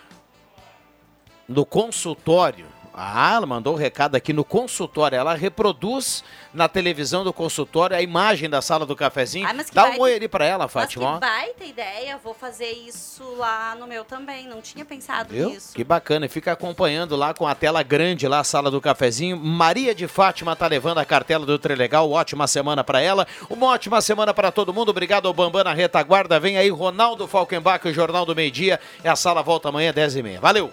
No 1.48 1.64
consultório 1.64 2.66
ah, 3.00 3.34
ela 3.36 3.46
mandou 3.46 3.74
o 3.74 3.76
um 3.76 3.78
recado 3.78 4.16
aqui 4.16 4.32
no 4.32 4.44
consultório. 4.44 5.14
Ela 5.14 5.34
reproduz 5.34 6.24
na 6.52 6.68
televisão 6.68 7.22
do 7.22 7.32
consultório 7.32 7.96
a 7.96 8.02
imagem 8.02 8.50
da 8.50 8.60
sala 8.60 8.84
do 8.84 8.96
cafezinho. 8.96 9.46
Ah, 9.46 9.54
Dá 9.72 9.90
um 9.90 10.00
oi 10.00 10.14
ali 10.14 10.26
pra 10.26 10.44
ela, 10.44 10.66
Fátima. 10.66 11.12
Mas 11.12 11.14
que 11.14 11.20
baita 11.20 11.64
ideia. 11.64 12.18
Vou 12.18 12.34
fazer 12.34 12.72
isso 12.72 13.22
lá 13.36 13.76
no 13.78 13.86
meu 13.86 14.04
também. 14.04 14.48
Não 14.48 14.60
tinha 14.60 14.84
pensado 14.84 15.32
Viu? 15.32 15.50
nisso. 15.50 15.76
Que 15.76 15.84
bacana. 15.84 16.26
E 16.26 16.28
fica 16.28 16.50
acompanhando 16.50 17.14
lá 17.14 17.32
com 17.32 17.46
a 17.46 17.54
tela 17.54 17.84
grande 17.84 18.26
lá 18.26 18.40
a 18.40 18.44
sala 18.44 18.68
do 18.68 18.80
cafezinho. 18.80 19.36
Maria 19.36 19.94
de 19.94 20.08
Fátima 20.08 20.56
tá 20.56 20.66
levando 20.66 20.98
a 20.98 21.04
cartela 21.04 21.46
do 21.46 21.56
Trilegal. 21.56 22.10
Ótima 22.10 22.48
semana 22.48 22.82
para 22.82 23.00
ela. 23.00 23.28
Uma 23.48 23.66
ótima 23.66 24.00
semana 24.00 24.34
para 24.34 24.50
todo 24.50 24.74
mundo. 24.74 24.88
Obrigado 24.88 25.28
ao 25.28 25.34
Bambam 25.34 25.62
na 25.62 25.72
retaguarda. 25.72 26.40
Vem 26.40 26.58
aí 26.58 26.68
Ronaldo 26.68 27.28
Falkenbach, 27.28 27.86
o 27.86 27.92
Jornal 27.92 28.26
do 28.26 28.34
Meio 28.34 28.50
Dia. 28.50 28.80
E 29.04 29.08
a 29.08 29.14
sala 29.14 29.40
volta 29.40 29.68
amanhã, 29.68 29.92
10h30. 29.92 30.40
Valeu! 30.40 30.72